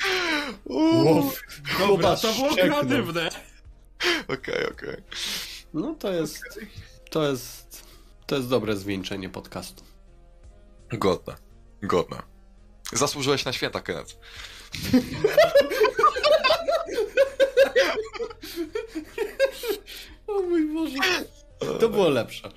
Łof. 0.65 1.43
Dobra, 1.79 2.17
to 2.17 2.33
było 2.33 2.55
kreatywne. 2.55 3.31
Okej, 4.29 4.69
okej. 4.73 5.03
No 5.75 5.95
to 5.95 6.13
jest, 6.13 6.43
to 7.11 7.29
jest, 7.29 7.85
to 8.27 8.37
jest 8.37 8.49
dobre 8.49 8.77
zwieńczenie 8.77 9.29
podcastu. 9.29 9.85
Godne, 10.93 11.37
godne. 11.83 12.23
Zasłużyłeś 12.93 13.45
na 13.45 13.53
święta, 13.53 13.81
Kenneth. 13.81 14.17
o 20.27 20.43
mój 20.43 20.75
Boże. 20.75 20.99
To 21.81 21.89
było 21.89 22.09
lepsze. 22.09 22.49